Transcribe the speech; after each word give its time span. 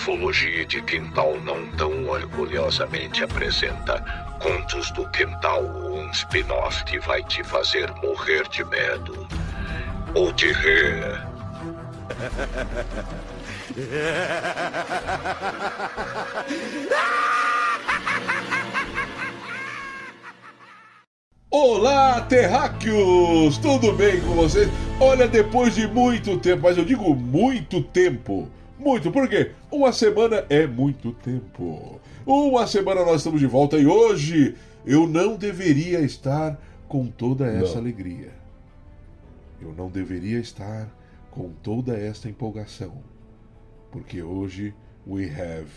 Ufologia 0.00 0.64
de 0.64 0.80
Quintal 0.80 1.38
não 1.42 1.66
tão 1.72 2.08
orgulhosamente 2.08 3.22
apresenta 3.22 4.02
Contos 4.40 4.90
do 4.92 5.06
Quintal, 5.10 5.62
um 5.62 6.10
spin-off 6.10 6.82
que 6.84 6.98
vai 7.00 7.22
te 7.22 7.44
fazer 7.44 7.92
morrer 7.96 8.48
de 8.48 8.64
medo. 8.64 9.28
Ou 10.14 10.32
de 10.32 10.52
rir. 10.52 11.22
Olá, 21.50 22.22
terráqueos! 22.22 23.58
Tudo 23.58 23.92
bem 23.92 24.18
com 24.22 24.34
vocês? 24.34 24.70
Olha, 24.98 25.28
depois 25.28 25.74
de 25.74 25.86
muito 25.86 26.38
tempo, 26.38 26.62
mas 26.62 26.78
eu 26.78 26.86
digo 26.86 27.14
muito 27.14 27.82
tempo. 27.82 28.50
Muito, 28.80 29.12
por 29.12 29.28
quê? 29.28 29.52
Uma 29.70 29.92
semana 29.92 30.46
é 30.48 30.66
muito 30.66 31.12
tempo. 31.12 32.00
Uma 32.24 32.66
semana 32.66 33.04
nós 33.04 33.16
estamos 33.16 33.38
de 33.38 33.46
volta 33.46 33.76
e 33.76 33.86
hoje 33.86 34.56
eu 34.86 35.06
não 35.06 35.36
deveria 35.36 36.00
estar 36.00 36.58
com 36.88 37.06
toda 37.06 37.46
essa 37.46 37.74
Não. 37.74 37.82
alegria. 37.82 38.32
Eu 39.60 39.74
não 39.76 39.90
deveria 39.90 40.38
estar 40.38 40.88
com 41.30 41.50
toda 41.62 41.94
esta 41.94 42.26
empolgação. 42.30 42.94
Porque 43.92 44.22
hoje 44.22 44.74
we 45.06 45.26
have 45.26 45.68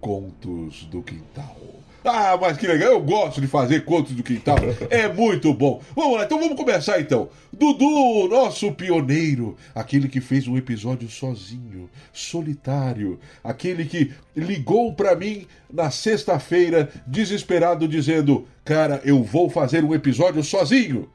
Contos 0.00 0.86
do 0.90 1.00
Quintal. 1.02 1.56
Ah, 2.04 2.38
mas 2.40 2.56
que 2.56 2.66
legal, 2.66 2.92
eu 2.92 3.00
gosto 3.00 3.40
de 3.40 3.46
fazer 3.46 3.84
Contos 3.84 4.12
do 4.12 4.22
Quintal, 4.22 4.56
é 4.88 5.12
muito 5.12 5.52
bom. 5.52 5.82
Vamos 5.96 6.16
lá, 6.16 6.24
então 6.24 6.38
vamos 6.38 6.56
começar 6.56 7.00
então. 7.00 7.28
Dudu, 7.52 8.28
nosso 8.28 8.72
pioneiro, 8.72 9.56
aquele 9.74 10.08
que 10.08 10.20
fez 10.20 10.46
um 10.46 10.56
episódio 10.56 11.08
sozinho, 11.08 11.90
solitário, 12.12 13.18
aquele 13.42 13.84
que 13.84 14.12
ligou 14.36 14.92
pra 14.94 15.16
mim 15.16 15.46
na 15.72 15.90
sexta-feira, 15.90 16.88
desesperado, 17.06 17.88
dizendo: 17.88 18.46
Cara, 18.64 19.00
eu 19.04 19.22
vou 19.22 19.50
fazer 19.50 19.84
um 19.84 19.94
episódio 19.94 20.42
sozinho. 20.44 21.08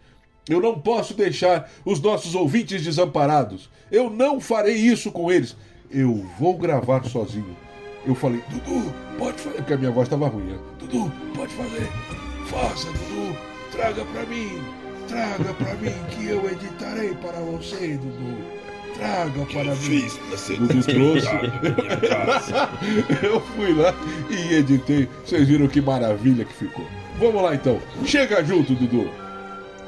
Eu 0.49 0.59
não 0.59 0.77
posso 0.77 1.13
deixar 1.13 1.71
os 1.85 2.01
nossos 2.01 2.35
ouvintes 2.35 2.83
desamparados. 2.83 3.69
Eu 3.89 4.09
não 4.09 4.41
farei 4.41 4.75
isso 4.75 5.11
com 5.11 5.31
eles. 5.31 5.55
Eu 5.89 6.25
vou 6.37 6.57
gravar 6.57 7.05
sozinho. 7.05 7.55
Eu 8.05 8.15
falei, 8.15 8.43
Dudu, 8.49 8.93
pode 9.17 9.37
fazer, 9.41 9.55
porque 9.57 9.73
a 9.73 9.77
minha 9.77 9.91
voz 9.91 10.07
estava 10.07 10.27
ruim. 10.27 10.43
né? 10.45 10.57
Dudu, 10.79 11.11
pode 11.35 11.53
fazer. 11.53 11.89
Faça, 12.47 12.87
Dudu. 12.87 13.37
Traga 13.71 14.03
pra 14.05 14.23
mim. 14.25 14.61
Traga 15.07 15.53
pra 15.53 15.73
mim 15.75 15.93
que 16.11 16.27
eu 16.27 16.49
editarei 16.49 17.13
para 17.15 17.39
você, 17.39 17.97
Dudu. 17.97 18.37
Traga 18.97 19.45
para 19.51 19.63
mim. 19.63 19.75
Fiz 19.75 20.17
pra 20.17 20.37
ser 20.37 20.57
Dudu 20.59 20.83
trouxe. 20.83 21.27
Eu 23.23 23.39
fui 23.41 23.73
lá 23.73 23.93
e 24.29 24.55
editei. 24.55 25.09
Vocês 25.25 25.47
viram 25.47 25.67
que 25.67 25.81
maravilha 25.81 26.45
que 26.45 26.53
ficou. 26.53 26.85
Vamos 27.19 27.41
lá 27.41 27.55
então. 27.55 27.79
Chega 28.05 28.43
junto, 28.43 28.75
Dudu. 28.75 29.09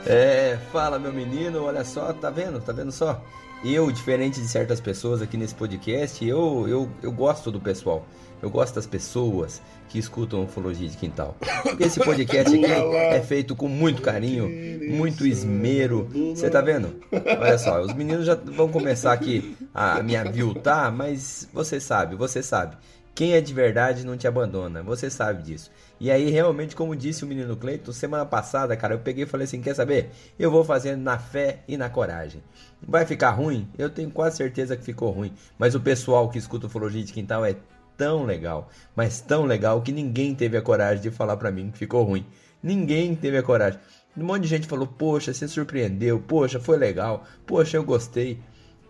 É, 0.07 0.57
fala 0.71 0.99
meu 0.99 1.11
menino, 1.11 1.63
olha 1.63 1.83
só, 1.83 2.13
tá 2.13 2.29
vendo? 2.29 2.59
Tá 2.61 2.71
vendo 2.71 2.91
só? 2.91 3.21
Eu, 3.63 3.91
diferente 3.91 4.39
de 4.39 4.47
certas 4.47 4.79
pessoas 4.79 5.21
aqui 5.21 5.37
nesse 5.37 5.55
podcast, 5.55 6.23
eu, 6.23 6.67
eu, 6.67 6.89
eu 7.01 7.11
gosto 7.11 7.51
do 7.51 7.59
pessoal. 7.59 8.05
Eu 8.41 8.49
gosto 8.49 8.75
das 8.75 8.85
pessoas 8.85 9.61
que 9.89 9.97
escutam 9.97 10.43
Ufologia 10.43 10.87
de 10.87 10.97
Quintal. 10.97 11.35
Esse 11.79 11.99
podcast 11.99 12.55
aqui 12.55 12.65
é 12.95 13.21
feito 13.21 13.55
com 13.55 13.67
muito 13.67 14.01
carinho, 14.01 14.47
muito 14.93 15.25
esmero. 15.25 16.07
Você 16.35 16.49
tá 16.49 16.61
vendo? 16.61 17.01
Olha 17.11 17.57
só, 17.57 17.81
os 17.81 17.93
meninos 17.93 18.25
já 18.25 18.35
vão 18.35 18.69
começar 18.69 19.13
aqui 19.13 19.55
a 19.73 20.03
me 20.03 20.15
aviltar, 20.15 20.91
mas 20.91 21.47
você 21.51 21.79
sabe, 21.79 22.15
você 22.15 22.43
sabe. 22.43 22.77
Quem 23.15 23.33
é 23.33 23.39
de 23.39 23.53
verdade 23.53 24.05
não 24.05 24.17
te 24.17 24.27
abandona, 24.27 24.83
você 24.83 25.09
sabe 25.09 25.41
disso. 25.41 25.71
E 25.97 26.11
aí, 26.11 26.29
realmente, 26.29 26.75
como 26.75 26.93
disse 26.93 27.23
o 27.23 27.27
menino 27.27 27.55
Cleiton, 27.55 27.93
semana 27.93 28.25
passada, 28.25 28.75
cara, 28.75 28.95
eu 28.95 28.99
peguei 28.99 29.23
e 29.23 29.27
falei 29.27 29.45
assim: 29.45 29.61
quer 29.61 29.73
saber? 29.73 30.09
Eu 30.37 30.51
vou 30.51 30.65
fazendo 30.65 31.01
na 31.01 31.17
fé 31.17 31.59
e 31.65 31.77
na 31.77 31.89
coragem. 31.89 32.43
Vai 32.87 33.05
ficar 33.05 33.31
ruim? 33.31 33.67
Eu 33.77 33.89
tenho 33.89 34.11
quase 34.11 34.37
certeza 34.37 34.77
que 34.77 34.83
ficou 34.83 35.11
ruim. 35.11 35.33
Mas 35.57 35.73
o 35.75 35.79
pessoal 35.79 36.29
que 36.29 36.37
escuta 36.37 36.67
Ufologia 36.67 37.03
de 37.03 37.11
Quintal 37.11 37.43
é 37.43 37.55
tão 37.97 38.25
legal, 38.25 38.69
mas 38.95 39.21
tão 39.21 39.45
legal 39.45 39.81
que 39.81 39.91
ninguém 39.91 40.35
teve 40.35 40.57
a 40.57 40.61
coragem 40.61 41.01
de 41.01 41.11
falar 41.11 41.37
pra 41.37 41.51
mim 41.51 41.71
que 41.71 41.77
ficou 41.77 42.03
ruim. 42.03 42.25
Ninguém 42.61 43.15
teve 43.15 43.37
a 43.37 43.43
coragem. 43.43 43.79
Um 44.17 44.23
monte 44.25 44.43
de 44.43 44.47
gente 44.49 44.67
falou: 44.67 44.87
Poxa, 44.87 45.33
você 45.33 45.47
surpreendeu, 45.47 46.19
poxa, 46.19 46.59
foi 46.59 46.77
legal, 46.77 47.23
poxa, 47.45 47.77
eu 47.77 47.83
gostei. 47.83 48.39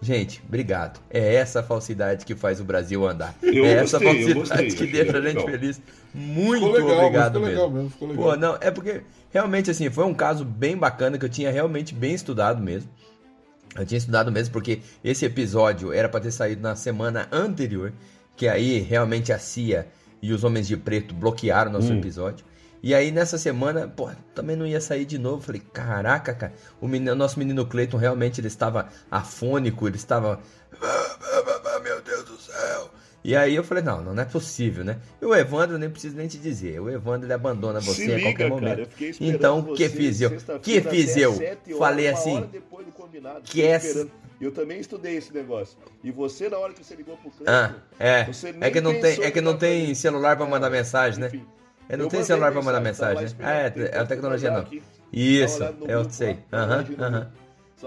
Gente, 0.02 0.42
obrigado. 0.46 1.00
É 1.10 1.36
essa 1.36 1.64
falsidade 1.64 2.26
que 2.26 2.36
faz 2.36 2.60
o 2.60 2.64
Brasil 2.64 3.08
andar. 3.08 3.34
Eu 3.42 3.66
é 3.66 3.74
essa 3.74 3.98
gostei, 3.98 4.24
eu 4.24 4.36
falsidade 4.36 4.64
gostei, 4.70 4.88
que 4.88 4.88
deixa 4.88 5.18
a 5.18 5.22
gente 5.22 5.38
legal. 5.38 5.46
feliz. 5.46 5.82
Muito 6.14 6.66
Ficou 6.66 6.72
legal, 6.74 6.98
obrigado 7.00 7.34
ficou 7.34 7.42
mesmo. 7.42 7.56
legal 7.56 7.70
mesmo, 7.72 7.90
ficou 7.90 8.08
legal. 8.10 8.24
Pô, 8.26 8.36
não, 8.36 8.58
é 8.62 8.72
porque 8.72 9.02
realmente 9.32 9.72
assim, 9.72 9.90
foi 9.90 10.06
um 10.06 10.14
caso 10.14 10.46
bem 10.46 10.78
bacana 10.78 11.18
que 11.18 11.26
eu 11.26 11.30
tinha 11.30 11.50
realmente 11.50 11.94
bem 11.96 12.14
estudado 12.14 12.62
mesmo. 12.62 12.90
Eu 13.76 13.86
tinha 13.86 13.98
estudado 13.98 14.32
mesmo 14.32 14.54
porque 14.54 14.80
esse 15.04 15.26
episódio 15.26 15.92
era 15.92 16.08
pra 16.08 16.20
ter 16.20 16.32
saído 16.32 16.62
na 16.62 16.76
semana 16.76 17.28
anterior, 17.32 17.92
que 18.36 18.48
aí 18.48 18.80
realmente 18.80 19.34
a 19.34 19.38
CIA 19.40 19.88
e 20.22 20.32
os 20.32 20.44
Homens 20.44 20.68
de 20.68 20.78
Preto 20.78 21.14
bloquearam 21.14 21.72
nosso 21.72 21.92
Hum. 21.92 21.98
episódio. 22.00 22.46
E 22.82 22.94
aí 22.94 23.12
nessa 23.12 23.38
semana, 23.38 23.88
pô, 23.88 24.10
também 24.34 24.56
não 24.56 24.66
ia 24.66 24.80
sair 24.80 25.06
de 25.06 25.18
novo. 25.18 25.42
Falei, 25.42 25.62
caraca, 25.74 26.34
cara, 26.34 26.54
o 26.80 26.88
menino, 26.88 27.16
nosso 27.16 27.38
menino 27.40 27.66
Cleiton 27.66 27.98
realmente 27.98 28.40
ele 28.40 28.48
estava 28.48 28.88
afônico, 29.10 29.88
ele 29.88 29.96
estava 29.98 30.40
E 33.26 33.36
aí 33.36 33.56
eu 33.56 33.64
falei, 33.64 33.84
não, 33.84 34.04
não 34.04 34.22
é 34.22 34.26
possível, 34.26 34.86
né? 34.86 35.00
E 35.20 35.26
o 35.26 35.34
Evandro, 35.34 35.80
nem 35.80 35.90
preciso 35.90 36.16
nem 36.16 36.28
te 36.28 36.38
dizer, 36.38 36.80
o 36.80 36.88
Evandro 36.88 37.26
ele 37.26 37.34
abandona 37.34 37.80
você 37.82 38.06
Se 38.06 38.12
a 38.14 38.18
liga, 38.18 38.30
qualquer 38.30 38.50
momento. 38.50 38.88
cara. 38.88 39.16
Então, 39.20 39.64
você 39.64 39.90
que 39.90 39.90
fiz 39.90 40.22
eu? 40.22 40.30
Que 40.62 40.80
fiz 40.80 41.18
eu? 41.18 41.34
Falei 41.76 42.08
assim, 42.08 42.48
que 43.44 43.64
esperando. 43.64 44.12
Eu 44.40 44.52
também 44.52 44.80
estudei 44.80 45.18
esse 45.18 45.34
negócio. 45.34 45.76
E 46.04 46.12
você, 46.12 46.50
na 46.50 46.60
hora 46.60 46.72
que 46.74 46.86
você 46.86 46.94
ligou 46.94 47.18
pro 47.18 47.32
Cleiton, 47.32 47.52
Ah, 47.52 47.74
é. 47.98 48.26
Você 48.26 48.54
É 48.62 48.70
que 48.70 48.80
não 48.80 48.94
tem, 48.94 49.24
é 49.24 49.32
que 49.32 49.42
não 49.42 49.54
dar 49.54 49.58
pra 49.58 49.68
tem 49.70 49.88
mim. 49.88 49.96
celular 49.96 50.38
pra 50.38 50.46
mandar 50.46 50.70
mensagem, 50.70 51.20
né? 51.20 51.28
enfim. 51.28 51.46
É, 51.90 51.98
não 51.98 52.08
tem 52.08 52.24
celular 52.24 52.52
pra 52.52 52.62
mandar 52.62 52.80
mensagem, 52.80 53.24
né? 53.24 53.64
É, 53.64 53.66
esperando, 53.66 53.96
é 53.96 54.00
a 54.00 54.06
tecnologia 54.06 54.52
não. 54.52 54.60
aqui. 54.60 54.84
Isso, 55.12 55.64
eu 55.88 56.04
grupo 56.04 56.14
sei. 56.14 56.38
Aham, 56.54 56.86
aham. 57.00 57.32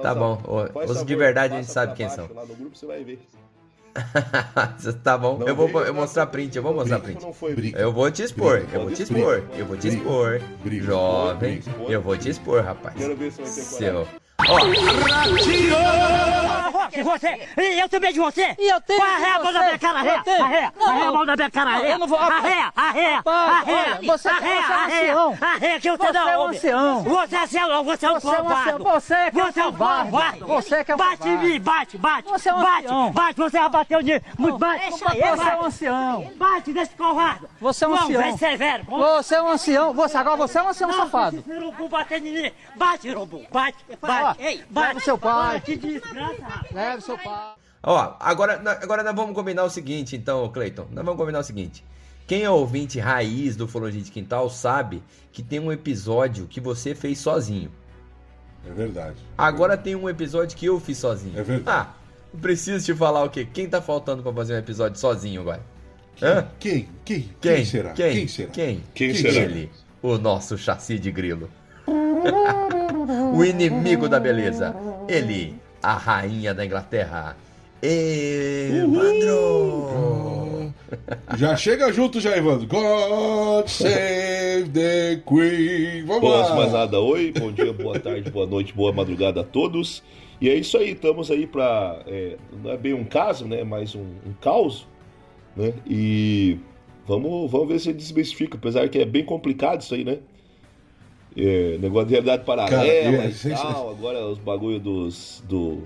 Tá 0.02 0.14
bom. 0.16 0.42
Os 0.84 1.04
de 1.04 1.14
verdade 1.14 1.54
a 1.54 1.60
gente 1.60 1.70
sabe 1.70 1.94
quem 1.94 2.08
são. 2.08 2.28
Lá 2.34 2.44
no 2.44 2.56
grupo 2.56 2.76
você 2.76 2.86
vai 2.86 3.04
ver. 3.04 3.20
tá 5.02 5.18
bom, 5.18 5.38
Não 5.38 5.48
eu 5.48 5.56
vou 5.56 5.68
eu 5.84 5.94
mostrar 5.94 6.26
print, 6.26 6.56
eu 6.56 6.62
vou 6.62 6.74
mostrar 6.74 7.00
print. 7.00 7.24
Eu 7.74 7.92
vou 7.92 8.10
te 8.10 8.22
expor, 8.22 8.64
eu 8.72 8.82
vou 8.82 8.90
te 8.90 9.02
expor, 9.02 9.42
eu 9.56 9.66
vou 9.66 9.76
te 9.76 9.88
expor. 9.88 10.40
Jovem, 10.80 11.60
eu 11.88 12.02
vou 12.02 12.16
te 12.16 12.28
expor, 12.30 12.62
rapaz. 12.62 12.96
Quero 12.96 13.16
ver 13.16 13.32
se 13.32 13.42
vai 13.42 13.50
ter 13.50 13.62
Seu. 13.62 14.06
Ó, 14.46 14.58
Rock, 16.70 17.02
você! 17.02 17.48
E 17.58 17.80
eu 17.80 17.88
também 17.88 18.12
de 18.12 18.18
você! 18.20 18.54
E 18.58 18.68
eu 18.72 18.80
tenho 18.80 19.02
Arreia 19.02 19.34
a 19.36 19.42
mão 19.42 19.52
da 19.52 19.58
você. 19.60 19.64
minha 19.66 19.78
cara! 19.78 19.98
Eu. 20.04 20.44
Arreia! 20.44 20.72
Não, 20.78 20.86
Arreia 20.88 21.02
a 21.02 21.06
não. 21.06 21.14
mão 21.14 21.26
da 21.26 21.36
minha 21.36 21.50
cara, 21.50 21.70
arreia! 21.70 21.92
eu 21.92 21.98
não 21.98 22.06
vou-! 22.06 22.18
Pai, 22.18 22.70
Arreia! 22.76 23.22
olha, 23.24 23.94
você- 24.02 24.28
você 24.28 24.28
é 24.28 24.68
um 24.68 24.84
ancião. 24.84 25.38
Arreia 25.40 25.80
que 25.80 25.90
você 25.90 25.96
Você 26.06 26.12
não 26.12 26.28
é 26.28 26.38
um 26.38 26.46
ancião. 26.48 27.02
Você 27.02 27.36
é 27.36 27.40
ancião, 27.42 27.84
você 27.84 28.06
é 28.06 28.10
um 28.10 28.14
Você 28.20 28.28
é 28.28 28.40
um 28.40 28.44
covarde! 28.44 28.82
Você 28.82 29.14
é 29.14 29.30
que 29.30 29.40
é 29.40 29.44
um 29.44 29.50
Você 29.52 29.60
é 29.60 29.66
um 29.66 29.72
covarde. 29.72 30.40
Você 30.40 30.84
que 30.84 30.92
é 30.92 30.94
um 30.94 30.98
Bate 30.98 31.28
em 31.28 31.38
mim, 31.38 31.60
bate, 31.60 31.98
bate! 31.98 32.28
Você 32.28 32.48
é 32.48 32.54
um 32.54 32.60
Bate, 32.62 32.84
ancião. 32.86 33.10
bate, 33.12 33.36
você 33.38 33.58
já 33.58 33.68
bateu 33.68 34.02
de... 34.02 34.22
Muito 34.38 34.58
bate! 34.58 34.90
Você 34.90 35.04
é 35.04 35.56
um 35.56 35.64
ancião. 35.64 36.32
Bate 36.36 36.72
nesse 36.72 36.94
covarde! 36.96 37.44
Você 37.60 37.84
é 37.84 37.88
um 37.88 37.90
Não, 37.94 38.02
ancião. 38.04 38.22
vem 38.22 38.36
severo! 38.36 38.84
Você 38.84 39.34
é 39.34 39.42
um 39.42 39.48
ancião. 39.48 39.92
Você 39.94 40.16
agora 40.16 40.36
você 40.36 40.58
é 40.58 40.62
um 40.62 40.68
ancião 40.68 40.90
Não, 40.90 40.98
safado. 40.98 41.38
esse 41.38 41.52
urubu 41.52 41.88
bater 41.88 42.18
em 42.24 42.32
mim! 42.42 42.52
Bate, 42.76 43.10
urubu! 43.10 43.44
Bate! 43.50 43.76
Ó, 44.02 44.27
Bate! 44.28 44.42
Ei, 44.42 44.64
bate! 44.68 44.88
leva 44.88 45.00
seu 45.00 45.18
pai. 45.18 45.54
Bate, 45.54 45.76
desgraça! 45.76 46.64
Leve 46.72 47.02
seu 47.02 47.18
pai. 47.18 47.54
Ó, 47.82 48.16
agora, 48.20 48.60
agora 48.82 49.02
nós 49.02 49.14
vamos 49.14 49.34
combinar 49.34 49.64
o 49.64 49.70
seguinte, 49.70 50.16
então, 50.16 50.48
Cleiton. 50.50 50.86
Nós 50.90 51.04
vamos 51.04 51.18
combinar 51.18 51.38
o 51.38 51.44
seguinte. 51.44 51.84
Quem 52.26 52.42
é 52.42 52.50
ouvinte 52.50 52.98
raiz 52.98 53.56
do 53.56 53.64
Ufologia 53.64 54.02
de 54.02 54.10
Quintal 54.10 54.50
sabe 54.50 55.02
que 55.32 55.42
tem 55.42 55.58
um 55.58 55.72
episódio 55.72 56.46
que 56.46 56.60
você 56.60 56.94
fez 56.94 57.18
sozinho. 57.18 57.70
É 58.66 58.70
verdade. 58.70 59.16
Agora 59.36 59.76
tem 59.78 59.94
um 59.94 60.08
episódio 60.08 60.56
que 60.56 60.66
eu 60.66 60.78
fiz 60.78 60.98
sozinho. 60.98 61.38
É 61.38 61.42
verdade. 61.42 61.88
Ah, 61.88 61.94
preciso 62.38 62.84
te 62.84 62.94
falar 62.94 63.24
o 63.24 63.30
quê? 63.30 63.46
Quem 63.50 63.66
tá 63.66 63.80
faltando 63.80 64.22
pra 64.22 64.32
fazer 64.32 64.54
um 64.54 64.58
episódio 64.58 64.98
sozinho 64.98 65.40
agora? 65.40 65.62
Hã? 66.20 66.46
Quem? 66.58 66.88
Quem? 67.04 67.30
Quem? 67.40 67.54
Quem 67.54 67.64
será? 67.64 67.92
Quem? 67.92 68.12
Quem 68.12 68.28
será? 68.28 68.50
Quem? 68.50 68.84
Quem 68.92 69.14
será? 69.14 69.34
Ele, 69.34 69.70
o 70.02 70.18
nosso 70.18 70.58
chassi 70.58 70.98
de 70.98 71.10
grilo. 71.10 71.48
o 73.38 73.44
inimigo 73.44 74.08
da 74.08 74.18
beleza. 74.18 74.74
Ele, 75.08 75.54
a 75.80 75.92
rainha 75.94 76.52
da 76.52 76.66
Inglaterra. 76.66 77.36
Evandro! 78.80 79.78
Já 81.36 81.54
chega 81.54 81.92
junto 81.92 82.20
já, 82.20 82.36
Evandro. 82.36 82.66
God 82.66 83.68
save 83.68 84.68
the 84.72 85.22
Queen. 85.26 86.04
Vamos 86.04 86.28
lá. 86.28 86.56
mais 86.56 86.72
nada, 86.72 86.98
oi, 87.00 87.32
bom 87.38 87.52
dia, 87.52 87.72
boa 87.72 87.98
tarde, 88.00 88.28
boa 88.30 88.46
noite, 88.46 88.72
boa 88.72 88.92
madrugada 88.92 89.42
a 89.42 89.44
todos. 89.44 90.02
E 90.40 90.48
é 90.48 90.54
isso 90.54 90.76
aí, 90.76 90.90
estamos 90.92 91.30
aí 91.30 91.46
pra. 91.46 92.00
é, 92.06 92.36
não 92.62 92.72
é 92.72 92.76
bem 92.76 92.94
um 92.94 93.04
caso, 93.04 93.46
né? 93.46 93.62
Mas 93.62 93.94
um, 93.94 94.00
um 94.26 94.32
caos. 94.40 94.88
né? 95.54 95.74
E 95.86 96.58
vamos, 97.06 97.48
vamos 97.50 97.68
ver 97.68 97.78
se 97.78 97.92
desmistifica, 97.92 98.56
apesar 98.56 98.88
que 98.88 98.98
é 98.98 99.04
bem 99.04 99.24
complicado 99.24 99.80
isso 99.82 99.94
aí, 99.94 100.04
né? 100.04 100.18
É, 101.40 101.78
negócio 101.78 102.08
de 102.08 102.14
realidade 102.14 102.44
paralela 102.44 102.82
Cara, 102.82 102.88
é, 102.88 103.28
e 103.28 103.32
sem- 103.32 103.54
tal, 103.54 103.90
agora 103.90 104.26
os 104.26 104.38
bagulho 104.38 104.80
dos, 104.80 105.42
do, 105.48 105.82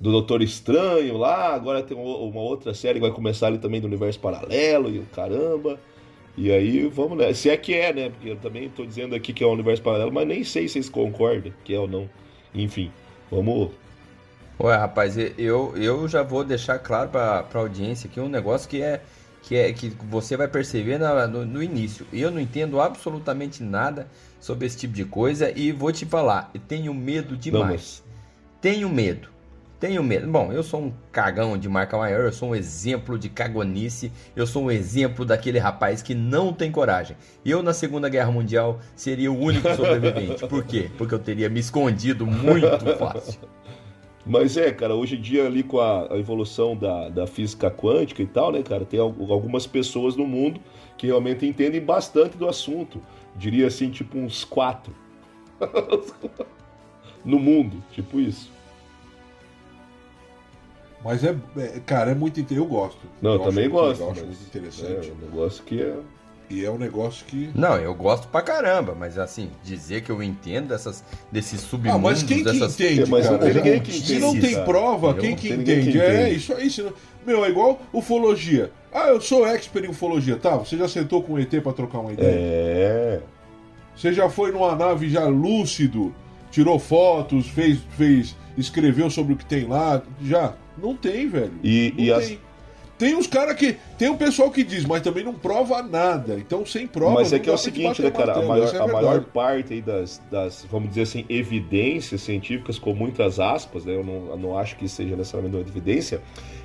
do 0.00 0.10
Doutor 0.10 0.42
Estranho 0.42 1.16
lá, 1.16 1.54
agora 1.54 1.80
tem 1.82 1.96
uma 1.96 2.40
outra 2.40 2.74
série 2.74 2.94
que 2.94 3.00
vai 3.06 3.12
começar 3.12 3.46
ali 3.46 3.58
também 3.58 3.80
do 3.80 3.86
universo 3.86 4.18
paralelo 4.18 4.90
e 4.90 4.98
o 4.98 5.06
caramba. 5.14 5.78
E 6.36 6.50
aí, 6.50 6.86
vamos 6.88 7.18
né? 7.18 7.32
Se 7.34 7.50
é 7.50 7.56
que 7.56 7.74
é, 7.74 7.92
né? 7.92 8.08
Porque 8.10 8.30
eu 8.30 8.36
também 8.36 8.68
tô 8.68 8.84
dizendo 8.84 9.14
aqui 9.14 9.32
que 9.32 9.44
é 9.44 9.46
um 9.46 9.52
universo 9.52 9.82
paralelo, 9.82 10.10
mas 10.12 10.26
nem 10.26 10.42
sei 10.42 10.66
se 10.66 10.74
vocês 10.74 10.88
concordam 10.88 11.52
que 11.64 11.74
é 11.74 11.78
ou 11.78 11.86
não. 11.88 12.08
Enfim, 12.54 12.90
vamos. 13.30 13.70
Ué, 14.58 14.76
rapaz, 14.76 15.16
eu, 15.38 15.72
eu 15.76 16.08
já 16.08 16.22
vou 16.22 16.42
deixar 16.44 16.78
claro 16.78 17.10
pra, 17.10 17.42
pra 17.42 17.60
audiência 17.60 18.08
aqui 18.08 18.20
um 18.20 18.28
negócio 18.28 18.68
que 18.68 18.82
é 18.82 19.00
que 19.42 19.56
é 19.56 19.72
que 19.72 19.90
você 20.10 20.36
vai 20.36 20.46
perceber 20.48 20.98
na- 20.98 21.26
no, 21.26 21.44
no 21.44 21.62
início. 21.62 22.06
Eu 22.12 22.30
não 22.30 22.40
entendo 22.40 22.80
absolutamente 22.80 23.62
nada 23.62 24.06
sobre 24.40 24.66
esse 24.66 24.76
tipo 24.76 24.94
de 24.94 25.04
coisa 25.04 25.50
e 25.56 25.72
vou 25.72 25.92
te 25.92 26.04
falar, 26.06 26.50
tenho 26.68 26.92
medo 26.94 27.36
demais. 27.36 28.02
Tenho 28.60 28.88
medo. 28.88 29.28
Tenho 29.78 30.02
medo. 30.04 30.30
Bom, 30.30 30.52
eu 30.52 30.62
sou 30.62 30.82
um 30.82 30.92
cagão 31.10 31.56
de 31.56 31.66
marca 31.66 31.96
maior, 31.96 32.20
eu 32.26 32.32
sou 32.32 32.50
um 32.50 32.54
exemplo 32.54 33.18
de 33.18 33.30
cagonice, 33.30 34.12
eu 34.36 34.46
sou 34.46 34.64
um 34.64 34.70
exemplo 34.70 35.24
daquele 35.24 35.58
rapaz 35.58 36.02
que 36.02 36.14
não 36.14 36.52
tem 36.52 36.70
coragem. 36.70 37.16
Eu, 37.46 37.62
na 37.62 37.72
Segunda 37.72 38.06
Guerra 38.10 38.30
Mundial, 38.30 38.78
seria 38.94 39.32
o 39.32 39.38
único 39.38 39.74
sobrevivente. 39.74 40.44
Por 40.48 40.64
quê? 40.64 40.90
Porque 40.98 41.14
eu 41.14 41.18
teria 41.18 41.48
me 41.48 41.60
escondido 41.60 42.26
muito 42.26 42.94
fácil. 42.98 43.40
Mas 44.24 44.56
é, 44.56 44.70
cara, 44.70 44.94
hoje 44.94 45.16
em 45.16 45.20
dia 45.20 45.46
ali 45.46 45.62
com 45.62 45.80
a, 45.80 46.12
a 46.12 46.18
evolução 46.18 46.76
da, 46.76 47.08
da 47.08 47.26
física 47.26 47.70
quântica 47.70 48.22
e 48.22 48.26
tal, 48.26 48.52
né, 48.52 48.62
cara, 48.62 48.84
tem 48.84 49.00
al- 49.00 49.14
algumas 49.30 49.66
pessoas 49.66 50.14
no 50.16 50.26
mundo 50.26 50.60
que 50.96 51.06
realmente 51.06 51.46
entendem 51.46 51.80
bastante 51.80 52.36
do 52.36 52.46
assunto. 52.48 53.00
Diria 53.34 53.66
assim, 53.66 53.90
tipo 53.90 54.18
uns 54.18 54.44
quatro. 54.44 54.94
no 57.24 57.38
mundo, 57.38 57.82
tipo 57.92 58.20
isso. 58.20 58.50
Mas 61.02 61.24
é, 61.24 61.34
é- 61.56 61.80
cara, 61.80 62.10
é 62.10 62.14
muito 62.14 62.44
eu 62.52 62.66
gosto. 62.66 63.00
Não, 63.22 63.32
eu, 63.34 63.38
também 63.40 63.68
gosto. 63.68 64.00
legal, 64.00 64.12
acho 64.12 64.26
muito 64.26 64.42
interessante. 64.42 65.08
É 65.08 65.12
um 65.12 65.16
negócio 65.16 65.64
que 65.64 65.80
é. 65.80 65.96
E 66.50 66.64
é 66.64 66.70
um 66.70 66.76
negócio 66.76 67.24
que 67.26 67.48
Não, 67.54 67.76
eu 67.76 67.94
gosto 67.94 68.26
pra 68.26 68.42
caramba, 68.42 68.94
mas 68.98 69.16
assim, 69.16 69.50
dizer 69.62 70.00
que 70.02 70.10
eu 70.10 70.20
entendo 70.20 70.68
dessas, 70.68 71.04
desses 71.30 71.60
submundos, 71.60 71.94
Ah, 71.94 72.02
mas 72.02 72.22
quem 72.24 72.38
que 72.38 72.44
dessas... 72.44 72.74
entende, 72.74 73.02
É, 73.02 73.06
mas 73.06 73.22
cara? 73.26 73.32
não 73.36 73.44
tem 73.44 73.52
Já- 73.54 73.60
ninguém 73.62 73.80
que 73.80 73.92
Se 73.92 73.98
entende, 74.00 74.18
não 74.20 74.40
tem 74.40 74.64
prova, 74.64 75.14
quem 75.14 75.30
Não 75.30 75.36
que 75.36 75.48
tem 75.48 75.60
entende? 75.60 75.92
que 75.92 76.00
É 76.00 76.22
entende. 76.22 76.36
isso 76.36 76.52
aí. 76.54 76.68
senão- 76.68 76.92
Meu, 77.24 77.44
é 77.44 77.50
igual 77.50 77.80
ufologia. 77.92 78.72
Ah, 78.92 79.06
eu 79.08 79.20
sou 79.20 79.46
expert 79.46 79.84
em 79.84 79.90
ufologia. 79.90 80.36
Tá, 80.36 80.56
você 80.56 80.76
já 80.76 80.88
sentou 80.88 81.22
com 81.22 81.34
o 81.34 81.38
ET 81.38 81.60
pra 81.62 81.72
trocar 81.72 81.98
uma 82.00 82.12
ideia? 82.12 82.28
É. 82.34 83.20
Você 83.94 84.12
já 84.12 84.28
foi 84.28 84.50
numa 84.50 84.74
nave 84.74 85.08
já 85.08 85.26
lúcido, 85.26 86.12
tirou 86.50 86.78
fotos, 86.78 87.46
fez, 87.46 87.78
fez, 87.96 88.34
escreveu 88.56 89.08
sobre 89.10 89.34
o 89.34 89.36
que 89.36 89.44
tem 89.44 89.66
lá? 89.68 90.02
Já? 90.22 90.54
Não 90.82 90.96
tem, 90.96 91.28
velho. 91.28 91.52
E, 91.62 91.92
Não 91.96 92.04
e 92.04 92.12
as, 92.12 92.32
tem. 93.00 93.16
Uns 93.16 93.26
caras 93.26 93.56
que. 93.56 93.78
Tem 93.96 94.10
um 94.10 94.16
pessoal 94.16 94.50
que 94.50 94.62
diz, 94.62 94.84
mas 94.84 95.00
também 95.00 95.24
não 95.24 95.32
prova 95.32 95.82
nada. 95.82 96.34
Então, 96.34 96.66
sem 96.66 96.86
prova. 96.86 97.14
Mas 97.14 97.32
é 97.32 97.38
que 97.38 97.48
é 97.48 97.52
o 97.52 97.56
seguinte, 97.56 98.02
né, 98.02 98.10
cara? 98.10 98.34
A 98.34 98.42
maior, 98.42 98.74
é 98.74 98.78
a 98.78 98.86
maior 98.86 99.24
parte 99.24 99.72
aí 99.72 99.80
das, 99.80 100.20
das, 100.30 100.66
vamos 100.70 100.90
dizer 100.90 101.02
assim, 101.02 101.24
evidências 101.28 102.20
científicas, 102.20 102.78
com 102.78 102.92
muitas 102.94 103.40
aspas, 103.40 103.86
né? 103.86 103.96
Eu 103.96 104.04
não, 104.04 104.26
eu 104.28 104.36
não 104.36 104.58
acho 104.58 104.76
que 104.76 104.86
seja 104.86 105.16
necessariamente 105.16 105.56
uma 105.56 105.66
evidência, 105.66 106.20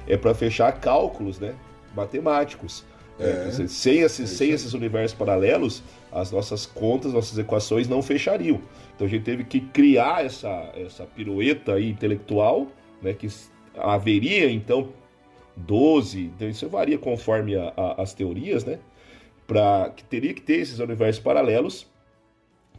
é 0.05 0.17
para 0.17 0.35
fechar 0.35 0.73
cálculos, 0.73 1.39
né? 1.39 1.55
Matemáticos. 1.95 2.83
É. 3.17 3.31
Quer 3.31 3.49
dizer, 3.49 3.69
sem 3.69 3.99
esses, 3.99 4.31
É 4.33 4.35
sem 4.35 4.51
esses 4.51 4.73
universos 4.73 5.17
paralelos, 5.17 5.81
as 6.11 6.31
nossas 6.31 6.65
contas, 6.65 7.13
nossas 7.13 7.37
equações 7.37 7.87
não 7.87 8.01
fechariam. 8.01 8.59
Então 8.93 9.07
a 9.07 9.09
gente 9.09 9.23
teve 9.23 9.45
que 9.45 9.61
criar 9.61 10.25
essa, 10.25 10.69
essa 10.75 11.05
pirueta 11.05 11.75
aí 11.75 11.89
intelectual, 11.89 12.67
né? 13.01 13.13
Que 13.13 13.29
haveria, 13.77 14.49
então, 14.51 14.89
12, 15.55 16.25
então 16.35 16.49
isso 16.49 16.67
varia 16.69 16.97
conforme 16.97 17.55
a- 17.55 17.73
a- 17.75 18.01
as 18.01 18.13
teorias, 18.13 18.65
né? 18.65 18.79
Para 19.47 19.91
que 19.95 20.03
teria 20.03 20.33
que 20.33 20.41
ter 20.41 20.57
esses 20.59 20.79
universos 20.79 21.21
paralelos 21.23 21.87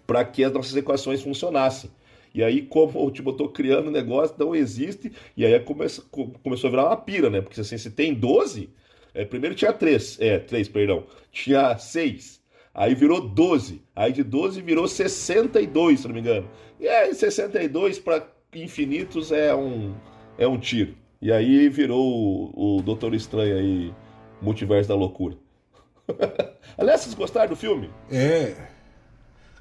para 0.06 0.24
que 0.24 0.44
as 0.44 0.52
nossas 0.52 0.76
equações 0.76 1.22
funcionassem. 1.22 1.90
E 2.34 2.42
aí, 2.44 2.62
como 2.62 3.10
tipo, 3.10 3.30
eu 3.30 3.34
tô 3.34 3.48
criando 3.48 3.88
um 3.88 3.90
negócio, 3.92 4.36
não 4.38 4.54
existe, 4.54 5.10
e 5.36 5.44
aí 5.44 5.58
começa, 5.60 6.02
co- 6.10 6.32
começou 6.42 6.68
a 6.68 6.70
virar 6.70 6.84
uma 6.86 6.96
pira, 6.96 7.30
né? 7.30 7.40
Porque 7.40 7.60
assim, 7.60 7.78
se 7.78 7.90
tem 7.90 8.12
12, 8.12 8.68
é, 9.14 9.24
primeiro 9.24 9.54
tinha 9.54 9.72
3, 9.72 10.18
é, 10.20 10.38
3, 10.38 10.68
perdão, 10.68 11.04
tinha 11.32 11.76
6, 11.78 12.42
aí 12.74 12.94
virou 12.94 13.26
12, 13.26 13.82
aí 13.94 14.12
de 14.12 14.22
12 14.22 14.60
virou 14.60 14.86
62, 14.86 16.00
se 16.00 16.06
não 16.06 16.14
me 16.14 16.20
engano. 16.20 16.46
E 16.78 16.86
aí 16.86 17.14
62 17.14 17.98
para 17.98 18.28
infinitos 18.54 19.32
é 19.32 19.54
um, 19.54 19.94
é 20.38 20.46
um 20.46 20.58
tiro. 20.58 20.94
E 21.20 21.32
aí 21.32 21.68
virou 21.68 22.04
o, 22.54 22.76
o 22.78 22.82
Doutor 22.82 23.14
Estranho 23.14 23.56
aí, 23.56 23.92
Multiverso 24.40 24.88
da 24.88 24.94
Loucura. 24.94 25.36
Aliás, 26.78 27.00
vocês 27.00 27.14
gostaram 27.14 27.48
do 27.48 27.56
filme? 27.56 27.90
É. 28.10 28.54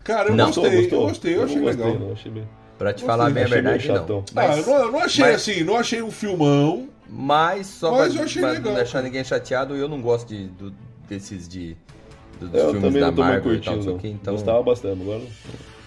Cara, 0.04 0.30
eu 0.30 0.36
Não. 0.36 0.48
gostei, 0.52 0.86
eu 0.86 1.02
gostei, 1.08 1.36
eu 1.36 1.44
achei 1.44 1.56
não 1.58 1.64
gostei, 1.64 1.86
legal. 1.86 2.00
não, 2.00 2.12
achei 2.12 2.32
bem. 2.32 2.48
Pra 2.78 2.90
te 2.92 3.02
Gostei, 3.04 3.08
falar 3.08 3.30
bem 3.32 3.44
a 3.44 3.46
achei 3.46 3.62
verdade, 3.62 3.88
não. 3.88 3.96
chatão. 3.96 4.26
Ah, 4.36 4.58
eu 4.58 4.66
não, 4.66 4.74
eu 4.86 4.92
não 4.92 5.00
achei 5.00 5.24
mas- 5.26 5.36
assim, 5.36 5.64
não 5.64 5.78
achei 5.78 6.02
um 6.02 6.12
filmão. 6.12 6.90
Mas 7.10 7.68
só 7.68 7.92
Mas 7.92 8.14
pra, 8.14 8.22
eu 8.22 8.26
achei 8.26 8.42
pra 8.42 8.52
legal, 8.52 8.74
não 8.74 8.80
deixar 8.80 9.02
ninguém 9.02 9.24
chateado, 9.24 9.76
eu 9.76 9.88
não 9.88 10.02
gosto 10.02 10.28
de, 10.28 10.48
do- 10.48 10.74
desses 11.08 11.48
de 11.48 11.78
do- 12.40 12.50
dos 12.50 12.60
Eu 12.62 12.72
filmes 12.72 12.94
da 13.00 13.12
Marvel 13.12 13.54
e 13.56 13.62
tal, 13.62 13.78
não 13.78 13.98
quê, 13.98 14.08
então, 14.10 14.34
Gostava 14.34 14.62
bastante, 14.64 15.02
agora... 15.02 15.22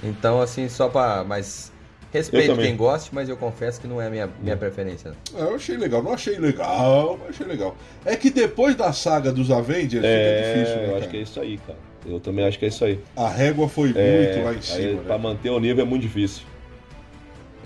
então 0.02 0.40
assim, 0.40 0.68
só 0.68 0.88
pra, 0.88 1.24
mas 1.24 1.72
respeito 2.12 2.56
quem 2.56 2.76
goste, 2.76 3.10
mas 3.14 3.28
eu 3.28 3.36
confesso 3.36 3.80
que 3.80 3.86
não 3.86 4.00
é 4.00 4.06
a 4.06 4.10
minha, 4.10 4.28
minha 4.42 4.56
preferência. 4.56 5.12
não. 5.32 5.40
Ah, 5.40 5.44
Eu 5.50 5.54
achei 5.56 5.76
legal, 5.76 6.02
não 6.02 6.12
achei 6.12 6.38
legal, 6.38 7.18
mas 7.20 7.30
achei 7.30 7.46
legal. 7.46 7.76
É 8.04 8.16
que 8.16 8.30
depois 8.30 8.74
da 8.74 8.92
saga 8.92 9.30
dos 9.32 9.50
Avengers 9.50 10.04
É, 10.04 10.08
fica 10.08 10.52
difícil, 10.60 10.76
né, 10.76 10.82
eu 10.82 10.86
cara? 10.88 10.98
acho 11.00 11.08
que 11.08 11.16
é 11.16 11.20
isso 11.20 11.40
aí, 11.40 11.58
cara. 11.58 11.78
Eu 12.06 12.20
também 12.20 12.46
acho 12.46 12.58
que 12.58 12.64
é 12.64 12.68
isso 12.68 12.84
aí. 12.84 12.98
A 13.16 13.28
régua 13.28 13.68
foi 13.68 13.92
É, 13.94 14.32
muito 14.32 14.44
lá 14.44 14.52
em 14.52 14.56
aí, 14.56 14.62
cima, 14.62 15.02
Pra 15.02 15.16
né? 15.18 15.22
manter 15.22 15.50
o 15.50 15.60
nível 15.60 15.84
é 15.84 15.88
muito 15.88 16.02
difícil. 16.02 16.44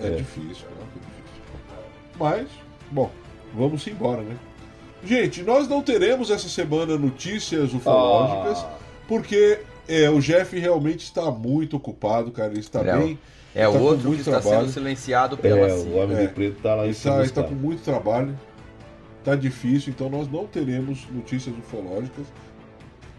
É, 0.01 0.11
difícil, 0.11 0.65
cara, 0.65 0.81
é 0.81 0.99
difícil. 0.99 1.43
Mas, 2.19 2.49
bom, 2.91 3.11
vamos 3.55 3.87
embora, 3.87 4.23
né? 4.23 4.37
Gente, 5.05 5.43
nós 5.43 5.69
não 5.69 5.83
teremos 5.83 6.31
essa 6.31 6.49
semana 6.49 6.97
notícias 6.97 7.75
ufológicas, 7.75 8.59
Ah. 8.65 8.79
porque 9.09 9.59
é, 9.89 10.09
o 10.09 10.21
Jeff 10.21 10.57
realmente 10.59 11.03
está 11.05 11.31
muito 11.31 11.77
ocupado, 11.77 12.31
cara. 12.31 12.51
Ele 12.53 12.61
está 12.61 12.81
É, 12.81 12.97
bem. 12.97 13.19
É 13.55 13.65
tá 13.67 13.71
com 13.71 13.79
outro 13.81 14.11
que 14.13 14.17
está 14.21 14.41
trabalho. 14.41 14.61
sendo 14.63 14.73
silenciado 14.73 15.37
pela 15.37 15.61
É, 15.67 15.69
CIA. 15.71 15.91
o 15.91 15.97
Homem 15.99 16.17
É. 16.17 16.21
de 16.23 16.29
Preto 16.29 16.63
tá 16.63 16.75
lá 16.75 16.83
em 16.83 16.87
Ele 16.87 16.95
cima 16.95 17.11
está, 17.15 17.19
dos 17.19 17.27
está 17.27 17.43
com 17.43 17.55
muito 17.55 17.83
trabalho. 17.83 18.39
Tá 19.25 19.35
difícil, 19.37 19.93
então 19.95 20.09
nós 20.11 20.29
não 20.31 20.47
teremos 20.47 21.07
notícias 21.11 21.55
ufológicas. 21.57 22.27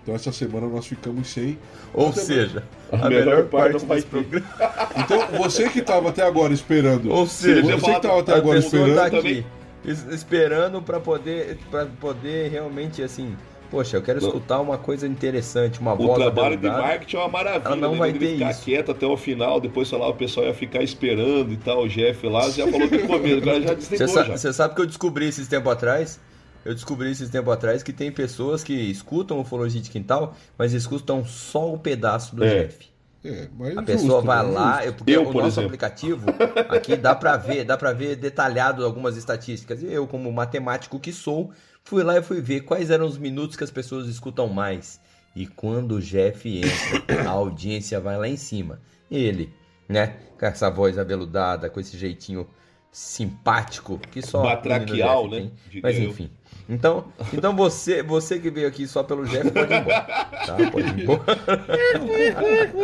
Então 0.02 0.14
essa 0.16 0.34
semana 0.34 0.68
nós 0.68 0.86
ficamos 0.86 1.30
sem. 1.30 1.58
Ou 1.94 2.12
seja, 2.12 2.64
A 2.92 3.06
a, 3.06 3.10
melhor 3.10 3.26
melhor, 3.26 3.46
parte 3.46 3.86
vai 3.86 4.02
programa. 4.02 4.46
Então 4.98 5.28
você 5.38 5.70
que 5.70 5.80
estava 5.80 6.10
até 6.10 6.24
agora 6.24 6.52
esperando. 6.54 7.10
Ou 7.10 7.26
seja, 7.26 7.62
você 7.62 7.92
que 7.92 7.98
estava 7.98 8.20
até 8.20 8.34
agora 8.34 8.62
pessoa 8.62 8.88
esperando. 8.88 9.12
tá 9.12 9.18
aqui 9.18 9.46
es- 9.86 10.06
esperando 10.12 10.82
pra 10.82 11.00
poder 11.00 11.58
para 11.72 11.86
poder 11.86 12.50
realmente 12.52 13.02
assim, 13.02 13.34
poxa, 13.74 13.98
eu 13.98 14.02
quero 14.04 14.22
Não. 14.22 14.28
escutar 14.28 14.62
uma 14.62 14.78
coisa 14.78 15.08
interessante, 15.08 15.80
uma 15.80 15.94
O 15.94 15.98
voz 15.98 16.20
trabalho 16.20 16.56
de 16.58 16.68
marketing 16.68 17.16
é 17.16 17.20
uma 17.20 17.28
maravilha. 17.28 17.68
Ela 17.68 17.76
não 17.76 17.92
né? 17.94 17.98
vai 17.98 18.10
Ele 18.10 18.20
ter 18.20 18.34
ficar 18.34 18.52
isso. 18.52 18.64
quieto 18.64 18.92
até 18.92 19.06
o 19.08 19.18
final, 19.18 19.60
depois 19.60 19.88
sei 19.88 19.98
lá, 19.98 20.08
o 20.08 20.14
pessoal 20.14 20.46
ia 20.46 20.54
ficar 20.54 20.84
esperando 20.84 21.52
e 21.52 21.58
tal. 21.58 21.84
O 21.84 21.90
Jeff 21.90 22.28
lá 22.28 22.50
já 22.52 22.68
falou 22.68 22.88
que 22.88 23.00
começo, 23.00 23.38
agora 23.38 23.62
já 23.62 23.68
Você 23.70 23.76
desligou 23.76 24.08
sa- 24.08 24.24
já. 24.26 24.38
você 24.38 24.54
sabe 24.54 24.76
que 24.76 24.82
eu 24.82 24.86
descobri 24.86 25.26
esses 25.28 25.48
tempos 25.48 25.72
atrás? 25.74 26.20
Eu 26.64 26.74
descobri 26.74 27.12
esses 27.12 27.30
tempos 27.30 27.52
atrás 27.54 27.84
que 27.84 27.92
tem 27.92 28.12
pessoas 28.12 28.64
que 28.64 28.74
escutam 28.74 29.40
ufologia 29.42 29.82
de 29.82 29.90
quintal, 29.90 30.34
mas 30.58 30.72
escutam 30.74 31.26
só 31.26 31.74
o 31.74 31.78
pedaço 31.78 32.36
do 32.36 32.44
É. 32.44 32.64
Jeff. 32.66 32.93
É, 33.26 33.48
mas 33.58 33.70
A 33.70 33.82
justo, 33.82 33.86
pessoa 33.86 34.22
vai 34.22 34.46
né? 34.46 34.52
lá, 34.52 34.72
Justo. 34.74 34.86
eu- 34.88 34.94
porque 34.96 35.12
Eu, 35.12 35.22
o 35.22 35.26
por 35.32 35.36
nosso 35.36 35.48
exemplo. 35.60 35.66
aplicativo 35.68 36.26
aqui 36.70 36.96
dá 36.98 37.16
pra 37.16 37.38
ver, 37.38 37.64
dá 37.64 37.78
para 37.78 37.94
ver 37.94 38.16
detalhado 38.18 38.84
algumas 38.86 39.16
estatísticas. 39.16 39.82
E 39.82 39.86
eu, 39.92 40.06
como 40.08 40.32
matemático 40.32 41.00
que 41.00 41.14
sou, 41.14 41.52
fui 41.84 42.04
lá 42.04 42.18
e 42.18 42.22
fui 42.22 42.42
ver 42.42 42.62
quais 42.62 42.90
eram 42.90 43.06
os 43.06 43.18
minutos 43.18 43.56
que 43.56 43.64
as 43.64 43.72
pessoas 43.72 44.08
escutam 44.08 44.50
mais. 44.50 45.00
E 45.36 45.48
quando 45.48 45.94
o 45.94 46.02
Jeff 46.02 46.48
entra, 46.48 47.26
a 47.28 47.32
audiência 47.32 48.00
vai 48.00 48.18
lá 48.18 48.28
em 48.28 48.38
cima. 48.38 48.82
Ele, 49.10 49.54
né, 49.88 50.16
com 50.38 50.46
essa 50.46 50.70
voz 50.70 50.98
aveludada, 50.98 51.70
com 51.70 51.80
esse 51.80 51.98
jeitinho 51.98 52.48
simpático 52.92 54.00
que 54.12 54.22
só 54.22 54.44
Batraquial, 54.44 55.28
Jeff 55.30 55.44
né? 55.44 55.52
Mas 55.82 55.98
eu. 56.00 56.16
Então, 56.70 57.06
então 57.34 57.56
você, 57.56 58.02
você 58.02 58.40
que 58.40 58.50
veio 58.50 58.68
aqui 58.68 58.88
só 58.88 59.04
pelo 59.04 59.26
Jeff 59.26 59.52
pode 59.52 59.74
ir 59.74 59.80
embora. 59.80 60.02
Tá? 60.02 60.58
Pode 60.72 60.88
ir 60.88 61.04
embora. 61.04 61.24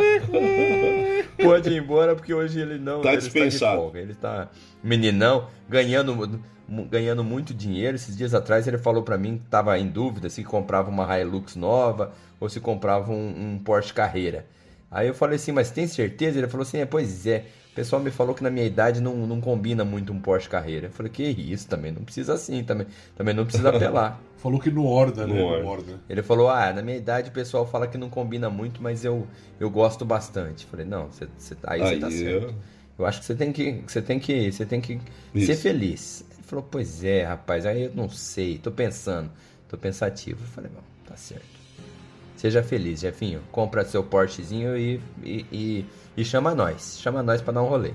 pode 1.41 1.69
ir 1.69 1.77
embora 1.77 2.15
porque 2.15 2.33
hoje 2.33 2.59
ele 2.59 2.77
não 2.77 3.01
Tá 3.01 3.09
ele 3.09 3.17
está 3.19 3.39
dispensado. 3.39 3.81
folga. 3.81 3.99
Ele 3.99 4.11
está 4.11 4.49
meninão, 4.83 5.47
ganhando 5.67 6.41
ganhando 6.89 7.23
muito 7.23 7.53
dinheiro. 7.53 7.95
Esses 7.95 8.15
dias 8.15 8.33
atrás 8.33 8.67
ele 8.67 8.77
falou 8.77 9.03
pra 9.03 9.17
mim 9.17 9.37
que 9.37 9.45
tava 9.45 9.77
em 9.79 9.87
dúvida 9.87 10.29
se 10.29 10.43
comprava 10.43 10.89
uma 10.89 11.19
Hilux 11.19 11.55
nova 11.55 12.13
ou 12.39 12.49
se 12.49 12.59
comprava 12.59 13.11
um, 13.11 13.55
um 13.55 13.59
Porsche 13.63 13.93
Carreira. 13.93 14.45
Aí 14.91 15.07
eu 15.07 15.13
falei 15.13 15.35
assim, 15.35 15.51
mas 15.51 15.71
tem 15.71 15.87
certeza? 15.87 16.37
Ele 16.37 16.47
falou 16.47 16.63
assim, 16.63 16.79
é, 16.79 16.85
pois 16.85 17.25
é. 17.27 17.45
O 17.79 17.81
pessoal 17.81 18.01
me 18.01 18.11
falou 18.11 18.35
que 18.35 18.43
na 18.43 18.49
minha 18.49 18.65
idade 18.65 18.99
não, 18.99 19.15
não 19.25 19.39
combina 19.39 19.85
muito 19.85 20.11
um 20.11 20.19
Porsche 20.19 20.49
Carreira. 20.49 20.87
Eu 20.87 20.91
falei, 20.91 21.09
que 21.09 21.23
isso 21.23 21.65
também, 21.65 21.93
não 21.93 22.03
precisa 22.03 22.33
assim 22.33 22.61
também. 22.61 22.85
Também 23.15 23.33
não 23.33 23.45
precisa 23.45 23.69
apelar. 23.69 24.19
Falou 24.35 24.59
que 24.59 24.69
no 24.69 24.85
Orda, 24.85 25.25
né? 25.25 25.33
No 25.33 25.39
No 25.39 25.45
Orda. 25.45 25.65
Orda. 25.65 25.99
Ele 26.09 26.21
falou, 26.21 26.49
ah, 26.49 26.73
na 26.73 26.81
minha 26.81 26.97
idade 26.97 27.29
o 27.29 27.31
pessoal 27.31 27.65
fala 27.65 27.87
que 27.87 27.97
não 27.97 28.09
combina 28.09 28.49
muito, 28.49 28.83
mas 28.83 29.05
eu, 29.05 29.25
eu 29.61 29.69
gosto 29.69 30.03
bastante. 30.03 30.65
Eu 30.65 30.69
falei, 30.69 30.85
não, 30.85 31.07
você, 31.07 31.27
você- 31.37 31.55
aí, 31.63 31.79
você 31.79 31.99
tá 31.99 32.11
certo. 32.11 32.53
Eu 32.97 33.05
acho 33.05 33.19
que 33.21 33.25
você 33.25 33.35
tem 33.35 33.53
que, 33.53 33.81
você 33.87 34.01
tem 34.01 34.19
que, 34.19 34.51
você 34.51 34.65
tem 34.65 34.81
que 34.81 34.99
ser 35.37 35.53
Isso. 35.53 35.61
feliz. 35.61 36.25
Ele 36.33 36.43
falou, 36.43 36.67
pois 36.69 37.01
é, 37.03 37.23
rapaz, 37.23 37.65
aí 37.65 37.83
eu 37.83 37.91
não 37.95 38.09
sei, 38.09 38.57
tô 38.57 38.71
pensando, 38.71 39.31
tô 39.69 39.77
pensativo. 39.77 40.41
Eu 40.43 40.47
falei, 40.47 40.69
bom, 40.73 40.81
tá 41.07 41.15
certo. 41.15 41.58
Seja 42.39 42.63
feliz, 42.63 43.01
Jefinho. 43.01 43.41
Compra 43.51 43.83
seu 43.83 44.01
Porschezinho 44.01 44.77
e, 44.77 45.01
e, 45.21 45.45
e, 45.51 45.85
e 46.15 46.23
chama 46.23 46.55
nós. 46.55 46.97
Chama 47.01 47.21
nós 47.21 47.41
pra 47.41 47.51
dar 47.51 47.61
um 47.61 47.67
rolê. 47.67 47.91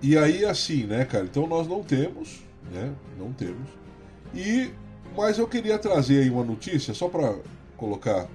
E 0.00 0.16
aí, 0.16 0.44
assim, 0.44 0.84
né, 0.84 1.04
cara? 1.04 1.24
Então 1.24 1.48
nós 1.48 1.66
não 1.66 1.82
temos, 1.82 2.42
né? 2.72 2.92
Não 3.18 3.32
temos. 3.32 3.68
E 4.32 4.70
mas 5.16 5.36
eu 5.36 5.48
queria 5.48 5.76
trazer 5.80 6.20
aí 6.22 6.30
uma 6.30 6.44
notícia 6.44 6.94
só 6.94 7.08
para 7.08 7.34
colocar 7.76 8.28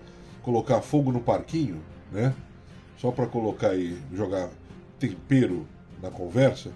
colocar 0.44 0.82
fogo 0.82 1.14
no 1.14 1.22
parquinho, 1.22 1.82
né? 2.12 2.34
Só 2.98 3.10
para 3.10 3.28
colocar 3.28 3.70
aí 3.70 3.98
jogar 4.14 4.50
tempero 5.00 5.66
na 6.04 6.10
conversa. 6.12 6.72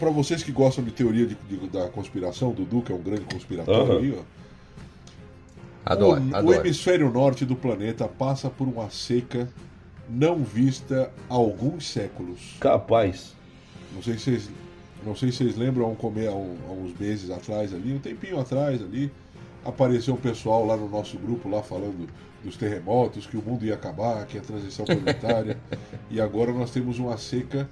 para 0.00 0.10
vocês 0.10 0.42
que 0.42 0.50
gostam 0.50 0.82
de 0.82 0.90
teoria 0.90 1.24
de, 1.24 1.36
de- 1.36 1.68
da 1.68 1.88
conspiração, 1.88 2.50
Dudu, 2.50 2.82
que 2.82 2.90
é 2.90 2.94
um 2.96 3.00
grande 3.02 3.26
conspiratório 3.32 3.92
Aham. 3.92 3.98
aí, 4.00 4.18
ó. 4.18 4.37
Adoro, 5.84 6.20
o, 6.20 6.30
o 6.30 6.36
adoro. 6.36 6.54
hemisfério 6.60 7.10
norte 7.10 7.44
do 7.44 7.56
planeta 7.56 8.06
passa 8.06 8.50
por 8.50 8.68
uma 8.68 8.90
seca 8.90 9.48
não 10.08 10.42
vista 10.42 11.10
há 11.28 11.34
alguns 11.34 11.86
séculos. 11.88 12.56
Capaz. 12.60 13.34
Não 13.94 14.02
sei 14.02 14.14
se 14.14 14.24
vocês, 14.24 14.50
não 15.04 15.14
sei 15.14 15.30
se 15.30 15.38
vocês 15.38 15.56
lembram, 15.56 15.86
há, 15.86 15.88
um- 15.88 16.56
há 16.68 16.72
uns 16.72 16.98
meses 16.98 17.30
atrás 17.30 17.74
ali, 17.74 17.92
um 17.92 17.98
tempinho 17.98 18.38
atrás 18.40 18.80
ali, 18.80 19.12
apareceu 19.64 20.14
um 20.14 20.18
pessoal 20.18 20.64
lá 20.64 20.76
no 20.76 20.88
nosso 20.88 21.18
grupo 21.18 21.48
lá 21.48 21.62
falando 21.62 22.08
dos 22.42 22.56
terremotos, 22.56 23.26
que 23.26 23.36
o 23.36 23.42
mundo 23.42 23.64
ia 23.66 23.74
acabar, 23.74 24.24
que 24.26 24.38
a 24.38 24.40
transição 24.40 24.84
planetária. 24.86 25.58
e 26.10 26.20
agora 26.20 26.52
nós 26.52 26.70
temos 26.70 26.98
uma 26.98 27.18
seca 27.18 27.68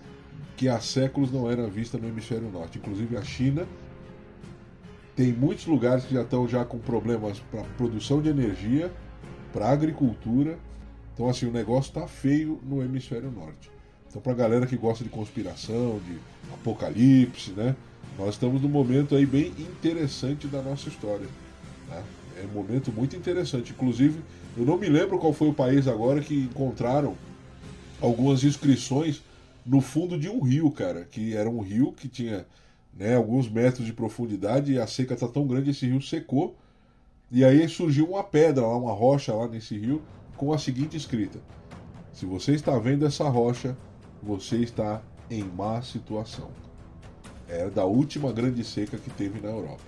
que 0.56 0.68
há 0.68 0.80
séculos 0.80 1.30
não 1.32 1.50
era 1.50 1.66
vista 1.68 1.96
no 1.96 2.08
hemisfério 2.08 2.50
norte. 2.50 2.78
Inclusive 2.78 3.16
a 3.16 3.22
China 3.22 3.66
tem 5.16 5.32
muitos 5.32 5.66
lugares 5.66 6.04
que 6.04 6.14
já 6.14 6.22
estão 6.22 6.46
já 6.46 6.64
com 6.64 6.78
problemas 6.78 7.40
para 7.50 7.62
produção 7.78 8.20
de 8.20 8.28
energia, 8.28 8.92
para 9.52 9.70
agricultura. 9.70 10.58
Então 11.14 11.28
assim, 11.28 11.46
o 11.46 11.50
negócio 11.50 11.92
tá 11.92 12.06
feio 12.06 12.60
no 12.62 12.82
hemisfério 12.82 13.30
norte. 13.30 13.70
Então 14.08 14.20
pra 14.20 14.34
galera 14.34 14.66
que 14.66 14.76
gosta 14.76 15.02
de 15.02 15.08
conspiração, 15.08 15.98
de 16.06 16.18
apocalipse, 16.52 17.52
né? 17.52 17.74
Nós 18.18 18.34
estamos 18.34 18.60
num 18.60 18.68
momento 18.68 19.16
aí 19.16 19.26
bem 19.26 19.48
interessante 19.58 20.46
da 20.46 20.60
nossa 20.60 20.88
história. 20.88 21.26
né? 21.88 22.02
É 22.42 22.46
um 22.46 22.52
momento 22.54 22.92
muito 22.92 23.16
interessante. 23.16 23.72
Inclusive, 23.72 24.20
eu 24.56 24.64
não 24.64 24.76
me 24.76 24.88
lembro 24.88 25.18
qual 25.18 25.32
foi 25.32 25.48
o 25.48 25.54
país 25.54 25.88
agora 25.88 26.20
que 26.20 26.34
encontraram 26.34 27.14
algumas 28.00 28.44
inscrições 28.44 29.22
no 29.64 29.80
fundo 29.80 30.18
de 30.18 30.28
um 30.28 30.40
rio, 30.40 30.70
cara. 30.70 31.06
Que 31.10 31.34
era 31.34 31.48
um 31.48 31.60
rio 31.60 31.92
que 31.92 32.08
tinha 32.08 32.46
né, 32.98 33.14
alguns 33.14 33.48
metros 33.48 33.84
de 33.84 33.92
profundidade 33.92 34.72
e 34.72 34.78
a 34.78 34.86
seca 34.86 35.14
está 35.14 35.28
tão 35.28 35.46
grande, 35.46 35.70
esse 35.70 35.86
rio 35.86 36.00
secou. 36.00 36.56
E 37.30 37.44
aí 37.44 37.68
surgiu 37.68 38.10
uma 38.10 38.24
pedra 38.24 38.66
lá, 38.66 38.76
uma 38.76 38.92
rocha 38.92 39.34
lá 39.34 39.46
nesse 39.46 39.76
rio, 39.76 40.02
com 40.36 40.52
a 40.52 40.58
seguinte 40.58 40.96
escrita: 40.96 41.38
Se 42.12 42.24
você 42.24 42.52
está 42.52 42.78
vendo 42.78 43.04
essa 43.04 43.28
rocha, 43.28 43.76
você 44.22 44.56
está 44.56 45.02
em 45.30 45.42
má 45.42 45.82
situação. 45.82 46.48
É 47.48 47.68
da 47.68 47.84
última 47.84 48.32
grande 48.32 48.64
seca 48.64 48.96
que 48.96 49.10
teve 49.10 49.40
na 49.40 49.50
Europa. 49.50 49.82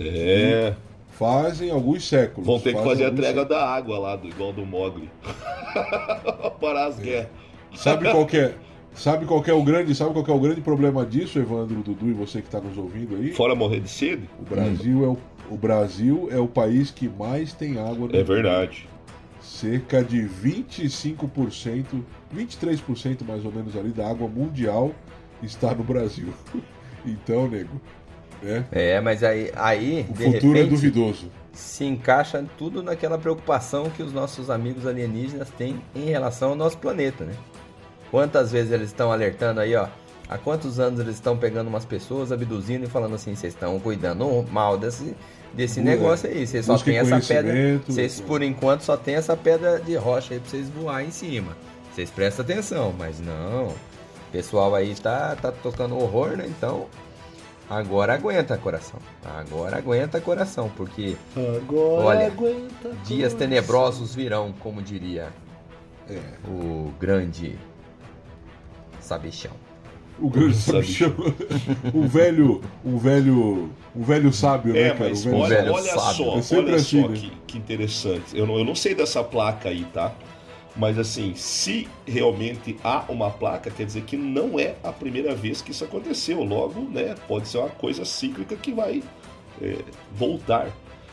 É. 0.00 0.74
Fazem 1.10 1.70
alguns 1.70 2.08
séculos. 2.08 2.46
Vão 2.46 2.58
ter 2.58 2.74
que 2.74 2.82
fazer 2.82 3.04
a 3.04 3.08
entrega 3.08 3.42
séculos. 3.42 3.48
da 3.48 3.68
água 3.68 3.98
lá, 3.98 4.16
do, 4.16 4.26
igual 4.26 4.52
do 4.52 4.66
Mogli. 4.66 5.08
Parar 6.60 6.86
as 6.86 6.98
guerras. 6.98 7.28
Sabe 7.76 8.10
qual 8.10 8.26
que 8.26 8.36
é? 8.36 8.54
Sabe 8.94 9.26
qual 9.26 9.42
que 9.42 9.50
é 9.50 9.54
o 9.54 9.62
grande, 9.62 9.94
sabe 9.94 10.12
qual 10.12 10.24
que 10.24 10.30
é 10.30 10.34
o 10.34 10.38
grande 10.38 10.60
problema 10.60 11.04
disso, 11.04 11.38
Evandro, 11.38 11.82
Dudu 11.82 12.08
e 12.08 12.12
você 12.12 12.40
que 12.40 12.46
está 12.46 12.60
nos 12.60 12.78
ouvindo 12.78 13.16
aí? 13.16 13.32
Fora 13.32 13.54
morrer 13.54 13.80
de 13.80 13.88
sede? 13.88 14.28
O 14.40 14.44
Brasil 14.44 15.04
é 15.04 15.08
o, 15.08 15.18
o 15.50 15.56
Brasil 15.56 16.28
é 16.30 16.38
o 16.38 16.46
país 16.46 16.90
que 16.90 17.08
mais 17.08 17.52
tem 17.52 17.78
água 17.78 18.06
no 18.08 18.14
É 18.14 18.18
mundo. 18.18 18.24
verdade. 18.26 18.88
Cerca 19.40 20.02
de 20.02 20.22
25%, 20.22 21.84
23% 22.34 23.24
mais 23.26 23.44
ou 23.44 23.52
menos 23.52 23.76
ali 23.76 23.90
da 23.90 24.08
água 24.08 24.28
mundial 24.28 24.92
está 25.42 25.74
no 25.74 25.84
Brasil. 25.84 26.28
Então, 27.06 27.46
nego, 27.46 27.78
né? 28.42 28.64
É, 28.72 28.98
mas 28.98 29.22
aí, 29.22 29.52
aí 29.56 30.06
O 30.08 30.14
de 30.14 30.24
futuro 30.24 30.52
é 30.56 30.62
repente, 30.62 30.70
duvidoso. 30.70 31.30
se 31.52 31.84
encaixa 31.84 32.42
tudo 32.56 32.82
naquela 32.82 33.18
preocupação 33.18 33.90
que 33.90 34.02
os 34.02 34.10
nossos 34.10 34.48
amigos 34.48 34.86
alienígenas 34.86 35.50
têm 35.50 35.82
em 35.94 36.06
relação 36.06 36.48
ao 36.48 36.56
nosso 36.56 36.78
planeta, 36.78 37.26
né? 37.26 37.34
Quantas 38.14 38.52
vezes 38.52 38.70
eles 38.70 38.86
estão 38.90 39.10
alertando 39.10 39.58
aí, 39.58 39.74
ó? 39.74 39.88
Há 40.28 40.38
quantos 40.38 40.78
anos 40.78 41.00
eles 41.00 41.16
estão 41.16 41.36
pegando 41.36 41.66
umas 41.66 41.84
pessoas, 41.84 42.30
abduzindo 42.30 42.84
e 42.84 42.88
falando 42.88 43.16
assim, 43.16 43.34
vocês 43.34 43.52
estão 43.52 43.80
cuidando 43.80 44.46
mal 44.52 44.78
desse, 44.78 45.16
desse 45.52 45.80
Busca- 45.80 45.90
negócio 45.96 46.30
aí, 46.30 46.46
vocês 46.46 46.64
só 46.64 46.78
tem 46.78 46.98
essa 46.98 47.18
pedra, 47.20 47.52
vocês 47.84 48.20
por 48.20 48.40
enquanto 48.40 48.82
só 48.82 48.96
tem 48.96 49.16
essa 49.16 49.36
pedra 49.36 49.80
de 49.80 49.96
rocha 49.96 50.32
aí 50.34 50.38
pra 50.38 50.48
vocês 50.48 50.68
voar 50.68 51.02
em 51.04 51.10
cima. 51.10 51.56
Vocês 51.92 52.08
prestam 52.08 52.44
atenção, 52.44 52.94
mas 52.96 53.18
não. 53.18 53.64
O 53.70 53.74
pessoal 54.30 54.76
aí 54.76 54.94
tá, 54.94 55.34
tá 55.34 55.50
tocando 55.50 55.98
horror, 55.98 56.36
né? 56.36 56.46
Então, 56.46 56.86
agora 57.68 58.14
aguenta, 58.14 58.56
coração. 58.56 59.00
Agora 59.24 59.76
aguenta, 59.78 60.20
coração, 60.20 60.70
porque 60.76 61.16
Agora 61.36 62.06
Olha, 62.06 62.26
aguenta. 62.28 62.92
dias 63.04 63.34
tenebrosos 63.34 64.14
virão, 64.14 64.54
como 64.60 64.80
diria 64.80 65.30
É, 66.08 66.20
o 66.48 66.92
grande 67.00 67.58
sabichão. 69.04 69.52
o 70.18 70.28
grande 70.30 70.56
Sabichão. 70.56 71.10
sabichão. 71.16 71.34
um 71.94 72.06
velho, 72.06 72.60
um 72.84 72.96
velho, 72.98 73.70
um 73.94 74.02
velho 74.02 74.32
sábio, 74.32 74.72
né, 74.72 74.80
É, 74.88 74.90
cara? 74.90 75.10
mas 75.10 75.26
um 75.26 75.30
velho 75.30 75.42
olha, 75.42 75.56
velho 75.56 75.72
olha 75.72 75.92
sábio. 75.98 76.24
só, 76.24 76.38
É 76.38 76.42
sempre 76.42 76.64
olha 76.66 76.76
assim, 76.76 77.02
só 77.02 77.08
né? 77.08 77.16
que, 77.16 77.32
que 77.46 77.58
interessante. 77.58 78.24
Eu 78.38 78.46
não, 78.46 78.58
eu 78.58 78.64
não 78.64 78.74
sei 78.74 78.94
dessa 78.94 79.22
placa 79.24 79.68
aí, 79.68 79.84
tá? 79.92 80.12
Mas 80.76 80.98
assim, 80.98 81.34
se 81.36 81.86
realmente 82.06 82.76
há 82.82 83.04
uma 83.08 83.30
placa, 83.30 83.70
quer 83.70 83.86
dizer 83.86 84.02
que 84.02 84.16
não 84.16 84.58
é 84.58 84.74
a 84.82 84.90
primeira 84.92 85.32
vez 85.34 85.62
que 85.62 85.70
isso 85.70 85.84
aconteceu. 85.84 86.42
Logo, 86.42 86.80
né? 86.90 87.14
Pode 87.28 87.46
ser 87.46 87.58
uma 87.58 87.68
coisa 87.68 88.04
cíclica 88.04 88.56
que 88.56 88.72
vai 88.72 89.00
é, 89.62 89.76
voltar. 90.12 90.68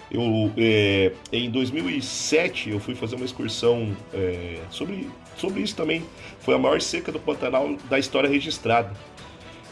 Eu, 0.10 0.51
é, 0.57 1.12
em 1.31 1.50
2007 1.51 2.71
eu 2.71 2.79
fui 2.79 2.95
fazer 2.95 3.15
uma 3.15 3.25
excursão 3.25 3.95
é, 4.13 4.60
sobre, 4.69 5.07
sobre 5.41 5.62
isso 5.62 5.75
também. 5.75 6.03
Foi 6.39 6.53
a 6.53 6.57
maior 6.57 6.79
seca 6.79 7.12
do 7.12 7.19
Pantanal 7.19 7.75
da 7.89 7.98
história 7.98 8.29
registrada. 8.29 8.91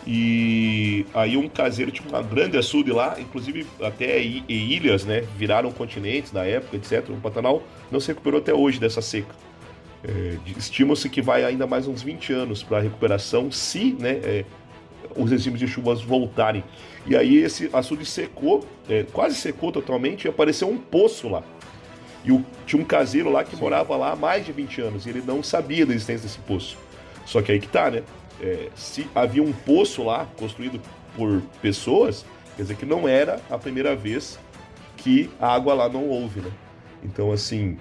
E 0.08 1.06
aí 1.14 1.38
um 1.38 1.48
caseiro 1.48 1.92
tinha 1.92 2.08
uma 2.10 2.24
grande 2.24 2.58
açude 2.58 2.92
lá, 2.92 3.18
inclusive 3.20 3.68
até 3.82 4.20
ilhas, 4.20 5.06
né? 5.06 5.22
Viraram 5.38 5.72
continentes 5.72 6.32
na 6.32 6.44
época, 6.44 6.78
etc. 6.78 7.10
O 7.10 7.22
Pantanal 7.22 7.62
não 7.92 8.00
se 8.00 8.08
recuperou 8.08 8.40
até 8.40 8.54
hoje 8.54 8.80
dessa 8.80 9.02
seca. 9.02 9.36
É, 10.04 10.38
Estima-se 10.58 11.10
que 11.10 11.22
vai 11.22 11.44
ainda 11.44 11.68
mais 11.68 11.88
uns 11.88 12.02
20 12.02 12.34
anos 12.34 12.64
para 12.64 12.78
a 12.78 12.82
recuperação, 12.82 13.52
se 13.52 13.96
né, 14.00 14.20
é, 14.24 14.46
os 15.16 15.30
regimes 15.30 15.60
de 15.60 15.68
chuvas 15.68 16.02
voltarem. 16.02 16.64
E 17.06 17.16
aí 17.16 17.38
esse 17.38 17.70
açude 17.74 18.06
secou, 18.06 18.66
é, 18.90 19.04
quase 19.12 19.36
secou 19.36 19.72
totalmente, 19.72 20.26
e 20.26 20.30
apareceu 20.30 20.70
um 20.70 20.78
poço 20.78 21.28
lá. 21.28 21.44
E 22.24 22.32
o- 22.32 22.44
tinha 22.66 22.82
um 22.82 22.86
caseiro 22.86 23.30
lá 23.32 23.44
que 23.44 23.56
morava 23.56 23.96
lá 23.96 24.12
há 24.12 24.16
mais 24.16 24.46
de 24.46 24.52
20 24.52 24.82
anos, 24.82 25.06
e 25.06 25.10
ele 25.10 25.22
não 25.26 25.42
sabia 25.42 25.86
da 25.86 25.94
existência 25.94 26.24
desse 26.28 26.40
poço. 26.40 26.78
Só 27.26 27.42
que 27.42 27.52
aí 27.52 27.60
que 27.60 27.68
tá, 27.68 27.90
né? 27.90 28.04
É, 28.42 28.70
se 28.76 29.08
havia 29.14 29.44
um 29.44 29.52
poço 29.52 30.04
lá, 30.04 30.28
construído 30.38 30.80
por 31.16 31.42
pessoas, 31.62 32.26
quer 32.56 32.64
dizer 32.64 32.76
que 32.76 32.86
não 32.86 33.08
era 33.08 33.40
a 33.50 33.58
primeira 33.58 33.96
vez 33.96 34.40
que 34.98 35.30
a 35.40 35.54
água 35.54 35.74
lá 35.74 35.90
não 35.90 36.06
houve, 36.08 36.42
né? 36.42 36.52
Então, 37.04 37.32
assim, 37.32 37.78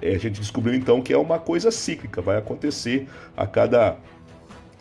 é, 0.00 0.14
a 0.14 0.18
gente 0.18 0.40
descobriu 0.40 0.74
então 0.74 1.00
que 1.00 1.12
é 1.12 1.18
uma 1.18 1.38
coisa 1.38 1.70
cíclica, 1.70 2.20
vai 2.20 2.36
acontecer 2.36 3.08
a 3.36 3.46
cada 3.46 3.96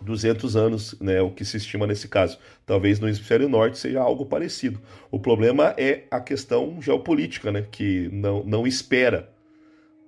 200 0.02 0.56
anos, 0.56 0.96
né, 1.00 1.22
o 1.22 1.32
que 1.32 1.46
se 1.46 1.58
estima 1.58 1.86
nesse 1.88 2.08
caso. 2.08 2.38
Talvez 2.66 3.00
no 3.00 3.08
hemisfério 3.08 3.48
norte 3.48 3.78
seja 3.78 4.02
algo 4.02 4.26
parecido. 4.26 4.80
O 5.10 5.20
problema 5.20 5.74
é 5.78 6.04
a 6.10 6.20
questão 6.20 6.82
geopolítica, 6.82 7.52
né, 7.52 7.66
que 7.72 8.10
não, 8.12 8.44
não 8.44 8.66
espera, 8.68 9.30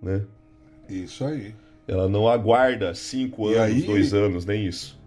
né? 0.01 0.21
Isso 0.89 1.23
aí. 1.23 1.53
Ela 1.87 2.07
não 2.07 2.27
aguarda 2.27 2.93
cinco 2.93 3.49
E 3.51 3.55
anos, 3.55 3.75
aí- 3.75 3.81
dois 3.83 4.13
anos, 4.13 4.45
nem 4.45 4.65
isso. 4.65 4.99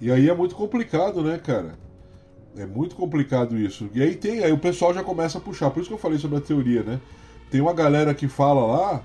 E 0.00 0.10
aí 0.10 0.28
é 0.28 0.34
muito 0.34 0.54
complicado, 0.54 1.22
né, 1.22 1.38
cara? 1.38 1.74
É 2.56 2.66
muito 2.66 2.94
complicado 2.94 3.56
isso. 3.58 3.88
E 3.94 4.02
aí 4.02 4.14
tem, 4.14 4.44
aí 4.44 4.52
o 4.52 4.58
pessoal 4.58 4.92
já 4.94 5.02
começa 5.02 5.38
a 5.38 5.40
puxar. 5.40 5.70
Por 5.70 5.80
isso 5.80 5.88
que 5.88 5.94
eu 5.94 5.98
falei 5.98 6.18
sobre 6.18 6.38
a 6.38 6.40
teoria, 6.40 6.82
né? 6.82 7.00
Tem 7.50 7.60
uma 7.60 7.72
galera 7.72 8.14
que 8.14 8.28
fala 8.28 8.64
lá 8.66 9.02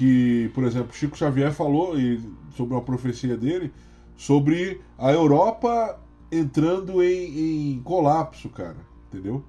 que, 0.00 0.50
por 0.54 0.64
exemplo, 0.64 0.94
Chico 0.94 1.16
Xavier 1.16 1.52
falou 1.52 1.98
e, 1.98 2.18
sobre 2.56 2.74
uma 2.74 2.82
profecia 2.82 3.36
dele 3.36 3.70
sobre 4.16 4.80
a 4.98 5.12
Europa 5.12 5.98
entrando 6.30 7.02
em, 7.02 7.72
em 7.74 7.82
colapso, 7.82 8.48
cara. 8.48 8.76
Entendeu? 9.08 9.42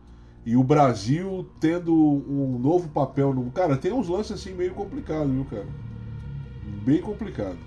E 0.45 0.55
o 0.55 0.63
Brasil 0.63 1.47
tendo 1.59 1.93
um 1.93 2.57
novo 2.59 2.89
papel 2.89 3.33
no. 3.33 3.51
Cara, 3.51 3.77
tem 3.77 3.93
uns 3.93 4.07
lances 4.07 4.31
assim 4.33 4.53
meio 4.53 4.73
complicados, 4.73 5.31
viu, 5.31 5.45
cara? 5.45 5.67
Bem 6.83 7.01
complicado. 7.01 7.57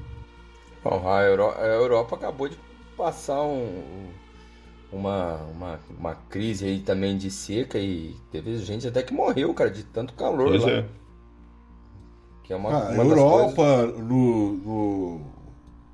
Bom, 0.82 1.08
a, 1.08 1.22
Euro- 1.22 1.50
a 1.56 1.66
Europa 1.66 2.16
acabou 2.16 2.48
de 2.48 2.58
passar 2.96 3.42
um- 3.42 4.08
uma, 4.92 5.36
uma, 5.44 5.80
uma 5.98 6.14
crise 6.30 6.66
aí 6.66 6.80
também 6.80 7.16
de 7.18 7.30
seca 7.30 7.78
e 7.78 8.14
teve 8.30 8.56
gente 8.58 8.86
até 8.86 9.02
que 9.02 9.12
morreu, 9.14 9.52
cara, 9.54 9.70
de 9.70 9.84
tanto 9.84 10.14
calor 10.14 10.50
Pois 10.50 10.62
lá. 10.62 10.70
é. 10.70 10.84
Que 12.44 12.52
é 12.52 12.56
uma, 12.56 12.70
Ah, 12.70 12.90
uma 12.90 13.02
Europa, 13.04 13.62
coisas- 13.62 13.98
no, 13.98 14.52
no- 14.54 15.20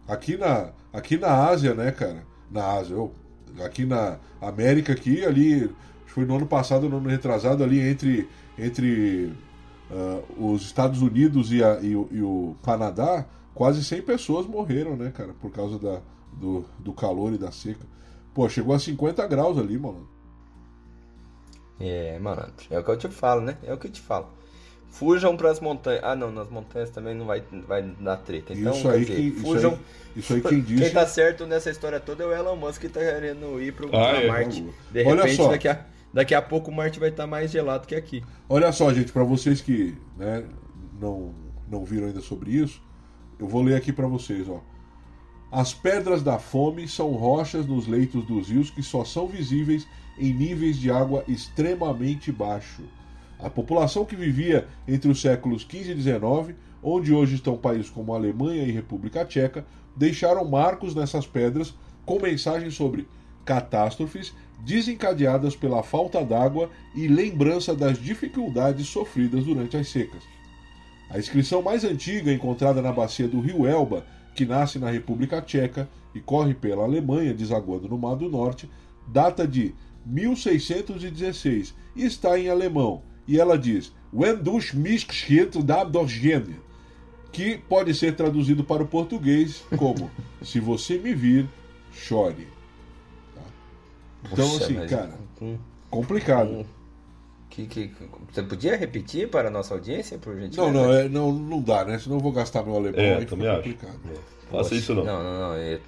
aqui, 0.09 0.37
na, 0.37 0.71
aqui 0.93 1.17
na 1.19 1.49
Ásia, 1.49 1.75
né, 1.75 1.91
cara? 1.93 2.25
Na 2.51 2.75
Ásia, 2.75 2.95
eu, 2.95 3.13
aqui 3.65 3.85
na 3.87 4.19
América, 4.41 4.93
aqui, 4.93 5.25
ali, 5.25 5.71
foi 6.07 6.25
no 6.25 6.37
ano 6.37 6.47
passado, 6.47 6.89
no 6.89 6.99
ano 6.99 7.09
retrasado, 7.09 7.65
ali 7.65 7.81
entre, 7.81 8.29
entre 8.59 9.33
ah, 9.91 10.21
os 10.39 10.63
Estados 10.63 11.03
Unidos 11.03 11.53
e, 11.53 11.63
a- 11.65 11.81
e 11.83 11.97
o, 11.97 12.09
e 12.13 12.23
o 12.23 12.57
Canadá, 12.63 13.27
quase 13.55 13.85
100 13.85 14.03
pessoas 14.03 14.47
morreram, 14.47 14.97
né, 14.97 15.11
cara? 15.15 15.35
Por 15.41 15.51
causa 15.53 15.79
da, 15.79 16.01
do, 16.33 16.65
do 16.79 16.93
calor 16.93 17.33
e 17.35 17.39
da 17.39 17.53
seca. 17.53 17.85
Pô, 18.35 18.49
chegou 18.49 18.75
a 18.75 18.79
50 18.79 19.27
graus 19.27 19.59
ali, 19.59 19.79
mano. 19.79 20.09
É, 21.79 22.19
malandro. 22.19 22.67
É 22.71 22.79
o 22.79 22.85
que 22.85 22.91
eu 22.91 22.97
te 22.99 23.09
falo, 23.09 23.41
né? 23.41 23.59
É 23.63 23.73
o 23.73 23.79
que 23.79 23.87
eu 23.87 23.93
te 23.93 24.01
falo. 24.01 24.29
Fujam 24.91 25.37
pras 25.37 25.61
montanhas. 25.61 26.03
Ah, 26.03 26.17
não, 26.17 26.33
nas 26.33 26.49
montanhas 26.51 26.91
também 26.91 27.15
não 27.15 27.25
vai, 27.25 27.43
vai 27.67 27.83
dar 28.01 28.17
treta. 28.17 28.53
Então, 28.53 28.73
isso, 28.75 28.89
aí 28.89 29.01
dizer, 29.01 29.15
que, 29.15 29.21
isso, 29.23 29.41
fujam. 29.41 29.71
aí, 29.73 29.79
isso 30.17 30.35
aí 30.35 30.41
quem 30.41 30.61
disse. 30.61 30.83
Quem 30.83 30.93
tá 30.93 31.07
certo 31.07 31.47
nessa 31.47 31.71
história 31.71 32.01
toda 32.01 32.25
é 32.25 32.27
o 32.27 32.33
Elon 32.33 32.57
Musk 32.57 32.81
que 32.81 32.89
tá 32.89 33.01
querendo 33.01 33.61
ir 33.63 33.73
pro 33.73 33.87
Ah, 33.89 34.11
pra 34.11 34.23
é. 34.23 34.27
Marte. 34.27 34.67
De 34.91 35.05
Olha 35.05 35.23
repente, 35.23 35.37
só. 35.37 35.49
daqui 35.49 35.69
a, 35.69 35.87
daqui 36.13 36.35
a 36.35 36.43
pouco 36.43 36.73
Marte 36.73 36.99
vai 36.99 37.09
estar 37.11 37.27
mais 37.27 37.51
gelado 37.51 37.87
que 37.87 37.95
aqui. 37.95 38.23
Olha 38.49 38.73
só, 38.73 38.93
gente, 38.93 39.13
para 39.13 39.23
vocês 39.23 39.61
que 39.61 39.97
né, 40.19 40.45
não, 41.01 41.33
não 41.71 41.85
viram 41.85 42.09
ainda 42.09 42.21
sobre 42.21 42.51
isso, 42.51 42.83
eu 43.39 43.47
vou 43.47 43.63
ler 43.63 43.77
aqui 43.77 43.93
para 43.93 44.09
vocês, 44.09 44.49
ó. 44.49 44.61
As 45.53 45.73
pedras 45.73 46.23
da 46.23 46.39
fome 46.39 46.87
são 46.89 47.11
rochas 47.13 47.67
nos 47.67 47.87
leitos 47.87 48.25
dos 48.25 48.49
rios 48.49 48.71
que 48.71 48.83
só 48.83 49.05
são 49.05 49.27
visíveis 49.27 49.87
em 50.19 50.33
níveis 50.33 50.77
de 50.79 50.91
água 50.91 51.25
extremamente 51.27 52.31
baixo. 52.31 52.83
A 53.43 53.49
população 53.49 54.05
que 54.05 54.15
vivia 54.15 54.67
entre 54.87 55.11
os 55.11 55.21
séculos 55.21 55.63
XV 55.63 55.93
e 55.93 56.01
XIX, 56.01 56.57
onde 56.83 57.13
hoje 57.13 57.37
estão 57.37 57.57
países 57.57 57.91
como 57.91 58.15
Alemanha 58.15 58.65
e 58.65 58.71
República 58.71 59.25
Tcheca, 59.25 59.65
deixaram 59.97 60.45
marcos 60.45 60.95
nessas 60.95 61.27
pedras 61.27 61.75
com 62.05 62.21
mensagens 62.21 62.75
sobre 62.75 63.09
catástrofes 63.45 64.35
desencadeadas 64.65 65.57
pela 65.57 65.83
falta 65.83 66.23
d'água 66.23 66.71
e 66.95 67.09
lembrança 67.09 67.75
das 67.75 67.99
dificuldades 67.99 68.87
sofridas 68.89 69.45
durante 69.45 69.77
as 69.77 69.89
secas. 69.89 70.23
A 71.09 71.19
inscrição 71.19 71.63
mais 71.63 71.83
antiga 71.83 72.33
encontrada 72.33 72.83
na 72.83 72.93
bacia 72.93 73.27
do 73.27 73.41
rio 73.41 73.67
Elba, 73.67 74.05
que 74.35 74.45
nasce 74.45 74.79
na 74.79 74.91
República 74.91 75.41
Tcheca 75.41 75.89
e 76.15 76.21
corre 76.21 76.55
pela 76.55 76.85
Alemanha, 76.85 77.35
desaguando 77.35 77.89
no 77.89 77.99
Mar 77.99 78.17
do 78.17 78.29
Norte, 78.29 78.71
data 79.09 79.49
de 79.49 79.75
1616 80.05 81.75
e 81.97 82.05
está 82.05 82.39
em 82.39 82.49
alemão. 82.49 83.03
E 83.31 83.39
ela 83.39 83.57
diz: 83.57 83.93
Wenn 84.13 84.43
du 84.43 84.59
mich 84.75 85.07
geschickt 85.07 85.63
da 85.63 85.85
Dorgene, 85.85 86.57
que 87.31 87.57
pode 87.57 87.95
ser 87.95 88.17
traduzido 88.17 88.65
para 88.65 88.83
o 88.83 88.87
português 88.87 89.63
como 89.77 90.11
Se 90.43 90.59
você 90.59 90.99
me 90.99 91.15
vir, 91.15 91.49
chore. 91.93 92.49
Tá? 93.33 93.43
Então, 94.33 94.51
Puxa, 94.51 94.65
assim, 94.65 94.75
mas- 94.75 94.91
cara, 94.91 95.15
complicado. 95.89 96.67
Que, 97.49 97.67
que, 97.67 97.93
você 98.33 98.43
podia 98.43 98.77
repetir 98.77 99.29
para 99.29 99.49
a 99.49 99.51
nossa 99.51 99.75
audiência, 99.75 100.19
por 100.19 100.39
gentileza? 100.39 100.73
Não, 100.73 100.73
não, 100.73 100.93
é, 100.93 101.09
não, 101.09 101.33
não 101.33 101.61
dá, 101.61 101.85
né? 101.85 101.99
Senão 101.99 102.17
eu 102.17 102.21
vou 102.21 102.33
gastar 102.33 102.63
meu 102.65 102.77
alemão 102.77 103.01
É, 103.01 103.15
aí 103.15 103.27
fica 103.27 103.37
complicado. 103.37 103.99
Faça 104.51 104.71
Poxa, 104.71 104.75
isso 104.77 104.95
não. 104.95 105.05
Não, 105.05 105.23
não, 105.23 105.39
não. 105.41 105.55
É, 105.55 105.81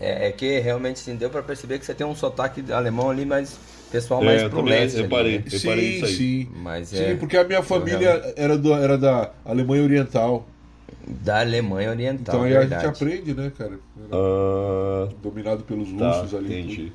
é, 0.00 0.28
é 0.28 0.32
que 0.32 0.60
realmente 0.60 1.00
assim, 1.00 1.16
deu 1.16 1.28
para 1.30 1.42
perceber 1.42 1.78
que 1.78 1.86
você 1.86 1.94
tem 1.94 2.06
um 2.06 2.14
sotaque 2.14 2.72
alemão 2.72 3.10
ali, 3.10 3.24
mas 3.24 3.58
pessoal 3.94 4.22
mais 4.22 4.42
É, 4.42 4.44
eu 4.44 4.50
pro 4.50 4.58
também 4.60 4.74
leste. 4.74 4.94
ali, 4.96 5.02
reparei. 5.04 5.38
né? 5.38 5.44
Reparei 5.50 5.90
Sim, 5.90 5.96
isso 5.96 6.04
aí. 6.06 6.12
sim. 6.14 6.48
Mas 6.56 6.88
Sim, 6.88 6.96
é 7.02 7.14
porque 7.16 7.36
a 7.36 7.44
minha 7.44 7.62
família 7.62 8.34
era, 8.36 8.58
do, 8.58 8.72
era 8.74 8.98
da 8.98 9.32
Alemanha 9.44 9.82
Oriental. 9.82 10.46
da 11.06 11.40
Alemanha 11.40 11.90
Oriental. 11.90 12.34
Então 12.34 12.42
aí 12.42 12.56
a 12.56 12.60
verdade. 12.60 12.82
gente 12.86 12.90
aprende, 12.96 13.34
né, 13.34 13.52
cara? 13.56 13.78
Ah, 14.10 15.08
dominado 15.22 15.62
pelos 15.64 15.90
tá, 15.92 16.10
russos 16.20 16.34
ali. 16.34 16.46
entendi. 16.60 16.76
tudo. 16.76 16.92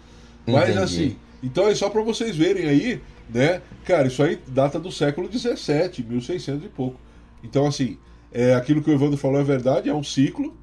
Mas 0.47 0.69
Entendi. 0.69 0.77
assim, 0.83 1.15
então 1.43 1.67
é 1.67 1.75
só 1.75 1.89
pra 1.89 2.01
vocês 2.01 2.35
verem 2.35 2.67
aí, 2.67 3.01
né? 3.33 3.61
Cara, 3.85 4.07
isso 4.07 4.21
aí 4.23 4.39
data 4.47 4.79
do 4.79 4.91
século 4.91 5.29
XVII, 5.31 6.03
1600 6.07 6.65
e 6.65 6.69
pouco. 6.69 6.99
Então, 7.43 7.65
assim, 7.67 7.97
é, 8.31 8.55
aquilo 8.55 8.81
que 8.81 8.89
o 8.89 8.93
Evandro 8.93 9.15
falou 9.17 9.39
é 9.39 9.43
verdade, 9.43 9.89
é 9.89 9.93
um 9.93 10.03
ciclo, 10.03 10.57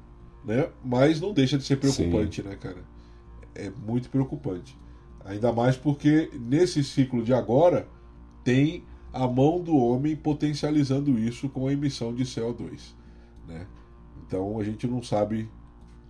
né? 0.45 0.67
Mas 0.83 1.19
não 1.21 1.33
deixa 1.33 1.57
de 1.57 1.63
ser 1.63 1.77
preocupante, 1.77 2.43
né, 2.43 2.55
cara? 2.59 2.77
É 3.55 3.71
muito 3.87 4.09
preocupante. 4.09 4.75
Ainda 5.27 5.51
mais 5.51 5.75
porque 5.75 6.31
nesse 6.39 6.83
ciclo 6.83 7.21
de 7.21 7.33
agora 7.33 7.87
tem 8.43 8.83
a 9.11 9.27
mão 9.27 9.61
do 9.61 9.75
homem 9.75 10.15
potencializando 10.15 11.19
isso 11.19 11.49
com 11.49 11.67
a 11.67 11.73
emissão 11.73 12.15
de 12.15 12.23
CO2, 12.23 12.93
né? 13.45 13.67
Então 14.25 14.57
a 14.57 14.63
gente 14.63 14.87
não 14.87 15.03
sabe 15.03 15.49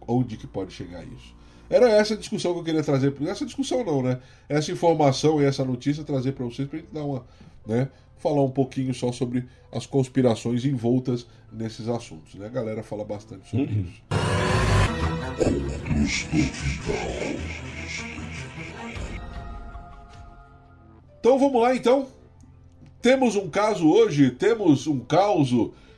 onde 0.07 0.37
que 0.37 0.45
pode 0.45 0.71
chegar 0.71 1.03
isso. 1.03 1.35
Era 1.69 1.89
essa 1.89 2.13
a 2.13 2.17
discussão 2.17 2.53
que 2.53 2.59
eu 2.59 2.63
queria 2.63 2.83
trazer. 2.83 3.13
Essa 3.23 3.45
discussão 3.45 3.83
não, 3.83 4.01
né? 4.03 4.21
Essa 4.47 4.71
informação 4.71 5.41
e 5.41 5.45
essa 5.45 5.65
notícia 5.65 6.03
trazer 6.03 6.33
para 6.33 6.45
vocês 6.45 6.67
pra 6.67 6.77
gente 6.79 6.93
dar 6.93 7.03
uma, 7.03 7.25
né? 7.65 7.89
Falar 8.17 8.43
um 8.43 8.51
pouquinho 8.51 8.93
só 8.93 9.11
sobre 9.11 9.45
as 9.71 9.85
conspirações 9.85 10.63
envoltas 10.63 11.27
nesses 11.51 11.87
assuntos, 11.87 12.35
né? 12.35 12.45
A 12.45 12.49
galera 12.49 12.83
fala 12.83 13.03
bastante 13.03 13.49
sobre 13.49 13.87
isso. 13.87 14.01
Então 21.19 21.37
vamos 21.37 21.61
lá 21.61 21.75
então. 21.75 22.07
Temos 23.01 23.35
um 23.35 23.49
caso 23.49 23.89
hoje, 23.89 24.31
temos 24.31 24.87
um 24.87 24.99
caos 24.99 25.53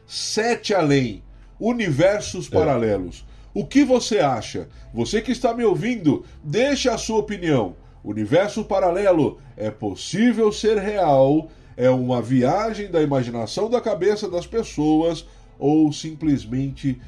sete 0.05 0.73
além, 0.73 1.23
universos 1.59 2.49
paralelos. 2.49 3.25
O 3.53 3.65
que 3.65 3.83
você 3.83 4.19
acha? 4.19 4.69
Você 4.93 5.21
que 5.21 5.31
está 5.31 5.53
me 5.53 5.63
ouvindo, 5.63 6.25
deixe 6.43 6.89
a 6.89 6.97
sua 6.97 7.17
opinião. 7.17 7.75
Universo 8.03 8.63
paralelo 8.63 9.39
é 9.57 9.69
possível 9.69 10.51
ser 10.51 10.77
real? 10.77 11.49
É 11.75 11.89
uma 11.89 12.21
viagem 12.21 12.89
da 12.89 13.01
imaginação 13.01 13.69
da 13.69 13.81
cabeça 13.81 14.29
das 14.29 14.45
pessoas 14.47 15.25
ou 15.57 15.91
simplesmente 15.91 16.99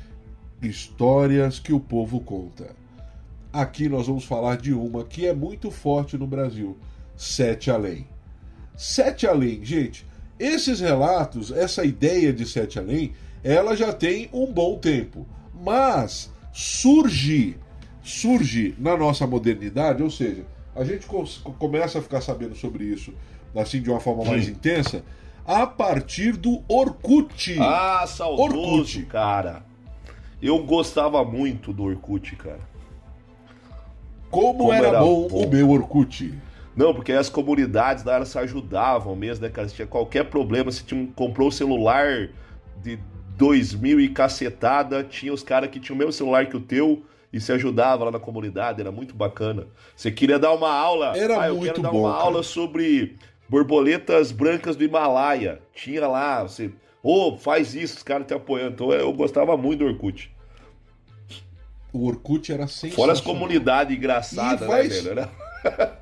histórias 0.61 1.59
que 1.59 1.73
o 1.73 1.79
povo 1.79 2.19
conta? 2.19 2.75
Aqui 3.51 3.89
nós 3.89 4.07
vamos 4.07 4.25
falar 4.25 4.57
de 4.57 4.73
uma 4.73 5.03
que 5.03 5.25
é 5.25 5.33
muito 5.33 5.71
forte 5.71 6.17
no 6.17 6.27
Brasil: 6.27 6.77
Sete 7.21 7.69
Além. 7.69 8.07
Sete 8.75 9.27
Além, 9.27 9.63
gente, 9.63 10.07
esses 10.39 10.79
relatos, 10.79 11.51
essa 11.51 11.85
ideia 11.85 12.33
de 12.33 12.47
Sete 12.47 12.79
Além, 12.79 13.13
ela 13.43 13.75
já 13.75 13.93
tem 13.93 14.27
um 14.33 14.51
bom 14.51 14.79
tempo. 14.79 15.27
Mas 15.53 16.33
surge, 16.51 17.57
surge 18.01 18.73
na 18.79 18.97
nossa 18.97 19.27
modernidade, 19.27 20.01
ou 20.01 20.09
seja, 20.09 20.43
a 20.75 20.83
gente 20.83 21.05
começa 21.59 21.99
a 21.99 22.01
ficar 22.01 22.21
sabendo 22.21 22.55
sobre 22.55 22.85
isso 22.85 23.13
assim 23.55 23.79
de 23.83 23.91
uma 23.91 23.99
forma 23.99 24.25
mais 24.25 24.47
intensa 24.47 25.03
a 25.45 25.67
partir 25.67 26.31
do 26.35 26.63
Orkut. 26.67 27.55
Ah, 27.59 28.03
saudoso, 28.07 28.55
Orkut. 28.55 29.05
cara. 29.05 29.63
Eu 30.41 30.63
gostava 30.63 31.23
muito 31.23 31.71
do 31.71 31.83
Orkut, 31.83 32.35
cara. 32.35 32.61
como, 34.31 34.57
como 34.57 34.73
era, 34.73 34.87
era 34.87 34.99
bom, 35.01 35.27
bom. 35.27 35.45
o 35.45 35.47
meu 35.47 35.69
Orkut. 35.69 36.33
Não, 36.75 36.93
porque 36.93 37.11
as 37.11 37.29
comunidades 37.29 38.03
lá 38.03 38.15
elas 38.15 38.29
se 38.29 38.39
ajudavam 38.39 39.15
mesmo, 39.15 39.43
né, 39.43 39.49
cara? 39.51 39.67
Se 39.67 39.75
tinha 39.75 39.87
qualquer 39.87 40.25
problema, 40.25 40.71
se 40.71 40.83
tinha 40.83 40.99
um, 41.01 41.07
comprou 41.07 41.49
um 41.49 41.51
celular 41.51 42.29
de 42.81 42.97
2000 43.37 43.99
e 43.99 44.09
cacetada, 44.09 45.03
tinha 45.03 45.33
os 45.33 45.43
caras 45.43 45.69
que 45.69 45.79
tinham 45.79 45.95
o 45.95 45.99
mesmo 45.99 46.13
celular 46.13 46.45
que 46.47 46.55
o 46.55 46.61
teu 46.61 47.03
e 47.33 47.39
se 47.39 47.51
ajudava 47.51 48.05
lá 48.05 48.11
na 48.11 48.19
comunidade, 48.19 48.79
era 48.81 48.91
muito 48.91 49.13
bacana. 49.15 49.67
Você 49.95 50.11
queria 50.11 50.37
dar 50.39 50.51
uma 50.53 50.69
aula, 50.71 51.15
Era 51.17 51.41
ah, 51.41 51.47
eu 51.47 51.55
muito 51.55 51.71
quero 51.71 51.81
dar 51.83 51.91
bom, 51.91 52.01
uma 52.01 52.11
cara. 52.11 52.23
aula 52.23 52.43
sobre 52.43 53.17
borboletas 53.49 54.31
brancas 54.31 54.75
do 54.75 54.83
Himalaia. 54.83 55.59
Tinha 55.73 56.07
lá, 56.07 56.43
você, 56.43 56.71
ô, 57.03 57.37
faz 57.37 57.73
isso, 57.75 57.97
os 57.97 58.03
caras 58.03 58.27
te 58.27 58.33
apoiando. 58.33 58.73
Então 58.73 58.91
eu 58.93 59.11
gostava 59.13 59.55
muito 59.57 59.79
do 59.79 59.85
Orkut. 59.85 60.31
O 61.93 62.07
Orkut 62.07 62.51
era 62.51 62.67
sensacional. 62.67 62.95
Fora 62.95 63.11
as 63.11 63.21
comunidades 63.21 63.95
engraçadas, 63.97 64.61
E 64.61 64.65
vai- 64.67 64.83
né, 64.83 64.89
velho? 64.89 65.09
Era- 65.09 65.29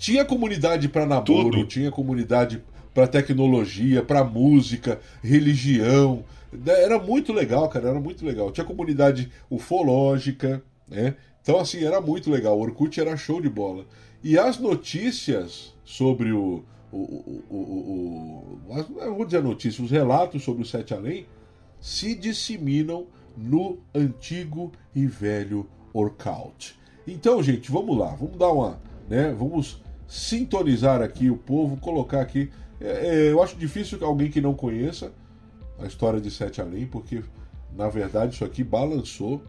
Tinha 0.00 0.24
comunidade 0.24 0.88
pra 0.88 1.04
namoro, 1.04 1.24
Tudo. 1.50 1.66
tinha 1.66 1.90
comunidade 1.90 2.64
pra 2.94 3.06
tecnologia, 3.06 4.02
pra 4.02 4.24
música, 4.24 4.98
religião. 5.22 6.24
Era 6.66 6.98
muito 6.98 7.34
legal, 7.34 7.68
cara, 7.68 7.90
era 7.90 8.00
muito 8.00 8.24
legal. 8.24 8.50
Tinha 8.50 8.64
comunidade 8.64 9.30
ufológica, 9.50 10.62
né? 10.88 11.16
Então, 11.42 11.58
assim, 11.60 11.84
era 11.84 12.00
muito 12.00 12.30
legal. 12.30 12.58
O 12.58 12.62
Orkut 12.62 12.98
era 12.98 13.14
show 13.14 13.42
de 13.42 13.50
bola. 13.50 13.84
E 14.24 14.38
as 14.38 14.58
notícias 14.58 15.74
sobre 15.84 16.32
o. 16.32 16.64
o, 16.90 16.96
o, 16.96 17.44
o, 17.50 18.68
o- 18.68 18.74
as- 18.78 18.88
vou 19.14 19.26
dizer 19.26 19.42
notícias, 19.42 19.84
os 19.84 19.90
relatos 19.90 20.42
sobre 20.42 20.62
o 20.62 20.66
Sete 20.66 20.94
Além 20.94 21.26
se 21.78 22.14
disseminam 22.14 23.06
no 23.36 23.78
antigo 23.94 24.72
e 24.94 25.06
velho 25.06 25.66
Orkut. 25.92 26.74
Então, 27.06 27.42
gente, 27.42 27.70
vamos 27.70 27.98
lá, 27.98 28.14
vamos 28.14 28.38
dar 28.38 28.50
uma, 28.50 28.80
né? 29.08 29.34
Vamos 29.38 29.80
sintonizar 30.10 31.00
aqui 31.00 31.30
o 31.30 31.36
povo, 31.36 31.76
colocar 31.76 32.20
aqui. 32.20 32.50
É, 32.80 32.86
é, 32.86 33.30
eu 33.30 33.40
acho 33.40 33.56
difícil 33.56 33.96
que 33.96 34.02
alguém 34.02 34.28
que 34.28 34.40
não 34.40 34.54
conheça 34.54 35.12
a 35.78 35.86
história 35.86 36.20
de 36.20 36.30
Sete 36.30 36.60
Além, 36.60 36.84
porque 36.84 37.22
na 37.76 37.88
verdade 37.88 38.34
isso 38.34 38.44
aqui 38.44 38.64
balançou 38.64 39.40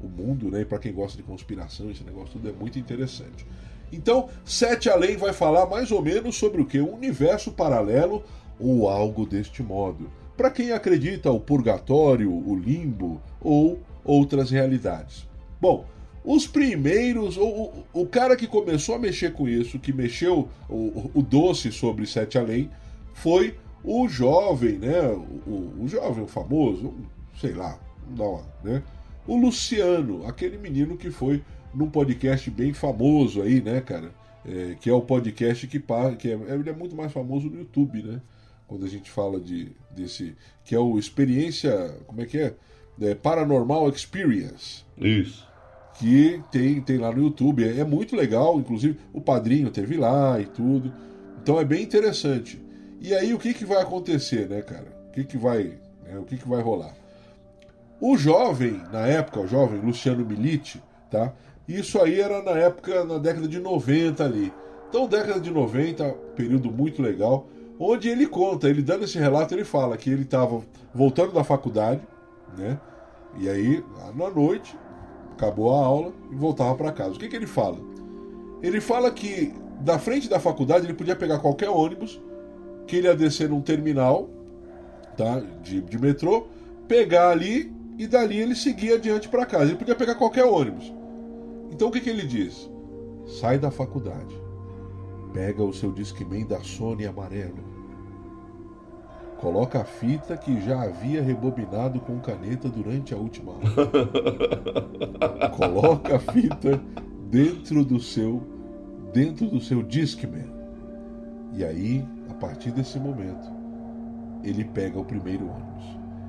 o 0.00 0.06
mundo, 0.06 0.50
né? 0.50 0.60
E 0.60 0.64
para 0.64 0.78
quem 0.78 0.92
gosta 0.92 1.16
de 1.16 1.24
conspiração, 1.24 1.90
esse 1.90 2.04
negócio 2.04 2.34
tudo 2.34 2.48
é 2.48 2.52
muito 2.52 2.78
interessante. 2.78 3.44
Então, 3.92 4.28
Sete 4.44 4.88
Além 4.88 5.16
vai 5.16 5.32
falar 5.32 5.66
mais 5.66 5.90
ou 5.90 6.00
menos 6.00 6.36
sobre 6.36 6.62
o 6.62 6.66
que? 6.66 6.80
Um 6.80 6.94
universo 6.94 7.50
paralelo 7.50 8.22
ou 8.58 8.88
algo 8.88 9.26
deste 9.26 9.64
modo. 9.64 10.08
Para 10.36 10.50
quem 10.50 10.70
acredita 10.70 11.30
o 11.30 11.40
purgatório, 11.40 12.32
o 12.32 12.56
limbo 12.56 13.20
ou 13.40 13.80
outras 14.04 14.50
realidades. 14.50 15.26
Bom, 15.60 15.84
os 16.24 16.46
primeiros, 16.46 17.36
o, 17.36 17.84
o, 17.92 18.06
cara 18.06 18.34
que 18.34 18.46
começou 18.46 18.94
a 18.94 18.98
mexer 18.98 19.34
com 19.34 19.46
isso, 19.46 19.78
que 19.78 19.92
mexeu 19.92 20.48
o, 20.70 21.10
o 21.12 21.22
doce 21.22 21.70
sobre 21.70 22.06
Sete 22.06 22.38
Além, 22.38 22.70
foi 23.12 23.58
o 23.84 24.08
jovem, 24.08 24.78
né? 24.78 25.02
O, 25.46 25.86
jovem, 25.86 26.24
o 26.24 26.26
famoso, 26.26 26.94
sei 27.38 27.52
lá, 27.52 27.78
não 28.16 28.42
né? 28.62 28.82
O 29.26 29.36
Luciano, 29.36 30.26
aquele 30.26 30.56
menino 30.56 30.96
que 30.96 31.10
foi 31.10 31.42
num 31.74 31.90
podcast 31.90 32.50
bem 32.50 32.72
famoso 32.72 33.42
aí, 33.42 33.60
né, 33.60 33.82
cara? 33.82 34.10
É, 34.46 34.76
que 34.80 34.88
é 34.88 34.92
o 34.92 35.02
podcast 35.02 35.66
que, 35.66 35.82
que 36.18 36.28
é, 36.30 36.34
ele 36.34 36.70
é 36.70 36.74
muito 36.74 36.96
mais 36.96 37.12
famoso 37.12 37.50
no 37.50 37.58
YouTube, 37.58 38.02
né? 38.02 38.20
Quando 38.66 38.86
a 38.86 38.88
gente 38.88 39.10
fala 39.10 39.38
de 39.38 39.72
desse 39.90 40.34
que 40.64 40.74
é 40.74 40.78
o 40.78 40.98
experiência, 40.98 41.98
como 42.06 42.22
é 42.22 42.26
que 42.26 42.38
é? 42.38 42.54
É, 43.00 43.14
Paranormal 43.14 43.88
Experience 43.90 44.84
Isso. 44.96 45.46
Que 45.94 46.42
tem, 46.50 46.80
tem 46.80 46.98
lá 46.98 47.12
no 47.12 47.22
YouTube. 47.22 47.64
É, 47.64 47.80
é 47.80 47.84
muito 47.84 48.16
legal, 48.16 48.58
inclusive 48.58 48.98
o 49.12 49.20
padrinho 49.20 49.70
teve 49.70 49.96
lá 49.96 50.40
e 50.40 50.46
tudo. 50.46 50.92
Então 51.42 51.58
é 51.60 51.64
bem 51.64 51.82
interessante. 51.82 52.62
E 53.00 53.14
aí 53.14 53.34
o 53.34 53.38
que, 53.38 53.54
que 53.54 53.64
vai 53.64 53.82
acontecer, 53.82 54.48
né, 54.48 54.62
cara? 54.62 54.86
O 55.08 55.12
que, 55.12 55.24
que 55.24 55.36
vai. 55.36 55.78
né, 56.04 56.18
o 56.18 56.24
que, 56.24 56.36
que 56.36 56.48
vai 56.48 56.62
rolar? 56.62 56.94
O 58.00 58.16
jovem, 58.16 58.82
na 58.92 59.06
época, 59.06 59.40
o 59.40 59.46
jovem 59.46 59.80
Luciano 59.80 60.24
Milite, 60.24 60.82
tá? 61.10 61.32
Isso 61.66 62.00
aí 62.00 62.20
era 62.20 62.42
na 62.42 62.50
época, 62.52 63.04
na 63.04 63.18
década 63.18 63.48
de 63.48 63.58
90 63.58 64.24
ali. 64.24 64.52
Então, 64.88 65.08
década 65.08 65.40
de 65.40 65.50
90, 65.50 66.10
período 66.36 66.70
muito 66.70 67.00
legal, 67.00 67.46
onde 67.78 68.08
ele 68.08 68.26
conta, 68.26 68.68
ele 68.68 68.82
dando 68.82 69.04
esse 69.04 69.18
relato, 69.18 69.54
ele 69.54 69.64
fala 69.64 69.96
que 69.96 70.10
ele 70.10 70.22
estava 70.22 70.62
voltando 70.94 71.32
da 71.32 71.42
faculdade, 71.42 72.02
né? 72.56 72.78
E 73.38 73.48
aí, 73.48 73.82
na 74.14 74.30
noite, 74.30 74.76
acabou 75.34 75.74
a 75.74 75.84
aula 75.84 76.12
e 76.30 76.34
voltava 76.34 76.74
para 76.74 76.92
casa. 76.92 77.16
O 77.16 77.18
que, 77.18 77.28
que 77.28 77.36
ele 77.36 77.46
fala? 77.46 77.78
Ele 78.62 78.80
fala 78.80 79.10
que 79.10 79.52
da 79.80 79.98
frente 79.98 80.28
da 80.28 80.40
faculdade 80.40 80.86
ele 80.86 80.94
podia 80.94 81.16
pegar 81.16 81.38
qualquer 81.38 81.68
ônibus, 81.68 82.20
que 82.86 82.96
ele 82.96 83.08
ia 83.08 83.16
descer 83.16 83.48
num 83.48 83.60
terminal 83.60 84.30
tá, 85.16 85.42
de, 85.62 85.80
de 85.80 85.98
metrô, 85.98 86.46
pegar 86.88 87.30
ali 87.30 87.72
e 87.98 88.06
dali 88.06 88.38
ele 88.38 88.54
seguia 88.54 88.94
adiante 88.94 89.28
para 89.28 89.44
casa. 89.44 89.66
Ele 89.66 89.76
podia 89.76 89.94
pegar 89.94 90.14
qualquer 90.14 90.44
ônibus. 90.44 90.92
Então 91.70 91.88
o 91.88 91.90
que, 91.90 92.00
que 92.00 92.10
ele 92.10 92.26
diz? 92.26 92.70
Sai 93.26 93.58
da 93.58 93.70
faculdade, 93.70 94.34
pega 95.32 95.62
o 95.62 95.72
seu 95.72 95.90
Discman 95.90 96.46
da 96.46 96.60
Sony 96.60 97.06
amarelo, 97.06 97.73
coloca 99.44 99.82
a 99.82 99.84
fita 99.84 100.38
que 100.38 100.58
já 100.58 100.84
havia 100.84 101.20
rebobinado 101.20 102.00
com 102.00 102.18
caneta 102.18 102.66
durante 102.66 103.12
a 103.12 103.18
última 103.18 103.52
aula. 103.52 103.66
coloca 105.54 106.16
a 106.16 106.18
fita 106.18 106.80
dentro 107.28 107.84
do 107.84 108.00
seu 108.00 108.42
dentro 109.12 109.46
do 109.46 109.60
seu 109.60 109.82
Discman. 109.82 110.50
E 111.52 111.62
aí, 111.62 112.02
a 112.30 112.32
partir 112.32 112.70
desse 112.70 112.98
momento, 112.98 113.46
ele 114.42 114.64
pega 114.64 114.98
o 114.98 115.04
primeiro 115.04 115.44
ônibus. 115.44 115.84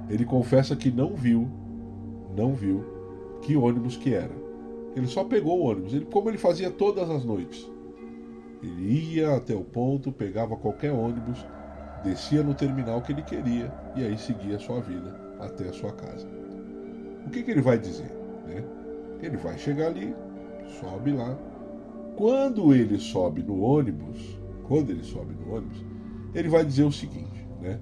Ele 0.10 0.26
confessa 0.26 0.76
que 0.76 0.92
não 0.92 1.16
viu, 1.16 1.50
não 2.36 2.54
viu 2.54 2.84
que 3.42 3.56
ônibus 3.56 3.96
que 3.96 4.14
era. 4.14 4.36
Ele 4.94 5.08
só 5.08 5.24
pegou 5.24 5.62
o 5.62 5.72
ônibus, 5.72 5.94
ele, 5.94 6.04
como 6.04 6.30
ele 6.30 6.38
fazia 6.38 6.70
todas 6.70 7.10
as 7.10 7.24
noites. 7.24 7.66
Ele 8.62 9.16
ia 9.16 9.38
até 9.38 9.56
o 9.56 9.64
ponto, 9.64 10.12
pegava 10.12 10.58
qualquer 10.58 10.92
ônibus, 10.92 11.46
descia 12.06 12.44
no 12.44 12.54
terminal 12.54 13.02
que 13.02 13.12
ele 13.12 13.24
queria 13.24 13.74
e 13.96 14.04
aí 14.04 14.18
seguia 14.18 14.56
a 14.56 14.60
sua 14.60 14.80
vida 14.80 15.14
até 15.40 15.68
a 15.70 15.74
sua 15.74 15.92
casa. 15.92 16.28
O 17.26 17.30
que, 17.32 17.42
que 17.44 17.52
ele 17.52 17.62
vai 17.62 17.78
dizer? 17.80 18.12
Né? 18.48 18.64
Ele 19.22 19.36
vai 19.38 19.58
chegar 19.58 19.88
ali, 19.88 20.16
sobe 20.80 21.12
lá. 21.12 21.36
Quando 22.16 22.74
ele 22.74 22.98
sobe 23.00 23.42
no 23.44 23.60
ônibus, 23.62 24.40
quando 24.68 24.92
ele 24.92 25.04
sobe 25.04 25.34
no 25.34 25.56
ônibus, 25.56 25.84
ele 26.34 26.48
vai 26.48 26.64
dizer 26.64 26.84
o 26.84 26.92
seguinte, 26.92 27.46
né? 27.62 27.80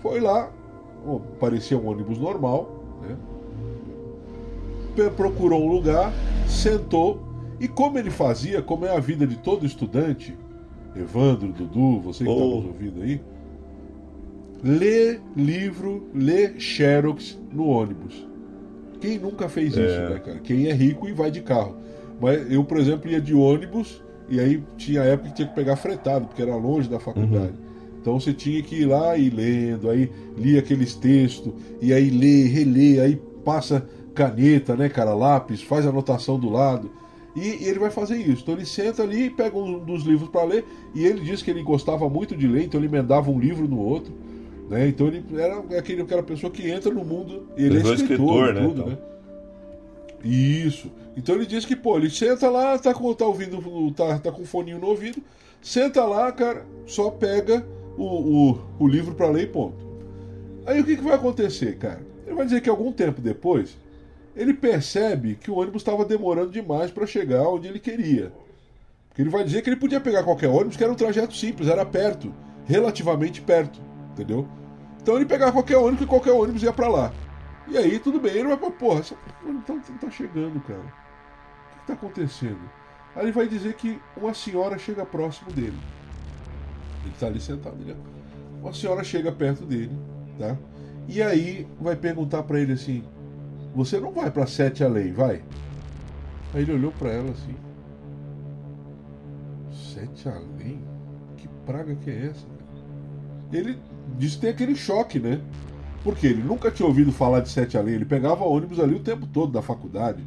Foi 0.00 0.20
lá, 0.20 0.52
parecia 1.40 1.76
um 1.78 1.88
ônibus 1.88 2.18
normal, 2.18 2.70
né? 3.02 3.16
Procurou 5.16 5.64
um 5.64 5.68
lugar, 5.72 6.12
sentou 6.48 7.20
e 7.58 7.66
como 7.66 7.98
ele 7.98 8.10
fazia, 8.10 8.62
como 8.62 8.84
é 8.86 8.94
a 8.94 9.00
vida 9.00 9.26
de 9.26 9.36
todo 9.36 9.66
estudante, 9.66 10.36
Evandro, 10.94 11.52
Dudu, 11.52 12.00
você 12.00 12.24
que 12.24 12.30
está 12.30 12.42
Oh. 12.42 12.56
nos 12.56 12.66
ouvindo 12.66 13.02
aí, 13.02 13.20
lê 14.66 15.18
livro, 15.36 16.08
lê 16.12 16.58
Xerox 16.58 17.38
no 17.52 17.66
ônibus. 17.66 18.26
Quem 19.00 19.18
nunca 19.18 19.48
fez 19.48 19.68
isso, 19.72 19.80
É. 19.80 20.10
né, 20.10 20.18
cara? 20.18 20.38
Quem 20.40 20.66
é 20.66 20.72
rico 20.72 21.08
e 21.08 21.12
vai 21.12 21.30
de 21.30 21.40
carro. 21.42 21.76
Mas 22.20 22.50
eu, 22.50 22.64
por 22.64 22.78
exemplo, 22.78 23.10
ia 23.10 23.20
de 23.20 23.34
ônibus 23.34 24.02
e 24.28 24.40
aí 24.40 24.62
tinha 24.76 25.02
época 25.02 25.28
que 25.28 25.36
tinha 25.36 25.48
que 25.48 25.54
pegar 25.54 25.76
fretado, 25.76 26.26
porque 26.26 26.42
era 26.42 26.56
longe 26.56 26.88
da 26.88 26.98
faculdade. 26.98 27.52
Então 28.00 28.18
você 28.18 28.32
tinha 28.32 28.62
que 28.62 28.82
ir 28.82 28.86
lá 28.86 29.16
e 29.16 29.26
ir 29.26 29.34
lendo, 29.34 29.90
aí 29.90 30.10
lia 30.36 30.60
aqueles 30.60 30.94
textos, 30.94 31.52
e 31.80 31.92
aí 31.92 32.08
lê, 32.10 32.44
relê, 32.44 33.00
aí 33.00 33.20
passa 33.44 33.86
caneta, 34.14 34.74
né, 34.74 34.88
cara, 34.88 35.12
lápis, 35.14 35.60
faz 35.62 35.86
anotação 35.86 36.38
do 36.38 36.48
lado. 36.48 36.90
E, 37.34 37.64
e 37.64 37.68
ele 37.68 37.78
vai 37.78 37.90
fazer 37.90 38.16
isso. 38.16 38.42
Então 38.42 38.54
ele 38.54 38.64
senta 38.64 39.02
ali 39.02 39.26
e 39.26 39.30
pega 39.30 39.58
um 39.58 39.78
dos 39.78 40.04
livros 40.04 40.30
para 40.30 40.42
ler, 40.44 40.64
e 40.94 41.04
ele 41.04 41.20
diz 41.20 41.42
que 41.42 41.50
ele 41.50 41.62
gostava 41.62 42.08
muito 42.08 42.34
de 42.36 42.46
ler, 42.48 42.64
então 42.64 42.80
ele 42.80 42.86
emendava 42.88 43.30
um 43.30 43.38
livro 43.38 43.68
no 43.68 43.78
outro. 43.78 44.14
Né? 44.68 44.88
Então 44.88 45.06
ele 45.08 45.24
era 45.36 45.58
aquele, 45.78 46.02
aquela 46.02 46.22
pessoa 46.22 46.50
que 46.50 46.68
entra 46.68 46.92
no 46.92 47.04
mundo. 47.04 47.48
Ele 47.56 47.76
é 47.76 47.80
Ele 47.80 47.88
é 47.88 47.94
escritor, 47.94 48.50
escritor, 48.50 48.54
né, 48.54 48.60
tudo, 48.60 48.80
então. 48.80 48.86
né? 48.88 48.98
Isso. 50.24 50.90
Então 51.16 51.34
ele 51.34 51.46
diz 51.46 51.64
que, 51.64 51.76
pô, 51.76 51.96
ele 51.96 52.10
senta 52.10 52.50
lá, 52.50 52.78
tá 52.78 52.92
com, 52.92 53.12
tá 53.14 53.24
ouvindo, 53.24 53.92
tá, 53.92 54.18
tá 54.18 54.32
com 54.32 54.42
um 54.42 54.46
foninho 54.46 54.78
no 54.78 54.88
ouvido, 54.88 55.22
senta 55.62 56.04
lá, 56.04 56.30
cara, 56.32 56.66
só 56.84 57.10
pega 57.10 57.66
o, 57.96 58.04
o, 58.04 58.58
o 58.78 58.88
livro 58.88 59.14
para 59.14 59.28
ler 59.28 59.44
e 59.44 59.46
ponto. 59.46 59.86
Aí 60.66 60.80
o 60.80 60.84
que, 60.84 60.96
que 60.96 61.02
vai 61.02 61.14
acontecer, 61.14 61.76
cara? 61.78 62.00
Ele 62.26 62.34
vai 62.34 62.44
dizer 62.44 62.60
que 62.60 62.68
algum 62.68 62.90
tempo 62.90 63.20
depois, 63.20 63.76
ele 64.34 64.52
percebe 64.52 65.36
que 65.36 65.50
o 65.50 65.58
ônibus 65.58 65.82
estava 65.82 66.04
demorando 66.04 66.50
demais 66.50 66.90
para 66.90 67.06
chegar 67.06 67.48
onde 67.48 67.68
ele 67.68 67.78
queria. 67.78 68.32
Porque 69.08 69.22
ele 69.22 69.30
vai 69.30 69.44
dizer 69.44 69.62
que 69.62 69.70
ele 69.70 69.76
podia 69.76 70.00
pegar 70.00 70.24
qualquer 70.24 70.48
ônibus, 70.48 70.76
que 70.76 70.82
era 70.82 70.92
um 70.92 70.96
trajeto 70.96 71.34
simples, 71.34 71.68
era 71.68 71.86
perto, 71.86 72.34
relativamente 72.66 73.40
perto, 73.40 73.80
entendeu? 74.16 74.48
Então 75.02 75.16
ele 75.16 75.26
pegava 75.26 75.52
qualquer 75.52 75.76
ônibus 75.76 76.02
e 76.02 76.06
qualquer 76.06 76.32
ônibus 76.32 76.62
ia 76.62 76.72
para 76.72 76.88
lá. 76.88 77.12
E 77.68 77.76
aí 77.76 77.98
tudo 77.98 78.18
bem, 78.18 78.32
ele 78.32 78.48
vai 78.48 78.56
pra 78.56 78.70
porra, 78.70 79.00
essa 79.00 79.14
ônibus 79.46 79.64
tá, 79.66 79.98
tá 80.00 80.10
chegando, 80.10 80.58
cara. 80.60 80.80
O 80.80 81.80
que, 81.80 81.86
tá 81.86 81.92
acontecendo? 81.92 82.58
Aí 83.14 83.24
ele 83.24 83.32
vai 83.32 83.46
dizer 83.46 83.74
que 83.74 84.00
uma 84.16 84.34
senhora 84.34 84.78
chega 84.78 85.04
próximo 85.04 85.52
dele. 85.52 85.78
Ele 87.04 87.14
tá 87.20 87.26
ali 87.26 87.40
sentado, 87.40 87.76
ele... 87.80 87.96
uma 88.60 88.72
senhora 88.72 89.04
chega 89.04 89.30
perto 89.30 89.64
dele, 89.64 89.96
tá? 90.38 90.56
E 91.08 91.22
aí 91.22 91.68
vai 91.80 91.94
perguntar 91.94 92.42
pra 92.42 92.58
ele 92.58 92.72
assim: 92.72 93.04
Você 93.74 94.00
não 94.00 94.12
vai 94.12 94.30
pra 94.30 94.46
Sete 94.46 94.82
Além, 94.82 95.12
vai? 95.12 95.42
Aí 96.52 96.62
ele 96.62 96.72
olhou 96.72 96.92
pra 96.92 97.10
ela 97.10 97.30
assim: 97.30 97.54
Sete 99.70 100.28
Além? 100.28 100.84
Que 101.36 101.48
praga 101.64 101.94
que 101.94 102.10
é 102.10 102.26
essa? 102.26 102.46
Ele 103.52 103.78
que 104.18 104.38
tem 104.38 104.50
aquele 104.50 104.74
choque, 104.74 105.18
né? 105.18 105.40
Porque 106.02 106.26
ele 106.26 106.42
nunca 106.42 106.70
tinha 106.70 106.86
ouvido 106.86 107.10
falar 107.12 107.40
de 107.40 107.48
Sete 107.48 107.76
Além. 107.76 107.94
Ele 107.94 108.04
pegava 108.04 108.44
ônibus 108.44 108.78
ali 108.78 108.94
o 108.94 109.00
tempo 109.00 109.26
todo 109.26 109.52
da 109.52 109.60
faculdade. 109.62 110.22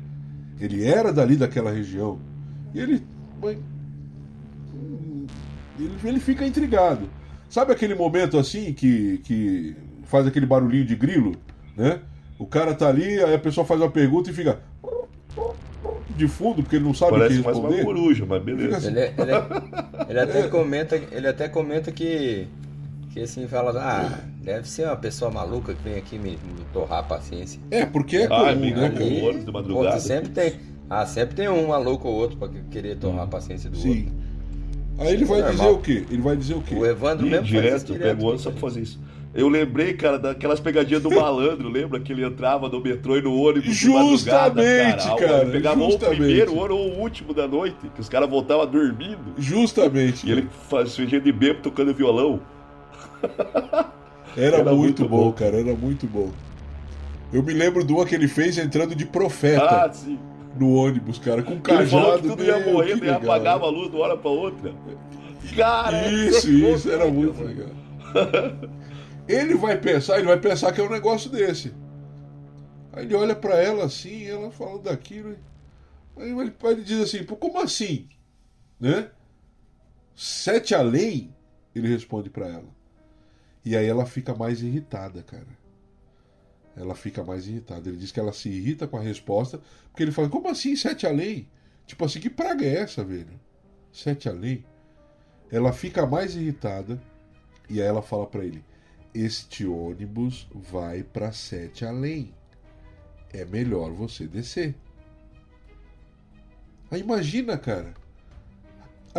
Ele 0.60 0.86
era 0.86 1.14
dali 1.14 1.36
daquela 1.38 1.72
região. 1.72 2.20
E 2.74 2.80
ele. 2.80 3.04
Ele, 5.80 5.94
ele 6.04 6.20
fica 6.20 6.46
intrigado. 6.46 7.10
Sabe 7.50 7.72
aquele 7.72 7.96
momento 7.96 8.38
assim 8.38 8.74
que, 8.74 9.20
que 9.24 9.76
faz 10.04 10.28
aquele 10.28 10.46
barulhinho 10.46 10.86
de 10.86 10.96
grilo? 10.96 11.36
Né? 11.76 12.00
O 12.38 12.46
cara 12.46 12.76
tá 12.76 12.88
ali, 12.88 13.24
aí 13.24 13.34
a 13.34 13.40
pessoa 13.40 13.66
faz 13.66 13.80
uma 13.82 13.90
pergunta 13.90 14.30
e 14.30 14.34
fica. 14.34 14.60
De 16.16 16.28
fundo, 16.28 16.62
porque 16.62 16.76
ele 16.76 16.84
não 16.84 16.94
sabe 16.94 17.14
o 17.14 17.16
que 17.16 17.22
Parece 17.22 17.42
mais 17.42 17.58
uma 17.58 17.70
responder. 17.70 17.86
coruja, 17.86 18.26
mas 18.26 18.44
beleza. 18.44 18.88
Ele, 18.90 19.00
ele, 19.00 19.32
ele 20.10 20.20
até 20.20 20.48
comenta, 20.50 21.02
ele 21.12 21.28
até 21.28 21.48
comenta 21.48 21.92
que, 21.94 22.46
que 23.14 23.20
assim, 23.22 23.48
fala, 23.48 23.72
ah, 23.82 24.20
deve 24.42 24.68
ser 24.68 24.86
uma 24.86 24.96
pessoa 24.96 25.32
maluca 25.32 25.74
que 25.74 25.82
vem 25.84 25.98
aqui 25.98 26.18
me, 26.18 26.32
me 26.32 26.64
torrar 26.74 27.00
a 27.00 27.04
paciência. 27.04 27.60
É, 27.72 27.86
porque 27.86 28.18
é 28.18 28.26
Ah, 28.26 28.28
comum, 28.28 28.46
amigo, 28.50 28.80
né? 28.80 28.90
Com 28.92 29.04
ônibus 29.26 29.46
de 29.46 29.52
madrugada. 29.52 29.96
pô, 29.96 30.00
sempre 30.02 30.30
tem. 30.30 30.54
Ah, 30.90 31.06
sempre 31.06 31.36
tem 31.36 31.50
um 31.50 31.68
maluco 31.68 32.08
ou 32.08 32.16
outro 32.16 32.38
pra 32.38 32.48
querer 32.72 32.98
torrar 32.98 33.24
a 33.24 33.28
paciência 33.28 33.70
do 33.70 33.78
Sim. 33.78 33.90
outro. 33.90 34.14
Aí 35.00 35.14
ele 35.14 35.26
vai 35.26 35.42
Normal. 35.42 35.56
dizer 35.56 35.70
o 35.70 35.78
quê? 35.80 36.06
Ele 36.12 36.22
vai 36.22 36.36
dizer 36.36 36.54
o 36.56 36.62
quê? 36.62 36.76
O 36.76 36.86
Evandro 36.86 37.26
Ih, 37.26 37.30
mesmo 37.30 37.46
faz 37.48 37.50
direto, 37.64 37.86
direto. 37.94 38.02
pego 38.02 38.22
o 38.22 38.26
ônibus 38.26 38.42
só 38.42 38.52
pra 38.52 38.60
fazer 38.60 38.82
isso. 38.82 39.00
Eu 39.34 39.48
lembrei, 39.48 39.94
cara, 39.94 40.18
daquelas 40.18 40.60
pegadinhas 40.60 41.02
do 41.04 41.10
malandro, 41.14 41.70
lembra? 41.70 42.00
Que 42.00 42.12
ele 42.12 42.26
entrava 42.26 42.68
no 42.68 42.82
metrô 42.82 43.16
e 43.16 43.22
no 43.22 43.34
ônibus 43.40 43.76
de 43.78 43.88
madrugada, 43.88 44.10
Justamente, 44.62 45.04
cara. 45.08 45.16
cara, 45.18 45.42
Ele 45.44 45.52
pegava 45.52 45.80
ou 45.82 45.88
o 45.88 45.92
justamente. 45.92 46.18
primeiro 46.18 46.56
ou 46.56 46.70
o 46.70 47.00
último 47.00 47.34
da 47.34 47.48
noite, 47.48 47.78
que 47.96 48.02
os 48.02 48.10
caras 48.10 48.30
voltavam 48.30 48.66
dormindo. 48.68 49.20
Justamente. 49.38 50.28
E 50.28 50.32
ele 50.32 50.48
fazia 50.68 51.06
de 51.22 51.32
bebo 51.32 51.62
tocando 51.62 51.94
violão. 51.94 52.42
Era, 54.38 54.58
Era 54.58 54.74
muito, 54.74 55.02
muito 55.02 55.10
bom, 55.10 55.26
bom. 55.26 55.32
cara, 55.34 55.60
era 55.60 55.76
muito 55.76 56.08
bom. 56.08 56.32
Eu 57.34 57.44
me 57.44 57.54
lembro 57.54 57.84
de 57.84 57.92
uma 57.94 58.06
que 58.06 58.16
ele 58.16 58.28
fez 58.28 58.58
entrando 58.58 58.96
de 58.96 59.06
profeta 59.06 59.86
Ah, 59.86 59.92
sim. 59.94 60.18
no 60.58 60.74
ônibus, 60.76 61.20
cara, 61.20 61.44
com 61.44 61.54
um 61.54 61.60
Que 61.62 61.72
ele 61.72 61.86
falou 61.88 62.06
cajado. 62.12 62.22
que 62.24 62.28
tudo 62.30 62.44
ia 62.44 62.60
morrer, 62.72 63.00
que 63.00 63.06
ia 63.06 63.14
legal. 63.18 63.22
apagava 63.36 63.66
a 63.66 63.70
luz 63.70 63.90
de 63.90 63.96
uma 63.96 64.06
hora 64.06 64.18
pra 64.18 64.30
outra. 64.32 64.74
Cara, 65.56 66.12
Isso, 66.12 66.48
é 66.48 66.52
isso, 66.52 66.92
era 66.92 67.10
muito 67.10 67.42
legal. 67.44 67.70
Ele 69.28 69.54
vai 69.56 69.78
pensar, 69.78 70.18
ele 70.18 70.28
vai 70.28 70.40
pensar 70.40 70.72
que 70.72 70.82
é 70.82 70.84
um 70.84 70.90
negócio 70.90 71.30
desse. 71.30 71.74
Aí 72.94 73.06
ele 73.06 73.16
olha 73.16 73.36
pra 73.36 73.56
ela 73.62 73.86
assim, 73.86 74.26
ela 74.26 74.50
falando 74.52 74.84
daquilo. 74.84 75.36
Aí 76.18 76.32
ele, 76.32 76.54
ele 76.64 76.82
diz 76.84 77.00
assim, 77.02 77.24
pô, 77.24 77.36
como 77.36 77.60
assim? 77.62 78.08
Né? 78.80 79.10
Sete 80.16 80.74
além? 80.74 81.34
Ele 81.76 81.88
responde 81.88 82.30
pra 82.30 82.48
ela. 82.48 82.79
E 83.70 83.78
aí 83.78 83.86
ela 83.86 84.08
fica 84.08 84.34
mais 84.34 84.64
irritada, 84.64 85.22
cara. 85.22 85.46
Ela 86.76 86.96
fica 86.96 87.24
mais 87.24 87.48
irritada. 87.48 87.88
Ele 87.88 87.98
diz 87.98 88.12
que 88.12 88.20
ela 88.20 88.34
se 88.34 88.50
irrita 88.50 88.88
com 88.88 88.98
a 88.98 89.00
resposta, 89.00 89.62
porque 89.92 90.02
ele 90.02 90.12
fala, 90.12 90.28
como 90.28 90.50
assim 90.50 90.76
sete 90.76 91.06
além? 91.06 91.48
Tipo 91.86 92.04
assim, 92.04 92.20
que 92.20 92.32
praga 92.32 92.66
é 92.66 92.78
essa, 92.78 93.04
velho? 93.04 93.40
Sete 93.94 94.28
além? 94.28 94.66
Ela 95.52 95.72
fica 95.72 96.04
mais 96.08 96.36
irritada 96.36 97.00
e 97.70 97.80
aí 97.80 97.88
ela 97.88 98.02
fala 98.02 98.26
pra 98.26 98.44
ele: 98.44 98.66
Este 99.14 99.68
ônibus 99.68 100.48
vai 100.52 101.04
pra 101.04 101.32
sete 101.32 101.86
além. 101.86 102.34
É 103.32 103.46
melhor 103.46 103.92
você 103.92 104.26
descer. 104.26 104.74
Aí 106.90 107.02
imagina, 107.02 107.56
cara. 107.56 107.94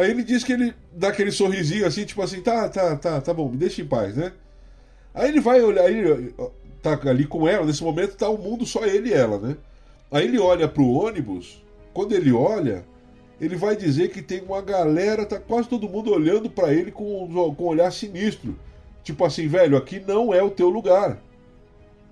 Aí 0.00 0.10
ele 0.10 0.22
diz 0.22 0.42
que 0.42 0.54
ele 0.54 0.74
dá 0.92 1.08
aquele 1.08 1.30
sorrisinho 1.30 1.86
assim, 1.86 2.06
tipo 2.06 2.22
assim, 2.22 2.40
tá, 2.40 2.66
tá, 2.70 2.96
tá, 2.96 3.20
tá 3.20 3.34
bom, 3.34 3.50
me 3.50 3.58
deixa 3.58 3.82
em 3.82 3.86
paz, 3.86 4.16
né? 4.16 4.32
Aí 5.12 5.28
ele 5.28 5.40
vai 5.40 5.60
olhar, 5.60 5.90
ele 5.90 6.34
tá 6.80 6.98
ali 7.04 7.26
com 7.26 7.46
ela, 7.46 7.66
nesse 7.66 7.84
momento 7.84 8.16
tá 8.16 8.26
o 8.26 8.38
mundo 8.38 8.64
só 8.64 8.86
ele 8.86 9.10
e 9.10 9.12
ela, 9.12 9.38
né? 9.38 9.58
Aí 10.10 10.24
ele 10.24 10.38
olha 10.38 10.66
pro 10.66 10.88
ônibus, 10.88 11.62
quando 11.92 12.14
ele 12.14 12.32
olha, 12.32 12.82
ele 13.38 13.56
vai 13.56 13.76
dizer 13.76 14.08
que 14.08 14.22
tem 14.22 14.40
uma 14.40 14.62
galera, 14.62 15.26
tá 15.26 15.38
quase 15.38 15.68
todo 15.68 15.86
mundo 15.86 16.10
olhando 16.10 16.48
pra 16.48 16.72
ele 16.72 16.90
com, 16.90 17.54
com 17.54 17.64
um 17.64 17.66
olhar 17.66 17.92
sinistro. 17.92 18.56
Tipo 19.04 19.22
assim, 19.26 19.48
velho, 19.48 19.76
aqui 19.76 20.00
não 20.00 20.32
é 20.32 20.42
o 20.42 20.50
teu 20.50 20.70
lugar. 20.70 21.22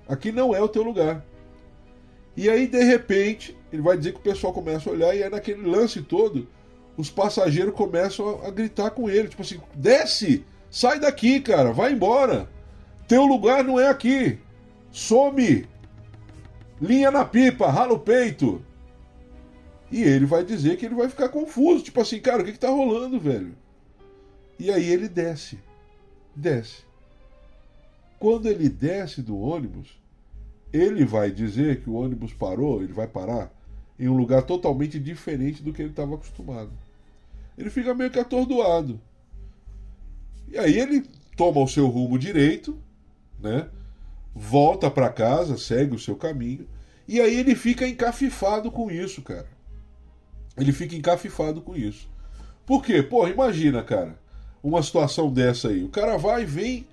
Aqui 0.06 0.30
não 0.30 0.54
é 0.54 0.60
o 0.60 0.68
teu 0.68 0.82
lugar. 0.82 1.24
E 2.36 2.50
aí, 2.50 2.66
de 2.66 2.82
repente, 2.82 3.56
ele 3.72 3.80
vai 3.80 3.96
dizer 3.96 4.12
que 4.12 4.18
o 4.18 4.22
pessoal 4.22 4.52
começa 4.52 4.90
a 4.90 4.92
olhar 4.92 5.16
e 5.16 5.22
é 5.22 5.30
naquele 5.30 5.66
lance 5.66 6.02
todo, 6.02 6.46
os 6.98 7.08
passageiros 7.08 7.74
começam 7.74 8.40
a, 8.40 8.48
a 8.48 8.50
gritar 8.50 8.90
com 8.90 9.08
ele, 9.08 9.28
tipo 9.28 9.42
assim, 9.42 9.60
desce! 9.72 10.44
Sai 10.68 10.98
daqui, 10.98 11.40
cara, 11.40 11.72
vai 11.72 11.92
embora! 11.92 12.50
Teu 13.06 13.24
lugar 13.24 13.62
não 13.62 13.78
é 13.78 13.88
aqui! 13.88 14.36
Some! 14.90 15.64
Linha 16.82 17.12
na 17.12 17.24
pipa, 17.24 17.70
rala 17.70 17.94
o 17.94 18.00
peito! 18.00 18.60
E 19.92 20.02
ele 20.02 20.26
vai 20.26 20.44
dizer 20.44 20.76
que 20.76 20.86
ele 20.86 20.96
vai 20.96 21.08
ficar 21.08 21.28
confuso, 21.28 21.84
tipo 21.84 22.00
assim, 22.00 22.20
cara, 22.20 22.42
o 22.42 22.44
que, 22.44 22.52
que 22.52 22.58
tá 22.58 22.68
rolando, 22.68 23.18
velho? 23.18 23.54
E 24.58 24.70
aí 24.72 24.90
ele 24.90 25.08
desce. 25.08 25.56
Desce. 26.34 26.82
Quando 28.18 28.48
ele 28.48 28.68
desce 28.68 29.22
do 29.22 29.38
ônibus, 29.38 30.02
ele 30.72 31.04
vai 31.04 31.30
dizer 31.30 31.80
que 31.80 31.88
o 31.88 31.94
ônibus 31.94 32.32
parou, 32.32 32.82
ele 32.82 32.92
vai 32.92 33.06
parar 33.06 33.56
em 33.98 34.08
um 34.08 34.16
lugar 34.16 34.42
totalmente 34.42 34.98
diferente 34.98 35.62
do 35.62 35.72
que 35.72 35.80
ele 35.80 35.90
estava 35.90 36.16
acostumado. 36.16 36.72
Ele 37.58 37.70
fica 37.70 37.92
meio 37.92 38.10
que 38.10 38.20
atordoado. 38.20 39.00
E 40.46 40.56
aí 40.56 40.78
ele 40.78 41.04
toma 41.36 41.60
o 41.60 41.68
seu 41.68 41.88
rumo 41.88 42.16
direito, 42.16 42.78
né? 43.38 43.68
Volta 44.34 44.88
para 44.88 45.10
casa, 45.10 45.58
segue 45.58 45.94
o 45.94 45.98
seu 45.98 46.14
caminho, 46.14 46.68
e 47.06 47.20
aí 47.20 47.36
ele 47.36 47.56
fica 47.56 47.86
encafifado 47.86 48.70
com 48.70 48.90
isso, 48.90 49.20
cara. 49.22 49.48
Ele 50.56 50.72
fica 50.72 50.94
encafifado 50.94 51.60
com 51.60 51.76
isso. 51.76 52.08
Por 52.64 52.84
quê? 52.84 53.06
Imagina, 53.32 53.82
cara, 53.82 54.18
uma 54.62 54.82
situação 54.82 55.32
dessa 55.32 55.68
aí. 55.68 55.82
O 55.82 55.88
cara 55.88 56.16
vai 56.16 56.42
e 56.42 56.46
vem, 56.46 56.86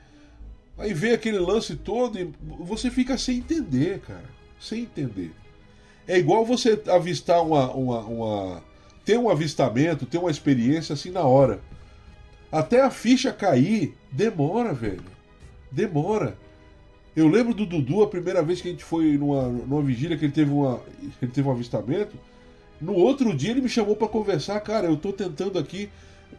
aí 0.77 0.93
vê 0.93 1.11
aquele 1.13 1.39
lance 1.39 1.75
todo 1.75 2.17
e 2.17 2.31
você 2.41 2.89
fica 2.89 3.17
sem 3.17 3.37
entender, 3.37 3.99
cara. 3.99 4.29
Sem 4.59 4.83
entender. 4.83 5.31
É 6.07 6.17
igual 6.17 6.45
você 6.45 6.81
avistar 6.87 7.43
uma. 7.43 7.71
uma, 7.71 7.99
uma 7.99 8.74
ter 9.05 9.17
um 9.17 9.29
avistamento, 9.29 10.05
ter 10.05 10.17
uma 10.17 10.31
experiência 10.31 10.93
assim 10.93 11.11
na 11.11 11.21
hora. 11.21 11.59
Até 12.51 12.81
a 12.81 12.89
ficha 12.89 13.31
cair, 13.31 13.95
demora, 14.11 14.73
velho. 14.73 15.03
Demora. 15.71 16.35
Eu 17.15 17.27
lembro 17.27 17.53
do 17.53 17.65
Dudu, 17.65 18.03
a 18.03 18.07
primeira 18.07 18.41
vez 18.43 18.61
que 18.61 18.67
a 18.67 18.71
gente 18.71 18.83
foi 18.83 19.17
numa, 19.17 19.43
numa 19.43 19.81
vigília 19.81 20.17
que 20.17 20.25
ele 20.25 20.33
teve, 20.33 20.51
uma, 20.51 20.81
ele 21.21 21.31
teve 21.31 21.47
um 21.47 21.51
avistamento. 21.51 22.17
No 22.81 22.93
outro 22.93 23.33
dia 23.35 23.51
ele 23.51 23.61
me 23.61 23.69
chamou 23.69 23.95
para 23.95 24.07
conversar, 24.07 24.59
cara. 24.59 24.87
Eu 24.87 24.97
tô 24.97 25.13
tentando 25.13 25.57
aqui 25.57 25.89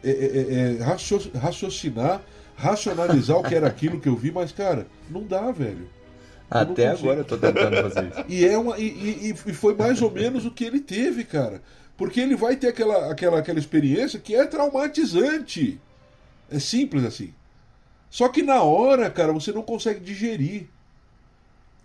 é, 0.03 0.09
é, 0.11 0.77
é, 0.79 0.83
racio- 0.83 1.31
raciocinar, 1.35 2.21
racionalizar 2.55 3.37
o 3.37 3.43
que 3.43 3.55
era 3.55 3.67
aquilo 3.67 3.99
que 3.99 4.07
eu 4.09 4.15
vi, 4.15 4.31
mas, 4.31 4.51
cara, 4.51 4.85
não 5.09 5.23
dá, 5.23 5.51
velho. 5.51 5.87
Até 6.49 6.65
não 6.85 6.91
consigo. 6.91 7.09
agora 7.09 7.19
eu 7.21 7.25
tô 7.25 7.37
tentando 7.37 7.89
fazer 7.89 8.07
isso. 8.09 8.25
E, 8.29 8.45
é 8.45 8.57
uma, 8.57 8.77
e, 8.77 8.83
e- 8.85 9.29
e 9.31 9.53
foi 9.53 9.75
mais 9.75 10.01
ou 10.01 10.11
menos 10.11 10.45
o 10.45 10.51
que 10.51 10.63
ele 10.63 10.79
teve, 10.79 11.23
cara. 11.23 11.61
Porque 11.97 12.19
ele 12.21 12.35
vai 12.35 12.55
ter 12.55 12.67
aquela, 12.67 13.11
aquela, 13.11 13.39
aquela 13.39 13.59
experiência 13.59 14.19
que 14.19 14.35
é 14.35 14.45
traumatizante. 14.45 15.79
É 16.49 16.59
simples 16.59 17.03
assim. 17.03 17.33
Só 18.09 18.29
que 18.29 18.41
na 18.43 18.61
hora, 18.61 19.09
cara, 19.09 19.33
você 19.33 19.51
não 19.51 19.63
consegue 19.63 19.99
digerir. 19.99 20.67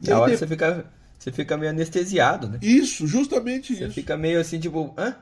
E 0.03 0.11
Na 0.11 0.21
hora 0.21 0.31
de- 0.33 0.37
você 0.39 0.47
fica, 0.47 0.85
você 1.19 1.33
fica 1.33 1.57
meio 1.57 1.71
anestesiado, 1.71 2.49
né? 2.49 2.59
Isso, 2.63 3.07
justamente 3.07 3.75
Você 3.75 3.85
isso. 3.85 3.95
fica 3.95 4.17
meio 4.17 4.41
assim, 4.41 4.59
tipo, 4.61 4.95
hã? 4.97 5.17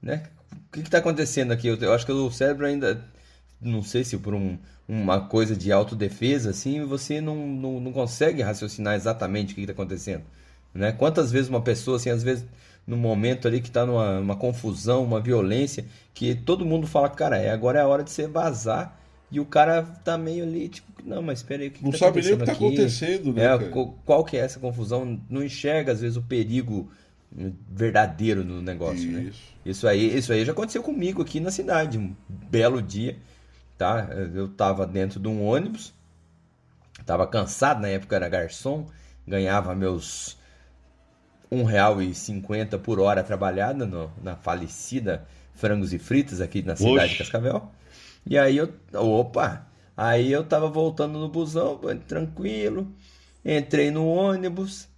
Né? 0.00 0.22
O 0.52 0.72
que 0.72 0.82
que 0.82 0.90
tá 0.90 0.98
acontecendo 0.98 1.52
aqui? 1.52 1.66
Eu, 1.68 1.76
eu 1.76 1.92
acho 1.92 2.06
que 2.06 2.12
o 2.12 2.30
cérebro 2.30 2.66
ainda, 2.66 3.04
não 3.60 3.82
sei 3.82 4.04
se 4.04 4.16
por 4.18 4.34
um- 4.34 4.58
uma 4.88 5.20
coisa 5.28 5.56
de 5.56 5.70
autodefesa, 5.72 6.50
assim, 6.50 6.84
você 6.84 7.20
não, 7.20 7.46
não, 7.46 7.80
não 7.80 7.92
consegue 7.92 8.42
raciocinar 8.42 8.94
exatamente 8.94 9.52
o 9.52 9.54
que 9.54 9.62
que 9.62 9.66
tá 9.66 9.72
acontecendo, 9.72 10.24
né? 10.74 10.92
Quantas 10.92 11.30
vezes 11.30 11.48
uma 11.48 11.62
pessoa, 11.62 11.96
assim, 11.96 12.10
às 12.10 12.22
vezes, 12.22 12.44
num 12.86 12.96
momento 12.96 13.46
ali 13.48 13.60
que 13.60 13.70
tá 13.70 13.86
numa 13.86 14.18
uma 14.20 14.36
confusão, 14.36 15.04
uma 15.04 15.20
violência, 15.20 15.84
que 16.14 16.34
todo 16.34 16.64
mundo 16.66 16.86
fala, 16.86 17.08
cara, 17.08 17.38
é, 17.38 17.50
agora 17.50 17.78
é 17.78 17.82
a 17.82 17.86
hora 17.88 18.02
de 18.04 18.10
você 18.10 18.26
vazar, 18.26 18.98
e 19.30 19.40
o 19.40 19.46
cara 19.46 19.82
tá 19.82 20.18
meio 20.18 20.44
ali, 20.44 20.68
tipo, 20.68 20.92
não, 21.04 21.22
mas 21.22 21.38
espera 21.40 21.62
aí, 21.62 21.68
o 21.68 21.72
que 21.72 21.84
que 21.84 21.84
Não 21.84 21.92
tá 21.98 21.98
sabe 21.98 22.22
nem 22.22 22.34
o 22.34 22.38
que 22.38 22.44
tá 22.44 22.52
acontecendo 22.52 22.52
aqui? 22.52 22.62
acontecendo, 22.66 23.32
né, 23.32 23.44
É, 23.44 23.58
qual 24.04 24.24
que 24.24 24.36
é 24.36 24.40
essa 24.40 24.60
confusão? 24.60 25.20
Não 25.28 25.42
enxerga, 25.42 25.92
às 25.92 26.00
vezes, 26.00 26.16
o 26.16 26.22
perigo 26.22 26.90
verdadeiro 27.70 28.44
no 28.44 28.60
negócio, 28.62 29.10
né? 29.10 29.26
Isso. 29.28 29.42
Isso 29.64 29.88
aí, 29.88 30.16
isso 30.16 30.32
aí 30.32 30.44
já 30.44 30.52
aconteceu 30.52 30.82
comigo 30.82 31.22
aqui 31.22 31.40
na 31.40 31.50
cidade, 31.50 31.98
um 31.98 32.14
belo 32.28 32.82
dia, 32.82 33.16
tá? 33.78 34.08
Eu 34.34 34.48
tava 34.48 34.86
dentro 34.86 35.20
de 35.20 35.28
um 35.28 35.44
ônibus, 35.44 35.94
Tava 37.06 37.26
cansado, 37.26 37.80
na 37.80 37.88
época 37.88 38.16
era 38.16 38.28
garçom, 38.28 38.86
ganhava 39.26 39.74
meus 39.74 40.36
1,50 41.52 42.78
por 42.78 43.00
hora 43.00 43.22
trabalhada 43.22 43.86
no- 43.86 44.12
na 44.22 44.36
falecida 44.36 45.26
Frangos 45.54 45.92
e 45.92 45.98
Fritas 45.98 46.40
aqui 46.40 46.62
na 46.62 46.76
cidade 46.76 47.10
Oxe. 47.10 47.12
de 47.12 47.18
Cascavel. 47.18 47.70
E 48.26 48.38
aí 48.38 48.56
eu, 48.56 48.72
opa, 48.94 49.66
aí 49.96 50.32
eu 50.32 50.44
tava 50.44 50.68
voltando 50.68 51.18
no 51.18 51.28
busão, 51.28 51.80
tranquilo, 52.06 52.92
entrei 53.44 53.90
no 53.90 54.06
ônibus, 54.06 54.88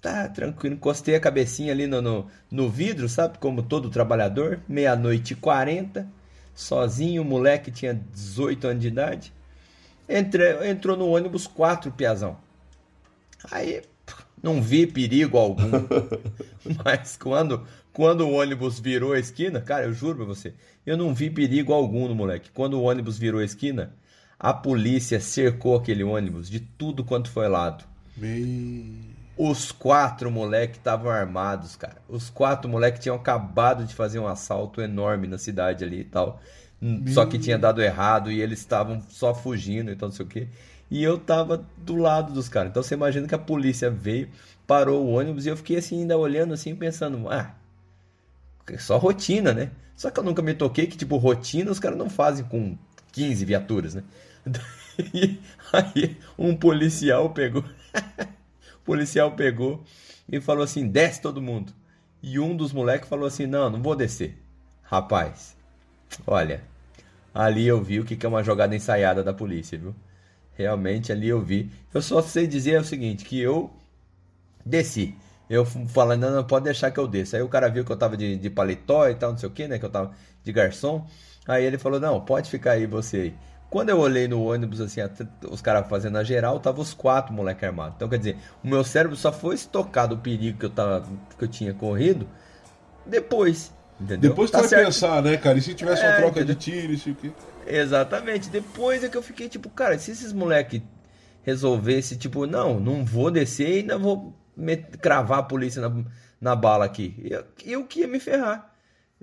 tá 0.00 0.28
tranquilo, 0.28 0.76
encostei 0.76 1.14
a 1.16 1.20
cabecinha 1.20 1.72
ali 1.72 1.86
no, 1.86 2.02
no, 2.02 2.26
no 2.50 2.68
vidro, 2.70 3.08
sabe, 3.08 3.38
como 3.38 3.62
todo 3.62 3.90
trabalhador, 3.90 4.60
meia-noite 4.68 5.34
e 5.34 5.36
40, 5.36 6.08
sozinho, 6.54 7.22
o 7.22 7.24
moleque 7.24 7.70
tinha 7.70 7.94
18 7.94 8.66
anos 8.68 8.82
de 8.82 8.88
idade, 8.88 9.32
Entre, 10.08 10.68
entrou 10.70 10.96
no 10.96 11.08
ônibus 11.08 11.46
quatro 11.46 11.90
piazão. 11.92 12.36
Aí 13.50 13.82
não 14.42 14.60
vi 14.60 14.86
perigo 14.86 15.38
algum. 15.38 15.70
Mas 16.84 17.16
quando, 17.16 17.64
quando 17.92 18.22
o 18.22 18.32
ônibus 18.32 18.80
virou 18.80 19.12
a 19.12 19.18
esquina, 19.18 19.60
cara, 19.60 19.84
eu 19.84 19.92
juro 19.92 20.16
pra 20.16 20.24
você, 20.24 20.54
eu 20.84 20.96
não 20.96 21.14
vi 21.14 21.30
perigo 21.30 21.72
algum 21.72 22.08
no 22.08 22.14
moleque. 22.14 22.50
Quando 22.52 22.74
o 22.74 22.82
ônibus 22.82 23.18
virou 23.18 23.40
a 23.40 23.44
esquina, 23.44 23.94
a 24.38 24.52
polícia 24.52 25.20
cercou 25.20 25.76
aquele 25.76 26.02
ônibus 26.02 26.50
de 26.50 26.60
tudo 26.60 27.04
quanto 27.04 27.30
foi 27.30 27.48
lado. 27.48 27.84
Me... 28.16 29.12
Os 29.36 29.72
quatro 29.72 30.30
moleques 30.30 30.76
estavam 30.76 31.10
armados, 31.10 31.76
cara. 31.76 31.96
Os 32.08 32.28
quatro 32.28 32.68
moleques 32.68 33.00
tinham 33.00 33.16
acabado 33.16 33.84
de 33.84 33.94
fazer 33.94 34.18
um 34.18 34.26
assalto 34.26 34.80
enorme 34.82 35.26
na 35.26 35.38
cidade 35.38 35.84
ali 35.84 36.00
e 36.00 36.04
tal. 36.04 36.40
Só 37.12 37.24
que 37.24 37.38
tinha 37.38 37.56
dado 37.56 37.80
errado 37.80 38.30
e 38.30 38.40
eles 38.40 38.58
estavam 38.58 39.00
só 39.08 39.32
fugindo, 39.32 39.92
então 39.92 40.08
não 40.08 40.14
sei 40.14 40.26
o 40.26 40.28
quê. 40.28 40.48
E 40.92 41.02
eu 41.02 41.16
tava 41.16 41.66
do 41.78 41.96
lado 41.96 42.34
dos 42.34 42.50
caras. 42.50 42.68
Então 42.68 42.82
você 42.82 42.92
imagina 42.92 43.26
que 43.26 43.34
a 43.34 43.38
polícia 43.38 43.90
veio, 43.90 44.28
parou 44.66 45.02
o 45.02 45.12
ônibus 45.12 45.46
e 45.46 45.48
eu 45.48 45.56
fiquei 45.56 45.78
assim, 45.78 46.02
ainda 46.02 46.18
olhando 46.18 46.52
assim, 46.52 46.76
pensando, 46.76 47.30
ah, 47.30 47.54
é 48.66 48.76
só 48.76 48.98
rotina, 48.98 49.54
né? 49.54 49.70
Só 49.96 50.10
que 50.10 50.20
eu 50.20 50.22
nunca 50.22 50.42
me 50.42 50.52
toquei 50.52 50.86
que, 50.86 50.98
tipo, 50.98 51.16
rotina 51.16 51.70
os 51.70 51.80
caras 51.80 51.96
não 51.96 52.10
fazem 52.10 52.44
com 52.44 52.76
15 53.10 53.42
viaturas, 53.42 53.94
né? 53.94 54.04
Aí 55.72 56.18
um 56.38 56.54
policial 56.54 57.30
pegou. 57.30 57.64
policial 58.84 59.32
pegou 59.32 59.82
e 60.30 60.42
falou 60.42 60.62
assim: 60.62 60.86
desce 60.86 61.22
todo 61.22 61.40
mundo. 61.40 61.72
E 62.22 62.38
um 62.38 62.54
dos 62.54 62.70
moleques 62.70 63.08
falou 63.08 63.26
assim: 63.26 63.46
não, 63.46 63.70
não 63.70 63.82
vou 63.82 63.96
descer. 63.96 64.36
Rapaz, 64.82 65.56
olha, 66.26 66.62
ali 67.34 67.66
eu 67.66 67.82
vi 67.82 67.98
o 67.98 68.04
que 68.04 68.26
é 68.26 68.28
uma 68.28 68.44
jogada 68.44 68.76
ensaiada 68.76 69.24
da 69.24 69.32
polícia, 69.32 69.78
viu? 69.78 69.94
Realmente 70.54 71.12
ali 71.12 71.28
eu 71.28 71.40
vi. 71.40 71.70
Eu 71.92 72.02
só 72.02 72.22
sei 72.22 72.46
dizer 72.46 72.80
o 72.80 72.84
seguinte: 72.84 73.24
que 73.24 73.40
eu 73.40 73.70
desci. 74.64 75.14
Eu 75.48 75.64
falando, 75.64 76.22
não, 76.22 76.30
não, 76.36 76.44
pode 76.44 76.64
deixar 76.64 76.90
que 76.90 76.98
eu 76.98 77.06
desça. 77.06 77.36
Aí 77.36 77.42
o 77.42 77.48
cara 77.48 77.68
viu 77.68 77.84
que 77.84 77.92
eu 77.92 77.96
tava 77.96 78.16
de, 78.16 78.36
de 78.36 78.50
paletó 78.50 79.08
e 79.08 79.14
tal, 79.14 79.32
não 79.32 79.38
sei 79.38 79.48
o 79.48 79.52
que, 79.52 79.68
né? 79.68 79.78
Que 79.78 79.84
eu 79.84 79.90
tava 79.90 80.12
de 80.42 80.52
garçom. 80.52 81.06
Aí 81.46 81.64
ele 81.64 81.76
falou, 81.78 82.00
não, 82.00 82.20
pode 82.20 82.48
ficar 82.48 82.72
aí 82.72 82.86
você 82.86 83.16
aí. 83.18 83.34
Quando 83.68 83.88
eu 83.88 83.98
olhei 83.98 84.28
no 84.28 84.42
ônibus, 84.44 84.80
assim, 84.80 85.00
os 85.50 85.60
caras 85.62 85.88
fazendo 85.88 86.18
a 86.18 86.24
geral, 86.24 86.60
tava 86.60 86.80
os 86.80 86.92
quatro 86.94 87.32
moleque 87.34 87.64
armados. 87.64 87.94
Então, 87.96 88.08
quer 88.08 88.18
dizer, 88.18 88.36
o 88.62 88.68
meu 88.68 88.84
cérebro 88.84 89.16
só 89.16 89.32
foi 89.32 89.54
estocar 89.54 90.06
do 90.08 90.18
perigo 90.18 90.58
que 90.58 90.66
eu, 90.66 90.70
tava, 90.70 91.06
que 91.38 91.44
eu 91.44 91.48
tinha 91.48 91.72
corrido 91.74 92.26
depois. 93.06 93.72
Entendeu? 94.00 94.20
Depois 94.30 94.50
tu 94.50 94.56
Tá 94.56 94.60
vai 94.60 94.68
certo. 94.68 94.86
pensar, 94.86 95.22
né, 95.22 95.36
cara? 95.36 95.58
E 95.58 95.62
se 95.62 95.74
tivesse 95.74 96.04
uma 96.04 96.12
É, 96.12 96.14
troca 96.14 96.44
de 96.44 96.54
entendeu? 96.54 96.56
tiro, 96.56 96.92
isso 96.92 97.10
o 97.10 97.14
quê? 97.14 97.32
Exatamente. 97.76 98.48
Depois 98.50 99.02
é 99.04 99.08
que 99.08 99.16
eu 99.16 99.22
fiquei 99.22 99.48
tipo, 99.48 99.68
cara, 99.70 99.98
se 99.98 100.10
esses 100.10 100.32
moleque 100.32 100.82
resolvesse, 101.42 102.16
tipo, 102.16 102.46
não, 102.46 102.78
não 102.78 103.04
vou 103.04 103.30
descer 103.30 103.68
e 103.68 103.78
ainda 103.80 103.98
vou 103.98 104.36
met- 104.56 104.96
cravar 104.98 105.40
a 105.40 105.42
polícia 105.42 105.80
na, 105.80 106.04
na 106.40 106.54
bala 106.56 106.84
aqui. 106.84 107.14
Eu, 107.24 107.44
eu 107.64 107.84
que 107.86 108.00
ia 108.00 108.08
me 108.08 108.20
ferrar. 108.20 108.70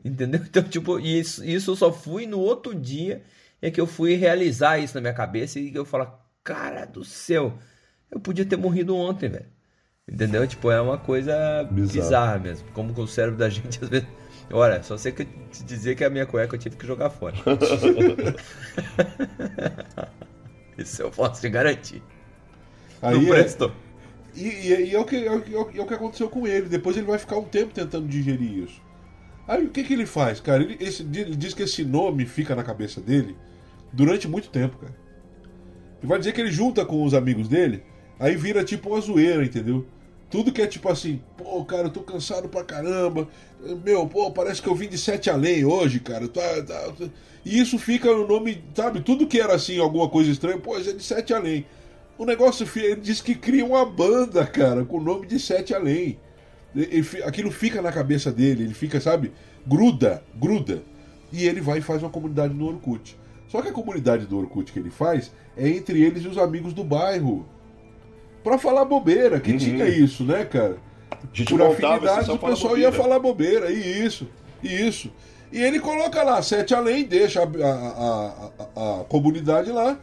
Entendeu? 0.03 0.41
Então, 0.47 0.63
tipo, 0.63 0.99
isso, 0.99 1.43
isso 1.45 1.71
eu 1.71 1.75
só 1.75 1.91
fui 1.93 2.25
no 2.25 2.39
outro 2.39 2.73
dia 2.75 3.21
é 3.61 3.69
que 3.69 3.79
eu 3.79 3.85
fui 3.87 4.15
realizar 4.15 4.79
isso 4.79 4.95
na 4.95 5.01
minha 5.01 5.13
cabeça 5.13 5.59
e 5.59 5.73
eu 5.75 5.83
falar, 5.85 6.17
cara 6.43 6.85
do 6.85 7.03
céu, 7.03 7.57
eu 8.09 8.19
podia 8.19 8.45
ter 8.45 8.55
morrido 8.57 8.95
ontem, 8.95 9.29
velho. 9.29 9.45
Entendeu? 10.07 10.47
Tipo, 10.47 10.71
é 10.71 10.81
uma 10.81 10.97
coisa 10.97 11.33
Bizarro. 11.69 12.03
bizarra 12.05 12.39
mesmo. 12.39 12.67
Como 12.71 12.93
que 12.93 13.01
o 13.01 13.05
cérebro 13.07 13.37
da 13.37 13.47
gente 13.49 13.79
às 13.83 13.89
vezes. 13.89 14.07
Olha, 14.51 14.81
só 14.81 14.97
sei 14.97 15.11
que 15.11 15.25
te 15.25 15.63
dizer 15.63 15.95
que 15.95 16.03
a 16.03 16.09
minha 16.09 16.25
cueca 16.25 16.55
eu 16.55 16.59
tive 16.59 16.75
que 16.75 16.87
jogar 16.87 17.11
fora. 17.11 17.35
Isso 20.77 21.01
eu 21.01 21.11
posso 21.11 21.41
te 21.41 21.49
garantir. 21.49 22.01
Aí 23.01 23.15
não 23.15 23.33
é- 23.33 23.41
prestou. 23.41 23.71
E, 24.35 24.43
e- 24.47 24.89
e 24.91 24.95
é, 24.95 24.99
o 24.99 25.05
que, 25.05 25.15
é, 25.15 25.31
o 25.31 25.41
que- 25.41 25.55
é 25.55 25.81
o 25.81 25.85
que 25.87 25.93
aconteceu 25.93 26.29
com 26.29 26.47
ele. 26.47 26.69
Depois 26.69 26.95
ele 26.95 27.05
vai 27.05 27.17
ficar 27.19 27.37
um 27.37 27.43
tempo 27.43 27.73
tentando 27.73 28.07
digerir 28.07 28.63
isso. 28.63 28.81
Aí 29.47 29.65
o 29.65 29.69
que, 29.69 29.83
que 29.83 29.93
ele 29.93 30.05
faz, 30.05 30.39
cara? 30.39 30.63
Ele, 30.63 30.77
esse- 30.79 31.03
ele 31.03 31.35
diz 31.35 31.53
que 31.53 31.63
esse 31.63 31.83
nome 31.83 32.25
fica 32.25 32.55
na 32.55 32.63
cabeça 32.63 33.01
dele 33.01 33.35
durante 33.91 34.27
muito 34.27 34.49
tempo, 34.49 34.77
cara. 34.77 34.95
Ele 35.99 36.07
vai 36.07 36.19
dizer 36.19 36.31
que 36.31 36.39
ele 36.41 36.51
junta 36.51 36.85
com 36.85 37.03
os 37.03 37.13
amigos 37.13 37.47
dele, 37.47 37.83
aí 38.19 38.35
vira 38.35 38.63
tipo 38.63 38.89
uma 38.89 39.01
zoeira, 39.01 39.43
entendeu? 39.43 39.85
Tudo 40.29 40.51
que 40.51 40.61
é 40.61 40.67
tipo 40.67 40.87
assim, 40.89 41.21
pô, 41.37 41.63
cara, 41.65 41.83
eu 41.83 41.89
tô 41.89 42.01
cansado 42.01 42.47
pra 42.47 42.63
caramba. 42.63 43.27
Meu, 43.83 44.05
pô, 44.07 44.29
parece 44.31 44.61
que 44.61 44.67
eu 44.69 44.75
vim 44.75 44.87
de 44.87 44.97
sete 44.97 45.29
além 45.29 45.65
hoje, 45.65 45.99
cara. 45.99 46.27
Tá, 46.27 46.61
tá, 46.63 46.91
tá. 46.91 47.05
E 47.45 47.59
isso 47.59 47.79
fica 47.79 48.13
no 48.13 48.27
nome, 48.27 48.63
sabe? 48.75 49.01
Tudo 49.01 49.25
que 49.25 49.39
era 49.39 49.55
assim, 49.55 49.79
alguma 49.79 50.07
coisa 50.07 50.29
estranha, 50.29 50.59
pô, 50.59 50.77
é 50.77 50.81
de 50.81 51.01
sete 51.03 51.33
além. 51.33 51.65
O 52.17 52.25
negócio, 52.25 52.67
ele 52.75 52.97
diz 52.97 53.21
que 53.21 53.33
cria 53.33 53.65
uma 53.65 53.85
banda, 53.85 54.45
cara, 54.45 54.83
com 54.83 54.97
o 54.97 55.01
nome 55.01 55.25
de 55.25 55.39
Sete 55.39 55.73
Além. 55.73 56.19
E- 56.75 56.99
e 56.99 57.01
fi- 57.01 57.23
Aquilo 57.23 57.49
fica 57.49 57.81
na 57.81 57.93
cabeça 57.93 58.29
dele, 58.29 58.65
ele 58.65 58.73
fica, 58.73 58.99
sabe, 58.99 59.31
gruda, 59.65 60.21
gruda. 60.35 60.83
E 61.31 61.47
ele 61.47 61.61
vai 61.61 61.77
e 61.77 61.81
faz 61.81 62.03
uma 62.03 62.09
comunidade 62.09 62.53
no 62.53 62.67
Orkut. 62.67 63.17
Só 63.47 63.61
que 63.61 63.69
a 63.69 63.71
comunidade 63.71 64.25
do 64.25 64.37
Orkut 64.37 64.69
que 64.73 64.79
ele 64.79 64.89
faz 64.89 65.31
é 65.55 65.69
entre 65.69 66.01
eles 66.03 66.25
e 66.25 66.27
os 66.27 66.37
amigos 66.37 66.73
do 66.73 66.83
bairro. 66.83 67.47
Pra 68.49 68.57
falar 68.57 68.83
bobeira, 68.83 69.39
que 69.39 69.51
Uhum. 69.51 69.57
tinha 69.59 69.87
isso, 69.87 70.23
né, 70.23 70.43
cara? 70.43 70.77
Por 71.47 71.59
montava 71.59 71.71
afinidade, 71.95 72.31
o 72.31 72.37
para 72.39 72.49
pessoal 72.49 72.75
ia 72.79 72.91
falar 72.91 73.19
bobeira, 73.19 73.69
e 73.71 74.03
isso, 74.03 74.27
e 74.63 74.87
isso. 74.87 75.11
E 75.51 75.61
ele 75.61 75.79
coloca 75.79 76.23
lá, 76.23 76.41
sete 76.41 76.73
além, 76.73 77.03
deixa 77.03 77.41
a, 77.43 77.45
a, 77.45 78.49
a, 78.75 79.01
a 79.01 79.03
comunidade 79.03 79.71
lá. 79.71 79.99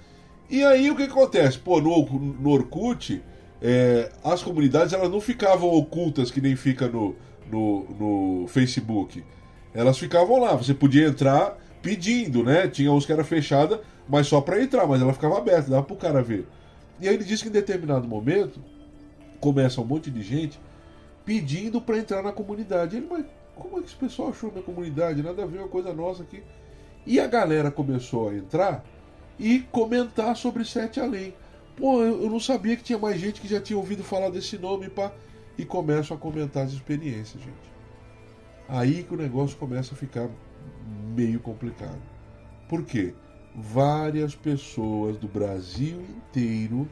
E 0.49 0.63
aí 0.63 0.89
o 0.93 0.95
que, 0.95 1.03
acontece? 1.03 1.59
Pô, 1.59 1.81
no, 1.81 2.05
no 2.41 2.51
Orkut, 2.51 3.21
é, 3.61 4.11
as 4.23 4.45
comunidades 4.45 4.93
elas 4.93 5.11
não 5.11 5.21
ficavam 5.21 5.69
ocultas 5.69 6.31
que 6.31 6.41
nem 6.41 6.55
fica 6.55 6.87
no, 6.87 7.17
no, 7.51 7.87
no 7.99 8.47
Facebook. 8.47 9.25
Elas 9.75 9.99
ficavam 9.99 10.39
lá, 10.39 10.55
você 10.55 10.73
podia 10.73 11.09
entrar 11.09 11.59
pedindo, 11.83 12.45
né? 12.45 12.69
Tinha 12.69 12.93
uns 12.93 13.05
que 13.05 13.11
era 13.13 13.25
fechada, 13.25 13.81
mas 14.09 14.29
só 14.29 14.41
pra 14.41 14.63
entrar, 14.63 14.87
mas 14.87 15.03
ela 15.03 15.13
ficava 15.13 15.37
aberta, 15.37 15.69
dava 15.69 15.83
pro 15.83 15.97
cara 15.97 16.23
ver. 16.23 16.47
E 17.01 17.09
aí 17.09 17.15
ele 17.15 17.25
disse 17.25 17.43
que 17.43 17.49
em 17.49 17.53
determinado 17.53 18.07
momento 18.09 18.61
começa 19.41 19.81
um 19.81 19.85
monte 19.85 20.11
de 20.11 20.23
gente 20.23 20.59
pedindo 21.25 21.81
pra 21.81 21.99
entrar 21.99 22.23
na 22.23 22.33
comunidade. 22.33 22.97
Ele, 22.97 23.07
mas 23.11 23.25
como 23.55 23.79
é 23.79 23.81
que 23.81 23.89
esse 23.89 23.97
pessoal 23.97 24.31
achou 24.31 24.51
minha 24.51 24.63
comunidade? 24.63 25.23
Nada 25.23 25.43
a 25.43 25.47
ver, 25.47 25.59
uma 25.59 25.69
coisa 25.69 25.93
nossa 25.93 26.23
aqui. 26.23 26.43
E 27.07 27.21
a 27.21 27.27
galera 27.27 27.71
começou 27.71 28.31
a 28.31 28.35
entrar 28.35 28.85
e 29.39 29.61
comentar 29.71 30.37
sobre 30.37 30.65
Sete 30.65 31.01
Além. 31.01 31.35
Pô, 31.77 32.03
eu, 32.03 32.23
eu 32.23 32.31
não 32.31 32.41
sabia 32.41 32.77
que 32.77 32.83
tinha 32.83 32.99
mais 32.99 33.21
gente 33.21 33.41
que 33.41 33.49
já 33.49 33.61
tinha 33.61 33.77
ouvido 33.79 34.03
falar 34.03 34.31
desse 34.31 34.57
nome, 34.59 34.89
pá. 34.89 35.13
E 35.59 35.65
começam 35.65 36.17
a 36.17 36.21
comentar 36.21 36.65
as 36.65 36.73
experiências, 36.73 37.43
gente. 37.43 37.77
Aí 38.69 39.03
que 39.05 39.15
o 39.15 39.17
negócio 39.17 39.57
começa 39.57 39.95
a 39.95 39.97
ficar 39.97 40.29
meio 41.15 41.41
complicado. 41.41 42.01
Por 42.69 42.85
quê? 42.85 43.15
Várias 43.59 44.35
pessoas 44.35 45.16
do 45.16 45.27
Brasil 45.27 46.03
inteiro 46.03 46.87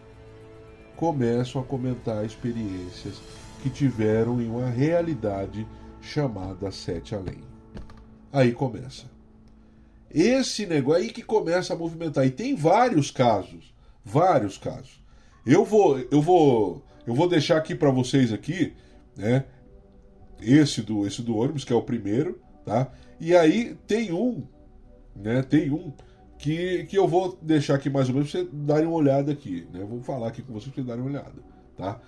começam 0.96 1.60
a 1.60 1.64
comentar 1.64 2.24
experiências 2.24 3.20
que 3.62 3.68
tiveram 3.68 4.40
em 4.40 4.48
uma 4.48 4.70
realidade 4.70 5.66
chamada 6.00 6.70
Sete 6.70 7.14
Além. 7.14 7.44
Aí 8.32 8.52
começa. 8.52 9.04
Esse 10.10 10.64
negócio 10.64 11.02
aí 11.02 11.10
que 11.10 11.22
começa 11.22 11.74
a 11.74 11.76
movimentar. 11.76 12.24
E 12.24 12.30
tem 12.30 12.54
vários 12.54 13.10
casos. 13.10 13.74
Vários 14.02 14.56
casos. 14.56 15.02
Eu 15.44 15.66
vou, 15.66 15.98
eu 15.98 16.22
vou, 16.22 16.82
eu 17.06 17.14
vou 17.14 17.28
deixar 17.28 17.58
aqui 17.58 17.74
para 17.74 17.90
vocês 17.90 18.32
aqui, 18.32 18.72
né? 19.14 19.44
Esse 20.40 20.80
do, 20.80 21.06
esse 21.06 21.20
do 21.20 21.36
ônibus 21.36 21.64
que 21.64 21.72
é 21.74 21.76
o 21.76 21.82
primeiro, 21.82 22.40
tá? 22.64 22.90
E 23.20 23.36
aí 23.36 23.76
tem 23.86 24.12
um, 24.12 24.46
né? 25.14 25.42
Tem 25.42 25.70
um 25.70 25.92
que, 26.38 26.84
que 26.84 26.96
eu 26.98 27.06
vou 27.06 27.38
deixar 27.40 27.74
aqui 27.76 27.88
mais 27.88 28.08
ou 28.08 28.14
menos 28.14 28.30
pra 28.30 28.40
vocês 28.40 28.50
darem 28.52 28.86
uma 28.86 28.96
olhada 28.96 29.32
aqui, 29.32 29.66
né? 29.72 29.80
Eu 29.82 29.86
vou 29.86 30.00
falar 30.02 30.28
aqui 30.28 30.42
com 30.42 30.52
vocês 30.52 30.66
pra 30.74 30.74
vocês 30.74 30.86
darem 30.86 31.02
uma 31.02 31.10
olhada, 31.10 31.42
tá? 31.76 32.00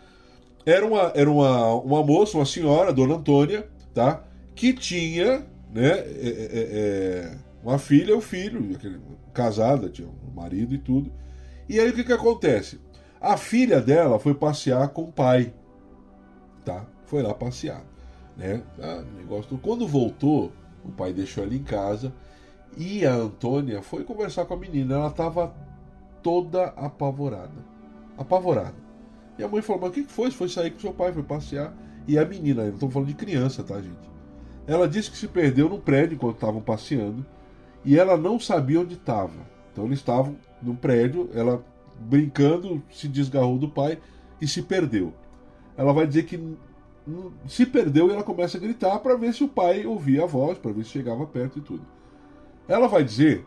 Era 0.64 0.84
uma, 0.84 1.12
era 1.14 1.30
uma, 1.30 1.74
uma 1.74 2.02
moça, 2.04 2.36
uma 2.36 2.44
senhora, 2.44 2.92
Dona 2.92 3.14
Antônia, 3.14 3.68
tá? 3.94 4.24
Que 4.54 4.72
tinha, 4.72 5.46
né? 5.72 5.90
é, 5.90 6.48
é, 6.52 7.30
é, 7.32 7.38
uma 7.62 7.78
filha, 7.78 8.16
o 8.16 8.20
filho, 8.20 8.74
aquele- 8.74 9.00
casada, 9.32 9.88
tinha 9.88 10.08
um 10.08 10.34
marido 10.34 10.74
e 10.74 10.78
tudo. 10.78 11.12
E 11.68 11.78
aí 11.78 11.90
o 11.90 11.94
que 11.94 12.04
que 12.04 12.12
acontece? 12.12 12.80
A 13.20 13.36
filha 13.36 13.80
dela 13.80 14.18
foi 14.18 14.34
passear 14.34 14.88
com 14.88 15.02
o 15.02 15.12
pai, 15.12 15.52
tá? 16.64 16.86
Foi 17.06 17.22
lá 17.22 17.32
passear, 17.32 17.84
né? 18.36 18.62
Ah, 18.80 19.02
negócio. 19.16 19.56
Quando 19.58 19.86
voltou, 19.86 20.52
o 20.84 20.90
pai 20.90 21.12
deixou 21.12 21.44
ela 21.44 21.54
em 21.54 21.62
casa 21.62 22.12
e 22.76 23.06
a 23.06 23.14
Antônia 23.14 23.80
foi 23.82 24.04
conversar 24.04 24.44
com 24.44 24.54
a 24.54 24.56
menina. 24.56 24.94
Ela 24.94 25.08
estava 25.08 25.54
toda 26.22 26.66
apavorada, 26.68 27.64
apavorada. 28.18 28.74
E 29.38 29.44
a 29.44 29.48
mãe 29.48 29.62
falou: 29.62 29.82
Mas 29.82 29.90
o 29.90 29.92
que 29.94 30.04
foi? 30.04 30.30
Você 30.30 30.36
foi 30.36 30.48
sair 30.48 30.70
com 30.70 30.80
seu 30.80 30.92
pai, 30.92 31.12
foi 31.12 31.22
passear. 31.22 31.74
E 32.06 32.18
a 32.18 32.24
menina, 32.24 32.64
não 32.64 32.74
estamos 32.74 32.92
falando 32.92 33.08
de 33.08 33.14
criança, 33.14 33.62
tá, 33.62 33.80
gente? 33.80 34.10
Ela 34.66 34.88
disse 34.88 35.10
que 35.10 35.16
se 35.16 35.28
perdeu 35.28 35.68
no 35.68 35.78
prédio 35.78 36.14
enquanto 36.14 36.36
estavam 36.36 36.60
passeando 36.60 37.24
e 37.84 37.98
ela 37.98 38.16
não 38.16 38.38
sabia 38.38 38.80
onde 38.80 38.94
estava. 38.94 39.46
Então 39.72 39.86
eles 39.86 39.98
estavam 39.98 40.36
no 40.60 40.74
prédio, 40.74 41.30
ela 41.32 41.64
brincando, 42.00 42.82
se 42.90 43.08
desgarrou 43.08 43.58
do 43.58 43.68
pai 43.68 43.98
e 44.40 44.48
se 44.48 44.62
perdeu. 44.62 45.12
Ela 45.76 45.92
vai 45.92 46.06
dizer 46.06 46.24
que 46.24 46.56
se 47.46 47.64
perdeu 47.64 48.08
e 48.08 48.12
ela 48.12 48.24
começa 48.24 48.56
a 48.56 48.60
gritar 48.60 48.98
para 48.98 49.16
ver 49.16 49.32
se 49.32 49.44
o 49.44 49.48
pai 49.48 49.86
ouvia 49.86 50.24
a 50.24 50.26
voz, 50.26 50.58
para 50.58 50.72
ver 50.72 50.84
se 50.84 50.90
chegava 50.90 51.26
perto 51.26 51.58
e 51.58 51.62
tudo. 51.62 51.86
Ela 52.68 52.88
vai 52.88 53.04
dizer 53.04 53.44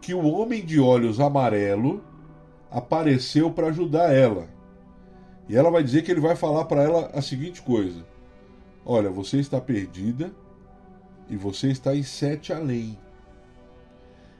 que 0.00 0.14
o 0.14 0.24
homem 0.24 0.64
de 0.64 0.80
olhos 0.80 1.20
amarelo 1.20 2.02
apareceu 2.70 3.50
para 3.50 3.68
ajudar 3.68 4.12
ela. 4.12 4.48
E 5.48 5.56
ela 5.56 5.70
vai 5.70 5.82
dizer 5.82 6.02
que 6.02 6.10
ele 6.10 6.20
vai 6.20 6.34
falar 6.34 6.64
para 6.64 6.82
ela 6.82 7.10
a 7.12 7.22
seguinte 7.22 7.62
coisa: 7.62 8.04
Olha, 8.84 9.10
você 9.10 9.38
está 9.38 9.60
perdida 9.60 10.32
e 11.28 11.36
você 11.36 11.68
está 11.68 11.94
em 11.94 12.02
sete 12.02 12.52
além. 12.52 12.98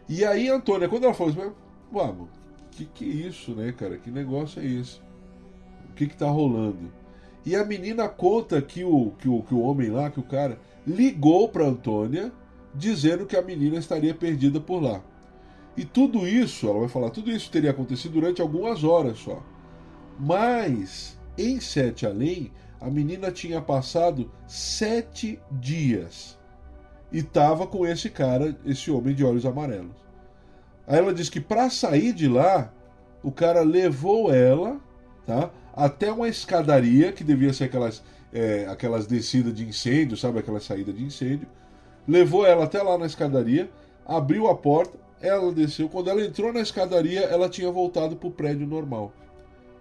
E 0.08 0.24
aí, 0.24 0.48
Antônia, 0.48 0.88
quando 0.88 1.04
ela 1.04 1.14
falou 1.14 1.32
assim, 1.32 1.52
vamos, 1.90 2.28
que 2.70 2.84
que 2.84 3.04
é 3.04 3.28
isso, 3.28 3.52
né, 3.52 3.72
cara? 3.72 3.98
Que 3.98 4.10
negócio 4.10 4.62
é 4.62 4.66
esse? 4.66 5.00
O 5.90 5.94
que 5.94 6.06
que 6.06 6.16
tá 6.16 6.28
rolando? 6.28 6.92
E 7.44 7.56
a 7.56 7.64
menina 7.64 8.08
conta 8.08 8.60
que 8.62 8.84
o, 8.84 9.12
que 9.18 9.28
o, 9.28 9.42
que 9.42 9.54
o 9.54 9.60
homem 9.60 9.90
lá, 9.90 10.10
que 10.10 10.20
o 10.20 10.22
cara, 10.22 10.60
ligou 10.86 11.48
para 11.48 11.64
Antônia 11.64 12.32
dizendo 12.76 13.26
que 13.26 13.36
a 13.36 13.42
menina 13.42 13.76
estaria 13.78 14.14
perdida 14.14 14.60
por 14.60 14.82
lá. 14.82 15.02
E 15.76 15.84
tudo 15.84 16.26
isso, 16.26 16.68
ela 16.68 16.80
vai 16.80 16.88
falar, 16.88 17.10
tudo 17.10 17.30
isso 17.30 17.50
teria 17.50 17.70
acontecido 17.70 18.12
durante 18.12 18.40
algumas 18.40 18.82
horas 18.84 19.18
só. 19.18 19.42
Mas, 20.18 21.18
em 21.36 21.60
Sete 21.60 22.06
Além, 22.06 22.50
a 22.80 22.90
menina 22.90 23.30
tinha 23.30 23.60
passado 23.60 24.30
sete 24.46 25.40
dias 25.50 26.38
e 27.10 27.18
estava 27.18 27.66
com 27.66 27.86
esse 27.86 28.10
cara, 28.10 28.56
esse 28.64 28.90
homem 28.90 29.14
de 29.14 29.24
olhos 29.24 29.46
amarelos. 29.46 29.96
Aí 30.86 30.98
ela 30.98 31.12
diz 31.12 31.28
que 31.28 31.40
para 31.40 31.68
sair 31.70 32.12
de 32.12 32.28
lá, 32.28 32.72
o 33.22 33.32
cara 33.32 33.62
levou 33.62 34.32
ela, 34.32 34.80
tá, 35.24 35.50
até 35.74 36.12
uma 36.12 36.28
escadaria 36.28 37.12
que 37.12 37.24
devia 37.24 37.52
ser 37.52 37.64
aquelas, 37.64 38.02
é, 38.32 38.66
aquelas 38.66 39.06
descidas 39.06 39.54
de 39.54 39.66
incêndio, 39.66 40.16
sabe, 40.16 40.38
aquela 40.38 40.60
saída 40.60 40.92
de 40.92 41.02
incêndio. 41.02 41.48
Levou 42.06 42.46
ela 42.46 42.64
até 42.64 42.82
lá 42.82 42.96
na 42.96 43.06
escadaria, 43.06 43.70
abriu 44.06 44.48
a 44.48 44.54
porta, 44.54 44.98
ela 45.20 45.52
desceu. 45.52 45.88
Quando 45.88 46.08
ela 46.08 46.24
entrou 46.24 46.52
na 46.52 46.60
escadaria, 46.60 47.20
ela 47.20 47.48
tinha 47.48 47.70
voltado 47.70 48.16
para 48.16 48.28
o 48.28 48.30
prédio 48.30 48.66
normal. 48.66 49.12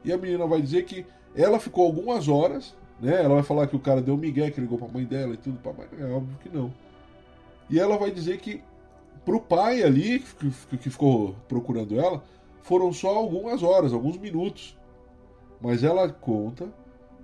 E 0.04 0.12
a 0.12 0.18
menina 0.18 0.46
vai 0.48 0.62
dizer 0.62 0.86
que 0.86 1.06
ela 1.36 1.60
ficou 1.60 1.86
algumas 1.86 2.28
horas, 2.28 2.76
né? 3.00 3.24
Ela 3.24 3.36
vai 3.36 3.44
falar 3.44 3.68
que 3.68 3.76
o 3.76 3.80
cara 3.80 4.02
deu 4.02 4.18
migué, 4.18 4.50
que 4.50 4.62
ligou 4.62 4.78
para 4.78 4.88
a 4.88 4.92
mãe 4.92 5.06
dela 5.06 5.34
e 5.34 5.38
tudo, 5.38 5.60
mas 5.64 5.88
é 6.00 6.06
óbvio 6.06 6.38
que 6.42 6.50
não. 6.50 6.74
E 7.70 7.80
ela 7.80 7.98
vai 7.98 8.12
dizer 8.12 8.38
que 8.40 8.62
pro 9.24 9.40
pai 9.40 9.84
ali, 9.84 10.20
que 10.20 10.90
ficou 10.90 11.36
procurando 11.48 12.00
ela, 12.00 12.24
foram 12.62 12.94
só 12.94 13.10
algumas 13.10 13.62
horas, 13.64 13.94
alguns 13.94 14.18
minutos. 14.18 14.78
Mas 15.62 15.84
ela 15.84 16.10
conta 16.10 16.68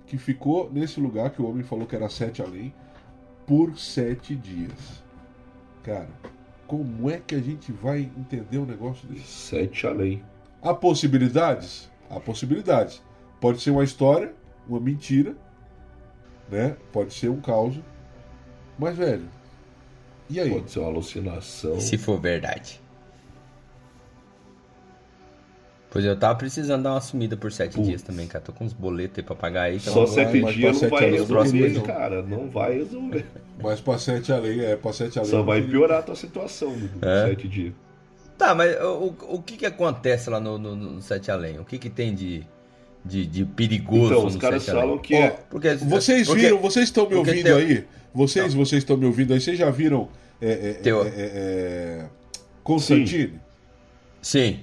que 0.06 0.18
ficou 0.18 0.70
nesse 0.70 1.00
lugar 1.00 1.30
que 1.30 1.40
o 1.40 1.48
homem 1.48 1.62
falou 1.62 1.86
que 1.86 1.96
era 1.96 2.08
sete 2.08 2.42
além 2.42 2.74
por 3.52 3.78
sete 3.78 4.34
dias. 4.34 5.04
Cara, 5.82 6.08
como 6.66 7.10
é 7.10 7.20
que 7.20 7.34
a 7.34 7.38
gente 7.38 7.70
vai 7.70 8.10
entender 8.16 8.56
um 8.56 8.64
negócio 8.64 9.06
desse? 9.06 9.26
Sete 9.26 9.86
além. 9.86 10.24
Há 10.62 10.72
possibilidades? 10.72 11.90
Há 12.08 12.18
possibilidades. 12.18 13.02
Pode 13.42 13.60
ser 13.60 13.68
uma 13.68 13.84
história, 13.84 14.34
uma 14.66 14.80
mentira, 14.80 15.36
né? 16.50 16.78
Pode 16.90 17.12
ser 17.12 17.28
um 17.28 17.42
caos. 17.42 17.78
Mas, 18.78 18.96
velho, 18.96 19.28
e 20.30 20.40
aí? 20.40 20.50
Pode 20.50 20.70
ser 20.70 20.78
uma 20.78 20.88
alucinação. 20.88 21.78
Se 21.78 21.98
for 21.98 22.18
verdade. 22.18 22.80
Pois 25.92 26.04
eu 26.06 26.16
tava 26.18 26.36
precisando 26.38 26.82
dar 26.84 26.92
uma 26.94 27.00
sumida 27.02 27.36
por 27.36 27.52
sete 27.52 27.74
Putz. 27.74 27.86
dias 27.86 28.02
também, 28.02 28.26
cara. 28.26 28.42
Tô 28.42 28.50
com 28.52 28.64
uns 28.64 28.72
boletos 28.72 29.18
aí 29.18 29.22
pra 29.22 29.36
pagar 29.36 29.62
aí. 29.64 29.76
Então 29.76 29.92
Só 29.92 30.06
sete 30.06 30.40
mas 30.40 30.54
dias 30.54 30.80
não 30.80 30.88
vai 30.88 31.10
não 31.10 31.16
resolver, 31.18 31.68
não. 31.74 31.82
cara. 31.82 32.22
Não 32.22 32.48
vai 32.48 32.78
resolver. 32.78 33.26
Mas 33.62 33.78
pra 33.80 33.98
sete 33.98 34.32
além, 34.32 34.60
é, 34.60 34.74
pra 34.74 34.90
sete 34.92 35.18
além. 35.18 35.30
Só 35.30 35.42
vai 35.42 35.60
piorar 35.60 35.98
a 35.98 36.02
tua 36.02 36.16
situação, 36.16 36.72
Dudu. 36.72 37.06
É? 37.06 37.26
Sete 37.28 37.46
dias. 37.46 37.74
Tá, 38.38 38.54
mas 38.54 38.74
o, 38.82 39.14
o, 39.28 39.42
que 39.42 39.58
que 39.58 39.66
acontece 39.66 40.30
lá 40.30 40.40
no, 40.40 40.58
no, 40.58 40.74
no 40.74 41.02
Sete 41.02 41.30
Além? 41.30 41.60
O 41.60 41.64
que 41.64 41.78
que 41.78 41.88
tem 41.90 42.12
de, 42.14 42.42
de, 43.04 43.24
de 43.26 43.44
perigoso 43.44 44.06
Então, 44.06 44.26
os 44.26 44.36
caras 44.36 44.64
falam 44.66 44.82
Além? 44.92 44.98
que 44.98 45.14
Ó, 45.14 45.18
é. 45.18 45.30
Porque, 45.50 45.74
Vocês 45.74 46.26
porque- 46.26 46.40
viram, 46.42 46.58
vocês 46.58 46.86
estão 46.86 47.08
me 47.08 47.14
ouvindo 47.14 47.44
tem- 47.44 47.52
aí? 47.52 47.84
Vocês, 48.14 48.52
vocês 48.54 48.82
estão 48.82 48.96
me 48.96 49.04
ouvindo 49.06 49.32
aí? 49.34 49.40
Vocês 49.40 49.56
já 49.58 49.70
viram 49.70 50.08
é, 50.40 50.70
é, 50.70 50.72
Teu- 50.72 51.02
é, 51.04 51.08
é, 51.08 51.12
é, 51.20 52.04
Constantine? 52.64 53.34
Sim. 54.20 54.60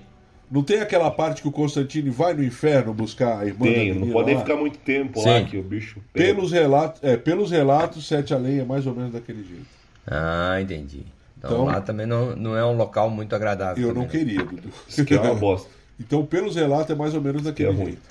Não 0.52 0.64
tem 0.64 0.80
aquela 0.80 1.12
parte 1.12 1.42
que 1.44 1.48
o 1.48 1.52
Constantine 1.52 2.10
vai 2.10 2.34
no 2.34 2.44
inferno 2.44 2.92
buscar 2.94 3.40
a 3.40 3.46
irmã 3.46 3.66
da 3.68 3.72
Tem, 3.72 3.90
não 3.90 3.96
menina 4.02 4.14
podem 4.14 4.36
lá? 4.36 4.42
ficar 4.42 4.56
muito 4.56 4.80
tempo 4.80 5.20
lá 5.22 5.40
Sim. 5.40 5.46
que 5.46 5.58
o 5.58 5.62
bicho 5.64 6.00
pega. 6.12 6.34
Pelos 6.34 6.52
relatos, 6.52 7.04
é, 7.04 7.16
pelos 7.18 7.52
relatos, 7.52 8.08
Sete 8.08 8.34
Além 8.34 8.60
é 8.60 8.64
mais 8.64 8.88
ou 8.88 8.96
menos 8.96 9.12
daquele 9.14 9.44
jeito. 9.44 9.68
Ah, 10.08 10.60
entendi. 10.60 11.04
Então, 11.38 11.52
Então- 11.52 11.66
lá 11.66 11.80
também 11.82 12.06
não, 12.08 12.36
não 12.36 12.58
é 12.58 12.66
um 12.66 12.76
local 12.76 13.10
muito 13.12 13.36
agradável. 13.36 13.82
Eu 13.88 13.94
também, 13.94 14.08
não 14.08 14.12
né? 14.12 14.20
queria, 14.20 14.44
Dudu. 14.44 14.70
Isso 14.88 15.06
que 15.06 15.14
é 15.14 15.22
uma 15.22 15.36
bosta. 15.36 15.70
Então, 16.00 16.26
pelos 16.26 16.56
relatos, 16.56 16.90
é 16.90 16.96
mais 16.96 17.14
ou 17.14 17.22
menos 17.22 17.44
daquele 17.44 17.70
Que 17.70 17.76
é 17.76 17.78
ruim. 17.78 17.86
jeito. 17.92 18.02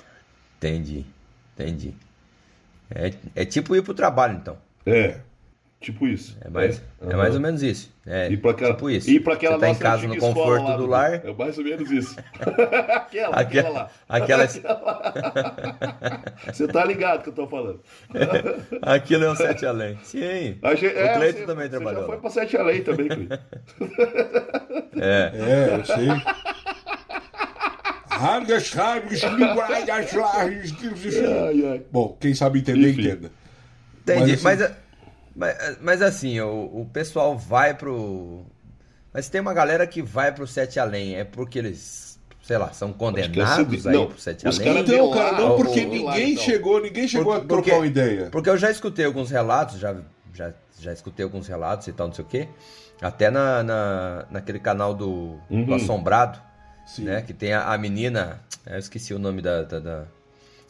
Entendi, 0.57 1.05
entendi. 1.57 1.93
É, 2.89 3.13
é 3.35 3.45
tipo 3.45 3.75
ir 3.75 3.83
pro 3.83 3.93
trabalho, 3.93 4.37
então. 4.41 4.57
É, 4.85 5.17
tipo 5.81 6.05
isso. 6.07 6.37
É 6.41 6.49
mais, 6.49 6.81
é, 7.01 7.05
aham. 7.05 7.17
mais 7.17 7.35
ou 7.35 7.41
menos 7.41 7.61
isso. 7.63 7.91
É 8.05 8.29
E 8.29 8.35
pra 8.37 8.51
aquela, 8.51 8.73
tipo 8.73 8.89
isso. 8.89 9.09
E 9.09 9.19
pra 9.19 9.33
aquela 9.35 9.55
Você 9.55 9.61
tá 9.61 9.69
em 9.69 9.75
casa 9.75 10.07
no 10.07 10.17
conforto 10.17 10.63
lá, 10.65 10.75
do 10.77 10.85
lar. 10.87 11.13
É 11.25 11.33
mais 11.33 11.57
ou 11.57 11.63
menos 11.63 11.89
isso. 11.91 12.15
aquela, 12.95 13.35
aquela 13.35 13.69
lá. 13.69 13.89
Aquela, 14.09 14.47
Você 16.51 16.67
tá 16.67 16.83
ligado 16.85 17.23
que 17.23 17.29
eu 17.29 17.33
tô 17.33 17.47
falando. 17.47 17.79
aquilo 18.81 19.25
é 19.25 19.31
um 19.31 19.35
sete 19.35 19.65
além. 19.65 19.97
Sim. 20.03 20.57
A 20.61 20.75
gente- 20.75 20.95
o 20.95 20.99
é, 20.99 21.13
Cleiton 21.15 21.39
você- 21.39 21.45
também 21.45 21.65
você 21.65 21.69
trabalhou. 21.77 22.01
já 22.01 22.07
foi 22.07 22.17
pra 22.17 22.29
Sete 22.29 22.57
Além 22.57 22.81
também, 22.83 23.07
Cleiton. 23.07 23.37
É. 24.99 25.31
É, 25.35 25.75
eu 25.79 25.85
sei. 25.85 26.07
Bom, 31.91 32.17
quem 32.19 32.33
sabe 32.33 32.59
entender, 32.59 32.89
Enfim. 32.91 33.01
entenda. 33.01 33.31
Entendi. 34.01 34.33
assim- 34.33 34.43
Mas, 34.43 34.71
mas, 35.39 35.77
mas 35.81 36.01
assim, 36.01 36.39
o, 36.41 36.81
o 36.81 36.85
pessoal 36.91 37.37
vai 37.37 37.73
pro. 37.73 38.45
Mas 39.13 39.27
tem 39.29 39.41
uma 39.41 39.53
galera 39.53 39.87
que 39.87 40.01
vai 40.01 40.31
pro 40.31 40.45
Sete 40.45 40.79
Além. 40.79 41.15
É 41.15 41.23
porque 41.23 41.57
eles, 41.57 42.19
sei 42.43 42.57
lá, 42.57 42.71
são 42.73 42.91
que 42.93 42.99
condenados 42.99 43.85
é 43.85 43.89
aí 43.89 43.95
não, 43.95 44.07
pro 44.07 44.19
Sete 44.19 44.47
os 44.47 44.59
Além. 44.59 44.73
caras 44.73 44.89
Então, 44.89 45.09
lá, 45.09 45.15
cara, 45.15 45.37
não, 45.41 45.55
porque 45.55 45.79
ou 45.85 46.03
lá, 46.03 46.11
ninguém 46.13 46.31
então. 46.33 46.43
chegou, 46.43 46.81
ninguém 46.81 47.07
chegou 47.07 47.33
Porque- 47.33 47.45
a 47.45 47.47
trocar 47.47 47.63
porque- 47.63 47.71
uma 47.73 47.87
ideia. 47.87 48.29
Porque 48.31 48.49
eu 48.49 48.57
já 48.57 48.69
escutei 48.69 49.05
alguns 49.05 49.31
relatos, 49.31 49.79
já, 49.79 49.95
já, 50.33 50.53
já 50.79 50.93
escutei 50.93 51.23
alguns 51.23 51.47
relatos 51.47 51.87
e 51.87 51.93
tal, 51.93 52.07
não 52.07 52.13
sei 52.13 52.23
o 52.23 52.27
quê. 52.27 52.47
Até 53.01 53.31
na, 53.31 53.63
na, 53.63 54.25
naquele 54.29 54.59
canal 54.59 54.93
do, 54.93 55.37
do 55.49 55.55
Uhum. 55.55 55.73
Assombrado, 55.73 56.39
Sim. 56.85 57.05
né? 57.05 57.21
Que 57.21 57.33
tem 57.33 57.53
a, 57.53 57.71
a 57.73 57.77
menina, 57.77 58.41
eu 58.67 58.77
esqueci 58.77 59.13
o 59.13 59.19
nome 59.19 59.41
da, 59.41 59.63
da, 59.63 59.79
da- 59.79 60.03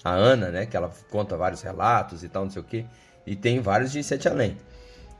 A 0.03 0.11
Ana, 0.11 0.49
né? 0.49 0.65
Que 0.65 0.77
ela 0.77 0.91
conta 1.09 1.35
vários 1.35 1.61
relatos 1.61 2.23
e 2.23 2.29
tal, 2.29 2.43
não 2.45 2.51
sei 2.51 2.61
o 2.61 2.65
quê. 2.65 2.85
E 3.29 3.35
tem 3.35 3.59
vários 3.61 3.91
de 3.91 4.03
Sete 4.03 4.27
Além. 4.27 4.57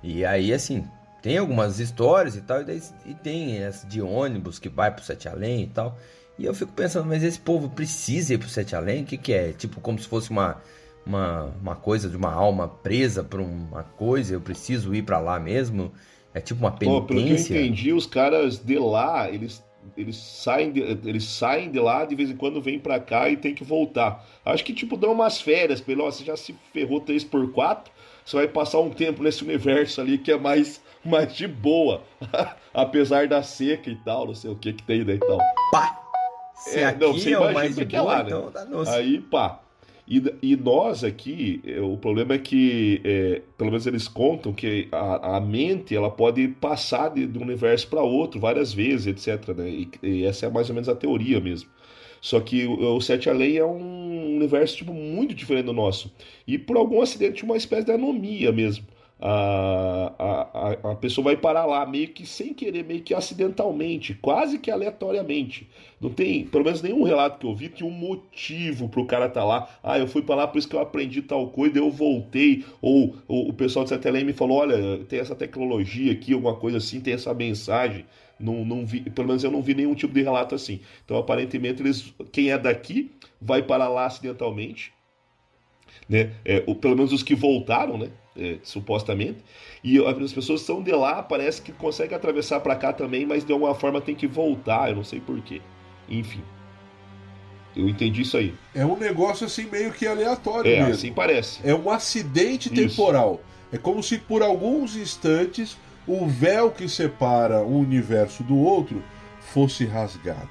E 0.04 0.26
aí, 0.26 0.54
assim, 0.54 0.86
tem 1.22 1.38
algumas 1.38 1.80
histórias 1.80 2.36
e 2.36 2.42
tal, 2.42 2.62
e, 2.62 2.66
daí- 2.66 2.82
e 3.06 3.14
tem 3.16 3.58
essa 3.60 3.86
de 3.88 4.02
ônibus 4.02 4.60
que 4.60 4.70
vai 4.70 4.92
pro 4.92 5.04
Sete 5.04 5.28
Além 5.30 5.64
e 5.64 5.68
tal. 5.68 5.98
E 6.38 6.46
eu 6.46 6.54
fico 6.54 6.72
pensando, 6.72 7.06
mas 7.08 7.24
esse 7.24 7.40
povo 7.40 7.70
precisa 7.70 8.34
ir 8.34 8.38
pro 8.38 8.50
Sete 8.50 8.76
Além? 8.76 9.04
O 9.04 9.06
que, 9.06 9.18
que 9.18 9.34
é? 9.34 9.52
Tipo, 9.54 9.82
como 9.82 10.00
se 10.00 10.08
fosse 10.08 10.30
uma, 10.32 10.62
uma, 11.06 11.46
uma 11.62 11.76
coisa 11.76 12.10
de 12.10 12.16
uma 12.18 12.32
alma 12.34 12.68
presa 12.68 13.24
por 13.24 13.42
uma 13.42 13.84
coisa, 13.84 14.34
eu 14.34 14.42
preciso 14.42 14.96
ir 14.96 15.04
pra 15.04 15.20
lá 15.20 15.40
mesmo? 15.40 15.92
É 16.34 16.40
tipo 16.42 16.62
uma 16.62 16.72
Pô, 16.82 17.02
pelo 17.06 17.24
que 17.24 17.34
eu 17.34 17.38
penitência? 17.38 17.38
entendi, 17.38 17.92
os 17.92 18.06
caras 18.06 18.58
de 18.60 18.78
lá, 18.80 19.30
eles, 19.30 19.64
eles, 19.98 20.16
saem 20.18 20.72
de, 20.72 20.80
eles 20.82 21.26
saem 21.26 21.70
de 21.72 21.80
lá, 21.80 22.06
de 22.06 22.16
vez 22.16 22.30
em 22.30 22.38
quando 22.38 22.62
vêm 22.62 22.80
pra 22.80 23.00
cá 23.00 23.30
e 23.30 23.36
tem 23.38 23.54
que 23.54 23.64
voltar. 23.64 24.26
Acho 24.46 24.64
que, 24.64 24.74
tipo, 24.74 24.96
dão 24.96 25.12
umas 25.12 25.42
férias, 25.42 25.82
pelo 25.82 26.04
ó, 26.06 26.12
você 26.12 26.24
já 26.24 26.38
se 26.38 26.54
ferrou 26.72 27.02
3x4, 27.02 27.92
você 28.30 28.36
vai 28.38 28.48
passar 28.48 28.80
um 28.80 28.92
tempo 28.92 29.24
nesse 29.24 29.44
universo 29.44 30.00
ali 30.00 30.16
que 30.20 30.32
é 30.32 30.38
mais, 30.38 30.80
mais 31.04 31.34
de 31.36 31.48
boa. 31.48 32.04
Apesar 32.72 33.28
da 33.28 33.42
seca 33.42 33.90
e 33.90 33.96
tal, 33.96 34.28
não 34.28 34.36
sei 34.36 34.52
o 34.52 34.56
que 34.56 34.72
que 34.72 34.84
tem 34.84 35.04
daí 35.04 35.16
e 35.16 35.20
tal. 35.20 35.40
Pá! 35.72 36.00
Se 36.54 36.80
É, 36.80 36.86
aqui 36.86 37.00
não, 37.00 37.14
você 37.14 37.34
é 37.34 37.40
o 37.40 37.52
mais 37.52 37.76
de 37.76 37.86
que 37.88 37.96
é 37.96 38.00
boa, 38.00 38.14
lá, 38.14 38.24
né? 38.24 38.30
então. 38.30 38.94
Aí, 38.94 39.20
pá. 39.20 39.60
E, 40.08 40.22
e 40.44 40.56
nós 40.56 41.04
aqui, 41.04 41.62
é, 41.66 41.80
o 41.82 41.98
problema 41.98 42.36
é 42.36 42.38
que, 42.38 43.02
é, 43.04 43.42
pelo 43.58 43.72
menos 43.72 43.88
eles 43.88 44.08
contam 44.08 44.54
que 44.54 44.88
a, 44.92 45.38
a 45.38 45.42
mente 45.42 45.96
ela 45.96 46.12
pode 46.12 46.48
passar 46.50 47.10
de, 47.10 47.26
de 47.26 47.38
um 47.38 47.42
universo 47.42 47.88
para 47.88 48.02
outro 48.02 48.40
várias 48.40 48.72
vezes, 48.74 49.08
etc. 49.08 49.56
Né? 49.56 49.70
E, 49.70 49.90
e 50.04 50.24
essa 50.26 50.46
é 50.46 50.50
mais 50.50 50.70
ou 50.70 50.76
menos 50.76 50.90
a 50.90 50.96
teoria 50.96 51.40
mesmo. 51.40 51.70
Só 52.22 52.40
que 52.40 52.66
o, 52.66 52.96
o 52.96 53.02
Sete 53.02 53.30
Além 53.30 53.58
é 53.58 53.66
um 53.66 54.36
universo 54.36 54.78
tipo, 54.78 54.94
muito 54.94 55.34
diferente 55.34 55.66
do 55.66 55.74
nosso. 55.74 56.12
E 56.48 56.58
por 56.58 56.78
algum 56.78 57.02
acidente, 57.02 57.44
uma 57.44 57.58
espécie 57.58 57.86
de 57.86 57.92
anomia 57.92 58.52
mesmo. 58.52 58.86
A, 59.22 60.14
a, 60.18 60.92
a, 60.92 60.96
pessoa 60.96 61.26
vai 61.26 61.36
parar 61.36 61.66
lá 61.66 61.86
meio 61.86 62.08
que 62.08 62.26
sem 62.26 62.54
querer, 62.54 62.86
meio 62.86 63.02
que 63.02 63.14
acidentalmente, 63.14 64.14
quase 64.14 64.58
que 64.58 64.72
aleatoriamente. 64.72 65.68
Não 66.00 66.10
tem, 66.10 66.46
pelo 66.46 66.64
menos 66.64 66.82
nenhum 66.82 67.04
relato 67.04 67.38
que 67.38 67.46
eu 67.46 67.54
vi, 67.54 67.68
tinha 67.68 67.90
um 67.90 67.92
motivo 67.92 68.88
pro 68.88 69.06
cara 69.06 69.26
estar 69.26 69.42
tá 69.42 69.46
lá. 69.46 69.70
Ah, 69.84 70.00
eu 70.00 70.08
fui 70.08 70.22
para 70.22 70.36
lá 70.36 70.48
por 70.48 70.58
isso 70.58 70.70
que 70.70 70.76
eu 70.76 70.80
aprendi 70.80 71.22
tal 71.22 71.50
coisa, 71.50 71.78
eu 71.78 71.92
voltei. 71.92 72.64
Ou, 72.82 73.14
ou 73.28 73.50
o 73.50 73.54
pessoal 73.54 73.84
de 73.84 73.90
Satelém 73.90 74.24
me 74.24 74.32
falou: 74.32 74.60
olha, 74.60 75.04
tem 75.10 75.20
essa 75.20 75.36
tecnologia 75.36 76.14
aqui, 76.14 76.34
alguma 76.34 76.56
coisa 76.56 76.78
assim, 76.78 77.02
tem 77.02 77.14
essa 77.14 77.34
mensagem. 77.34 78.06
Não, 78.40 78.64
não 78.64 78.86
vi, 78.86 79.02
pelo 79.02 79.28
menos 79.28 79.44
eu 79.44 79.52
não 79.52 79.62
vi 79.62 79.74
nenhum 79.76 79.94
tipo 79.94 80.14
de 80.14 80.22
relato 80.22 80.56
assim. 80.56 80.80
Então, 81.04 81.18
aparentemente, 81.18 81.82
eles, 81.82 82.14
quem 82.32 82.52
é 82.52 82.58
daqui 82.58 83.12
vai 83.42 83.62
para 83.62 83.88
lá 83.88 84.06
acidentalmente. 84.06 84.94
Né? 86.08 86.32
É, 86.46 86.64
o, 86.66 86.74
pelo 86.76 86.96
menos 86.96 87.12
os 87.12 87.22
que 87.24 87.36
voltaram, 87.36 87.98
né? 87.98 88.10
É, 88.38 88.58
supostamente. 88.64 89.40
E 89.84 89.98
as 90.04 90.32
pessoas 90.32 90.62
são 90.62 90.82
de 90.82 90.92
lá, 90.92 91.22
parece 91.22 91.62
que 91.62 91.72
conseguem 91.74 92.16
atravessar 92.16 92.62
para 92.62 92.76
cá 92.76 92.94
também, 92.94 93.26
mas 93.26 93.44
de 93.44 93.52
alguma 93.52 93.76
forma 93.76 94.00
tem 94.00 94.16
que 94.16 94.28
voltar, 94.28 94.90
eu 94.90 94.96
não 94.96 95.04
sei 95.04 95.20
porquê. 95.20 95.62
Enfim. 96.08 96.42
Eu 97.76 97.88
entendi 97.88 98.22
isso 98.22 98.38
aí. 98.38 98.54
É 98.74 98.86
um 98.86 98.98
negócio 98.98 99.46
assim 99.46 99.66
meio 99.66 99.92
que 99.92 100.08
aleatório 100.08 100.72
É, 100.72 100.80
mesmo. 100.80 100.94
assim 100.94 101.14
parece. 101.14 101.60
É 101.64 101.74
um 101.76 101.90
acidente 101.90 102.74
Isso. 102.74 102.76
temporal. 102.98 103.42
É 103.72 103.78
como 103.78 104.02
se 104.02 104.18
por 104.18 104.42
alguns 104.42 104.96
instantes 104.96 105.78
o 106.12 106.28
véu 106.28 106.72
que 106.72 106.90
separa 106.90 107.62
um 107.64 107.78
universo 107.80 108.44
do 108.44 108.58
outro 108.58 109.02
fosse 109.40 109.86
rasgado. 109.86 110.50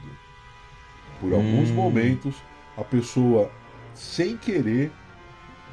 Por 1.20 1.32
alguns 1.32 1.70
Hum. 1.70 1.74
momentos, 1.74 2.34
a 2.76 2.84
pessoa, 2.84 3.50
sem 3.94 4.36
querer, 4.36 4.92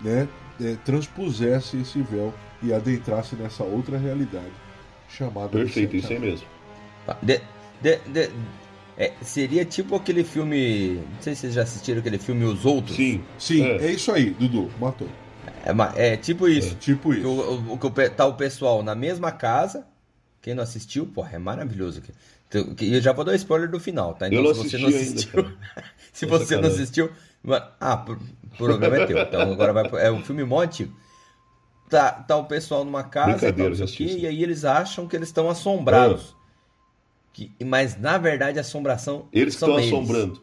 né, 0.04 0.28
é, 0.60 0.76
transpusesse 0.84 1.78
esse 1.78 2.02
véu 2.02 2.34
e 2.64 2.74
adentrasse 2.74 3.36
nessa 3.36 3.64
outra 3.64 3.98
realidade 3.98 4.52
chamada 5.10 5.50
Perfeito, 5.50 5.96
isso 5.96 6.12
aí 6.12 6.20
mesmo. 6.20 6.48
Tá. 7.06 7.18
De- 7.22 7.42
de- 7.82 8.00
de- 8.08 8.32
é, 8.98 9.14
seria 9.22 9.64
tipo 9.66 9.96
aquele 9.96 10.24
filme. 10.24 10.96
Não 11.16 11.22
sei 11.22 11.36
se 11.36 11.42
vocês 11.42 11.54
já 11.54 11.62
assistiram 11.62 12.00
aquele 12.00 12.18
filme 12.18 12.44
Os 12.46 12.66
Outros. 12.66 12.96
Sim. 12.96 13.22
Sim, 13.38 13.64
É. 13.64 13.86
é. 13.88 13.92
isso 13.92 14.12
aí, 14.12 14.32
Dudu, 14.32 14.72
matou. 14.80 15.08
É, 15.66 16.14
é 16.14 16.18
tipo 16.18 16.48
isso. 16.48 16.76
Tipo 16.76 17.12
Que 17.12 17.20
isso. 17.20 17.28
o, 17.28 17.74
o- 17.74 17.78
que 17.80 18.10
tá 18.10 18.26
o 18.26 18.34
pessoal 18.36 18.84
na 18.84 18.94
mesma 18.96 19.32
casa. 19.32 19.86
Quem 20.42 20.54
não 20.54 20.64
assistiu, 20.64 21.06
porra, 21.08 21.32
é 21.36 21.40
maravilhoso. 21.40 22.00
aqui. 22.00 22.12
Então, 22.48 22.76
E 22.82 22.94
eu 22.96 23.02
já 23.02 23.12
vou 23.12 23.26
dar 23.26 23.34
spoiler 23.36 23.70
do 23.70 23.80
final, 23.80 24.14
tá? 24.14 24.28
Eu 24.30 24.44
não 24.44 24.54
se 24.54 24.70
você 24.70 24.78
não 24.78 24.88
ainda, 24.88 25.00
assistiu. 25.00 25.32
cara. 25.44 25.56
se 26.14 26.26
É 26.26 26.28
você 26.28 26.56
não 26.58 26.70
assistiu. 26.70 27.10
Ah, 27.80 28.06
o 28.06 28.58
problema 28.58 28.98
é 28.98 29.06
teu. 29.08 29.18
Então 29.20 29.42
agora 29.54 29.74
vai. 29.74 29.90
pro- 29.90 29.98
É 29.98 30.12
um 30.12 30.24
filme 30.24 30.44
mó 30.44 30.62
antigo. 30.62 30.96
Tá, 31.90 32.12
tá 32.12 32.36
o 32.38 32.46
pessoal 32.46 32.84
numa 32.84 33.04
casa, 33.04 33.54
tal, 33.54 33.68
assisti. 33.72 34.06
e 34.20 34.26
aí 34.28 34.42
eles 34.42 34.66
acham 34.66 35.08
que 35.08 35.16
eles 35.16 35.30
estão 35.30 35.50
assombrados. 35.50 36.36
Que- 37.34 37.52
mas 37.64 38.00
na 38.00 38.18
verdade 38.18 38.58
a 38.58 38.62
assombração 38.62 39.28
Eles 39.32 39.54
estão 39.54 39.74
eles. 39.78 39.88
assombrando. 39.88 40.42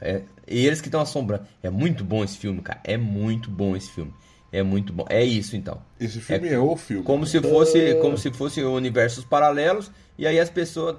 É, 0.00 0.22
e 0.48 0.66
eles 0.66 0.80
que 0.80 0.88
estão 0.88 1.00
assombrando. 1.00 1.46
É 1.62 1.70
muito 1.70 2.04
bom 2.04 2.22
esse 2.24 2.36
filme, 2.38 2.60
cara. 2.60 2.80
É 2.84 2.96
muito 2.96 3.50
bom 3.50 3.74
esse 3.76 3.90
filme. 3.90 4.12
É 4.52 4.62
muito 4.62 4.92
bom. 4.92 5.06
É 5.08 5.24
isso 5.24 5.56
então. 5.56 5.78
Esse 5.98 6.20
filme 6.20 6.48
é, 6.48 6.58
o 6.58 6.76
filme. 6.76 7.02
Como 7.02 7.26
se 7.26 7.40
fosse, 7.40 7.94
como 7.96 8.18
se 8.18 8.30
fosse 8.30 8.62
universos 8.62 9.24
paralelos 9.24 9.90
e 10.18 10.26
aí 10.26 10.38
as 10.38 10.50
pessoas 10.50 10.96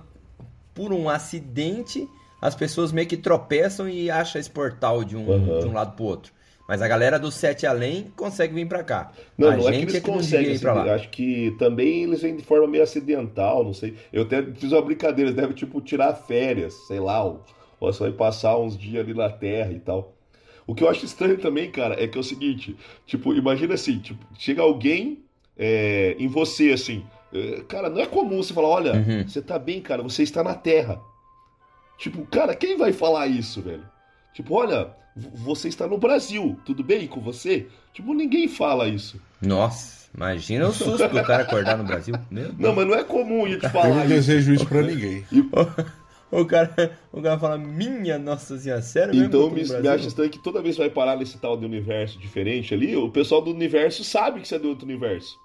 por 0.74 0.91
um 0.91 1.08
acidente, 1.08 2.10
as 2.41 2.56
pessoas 2.56 2.91
meio 2.91 3.08
que 3.08 3.16
tropeçam 3.16 3.88
e 3.88 4.10
acham 4.10 4.41
esse 4.41 4.49
portal 4.49 5.04
de 5.04 5.16
um, 5.16 5.32
Aham. 5.32 5.60
de 5.60 5.68
um 5.68 5.74
lado 5.74 5.95
pro 5.95 6.06
outro. 6.06 6.34
Mas 6.68 6.82
a 6.82 6.88
galera 6.88 7.20
do 7.20 7.30
Sete 7.30 7.66
Além 7.68 8.12
consegue 8.16 8.54
vir 8.56 8.68
pra 8.68 8.84
cá. 8.84 9.12
Não, 9.38 9.49
a 9.49 9.58
não 9.58 9.68
é 9.68 9.74
que 9.74 9.78
eles 9.80 9.95
é 9.95 10.01
que 10.01 10.08
não 10.08 10.18
conseguem. 10.18 10.39
devia 10.45 10.56
ir 10.56 10.60
pra 10.60 10.72
assim, 10.74 10.89
lá. 10.89 10.95
acho 10.95 11.10
que 11.10 11.56
também 11.60 12.04
eles 12.04 12.22
vêm 12.22 12.36
de 12.36 12.43
forma 12.43 12.66
meio 12.68 12.84
acidental, 12.84 13.64
não 13.64 13.74
sei. 13.74 13.95
Eu 14.12 14.24
até 14.24 14.41
fiz 14.41 14.72
uma 14.72 14.82
brincadeira, 14.82 15.30
eles 15.30 15.36
devem, 15.36 15.54
tipo, 15.56 15.82
tirar 15.82 16.14
férias, 16.16 16.74
sei 16.88 16.99
lá, 17.01 17.24
ou, 17.24 17.43
ou 17.80 17.91
só 17.93 18.08
ir 18.08 18.14
passar 18.14 18.58
uns 18.58 18.78
dias 18.78 19.04
ali 19.04 19.14
na 19.14 19.30
Terra 19.30 19.72
e 19.74 19.80
tal. 19.80 20.14
O 20.66 20.74
que 20.74 20.84
eu 20.84 20.89
acho 20.89 21.05
estranho 21.05 21.38
também, 21.38 21.70
cara, 21.72 22.01
é 22.01 22.07
que 22.07 22.18
é 22.18 22.22
o 22.22 22.24
seguinte, 22.24 22.76
tipo, 23.05 23.34
imagina 23.34 23.74
assim, 23.74 23.99
tipo, 23.99 24.26
chega 24.38 24.61
alguém 24.61 25.20
é, 25.57 26.16
em 26.18 26.28
você, 26.28 26.72
assim, 26.72 27.03
é, 27.34 27.61
cara, 27.68 27.89
não 27.89 27.99
é 28.01 28.05
comum 28.05 28.41
você 28.41 28.53
falar, 28.53 28.70
olha, 28.70 28.93
Uhum. 28.93 29.28
você 29.28 29.41
tá 29.41 29.59
bem, 29.59 29.82
cara, 29.82 30.01
você 30.01 30.24
está 30.24 30.43
na 30.43 30.55
Terra. 30.55 30.99
Tipo, 31.97 32.26
cara, 32.26 32.55
quem 32.55 32.78
vai 32.78 32.91
falar 32.93 33.28
isso, 33.28 33.61
velho? 33.61 33.84
Tipo, 34.34 34.55
olha, 34.55 34.89
você 35.16 35.68
está 35.68 35.86
no 35.88 35.97
Brasil, 35.97 36.57
tudo 36.66 36.84
bem 36.84 37.07
com 37.07 37.22
você? 37.22 37.68
Tipo, 37.93 38.14
ninguém 38.14 38.47
fala 38.47 38.88
isso. 38.88 39.22
Nossa, 39.41 40.07
imagina 40.16 40.68
o 40.68 40.74
susto 40.74 41.07
do 41.07 41.24
cara 41.24 41.43
acordar 41.43 41.78
no 41.78 41.84
Brasil. 41.84 42.16
Meu 42.32 42.45
Deus. 42.45 42.57
Não, 42.57 42.74
mas 42.76 42.88
não 42.88 42.95
é 42.95 43.03
comum 43.03 43.45
a 43.45 43.49
gente 43.49 43.64
Eu 43.66 43.70
falar 43.70 43.89
não 43.89 43.99
isso. 43.99 44.07
desejo 44.09 44.53
isso 44.53 44.66
pra 44.66 44.82
ninguém. 44.82 45.24
O 46.42 46.46
cara, 46.46 46.98
o 47.12 47.22
cara 47.22 47.40
fala, 47.40 47.58
minha 47.58 48.18
nossa 48.18 48.58
senhora, 48.58 48.82
sério? 48.82 49.14
Então 49.24 49.50
me, 49.50 49.62
me 49.62 49.68
Brasil?" 49.68 49.92
acha 49.92 50.08
estranho 50.08 50.32
que 50.32 50.40
toda 50.40 50.62
vez 50.62 50.76
que 50.76 50.82
vai 50.82 50.90
parar 50.90 51.16
nesse 51.18 51.38
tal 51.40 51.56
de 51.58 51.66
universo 51.66 52.18
diferente 52.20 52.74
ali, 52.74 52.96
o 52.96 53.10
pessoal 53.10 53.42
do 53.42 53.52
universo 53.52 54.04
sabe 54.04 54.42
que 54.42 54.48
você 54.48 54.56
é 54.56 54.60
de 54.60 54.68
outro 54.68 54.86
universo. 54.86 55.38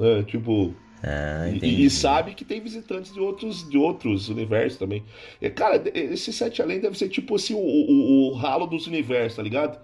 É, 0.00 0.22
tipo, 0.24 0.74
Ah, 1.04 1.48
e- 1.48 1.84
e, 1.84 1.90
sabe 1.90 2.34
que 2.34 2.44
tem 2.44 2.60
visitantes 2.60 3.12
de 3.12 3.20
outros, 3.20 3.68
de 3.68 3.76
outros 3.76 4.28
universos 4.28 4.78
também. 4.78 5.04
É, 5.40 5.50
cara, 5.50 5.82
esse 5.94 6.32
Sete 6.32 6.62
Além 6.62 6.80
deve 6.80 6.96
ser 6.96 7.08
tipo 7.08 7.34
assim, 7.34 7.54
o, 7.54 7.58
o, 7.58 8.30
o 8.30 8.34
ralo 8.34 8.66
dos 8.66 8.86
universos, 8.86 9.36
tá 9.36 9.42
ligado? 9.42 9.78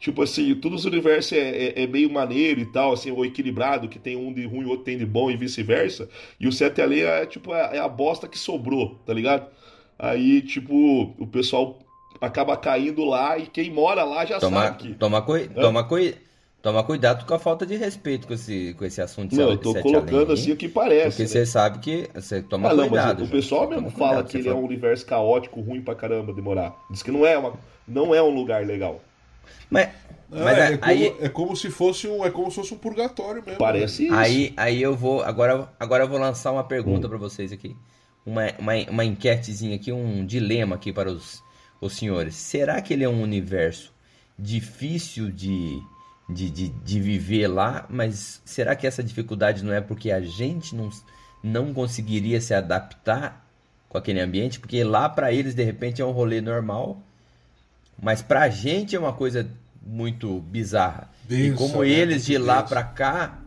Tipo 0.00 0.22
assim, 0.22 0.54
todos 0.54 0.80
os 0.80 0.86
universos 0.86 1.32
é, 1.32 1.38
é, 1.78 1.82
é 1.82 1.86
meio 1.86 2.10
maneiro 2.10 2.60
e 2.60 2.66
tal, 2.66 2.92
assim, 2.92 3.10
ou 3.10 3.24
equilibrado, 3.24 3.88
que 3.88 3.98
tem 3.98 4.16
um 4.16 4.32
de 4.32 4.46
ruim 4.46 4.62
e 4.62 4.66
outro 4.66 4.84
tem 4.84 4.96
de 4.98 5.06
bom 5.06 5.30
e 5.30 5.36
vice-versa. 5.36 6.08
E 6.40 6.48
o 6.48 6.52
Sete 6.52 6.80
Além 6.80 7.02
é 7.02 7.26
tipo 7.26 7.54
é, 7.54 7.76
é 7.76 7.78
a 7.80 7.88
bosta 7.88 8.26
que 8.26 8.38
sobrou, 8.38 8.96
tá 9.06 9.12
ligado? 9.14 9.46
Aí, 9.98 10.40
tipo, 10.42 11.14
o 11.18 11.26
pessoal 11.26 11.78
acaba 12.20 12.56
caindo 12.56 13.04
lá 13.04 13.36
e 13.38 13.46
quem 13.46 13.70
mora 13.70 14.02
lá 14.04 14.24
já 14.24 14.40
Toma, 14.40 14.62
sabe 14.62 14.78
que. 14.78 14.94
toma, 14.94 15.22
coi- 15.22 15.48
toma, 15.48 15.84
coi- 15.84 16.14
toma 16.62 16.82
cuidado 16.82 17.26
com 17.26 17.34
a 17.34 17.38
falta 17.38 17.66
de 17.66 17.76
respeito 17.76 18.26
com 18.26 18.32
esse, 18.34 18.74
com 18.78 18.84
esse 18.86 19.02
assunto 19.02 19.34
Não, 19.36 19.50
eu 19.50 19.58
tô 19.58 19.74
colocando 19.82 20.16
além, 20.22 20.32
assim 20.32 20.52
o 20.52 20.56
que 20.56 20.68
parece. 20.68 21.08
Porque 21.10 21.22
né? 21.22 21.28
você 21.28 21.46
sabe 21.46 21.78
que 21.80 22.08
você 22.14 22.42
toma 22.42 22.70
Ah, 22.70 22.74
não, 22.74 22.88
cuidado. 22.88 23.24
o 23.24 23.28
pessoal 23.28 23.68
mesmo 23.68 23.90
cuidado, 23.90 23.98
fala 23.98 24.24
que 24.24 24.38
ele 24.38 24.48
é 24.48 24.54
um 24.54 24.64
universo 24.64 25.04
caótico, 25.06 25.60
ruim 25.60 25.82
pra 25.82 25.94
caramba 25.94 26.32
de 26.32 26.40
morar. 26.40 26.74
Diz 26.90 27.02
que 27.02 27.10
não 27.10 27.26
é, 27.26 27.36
uma, 27.36 27.52
não 27.86 28.14
é 28.14 28.22
um 28.22 28.30
lugar 28.30 28.66
legal. 28.66 29.00
Mas, 29.68 29.88
mas 30.28 30.58
é, 30.58 30.76
como, 30.76 30.92
aí, 30.92 31.16
é 31.20 31.28
como 31.28 31.56
se 31.56 31.70
fosse 31.70 32.06
um, 32.08 32.24
é 32.24 32.30
como 32.30 32.50
se 32.50 32.56
fosse 32.56 32.74
um 32.74 32.78
purgatório 32.78 33.42
mesmo. 33.44 33.58
Parece 33.58 34.04
isso. 34.06 34.14
aí, 34.14 34.52
aí 34.56 34.80
eu 34.82 34.96
vou. 34.96 35.22
Agora, 35.22 35.72
agora 35.78 36.04
eu 36.04 36.08
vou 36.08 36.18
lançar 36.18 36.52
uma 36.52 36.64
pergunta 36.64 37.06
Hum. 37.06 37.10
pra 37.10 37.18
vocês 37.18 37.52
aqui. 37.52 37.76
Uma, 38.24 38.42
uma, 38.58 38.72
uma 38.90 39.04
enquetezinha 39.04 39.76
aqui, 39.76 39.90
um 39.92 40.24
dilema 40.26 40.76
aqui 40.76 40.92
para 40.92 41.10
os, 41.10 41.42
os 41.80 41.96
senhores. 41.96 42.34
Será 42.34 42.80
que 42.80 42.92
ele 42.92 43.02
é 43.04 43.08
um 43.08 43.22
universo 43.22 43.92
difícil 44.38 45.30
de, 45.30 45.80
de, 46.28 46.50
de, 46.50 46.68
de 46.68 47.00
viver 47.00 47.48
lá? 47.48 47.86
Mas 47.88 48.40
será 48.44 48.76
que 48.76 48.86
essa 48.86 49.02
dificuldade 49.02 49.64
não 49.64 49.72
é 49.72 49.80
porque 49.80 50.10
a 50.10 50.20
gente 50.20 50.74
não, 50.76 50.90
não 51.42 51.72
conseguiria 51.72 52.40
se 52.40 52.52
adaptar 52.54 53.46
com 53.88 53.96
aquele 53.98 54.20
ambiente? 54.20 54.60
Porque 54.60 54.84
lá 54.84 55.08
para 55.08 55.32
eles, 55.32 55.54
de 55.54 55.64
repente, 55.64 56.00
é 56.02 56.04
um 56.04 56.10
rolê 56.12 56.40
normal. 56.40 57.02
Mas 58.00 58.22
pra 58.22 58.48
gente 58.48 58.96
é 58.96 58.98
uma 58.98 59.12
coisa 59.12 59.48
muito 59.84 60.40
bizarra. 60.40 61.10
e 61.28 61.34
Densa, 61.36 61.56
como 61.56 61.82
né? 61.82 61.88
eles 61.88 62.24
de 62.24 62.38
lá 62.38 62.62
pra 62.62 62.82
cá 62.82 63.38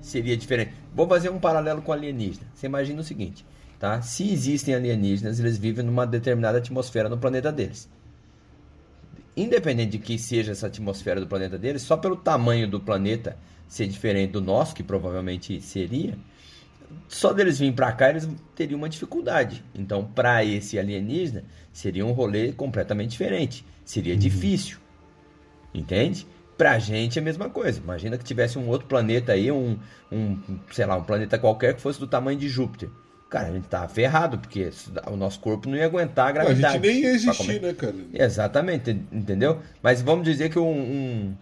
seria 0.00 0.36
diferente. 0.36 0.72
Vou 0.94 1.06
fazer 1.06 1.30
um 1.30 1.38
paralelo 1.38 1.82
com 1.82 1.92
alienígena. 1.92 2.46
Você 2.54 2.66
imagina 2.66 3.00
o 3.00 3.04
seguinte, 3.04 3.44
tá? 3.78 4.00
Se 4.02 4.30
existem 4.30 4.74
alienígenas, 4.74 5.38
eles 5.38 5.56
vivem 5.56 5.84
numa 5.84 6.06
determinada 6.06 6.58
atmosfera 6.58 7.08
no 7.08 7.18
planeta 7.18 7.52
deles. 7.52 7.88
Independente 9.36 9.92
de 9.92 9.98
que 9.98 10.18
seja 10.18 10.52
essa 10.52 10.66
atmosfera 10.66 11.20
do 11.20 11.26
planeta 11.26 11.56
deles, 11.56 11.82
só 11.82 11.96
pelo 11.96 12.16
tamanho 12.16 12.68
do 12.68 12.80
planeta 12.80 13.36
ser 13.68 13.86
diferente 13.86 14.32
do 14.32 14.40
nosso, 14.40 14.74
que 14.74 14.82
provavelmente 14.82 15.60
seria, 15.60 16.18
só 17.08 17.32
deles 17.32 17.58
virem 17.58 17.72
pra 17.72 17.92
cá 17.92 18.10
eles 18.10 18.28
teriam 18.54 18.78
uma 18.78 18.88
dificuldade. 18.88 19.64
Então, 19.74 20.04
pra 20.04 20.44
esse 20.44 20.78
alienígena, 20.78 21.44
seria 21.72 22.04
um 22.04 22.12
rolê 22.12 22.52
completamente 22.52 23.10
diferente. 23.10 23.64
Seria 23.90 24.16
difícil. 24.16 24.78
Entende? 25.74 26.24
Pra 26.56 26.78
gente 26.78 27.18
é 27.18 27.22
a 27.22 27.24
mesma 27.24 27.48
coisa. 27.50 27.80
Imagina 27.80 28.16
que 28.16 28.22
tivesse 28.22 28.56
um 28.56 28.68
outro 28.68 28.86
planeta 28.86 29.32
aí, 29.32 29.50
um, 29.50 29.76
um, 30.12 30.38
sei 30.70 30.86
lá, 30.86 30.96
um 30.96 31.02
planeta 31.02 31.36
qualquer 31.38 31.74
que 31.74 31.80
fosse 31.80 31.98
do 31.98 32.06
tamanho 32.06 32.38
de 32.38 32.48
Júpiter. 32.48 32.88
cara, 33.28 33.48
a 33.48 33.52
gente 33.52 33.66
tava 33.66 33.88
ferrado, 33.88 34.38
porque 34.38 34.70
o 35.10 35.16
nosso 35.16 35.40
corpo 35.40 35.68
não 35.68 35.76
ia 35.76 35.86
aguentar 35.86 36.26
a 36.26 36.28
A 36.28 36.32
gravidade. 36.32 36.74
gente 36.74 36.86
nem 36.86 37.00
ia 37.02 37.10
existir, 37.12 37.60
né, 37.60 37.72
cara? 37.72 37.94
Exatamente, 38.12 38.90
entendeu? 39.10 39.58
Mas 39.82 40.00
vamos 40.02 40.24
dizer 40.24 40.50
que 40.50 40.58
um, 40.58 40.70
um- 40.70 41.34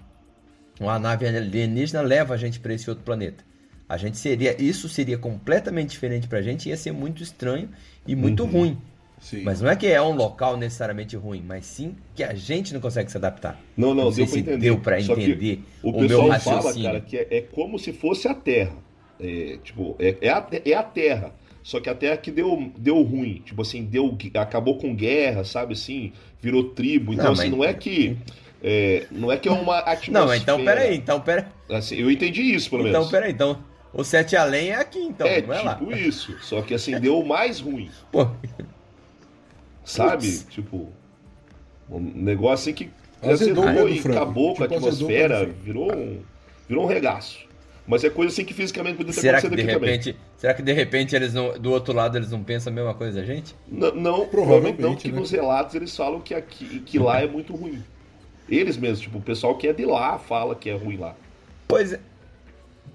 uma 0.80 0.98
nave 0.98 1.26
alienígena 1.26 2.00
leva 2.00 2.32
a 2.32 2.36
gente 2.38 2.60
para 2.60 2.72
esse 2.72 2.88
outro 2.88 3.04
planeta. 3.04 3.44
A 3.88 3.96
gente 3.98 4.16
seria, 4.18 4.54
isso 4.62 4.88
seria 4.88 5.18
completamente 5.18 5.90
diferente 5.90 6.28
pra 6.28 6.40
gente, 6.42 6.68
ia 6.70 6.76
ser 6.78 6.92
muito 6.92 7.22
estranho 7.22 7.68
e 8.06 8.14
muito 8.14 8.44
ruim. 8.44 8.78
Sim. 9.20 9.42
Mas 9.42 9.60
não 9.60 9.68
é 9.68 9.76
que 9.76 9.86
é 9.86 10.00
um 10.00 10.14
local 10.14 10.56
necessariamente 10.56 11.16
ruim, 11.16 11.42
mas 11.46 11.66
sim 11.66 11.96
que 12.14 12.22
a 12.22 12.34
gente 12.34 12.72
não 12.72 12.80
consegue 12.80 13.10
se 13.10 13.16
adaptar. 13.16 13.60
Não, 13.76 13.94
não, 13.94 14.12
sei 14.12 14.24
deu 14.24 14.26
pra 14.26 14.32
se 14.34 14.40
entender. 14.40 14.58
deu 14.58 14.80
pra 14.80 15.00
entender 15.00 15.60
O, 15.82 15.90
o, 15.90 15.92
meu 15.92 16.08
pessoal 16.08 16.40
fala, 16.40 16.56
raciocínio. 16.56 16.86
cara, 16.88 17.00
que 17.00 17.16
é, 17.16 17.26
é 17.30 17.40
como 17.40 17.78
se 17.78 17.92
fosse 17.92 18.28
a 18.28 18.34
Terra. 18.34 18.76
É, 19.20 19.58
tipo, 19.64 19.96
é, 19.98 20.16
é, 20.20 20.28
a, 20.30 20.46
é 20.64 20.74
a 20.74 20.82
Terra. 20.82 21.34
Só 21.62 21.80
que 21.80 21.90
a 21.90 21.94
Terra 21.94 22.16
que 22.16 22.30
deu, 22.30 22.72
deu 22.78 23.02
ruim. 23.02 23.42
Tipo 23.44 23.62
assim, 23.62 23.84
deu, 23.84 24.16
acabou 24.34 24.78
com 24.78 24.94
guerra, 24.94 25.44
sabe 25.44 25.72
assim? 25.74 26.12
Virou 26.40 26.70
tribo. 26.70 27.12
Então, 27.12 27.26
Não, 27.26 27.32
assim, 27.32 27.50
não 27.50 27.64
é 27.64 27.74
que. 27.74 28.16
é, 28.62 29.06
não 29.10 29.30
é 29.30 29.36
que 29.36 29.48
é 29.48 29.52
uma 29.52 29.78
atmosfera. 29.84 30.26
Não, 30.26 30.34
então 30.34 30.64
peraí, 30.64 30.96
então 30.96 31.20
peraí. 31.20 31.44
Assim, 31.70 31.96
eu 31.96 32.10
entendi 32.10 32.42
isso, 32.42 32.70
pelo 32.70 32.84
menos. 32.84 32.98
Então 32.98 33.10
peraí, 33.10 33.32
então. 33.32 33.58
O 33.92 34.04
Sete 34.04 34.36
Além 34.36 34.68
é 34.70 34.76
aqui, 34.76 34.98
então, 34.98 35.26
é, 35.26 35.40
não 35.42 35.52
é 35.54 35.62
lá. 35.62 35.74
tipo 35.74 35.92
isso. 35.92 36.36
Só 36.42 36.62
que 36.62 36.74
assim, 36.74 37.00
deu 37.00 37.24
mais 37.24 37.58
ruim. 37.58 37.90
Pô, 38.12 38.28
Sabe? 39.88 40.38
Tipo. 40.50 40.88
Um 41.90 42.00
negócio 42.00 42.70
assim 42.70 42.74
que 42.74 42.90
Azedou 43.22 43.64
azedou 43.66 43.86
mesmo, 43.88 44.10
e 44.10 44.12
acabou 44.12 44.54
com 44.54 44.62
a 44.62 44.68
Tipo, 44.68 44.86
atmosfera, 44.86 45.40
mesmo. 45.40 45.54
virou 45.62 45.92
um, 45.92 46.20
virou 46.68 46.84
um 46.84 46.86
regaço. 46.86 47.46
Mas 47.86 48.04
é 48.04 48.10
coisa 48.10 48.30
assim 48.30 48.44
que 48.44 48.52
fisicamente 48.52 48.96
podia 48.98 49.14
ter 49.14 49.20
será 49.20 49.40
que 49.40 49.46
acontecido 49.46 49.66
de 49.66 49.72
aqui 49.74 49.86
repente, 49.86 50.16
será 50.36 50.52
que 50.52 50.62
de 50.62 50.72
repente 50.74 51.16
eles 51.16 51.32
não, 51.32 51.58
do 51.58 51.72
outro 51.72 51.94
lado 51.94 52.18
eles 52.18 52.30
não 52.30 52.44
pensam 52.44 52.70
a 52.70 52.76
mesma 52.76 52.92
coisa 52.92 53.18
da 53.18 53.26
gente? 53.26 53.54
também. 53.68 53.80
Não, 53.80 53.94
não 53.94 54.28
Provavelmente, 54.28 54.76
provavelmente 54.76 54.82
não, 54.82 54.94
que 54.94 55.10
né? 55.10 55.18
nos 55.18 55.30
relatos 55.30 55.74
eles 55.74 55.96
falam 55.96 56.20
que, 56.20 56.34
aqui, 56.34 56.80
que 56.80 56.98
lá 56.98 57.22
é 57.22 57.26
muito 57.26 57.56
ruim. 57.56 57.82
Eles 58.46 58.76
mesmos, 58.76 59.00
tipo, 59.00 59.18
o 59.18 59.22
pessoal 59.22 59.56
que 59.56 59.66
é 59.66 59.72
de 59.72 59.86
lá 59.86 60.18
fala 60.18 60.54
que 60.54 60.68
é 60.68 60.76
ruim 60.76 60.98
lá. 60.98 61.16
Pois 61.66 61.94
é. 61.94 62.00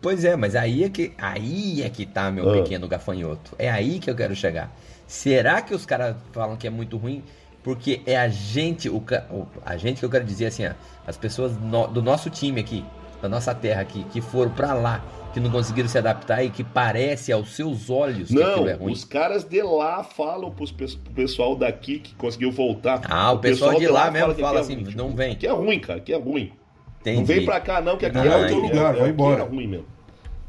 Pois 0.04 0.24
é, 0.26 0.36
mas 0.36 0.56
aí 0.56 0.84
é 0.84 0.90
que 0.90 1.14
aí 1.18 1.82
é 1.82 1.90
que 1.90 2.06
tá 2.06 2.30
meu 2.30 2.48
Ah. 2.50 2.54
pequeno 2.62 2.88
gafanhoto. 2.88 3.56
É 3.58 3.72
aí 3.72 3.98
que 4.00 4.10
eu 4.10 4.16
quero 4.16 4.36
chegar. 4.36 4.70
Será 5.08 5.62
que 5.62 5.74
os 5.74 5.86
caras 5.86 6.16
falam 6.32 6.56
que 6.58 6.68
é 6.68 6.70
muito 6.70 6.98
ruim 6.98 7.24
porque 7.64 8.02
é 8.06 8.18
a 8.18 8.28
gente, 8.28 8.90
o, 8.90 8.98
o- 8.98 9.48
a 9.66 9.78
gente 9.78 10.00
que 10.00 10.06
eu 10.06 10.10
quero 10.10 10.26
dizer 10.26 10.48
assim, 10.48 10.68
ó, 10.68 10.72
as 11.08 11.16
pessoas 11.16 11.58
no- 11.58 11.88
do 11.88 12.02
nosso 12.02 12.30
time 12.30 12.60
aqui, 12.60 12.84
da 13.22 13.30
nossa 13.30 13.56
terra 13.56 13.82
aqui, 13.82 14.04
que 14.12 14.20
foram 14.20 14.52
pra 14.52 14.74
lá, 14.74 15.02
que 15.34 15.40
não 15.40 15.50
conseguiram 15.50 15.88
se 15.88 15.98
adaptar 15.98 16.44
e 16.44 16.50
que 16.50 16.64
parece 16.66 17.32
aos 17.32 17.56
seus 17.56 17.90
olhos 17.90 18.28
que 18.28 18.36
Não, 18.36 18.52
aquilo 18.52 18.70
é 18.70 18.74
ruim. 18.74 18.92
os 18.92 19.06
caras 19.06 19.46
de 19.46 19.62
lá 19.64 20.04
falam 20.04 20.52
pros, 20.52 20.72
pro 20.72 20.86
pessoal 21.16 21.56
daqui 21.56 22.00
que 22.00 22.14
conseguiu 22.16 22.52
voltar. 22.52 23.00
Ah, 23.10 23.32
o 23.32 23.40
pessoal 23.40 23.80
de 23.80 23.88
lá 23.88 24.12
mesmo 24.12 24.36
que 24.36 24.42
fala 24.42 24.60
aqui 24.60 24.74
é 24.74 24.76
assim, 24.76 24.84
ruim, 24.84 24.96
não 24.96 25.16
vem. 25.16 25.36
Que 25.38 25.48
é 25.48 25.52
ruim, 25.52 25.80
cara, 25.80 26.02
que 26.02 26.12
é 26.12 26.18
ruim. 26.18 26.52
Entendi. 27.00 27.18
Não 27.20 27.26
vem 27.26 27.46
pra 27.46 27.60
cá 27.62 27.80
não, 27.82 27.98
que 27.98 28.06
aqui 28.06 28.16
Não, 28.18 28.24
é 28.26 28.28
é 28.28 28.36
outro 28.38 28.60
lugar, 28.60 28.94
vai 28.94 29.02
aqui 29.02 29.10
embora. 29.10 29.42
É 29.42 29.46
ruim 29.46 29.68
mesmo. 29.68 29.86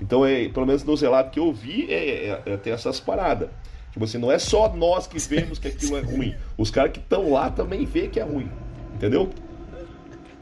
Então, 0.00 0.24
é, 0.24 0.48
pelo 0.48 0.66
menos 0.66 0.82
nos 0.84 1.00
relatos 1.00 1.32
que 1.32 1.38
eu 1.38 1.52
vi, 1.52 1.90
é, 1.90 2.26
é, 2.28 2.42
é, 2.46 2.56
tem 2.56 2.72
essas 2.72 3.00
paradas. 3.00 3.48
Tipo 3.92 4.04
assim, 4.04 4.18
não 4.18 4.30
é 4.30 4.38
só 4.38 4.74
nós 4.74 5.06
que 5.06 5.18
vemos 5.20 5.58
que 5.58 5.68
aquilo 5.68 5.96
é 5.96 6.00
ruim. 6.00 6.34
Os 6.58 6.70
caras 6.70 6.92
que 6.92 6.98
estão 6.98 7.30
lá 7.30 7.50
também 7.50 7.84
vê 7.84 8.08
que 8.08 8.18
é 8.18 8.24
ruim. 8.24 8.50
Entendeu? 8.94 9.30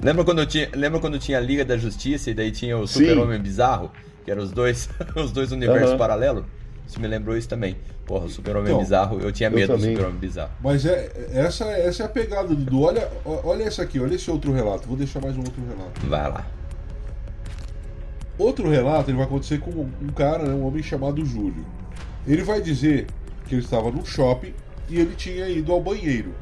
Lembra 0.02 0.24
quando, 0.24 0.40
eu 0.40 0.46
tinha, 0.46 0.68
lembra 0.74 0.98
quando 0.98 1.18
tinha 1.18 1.38
a 1.38 1.40
Liga 1.40 1.64
da 1.64 1.76
Justiça 1.76 2.30
e 2.30 2.34
daí 2.34 2.50
tinha 2.50 2.76
o. 2.78 2.86
Super-Homem 2.88 3.38
Bizarro? 3.40 3.92
Que 4.24 4.30
eram 4.30 4.42
os 4.42 4.52
dois, 4.52 4.88
os 5.14 5.32
dois 5.32 5.52
universos 5.52 5.90
Aham. 5.90 5.98
paralelos? 5.98 6.44
Isso 6.88 7.00
me 7.00 7.06
lembrou 7.06 7.36
isso 7.36 7.48
também. 7.48 7.76
Porra, 8.06 8.24
o 8.24 8.28
Super-Homem 8.28 8.68
Então, 8.68 8.78
Bizarro, 8.80 9.20
eu 9.20 9.30
tinha 9.30 9.48
eu 9.48 9.54
medo 9.54 9.72
do 9.72 9.78
também. 9.78 9.94
Super-Homem 9.94 10.18
Bizarro. 10.18 10.50
Mas 10.60 10.84
é, 10.84 11.12
essa, 11.32 11.64
essa 11.66 12.02
é 12.02 12.06
a 12.06 12.08
pegada, 12.08 12.48
Dudu. 12.48 12.82
Olha, 12.82 13.08
olha 13.24 13.64
essa 13.64 13.82
aqui, 13.82 14.00
olha 14.00 14.14
esse 14.14 14.30
outro 14.30 14.52
relato. 14.52 14.88
Vou 14.88 14.96
deixar 14.96 15.20
mais 15.20 15.36
um 15.36 15.40
outro 15.40 15.62
relato. 15.68 16.00
Vai 16.06 16.30
lá. 16.30 16.46
Outro 18.38 18.68
relato 18.68 19.10
ele 19.10 19.18
vai 19.18 19.26
acontecer 19.26 19.60
com 19.60 19.70
um 19.70 20.12
cara, 20.14 20.44
né, 20.44 20.54
um 20.54 20.66
homem 20.66 20.82
chamado 20.82 21.24
Júlio. 21.24 21.64
Ele 22.26 22.42
vai 22.42 22.60
dizer 22.60 23.06
que 23.46 23.54
ele 23.54 23.62
estava 23.62 23.90
no 23.90 24.04
shopping 24.04 24.54
e 24.88 24.98
ele 24.98 25.14
tinha 25.14 25.48
ido 25.48 25.72
ao 25.72 25.80
banheiro. 25.80 26.34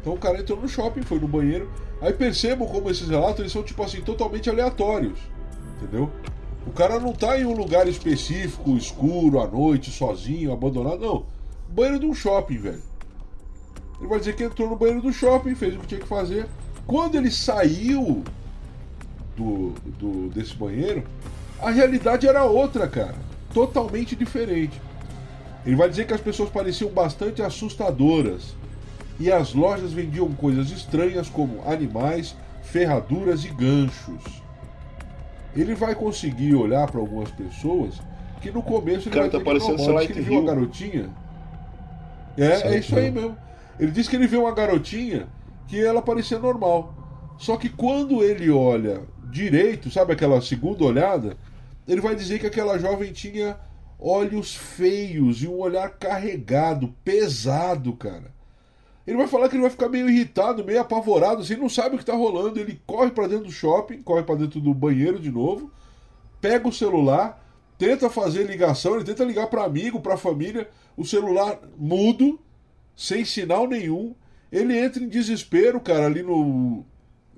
Então 0.00 0.14
o 0.14 0.18
cara 0.18 0.40
entrou 0.40 0.60
no 0.60 0.68
shopping, 0.68 1.02
foi 1.02 1.18
no 1.18 1.28
banheiro. 1.28 1.70
Aí 2.00 2.12
percebam 2.12 2.66
como 2.66 2.90
esses 2.90 3.08
relatos 3.08 3.40
eles 3.40 3.52
são 3.52 3.62
tipo 3.62 3.82
assim 3.82 4.00
totalmente 4.00 4.48
aleatórios, 4.48 5.18
entendeu? 5.76 6.10
O 6.66 6.70
cara 6.70 6.98
não 6.98 7.12
tá 7.12 7.38
em 7.38 7.44
um 7.44 7.54
lugar 7.54 7.88
específico, 7.88 8.76
escuro, 8.76 9.40
à 9.40 9.46
noite, 9.46 9.90
sozinho, 9.90 10.52
abandonado, 10.52 11.00
não. 11.00 11.26
Banheiro 11.68 12.00
de 12.00 12.06
um 12.06 12.14
shopping, 12.14 12.58
velho. 12.58 12.82
Ele 13.98 14.08
vai 14.08 14.18
dizer 14.18 14.36
que 14.36 14.44
entrou 14.44 14.68
no 14.68 14.76
banheiro 14.76 15.02
do 15.02 15.12
shopping, 15.12 15.54
fez 15.54 15.74
o 15.74 15.78
que 15.78 15.86
tinha 15.86 16.00
que 16.00 16.06
fazer. 16.06 16.46
Quando 16.86 17.16
ele 17.16 17.30
saiu 17.30 18.22
do, 19.38 19.72
do 19.98 20.28
desse 20.30 20.54
banheiro, 20.54 21.04
a 21.60 21.70
realidade 21.70 22.26
era 22.26 22.44
outra, 22.44 22.88
cara. 22.88 23.14
Totalmente 23.54 24.16
diferente. 24.16 24.80
Ele 25.64 25.76
vai 25.76 25.88
dizer 25.88 26.06
que 26.06 26.14
as 26.14 26.20
pessoas 26.20 26.50
pareciam 26.50 26.90
bastante 26.90 27.42
assustadoras. 27.42 28.56
E 29.20 29.32
as 29.32 29.52
lojas 29.52 29.92
vendiam 29.92 30.30
coisas 30.32 30.70
estranhas 30.70 31.28
como 31.28 31.60
animais, 31.68 32.36
ferraduras 32.62 33.44
e 33.44 33.48
ganchos. 33.48 34.42
Ele 35.56 35.74
vai 35.74 35.94
conseguir 35.94 36.54
olhar 36.54 36.88
para 36.88 37.00
algumas 37.00 37.30
pessoas 37.32 38.00
que 38.40 38.50
no 38.50 38.62
começo 38.62 39.08
ele 39.08 39.14
Cara, 39.16 39.22
vai 39.22 39.30
tá 39.30 39.38
ter 39.38 39.44
parecendo. 39.44 39.76
Diz 39.76 40.06
que 40.06 40.12
ele 40.12 40.20
viu 40.20 40.38
uma 40.38 40.46
garotinha. 40.46 41.10
É, 42.36 42.56
Silent 42.56 42.74
é 42.74 42.78
isso 42.78 42.96
aí 42.96 43.10
mesmo. 43.10 43.36
Ele 43.80 43.90
disse 43.90 44.08
que 44.08 44.14
ele 44.14 44.28
vê 44.28 44.36
uma 44.36 44.52
garotinha 44.52 45.26
que 45.66 45.84
ela 45.84 46.00
parecia 46.00 46.38
normal. 46.38 46.94
Só 47.38 47.56
que 47.56 47.68
quando 47.68 48.22
ele 48.22 48.50
olha 48.50 49.02
direito, 49.30 49.90
sabe 49.90 50.12
aquela 50.12 50.40
segunda 50.40 50.84
olhada, 50.84 51.36
ele 51.86 52.00
vai 52.00 52.14
dizer 52.14 52.38
que 52.38 52.46
aquela 52.46 52.78
jovem 52.78 53.12
tinha 53.12 53.58
olhos 53.98 54.54
feios 54.54 55.42
e 55.42 55.48
um 55.48 55.58
olhar 55.58 55.90
carregado, 55.90 56.94
pesado, 57.04 57.94
cara. 57.94 58.32
Ele 59.06 59.16
vai 59.16 59.26
falar 59.26 59.48
que 59.48 59.56
ele 59.56 59.62
vai 59.62 59.70
ficar 59.70 59.88
meio 59.88 60.08
irritado, 60.08 60.64
meio 60.64 60.80
apavorado, 60.80 61.40
assim, 61.40 61.56
não 61.56 61.68
sabe 61.68 61.96
o 61.96 61.98
que 61.98 62.04
tá 62.04 62.14
rolando. 62.14 62.60
Ele 62.60 62.78
corre 62.86 63.10
pra 63.10 63.26
dentro 63.26 63.46
do 63.46 63.50
shopping, 63.50 64.02
corre 64.02 64.22
pra 64.22 64.34
dentro 64.34 64.60
do 64.60 64.74
banheiro 64.74 65.18
de 65.18 65.30
novo, 65.30 65.72
pega 66.42 66.68
o 66.68 66.72
celular, 66.72 67.42
tenta 67.78 68.10
fazer 68.10 68.44
ligação, 68.44 68.96
ele 68.96 69.04
tenta 69.04 69.24
ligar 69.24 69.46
para 69.46 69.64
amigo, 69.64 70.00
para 70.00 70.18
família, 70.18 70.68
o 70.94 71.06
celular 71.06 71.58
mudo, 71.78 72.38
sem 72.94 73.24
sinal 73.24 73.66
nenhum. 73.66 74.14
Ele 74.52 74.78
entra 74.78 75.02
em 75.02 75.08
desespero, 75.08 75.80
cara, 75.80 76.04
ali 76.04 76.22
no 76.22 76.84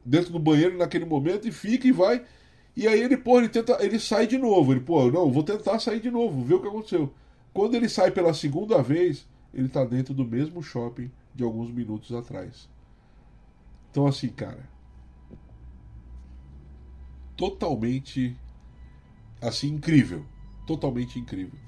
dentro 0.05 0.33
do 0.33 0.39
banheiro 0.39 0.77
naquele 0.77 1.05
momento 1.05 1.47
e 1.47 1.53
fica 1.53 1.87
e 1.87 1.93
vai. 1.93 2.25
E 2.77 2.87
aí 2.87 3.01
ele, 3.01 3.17
pô, 3.17 3.39
ele 3.39 3.49
tenta, 3.49 3.77
ele 3.81 3.99
sai 3.99 4.27
de 4.27 4.39
novo. 4.39 4.73
Ele, 4.73 4.81
pô, 4.81 5.11
não, 5.11 5.31
vou 5.31 5.43
tentar 5.43 5.79
sair 5.79 6.01
de 6.01 6.11
novo, 6.11 6.45
ver 6.45 6.55
o 6.55 6.61
que 6.61 6.69
aconteceu. 6.69 7.13
Quando 7.53 7.75
ele 7.75 7.89
sai 7.89 8.11
pela 8.11 8.33
segunda 8.33 8.81
vez, 8.83 9.27
ele 9.53 9.69
tá 9.69 9.85
dentro 9.85 10.15
do 10.15 10.25
mesmo 10.25 10.63
shopping 10.63 11.11
de 11.35 11.45
alguns 11.45 11.71
minutos 11.71 12.13
atrás. 12.13 12.69
Então 13.91 14.07
assim, 14.07 14.29
cara, 14.29 14.69
totalmente 17.37 18.37
assim 19.41 19.69
incrível, 19.69 20.25
totalmente 20.67 21.19
incrível, 21.19 21.59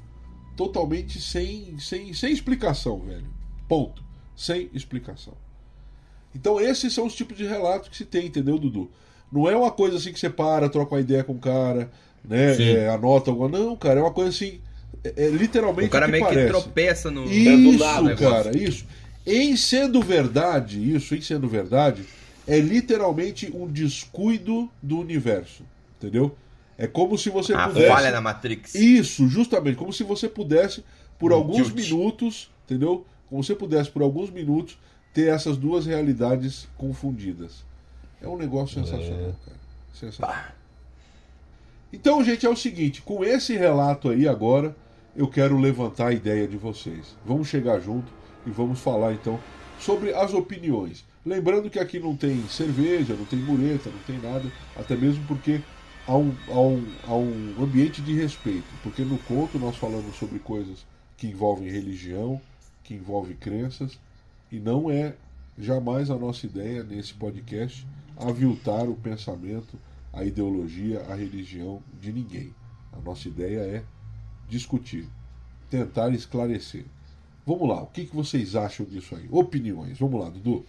totalmente 0.56 1.20
sem 1.20 1.78
sem 1.78 2.12
sem 2.12 2.32
explicação, 2.32 3.00
velho. 3.00 3.32
Ponto, 3.68 4.04
sem 4.36 4.70
explicação. 4.72 5.36
Então 6.34 6.60
esses 6.60 6.92
são 6.92 7.06
os 7.06 7.14
tipos 7.14 7.36
de 7.36 7.44
relatos 7.44 7.88
que 7.88 7.96
se 7.96 8.04
tem, 8.04 8.26
entendeu, 8.26 8.58
Dudu? 8.58 8.90
Não 9.30 9.48
é 9.48 9.56
uma 9.56 9.70
coisa 9.70 9.96
assim 9.96 10.12
que 10.12 10.20
você 10.20 10.28
para, 10.28 10.68
troca 10.68 10.94
uma 10.94 11.00
ideia 11.00 11.24
com 11.24 11.32
o 11.32 11.38
cara, 11.38 11.90
né? 12.24 12.54
É, 12.62 12.88
anota 12.88 13.30
alguma. 13.30 13.48
Não, 13.48 13.76
cara, 13.76 14.00
é 14.00 14.02
uma 14.02 14.12
coisa 14.12 14.30
assim. 14.30 14.60
É, 15.02 15.24
é 15.24 15.28
literalmente 15.30 15.88
O 15.88 15.90
cara 15.90 16.04
o 16.04 16.08
que 16.08 16.12
meio 16.12 16.24
parece. 16.24 16.46
que 16.46 16.50
tropeça 16.50 17.10
no. 17.10 17.24
Isso, 17.24 18.02
negócio. 18.04 18.16
cara, 18.16 18.56
isso. 18.56 18.84
Em 19.26 19.56
sendo 19.56 20.02
verdade, 20.02 20.94
isso, 20.94 21.14
em 21.14 21.20
sendo 21.20 21.48
verdade, 21.48 22.04
é 22.46 22.58
literalmente 22.58 23.50
um 23.54 23.66
descuido 23.66 24.68
do 24.82 24.98
universo, 24.98 25.62
entendeu? 25.96 26.36
É 26.76 26.86
como 26.86 27.16
se 27.16 27.30
você 27.30 27.54
A 27.54 27.68
pudesse... 27.68 27.86
falha 27.86 28.10
na 28.10 28.20
Matrix. 28.20 28.74
Isso, 28.74 29.28
justamente, 29.28 29.76
como 29.76 29.92
se 29.92 30.02
você 30.02 30.28
pudesse, 30.28 30.82
por 31.18 31.32
Um 31.32 31.36
alguns 31.36 31.68
tilt. 31.68 31.74
minutos, 31.74 32.50
entendeu? 32.64 33.06
Como 33.30 33.42
você 33.44 33.54
pudesse, 33.54 33.90
por 33.90 34.02
alguns 34.02 34.28
minutos, 34.30 34.76
ter 35.12 35.28
essas 35.28 35.56
duas 35.56 35.86
realidades 35.86 36.68
confundidas. 36.76 37.64
É 38.20 38.28
um 38.28 38.36
negócio 38.36 38.80
sensacional, 38.80 39.34
cara. 39.44 39.58
Sensacional. 39.92 40.44
Então, 41.92 42.24
gente, 42.24 42.46
é 42.46 42.48
o 42.48 42.56
seguinte: 42.56 43.02
com 43.02 43.24
esse 43.24 43.56
relato 43.56 44.08
aí 44.08 44.26
agora, 44.26 44.74
eu 45.14 45.28
quero 45.28 45.58
levantar 45.58 46.08
a 46.08 46.12
ideia 46.12 46.48
de 46.48 46.56
vocês. 46.56 47.16
Vamos 47.24 47.48
chegar 47.48 47.80
junto 47.80 48.10
e 48.46 48.50
vamos 48.50 48.80
falar 48.80 49.12
então 49.12 49.38
sobre 49.78 50.14
as 50.14 50.32
opiniões. 50.32 51.04
Lembrando 51.24 51.68
que 51.70 51.78
aqui 51.78 52.00
não 52.00 52.16
tem 52.16 52.42
cerveja, 52.48 53.14
não 53.14 53.24
tem 53.24 53.38
mureta, 53.38 53.90
não 53.90 53.98
tem 54.00 54.18
nada, 54.18 54.50
até 54.76 54.96
mesmo 54.96 55.24
porque 55.26 55.60
há 56.06 56.16
um, 56.16 56.34
há 56.48 56.60
um, 56.60 56.86
há 57.06 57.14
um 57.14 57.54
ambiente 57.60 58.00
de 58.00 58.14
respeito. 58.14 58.66
Porque 58.82 59.02
no 59.02 59.18
conto 59.18 59.58
nós 59.58 59.76
falamos 59.76 60.16
sobre 60.16 60.38
coisas 60.38 60.84
que 61.16 61.28
envolvem 61.28 61.70
religião, 61.70 62.40
que 62.82 62.94
envolve 62.94 63.34
crenças, 63.34 63.98
e 64.52 64.60
não 64.60 64.90
é 64.90 65.16
jamais 65.58 66.10
a 66.10 66.16
nossa 66.16 66.44
ideia 66.44 66.84
nesse 66.84 67.14
podcast 67.14 67.86
aviltar 68.16 68.86
o 68.86 68.94
pensamento, 68.94 69.78
a 70.12 70.22
ideologia, 70.22 71.00
a 71.08 71.14
religião 71.14 71.82
de 71.98 72.12
ninguém. 72.12 72.54
A 72.92 73.00
nossa 73.00 73.26
ideia 73.26 73.60
é 73.60 73.82
discutir, 74.46 75.08
tentar 75.70 76.10
esclarecer. 76.10 76.84
Vamos 77.46 77.66
lá, 77.66 77.82
o 77.82 77.86
que, 77.86 78.04
que 78.04 78.14
vocês 78.14 78.54
acham 78.54 78.84
disso 78.84 79.16
aí? 79.16 79.26
Opiniões. 79.30 79.98
Vamos 79.98 80.20
lá, 80.20 80.28
Dudu. 80.28 80.66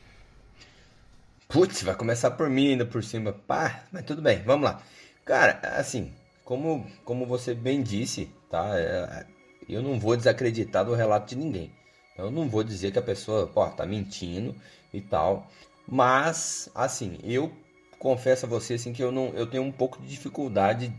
Putz, 1.50 1.84
vai 1.84 1.96
começar 1.96 2.32
por 2.32 2.50
mim 2.50 2.70
ainda 2.70 2.86
por 2.86 3.04
cima. 3.04 3.34
Pá, 3.34 3.84
mas 3.92 4.06
tudo 4.06 4.22
bem, 4.22 4.42
vamos 4.44 4.64
lá. 4.64 4.82
Cara, 5.26 5.60
assim, 5.78 6.12
como, 6.46 6.88
como 7.04 7.26
você 7.26 7.54
bem 7.54 7.84
disse, 7.84 8.32
tá? 8.50 8.72
É, 8.80 9.26
Eu 9.68 9.84
não 9.84 10.00
vou 10.00 10.16
desacreditar 10.16 10.86
do 10.86 10.96
relato 10.96 11.30
de 11.30 11.36
ninguém. 11.36 11.72
Eu 12.18 12.32
não 12.32 12.48
vou 12.48 12.64
dizer 12.64 12.92
que 12.92 13.00
a 13.00 13.04
pessoa, 13.04 13.48
pô, 13.48 13.66
tá 13.68 13.86
mentindo 13.86 14.56
e 14.94 15.02
tal. 15.02 15.48
Mas, 15.88 16.70
assim, 16.76 17.18
eu 17.24 17.52
confesso 18.00 18.46
a 18.46 18.50
você 18.50 18.76
assim, 18.76 18.94
que 18.94 19.04
eu, 19.04 19.12
não, 19.12 19.30
eu 19.30 19.48
tenho 19.48 19.64
um 19.64 19.72
pouco 19.72 20.02
de 20.02 20.08
dificuldade 20.08 20.94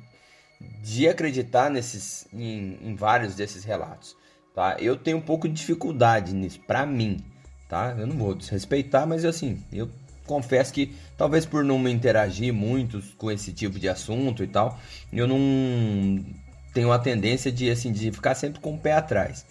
de 0.83 1.09
acreditar 1.09 1.71
nesses, 1.71 2.27
em, 2.33 2.79
em 2.83 2.95
vários 2.95 3.35
desses 3.35 3.65
relatos. 3.65 4.17
Tá? 4.55 4.77
Eu 4.79 4.97
tenho 4.97 5.19
um 5.19 5.23
pouco 5.23 5.49
de 5.49 5.55
dificuldade 5.55 6.35
nisso, 6.35 6.61
pra 6.67 6.87
mim. 6.87 7.25
Tá? 7.69 7.95
Eu 7.99 8.07
não 8.07 8.17
vou 8.17 8.35
desrespeitar, 8.35 9.07
mas 9.07 9.25
assim, 9.25 9.63
eu 9.73 9.91
confesso 10.27 10.73
que 10.73 10.95
talvez 11.17 11.45
por 11.45 11.65
não 11.65 11.79
me 11.79 11.93
interagir 11.93 12.53
muito 12.53 13.03
com 13.17 13.31
esse 13.31 13.53
tipo 13.53 13.79
de 13.79 13.89
assunto 13.89 14.43
e 14.43 14.47
tal, 14.47 14.79
eu 15.13 15.27
não 15.27 16.25
tenho 16.73 16.91
a 16.93 16.99
tendência 16.99 17.53
de 17.53 17.71
assim 17.71 17.93
de 17.93 18.11
ficar 18.11 18.35
sempre 18.35 18.61
com 18.61 18.75
o 18.75 18.79
pé 18.79 18.93
atrás. 18.93 19.45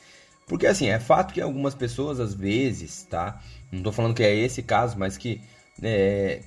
Porque 0.53 0.67
assim, 0.67 0.85
é 0.87 0.99
fato 0.99 1.33
que 1.33 1.41
algumas 1.41 1.73
pessoas 1.73 2.19
às 2.19 2.35
vezes, 2.35 3.07
tá? 3.09 3.41
Não 3.71 3.81
tô 3.81 3.91
falando 3.91 4.13
que 4.13 4.21
é 4.21 4.35
esse 4.35 4.61
caso, 4.61 4.95
mas 4.99 5.17
que 5.17 5.41
é, 5.81 6.41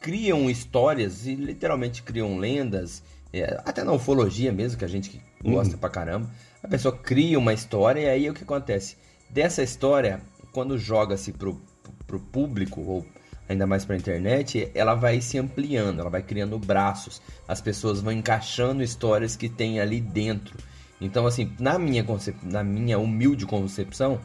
criam 0.00 0.48
histórias 0.48 1.26
e 1.26 1.34
literalmente 1.34 2.04
criam 2.04 2.38
lendas, 2.38 3.02
é, 3.32 3.60
até 3.64 3.82
na 3.82 3.92
ufologia 3.92 4.52
mesmo, 4.52 4.78
que 4.78 4.84
a 4.84 4.88
gente 4.88 5.10
que 5.10 5.20
gosta 5.42 5.76
pra 5.76 5.90
caramba. 5.90 6.30
A 6.62 6.68
pessoa 6.68 6.96
cria 6.96 7.36
uma 7.36 7.52
história 7.52 8.02
e 8.02 8.08
aí 8.08 8.30
o 8.30 8.32
que 8.32 8.44
acontece? 8.44 8.96
Dessa 9.28 9.60
história, 9.60 10.20
quando 10.52 10.78
joga-se 10.78 11.32
pro, 11.32 11.60
pro 12.06 12.20
público, 12.20 12.80
ou 12.80 13.04
ainda 13.48 13.66
mais 13.66 13.84
pra 13.84 13.96
internet, 13.96 14.70
ela 14.72 14.94
vai 14.94 15.20
se 15.20 15.36
ampliando, 15.36 15.98
ela 15.98 16.10
vai 16.10 16.22
criando 16.22 16.56
braços. 16.60 17.20
As 17.48 17.60
pessoas 17.60 18.00
vão 18.00 18.12
encaixando 18.12 18.84
histórias 18.84 19.34
que 19.34 19.48
tem 19.48 19.80
ali 19.80 20.00
dentro. 20.00 20.56
Então, 21.00 21.26
assim, 21.26 21.52
na 21.58 21.78
minha, 21.78 22.02
concep... 22.02 22.36
na 22.42 22.64
minha 22.64 22.98
humilde 22.98 23.46
concepção, 23.46 24.20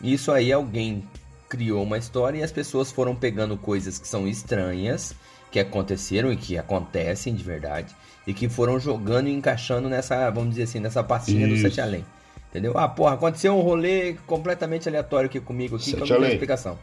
isso 0.00 0.32
aí 0.32 0.52
alguém 0.52 1.04
criou 1.48 1.82
uma 1.82 1.98
história 1.98 2.38
e 2.38 2.42
as 2.42 2.50
pessoas 2.50 2.90
foram 2.90 3.14
pegando 3.14 3.56
coisas 3.56 3.98
que 3.98 4.08
são 4.08 4.26
estranhas, 4.26 5.14
que 5.50 5.60
aconteceram 5.60 6.32
e 6.32 6.36
que 6.36 6.58
acontecem 6.58 7.34
de 7.34 7.44
verdade, 7.44 7.94
e 8.26 8.34
que 8.34 8.48
foram 8.48 8.78
jogando 8.80 9.28
e 9.28 9.32
encaixando 9.32 9.88
nessa, 9.88 10.28
vamos 10.30 10.50
dizer 10.50 10.64
assim, 10.64 10.80
nessa 10.80 11.02
pastinha 11.02 11.46
do. 11.46 11.56
Sete 11.56 11.80
Além. 11.80 12.04
Entendeu? 12.50 12.76
Ah, 12.76 12.88
porra, 12.88 13.14
aconteceu 13.14 13.54
um 13.54 13.60
rolê 13.60 14.14
completamente 14.26 14.88
aleatório 14.88 15.28
aqui 15.28 15.40
comigo, 15.40 15.76
aqui, 15.76 15.92
que 15.92 15.94
eu 15.94 16.06
Sete 16.06 16.12
não 16.12 16.20
tenho 16.20 16.32
explicação. 16.32 16.78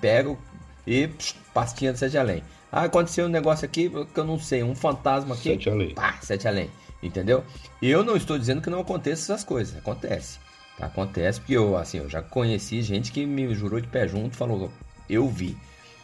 Pego 0.00 0.38
e 0.86 1.08
psh, 1.08 1.34
pastinha 1.54 1.92
do 1.92 1.98
Sete 1.98 2.18
Além. 2.18 2.42
Ah, 2.72 2.84
aconteceu 2.84 3.26
um 3.26 3.28
negócio 3.28 3.64
aqui 3.64 3.90
que 3.90 4.20
eu 4.20 4.24
não 4.24 4.38
sei, 4.38 4.62
um 4.62 4.74
fantasma 4.74 5.34
aqui. 5.34 5.50
Sete 5.50 5.70
Além. 5.70 5.94
Pá, 5.94 6.18
sete 6.22 6.46
além. 6.46 6.70
Entendeu? 7.02 7.44
Eu 7.80 8.04
não 8.04 8.16
estou 8.16 8.38
dizendo 8.38 8.60
que 8.60 8.70
não 8.70 8.80
aconteça 8.80 9.32
essas 9.32 9.44
coisas. 9.44 9.76
Acontece. 9.76 10.38
Tá? 10.76 10.86
Acontece 10.86 11.40
porque 11.40 11.54
eu, 11.54 11.76
assim, 11.76 11.98
eu 11.98 12.08
já 12.08 12.22
conheci 12.22 12.82
gente 12.82 13.12
que 13.12 13.24
me 13.24 13.54
jurou 13.54 13.80
de 13.80 13.88
pé 13.88 14.06
junto 14.06 14.36
falou, 14.36 14.70
eu 15.08 15.28
vi. 15.28 15.56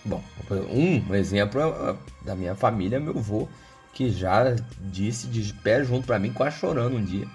Bom, 0.04 0.22
um 0.70 1.14
exemplo 1.14 1.60
é, 1.60 1.90
é, 1.90 1.96
da 2.24 2.36
minha 2.36 2.54
família, 2.54 3.00
meu 3.00 3.18
avô, 3.18 3.48
que 3.92 4.10
já 4.10 4.54
disse 4.80 5.26
de 5.26 5.52
pé 5.52 5.82
junto 5.84 6.06
pra 6.06 6.18
mim, 6.18 6.32
quase 6.32 6.58
chorando 6.58 6.96
um 6.96 7.04
dia. 7.04 7.26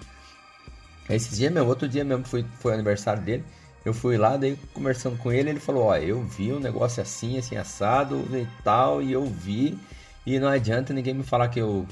Esses 1.10 1.36
dias 1.36 1.52
mesmo, 1.52 1.68
outro 1.68 1.88
dia 1.88 2.04
mesmo 2.04 2.24
foi, 2.24 2.44
foi 2.60 2.72
aniversário 2.72 3.22
dele. 3.22 3.44
Eu 3.84 3.92
fui 3.92 4.16
lá, 4.16 4.36
daí 4.36 4.56
conversando 4.72 5.18
com 5.18 5.32
ele, 5.32 5.50
ele 5.50 5.60
falou, 5.60 5.86
ó, 5.86 5.96
eu 5.96 6.22
vi 6.22 6.52
um 6.52 6.60
negócio 6.60 7.02
assim, 7.02 7.36
assim, 7.36 7.56
assado 7.56 8.24
e 8.32 8.46
tal, 8.62 9.02
e 9.02 9.12
eu 9.12 9.24
vi, 9.26 9.76
e 10.24 10.38
não 10.38 10.48
adianta 10.48 10.94
ninguém 10.94 11.14
me 11.14 11.24
falar 11.24 11.48
que 11.48 11.60
eu. 11.60 11.86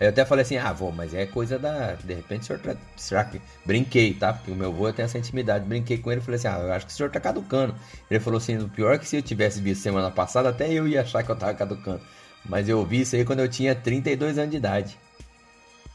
Aí 0.00 0.06
eu 0.06 0.10
até 0.10 0.24
falei 0.24 0.42
assim, 0.42 0.56
ah, 0.56 0.72
vô, 0.72 0.92
mas 0.92 1.12
é 1.12 1.26
coisa 1.26 1.58
da. 1.58 1.94
De 1.94 2.14
repente 2.14 2.42
o 2.42 2.44
senhor 2.44 2.60
tá. 2.60 2.76
Será 2.96 3.24
que. 3.24 3.40
Brinquei, 3.64 4.14
tá? 4.14 4.32
Porque 4.32 4.50
o 4.50 4.54
meu 4.54 4.72
vô 4.72 4.92
tem 4.92 5.04
essa 5.04 5.18
intimidade. 5.18 5.64
Brinquei 5.64 5.98
com 5.98 6.12
ele 6.12 6.20
e 6.20 6.24
falei 6.24 6.38
assim, 6.38 6.48
ah, 6.48 6.60
eu 6.60 6.72
acho 6.72 6.86
que 6.86 6.92
o 6.92 6.94
senhor 6.94 7.10
tá 7.10 7.18
caducando. 7.18 7.74
Ele 8.08 8.20
falou 8.20 8.38
assim, 8.38 8.56
o 8.58 8.68
pior 8.68 8.94
é 8.94 8.98
que 8.98 9.08
se 9.08 9.16
eu 9.16 9.22
tivesse 9.22 9.60
visto 9.60 9.82
semana 9.82 10.10
passada, 10.10 10.50
até 10.50 10.72
eu 10.72 10.86
ia 10.86 11.02
achar 11.02 11.24
que 11.24 11.30
eu 11.30 11.36
tava 11.36 11.52
caducando. 11.54 12.00
Mas 12.44 12.68
eu 12.68 12.84
vi 12.84 13.00
isso 13.00 13.16
aí 13.16 13.24
quando 13.24 13.40
eu 13.40 13.48
tinha 13.48 13.74
32 13.74 14.38
anos 14.38 14.50
de 14.50 14.56
idade. 14.56 14.98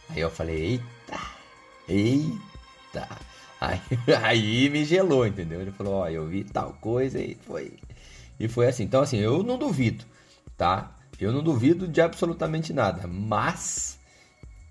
Aí 0.10 0.20
eu 0.20 0.30
falei, 0.30 0.82
eita, 1.08 1.22
eita. 1.88 3.08
Aí, 3.60 3.80
aí 4.22 4.70
me 4.70 4.84
gelou, 4.84 5.26
entendeu? 5.26 5.62
Ele 5.62 5.72
falou, 5.72 5.93
ó, 5.95 6.10
eu 6.10 6.28
vi 6.28 6.43
tal 6.43 6.74
coisa 6.74 7.20
e 7.20 7.36
foi. 7.36 7.74
E 8.39 8.49
foi 8.49 8.68
assim. 8.68 8.84
Então, 8.84 9.01
assim, 9.01 9.18
eu 9.18 9.41
não 9.43 9.58
duvido, 9.58 10.04
tá? 10.58 10.93
Eu 11.20 11.32
não 11.32 11.43
duvido 11.43 11.88
de 11.88 12.01
absolutamente 12.01 12.74
nada. 12.74 13.07
Mas 13.07 13.99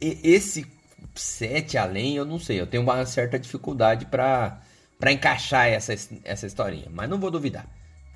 esse 0.01 0.67
sete 1.15 1.79
além, 1.79 2.17
eu 2.17 2.25
não 2.25 2.39
sei. 2.39 2.61
Eu 2.61 2.67
tenho 2.67 2.83
uma 2.83 3.05
certa 3.07 3.39
dificuldade 3.39 4.07
pra 4.07 4.61
para 4.99 5.11
encaixar 5.11 5.67
essa, 5.67 5.93
essa 6.23 6.47
historinha. 6.47 6.87
Mas 6.89 7.11
não 7.11 7.19
vou 7.19 7.29
duvidar, 7.29 7.67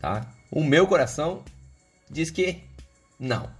tá? 0.01 0.25
O 0.53 0.63
meu 0.63 0.87
coração 0.87 1.43
diz 2.09 2.31
que 2.31 2.61
não. 3.19 3.51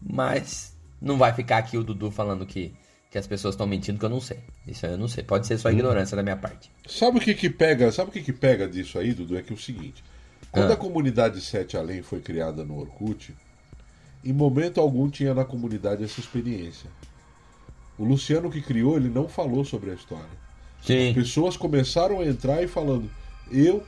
Mas 0.00 0.76
não 1.00 1.18
vai 1.18 1.32
ficar 1.32 1.58
aqui 1.58 1.76
o 1.76 1.82
Dudu 1.82 2.12
falando 2.12 2.46
que, 2.46 2.72
que 3.10 3.18
as 3.18 3.26
pessoas 3.26 3.54
estão 3.54 3.66
mentindo, 3.66 3.98
que 3.98 4.04
eu 4.04 4.08
não 4.08 4.20
sei. 4.20 4.38
Isso 4.64 4.86
aí 4.86 4.92
eu 4.92 4.98
não 4.98 5.08
sei. 5.08 5.24
Pode 5.24 5.48
ser 5.48 5.58
só 5.58 5.72
ignorância 5.72 6.16
da 6.16 6.22
minha 6.22 6.36
parte. 6.36 6.70
Sabe 6.86 7.18
o 7.18 7.20
que 7.20 7.34
que 7.34 7.50
pega? 7.50 7.90
Sabe 7.90 8.10
o 8.10 8.12
que 8.12 8.22
que 8.22 8.32
pega 8.32 8.68
disso 8.68 8.96
aí, 8.96 9.12
Dudu? 9.12 9.36
É 9.36 9.42
que 9.42 9.52
é 9.52 9.56
o 9.56 9.58
seguinte: 9.58 10.04
quando 10.52 10.70
Ah. 10.70 10.74
a 10.74 10.76
comunidade 10.76 11.40
Sete 11.40 11.76
Além 11.76 12.00
foi 12.00 12.20
criada 12.20 12.64
no 12.64 12.78
Orkut, 12.78 13.34
em 14.24 14.32
momento 14.32 14.80
algum 14.80 15.08
tinha 15.10 15.34
na 15.34 15.44
comunidade 15.44 16.02
essa 16.04 16.20
experiência. 16.20 16.88
O 17.98 18.04
Luciano 18.04 18.50
que 18.50 18.60
criou, 18.62 18.96
ele 18.96 19.08
não 19.08 19.28
falou 19.28 19.64
sobre 19.64 19.90
a 19.90 19.94
história. 19.94 20.42
Sim. 20.84 21.12
Pessoas 21.14 21.56
começaram 21.56 22.20
a 22.20 22.26
entrar 22.26 22.62
e 22.62 22.68
falando: 22.68 23.10
eu 23.50 23.82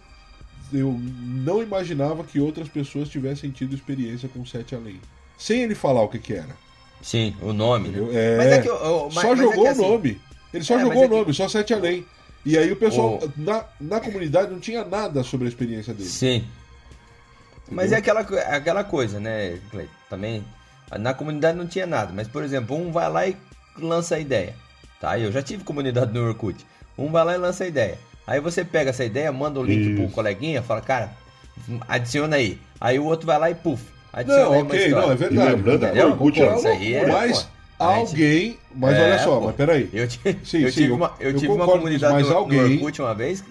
eu 0.72 0.92
não 0.98 1.62
imaginava 1.62 2.24
que 2.24 2.40
outras 2.40 2.68
pessoas 2.68 3.08
tivessem 3.08 3.50
tido 3.50 3.74
experiência 3.74 4.28
com 4.28 4.44
Sete 4.44 4.74
Além. 4.74 5.00
Sem 5.38 5.62
ele 5.62 5.74
falar 5.74 6.02
o 6.02 6.08
que 6.08 6.18
que 6.18 6.32
era. 6.32 6.56
Sim, 7.02 7.34
o 7.42 7.52
nome, 7.52 7.90
né? 7.90 7.98
É, 8.12 8.36
Mas 8.38 8.46
é 8.46 8.62
que 8.62 8.68
eu- 8.68 8.74
eu- 8.76 9.04
mas- 9.12 9.14
só 9.14 9.28
mas 9.28 9.38
é 9.38 9.42
jogou 9.42 9.52
que 9.52 9.60
o 9.60 9.66
assim- 9.72 9.82
nome. 9.82 10.20
Ele 10.52 10.64
só 10.64 10.76
É, 10.76 10.80
jogou 10.80 11.02
é 11.02 11.06
o 11.06 11.08
que- 11.10 11.14
nome, 11.16 11.34
só 11.34 11.48
Sete 11.48 11.74
Além. 11.74 12.04
E 12.46 12.56
aí 12.58 12.70
o 12.72 12.76
pessoal, 12.76 13.18
O- 13.22 13.32
na, 13.40 13.64
na 13.80 14.00
comunidade, 14.00 14.50
não 14.50 14.58
tinha 14.60 14.84
nada 14.84 15.22
sobre 15.22 15.46
a 15.46 15.48
experiência 15.48 15.92
dele. 15.94 16.08
Sim. 16.08 16.44
Mas 17.70 17.92
é 17.92 17.96
aquela, 17.96 18.20
é 18.20 18.56
aquela 18.56 18.84
coisa, 18.84 19.18
né, 19.18 19.58
Cleiton? 19.70 19.92
Também, 20.10 20.44
na 20.98 21.14
comunidade 21.14 21.56
não 21.56 21.66
tinha 21.66 21.86
nada. 21.86 22.12
Mas, 22.14 22.28
por 22.28 22.42
exemplo, 22.42 22.76
um 22.76 22.92
vai 22.92 23.08
lá 23.10 23.26
e 23.26 23.36
lança 23.78 24.16
a 24.16 24.20
ideia. 24.20 24.54
Tá? 25.00 25.18
Eu 25.18 25.32
já 25.32 25.42
tive 25.42 25.64
comunidade 25.64 26.12
no 26.12 26.26
Orkut. 26.26 26.64
Um 26.96 27.10
vai 27.10 27.24
lá 27.24 27.34
e 27.34 27.38
lança 27.38 27.64
a 27.64 27.66
ideia. 27.66 27.98
Aí 28.26 28.40
você 28.40 28.64
pega 28.64 28.90
essa 28.90 29.04
ideia, 29.04 29.30
manda 29.32 29.60
o 29.60 29.62
link 29.62 29.94
pro 29.94 30.04
Isso. 30.04 30.14
coleguinha, 30.14 30.62
fala, 30.62 30.80
cara, 30.80 31.12
adiciona 31.88 32.36
aí. 32.36 32.58
Aí 32.80 32.98
o 32.98 33.04
outro 33.04 33.26
vai 33.26 33.38
lá 33.38 33.50
e 33.50 33.54
puf, 33.54 33.82
adiciona 34.12 34.44
Não, 34.44 34.52
aí 34.52 34.62
ok, 34.62 34.88
não, 34.90 35.12
é 35.12 35.14
verdade. 35.14 35.50
Lembrando, 35.50 35.84
o 35.84 36.10
Orkut 36.10 36.40
era 36.40 36.56
Isso 36.56 36.68
aí 36.68 36.94
é, 36.94 37.06
mas 37.06 37.48
alguém. 37.78 38.58
Mas 38.74 38.96
É, 38.96 39.02
olha 39.02 39.18
só, 39.18 39.38
pô. 39.40 39.46
mas 39.46 39.56
peraí. 39.56 39.88
Eu, 39.92 40.08
Sim, 40.10 40.18
eu 40.26 40.44
sim, 40.44 40.70
tive 40.70 40.88
eu- 40.88 40.94
uma, 40.96 41.14
eu 41.20 41.34
tive 41.34 41.52
uma 41.52 41.64
comunidade 41.66 42.12
mas 42.14 42.30
alguém- 42.30 42.74
Orkut 42.76 43.00
uma 43.02 43.14
vez, 43.14 43.44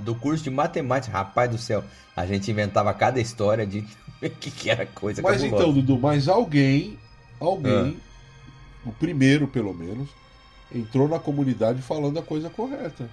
do 0.00 0.14
curso 0.14 0.42
de 0.44 0.50
matemática. 0.50 1.16
Rapaz 1.16 1.50
do 1.50 1.58
céu, 1.58 1.82
a 2.16 2.26
gente 2.26 2.50
inventava 2.50 2.92
cada 2.94 3.20
história 3.20 3.66
de 3.66 3.82
que, 4.40 4.50
que 4.50 4.70
era 4.70 4.84
coisa 4.86 5.22
Mas 5.22 5.40
cabulosa. 5.40 5.62
então, 5.62 5.72
Dudu, 5.72 5.98
mas 5.98 6.28
alguém, 6.28 6.98
alguém, 7.40 7.96
o 8.84 8.92
primeiro 8.92 9.46
pelo 9.46 9.72
menos, 9.74 10.08
entrou 10.74 11.08
na 11.08 11.18
comunidade 11.18 11.80
falando 11.82 12.18
a 12.18 12.22
coisa 12.22 12.50
correta. 12.50 13.08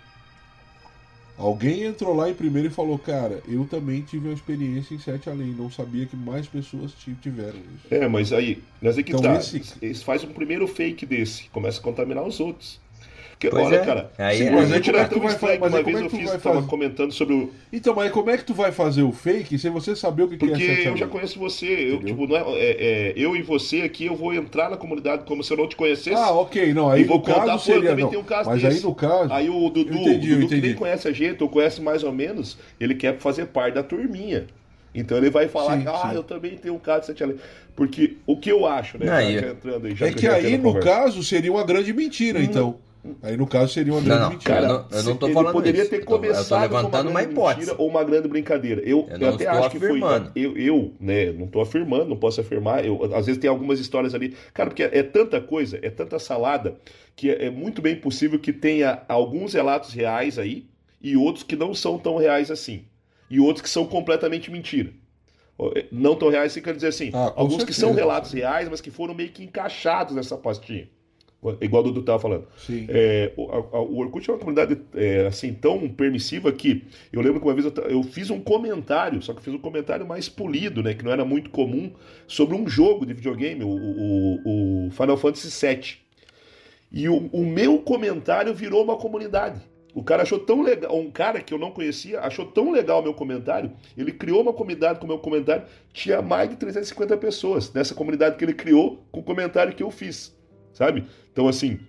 Alguém 1.37 1.83
entrou 1.83 2.15
lá 2.15 2.29
em 2.29 2.33
primeiro 2.33 2.69
e 2.69 2.71
falou, 2.71 2.97
cara, 2.97 3.41
eu 3.47 3.65
também 3.65 4.01
tive 4.01 4.27
uma 4.29 4.33
experiência 4.33 4.95
em 4.95 4.99
Sete 4.99 5.29
Além, 5.29 5.47
não 5.47 5.69
sabia 5.69 6.05
que 6.05 6.15
mais 6.15 6.47
pessoas 6.47 6.93
ti- 6.93 7.15
tiveram 7.21 7.57
isso. 7.59 7.93
É, 7.93 8.07
mas 8.07 8.31
aí, 8.31 8.63
mas 8.81 8.97
é 8.97 9.03
que 9.03 9.11
Então 9.11 9.21
tá. 9.21 9.35
esse- 9.39 9.61
Eles 9.81 10.01
fazem 10.01 10.29
um 10.29 10.33
primeiro 10.33 10.65
fake 10.67 11.05
desse, 11.05 11.49
começa 11.49 11.79
a 11.79 11.83
contaminar 11.83 12.23
os 12.25 12.39
outros. 12.39 12.79
Porque, 13.37 13.49
Pois 13.49 13.65
olha, 13.67 13.75
é. 13.75 13.85
cara, 13.85 14.11
Aí- 14.17 14.37
se 14.37 14.43
é 14.43 14.47
era 14.47 14.63
que 14.79 15.09
tu 15.09 15.15
tão 15.15 15.19
vai 15.23 15.33
estranho 15.33 15.53
que 15.55 15.59
fa- 15.59 15.59
mas 15.59 15.73
uma 15.73 15.83
vez 15.83 15.97
é 15.97 15.99
que 15.99 16.05
eu 16.05 16.09
fiz, 16.09 16.29
tava 16.29 16.39
fazer? 16.39 16.67
comentando 16.67 17.11
sobre 17.11 17.33
o. 17.35 17.51
Então, 17.71 17.93
mas 17.93 18.09
como 18.13 18.29
é 18.29 18.37
que 18.37 18.45
tu 18.45 18.53
vai 18.53 18.71
fazer 18.71 19.03
o 19.03 19.11
fake 19.11 19.59
sem 19.59 19.69
você 19.71 19.93
saber 19.93 20.23
o 20.23 20.29
que, 20.29 20.37
que 20.37 20.45
é 20.45 20.47
Porque 20.47 20.87
eu 20.87 20.95
já 20.97 21.05
conheço 21.05 21.37
você, 21.37 21.65
eu, 21.65 21.95
Entendeu? 21.95 21.99
tipo, 22.15 22.27
não 22.27 22.37
é, 22.37 22.41
é- 22.53 22.77
é, 23.09 23.13
eu 23.17 23.35
e 23.35 23.41
você 23.41 23.81
aqui, 23.81 24.05
eu 24.05 24.15
vou 24.15 24.33
entrar 24.33 24.69
na 24.69 24.77
comunidade 24.77 25.25
como 25.25 25.43
se 25.43 25.51
eu 25.51 25.57
não 25.57 25.67
te 25.67 25.75
conhecesse. 25.75 26.15
Ah, 26.15 26.31
ok, 26.31 26.73
não, 26.73 26.89
aí 26.89 27.01
E 27.01 27.03
vou 27.03 27.19
contar, 27.19 27.45
caso 27.45 27.51
eu 27.51 27.59
seria... 27.75 27.89
também 27.89 28.03
não, 28.05 28.09
tenho 28.09 28.21
um 28.21 28.25
caso 28.25 28.49
mas 28.49 28.61
desse. 28.61 28.77
aí 28.77 28.83
no 28.83 28.95
caso... 28.95 29.33
Aí 29.33 29.49
o 29.49 29.69
Dudu, 29.69 29.93
Eu 29.93 29.99
entendi, 29.99 30.31
eu 30.31 30.37
o 30.37 30.39
Dudu 30.41 30.55
que 30.55 30.61
nem 30.61 30.73
conhece 30.73 31.07
a 31.09 31.11
gente, 31.11 31.43
ou 31.43 31.49
conhece 31.49 31.81
mais 31.81 32.03
ou 32.05 32.13
menos, 32.13 32.57
ele 32.79 32.95
quer 32.95 33.17
fazer 33.19 33.47
parte 33.47 33.73
da 33.75 33.83
turminha. 33.83 34.45
Então 34.93 35.17
ele 35.17 35.29
vai 35.29 35.49
falar 35.49 35.75
Sim, 35.75 35.81
que, 35.83 35.87
ah, 35.89 36.07
sim. 36.09 36.15
eu 36.15 36.23
também 36.23 36.55
tenho 36.57 36.73
um 36.75 36.79
caso 36.79 37.11
de 37.13 37.19
sete. 37.19 37.35
Porque 37.75 38.15
o 38.25 38.37
que 38.37 38.49
eu 38.49 38.65
acho, 38.65 38.97
né? 38.97 39.11
Aí- 39.11 39.33
já- 39.35 39.41
já 39.41 39.47
entrando 39.51 39.85
aí, 39.87 39.91
É 39.91 39.95
que 40.13 40.25
eu 40.25 40.31
já 40.31 40.35
aí, 40.37 40.57
no 40.57 40.63
conversa. 40.71 40.87
caso, 40.89 41.21
seria 41.21 41.51
uma 41.51 41.65
grande 41.65 41.91
mentira, 41.91 42.41
então. 42.41 42.77
Aí, 43.21 43.37
no 43.37 43.45
caso, 43.47 43.73
seria 43.73 43.93
uma 43.93 43.99
Não, 44.01 44.05
grande 44.07 44.21
não, 44.23 44.29
mentira. 44.31 44.53
cara, 44.53 44.67
Cara, 44.67 44.87
não- 44.91 44.97
eu 44.97 45.03
não 45.03 45.17
tô 45.17 45.25
ele 45.27 45.33
falando 45.33 45.53
poderia 45.53 45.81
isso. 45.81 45.89
ter 45.89 45.95
Eu 45.97 46.05
tô- 46.05 46.13
eu 46.15 46.19
tô 46.19 46.21
começado 46.27 46.61
levantando 46.61 46.97
como 46.97 47.09
uma 47.09 47.23
hipótese. 47.23 47.59
mentira 47.59 47.81
ou 47.81 47.87
uma 47.89 48.03
grande 48.03 48.27
brincadeira. 48.27 48.81
Eu, 48.81 49.05
Eu 49.09 49.13
eu, 49.13 49.19
não 49.19 49.29
até 49.35 49.43
estou 49.45 49.59
acho 49.59 49.69
que 49.71 49.79
foi. 49.79 49.87
afirmando. 49.89 50.31
Eu, 50.35 50.57
eu, 50.57 50.93
né, 50.99 51.31
não 51.31 51.45
estou 51.45 51.61
afirmando, 51.61 52.05
não 52.05 52.17
posso 52.17 52.41
afirmar. 52.41 52.85
Eu, 52.85 53.03
às 53.15 53.25
vezes 53.25 53.39
tem 53.39 53.49
algumas 53.49 53.79
histórias 53.79 54.13
ali. 54.15 54.35
Cara, 54.53 54.69
porque 54.69 54.83
é, 54.83 54.99
é 54.99 55.03
tanta 55.03 55.39
coisa, 55.41 55.79
é 55.81 55.89
tanta 55.89 56.17
salada, 56.19 56.77
que 57.15 57.29
é, 57.29 57.45
é 57.45 57.49
muito 57.49 57.81
bem 57.81 57.95
possível 57.95 58.39
que 58.39 58.51
tenha 58.53 59.03
alguns 59.07 59.53
relatos 59.53 59.93
reais 59.93 60.37
aí 60.39 60.65
e 61.01 61.15
outros 61.15 61.43
que 61.43 61.55
não 61.55 61.73
são 61.73 61.97
tão 61.97 62.17
reais 62.17 62.49
assim. 62.51 62.85
E 63.29 63.39
outros 63.39 63.61
que 63.61 63.69
são 63.69 63.85
completamente 63.85 64.51
mentira. 64.51 64.91
É, 65.75 65.85
Não 65.91 66.15
tão 66.15 66.29
reais, 66.29 66.51
você 66.51 66.59
quer 66.61 66.75
dizer 66.75 66.87
assim. 66.87 67.11
Ah, 67.13 67.31
alguns 67.35 67.63
que 67.63 67.73
certeza. 67.73 67.79
são 67.81 67.93
relatos 67.93 68.31
reais, 68.33 68.67
mas 68.69 68.81
que 68.81 68.91
foram 68.91 69.13
meio 69.13 69.29
que 69.29 69.41
encaixados 69.43 70.13
nessa 70.13 70.35
pastinha. 70.37 70.89
Igual 71.61 71.81
o 71.83 71.85
Dudu 71.87 71.99
estava 72.01 72.19
falando. 72.19 72.47
Sim. 72.57 72.85
É, 72.89 73.31
o, 73.37 73.49
a- 73.51 73.81
o 73.81 73.97
Orkut 73.99 74.29
é 74.29 74.33
uma 74.33 74.39
comunidade 74.39 74.77
é, 74.93 75.27
assim 75.27 75.53
tão 75.53 75.87
permissiva 75.89 76.51
que 76.51 76.83
eu 77.11 77.21
lembro 77.21 77.39
que 77.39 77.45
uma 77.47 77.53
vez 77.53 77.65
eu, 77.65 77.73
eu 77.89 78.03
fiz 78.03 78.29
um 78.29 78.39
comentário, 78.39 79.21
só 79.21 79.33
que 79.33 79.41
fiz 79.43 79.53
um 79.53 79.57
comentário 79.59 80.05
mais 80.07 80.27
polido, 80.29 80.81
né, 80.83 80.93
que 80.93 81.03
não 81.03 81.11
era 81.11 81.23
muito 81.25 81.49
comum, 81.49 81.91
sobre 82.27 82.55
um 82.55 82.67
jogo 82.67 83.05
de 83.05 83.13
videogame, 83.13 83.63
o, 83.63 83.69
o- 83.69 84.87
o 84.87 84.91
Final 84.91 85.17
Fantasy 85.17 85.49
VII. 85.67 85.97
E 86.91 87.09
o, 87.09 87.27
o 87.31 87.45
meu 87.45 87.79
comentário 87.79 88.53
virou 88.53 88.83
uma 88.83 88.95
comunidade. 88.95 89.59
O 89.93 90.03
cara 90.03 90.23
achou 90.23 90.37
tão 90.39 90.61
legal, 90.61 90.93
um 90.99 91.09
cara 91.09 91.39
que 91.41 91.53
eu 91.53 91.57
não 91.57 91.71
conhecia, 91.71 92.19
achou 92.19 92.45
tão 92.45 92.69
legal 92.69 92.99
o 92.99 93.03
meu 93.03 93.13
comentário, 93.13 93.71
ele 93.97 94.11
criou 94.11 94.41
uma 94.41 94.51
comunidade 94.51 94.99
com 94.99 95.05
o 95.05 95.07
meu 95.07 95.19
comentário, 95.19 95.63
tinha 95.93 96.21
mais 96.21 96.49
de 96.49 96.57
350 96.57 97.15
pessoas 97.15 97.71
nessa 97.71 97.95
comunidade 97.95 98.35
que 98.35 98.43
ele 98.43 98.53
criou 98.53 99.05
com 99.09 99.21
o 99.21 99.23
comentário 99.23 99.73
que 99.73 99.81
eu 99.81 99.89
fiz, 99.89 100.34
sabe? 100.75 101.05
Então, 101.31 101.47
assim, 101.47 101.79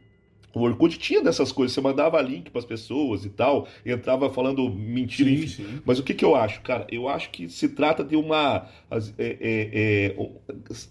o 0.54 0.62
Orkut 0.62 0.98
tinha 0.98 1.22
dessas 1.22 1.52
coisas, 1.52 1.74
você 1.74 1.82
mandava 1.82 2.18
link 2.22 2.50
para 2.50 2.60
as 2.60 2.64
pessoas 2.64 3.26
e 3.26 3.28
tal, 3.28 3.68
entrava 3.84 4.30
falando 4.32 4.70
mentira, 4.70 5.28
Sim, 5.28 5.46
sim. 5.46 5.82
Mas 5.84 5.98
o 5.98 6.02
que, 6.02 6.14
que 6.14 6.24
eu 6.24 6.34
acho, 6.34 6.62
cara? 6.62 6.86
Eu 6.90 7.10
acho 7.10 7.28
que 7.30 7.46
se 7.50 7.68
trata 7.68 8.02
de 8.02 8.16
uma. 8.16 8.66
é- 9.18 9.36
é- 9.38 9.70
é, 10.08 10.16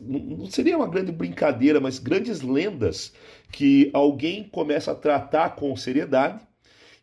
não 0.02 0.20
não 0.20 0.46
seria 0.46 0.78
uma 0.78 0.88
grande 0.88 1.12
brincadeira, 1.12 1.80
mas 1.80 1.98
grandes 1.98 2.42
lendas 2.42 3.12
que 3.52 3.90
alguém 3.92 4.44
começa 4.44 4.92
a 4.92 4.96
tratar 4.96 5.56
com 5.56 5.76
seriedade 5.76 6.42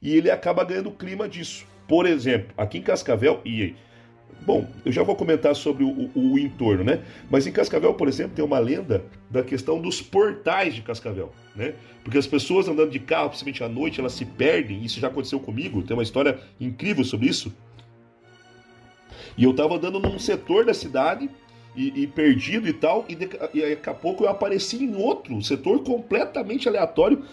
e 0.00 0.14
ele 0.14 0.30
acaba 0.30 0.62
ganhando 0.64 0.90
o 0.90 0.94
clima 0.96 1.28
disso. 1.28 1.66
Por 1.88 2.06
exemplo, 2.06 2.54
aqui 2.56 2.78
em 2.78 2.82
Cascavel, 2.82 3.40
e 3.44 3.74
Bom, 4.40 4.66
eu 4.84 4.90
já 4.90 5.02
vou 5.04 5.14
comentar 5.14 5.54
sobre 5.54 5.84
o, 5.84 5.88
o- 5.88 6.32
o 6.32 6.38
entorno, 6.38 6.82
né? 6.82 7.04
Mas 7.30 7.46
em 7.46 7.52
Cascavel, 7.52 7.94
por 7.94 8.08
exemplo, 8.08 8.34
tem 8.34 8.44
uma 8.44 8.58
lenda 8.58 9.04
da 9.30 9.42
questão 9.44 9.80
dos 9.80 10.02
portais 10.02 10.74
de 10.74 10.82
Cascavel, 10.82 11.32
né? 11.54 11.74
Porque 12.02 12.18
as 12.18 12.26
pessoas 12.26 12.66
andando 12.66 12.90
de 12.90 12.98
carro, 12.98 13.28
principalmente 13.28 13.62
à 13.62 13.68
noite, 13.68 14.00
elas 14.00 14.12
se 14.14 14.24
perdem. 14.24 14.82
Isso 14.84 14.98
já 14.98 15.06
aconteceu 15.06 15.38
comigo. 15.38 15.82
Tem 15.82 15.96
uma 15.96 16.02
história 16.02 16.40
incrível 16.60 17.04
sobre 17.04 17.28
isso. 17.28 17.52
E 19.36 19.44
eu 19.44 19.54
tava 19.54 19.76
andando 19.76 20.00
num 20.00 20.18
setor 20.18 20.64
da 20.64 20.74
cidade 20.74 21.30
e, 21.76 22.02
e 22.02 22.06
perdido 22.06 22.68
e 22.68 22.72
tal, 22.72 23.04
e, 23.08 23.14
de- 23.14 23.30
e 23.54 23.60
daqui 23.60 23.88
a 23.90 23.94
pouco 23.94 24.24
eu 24.24 24.28
apareci 24.28 24.82
em 24.84 24.94
outro 24.96 25.40
setor 25.42 25.82
completamente 25.84 26.68
aleatório 26.68 27.24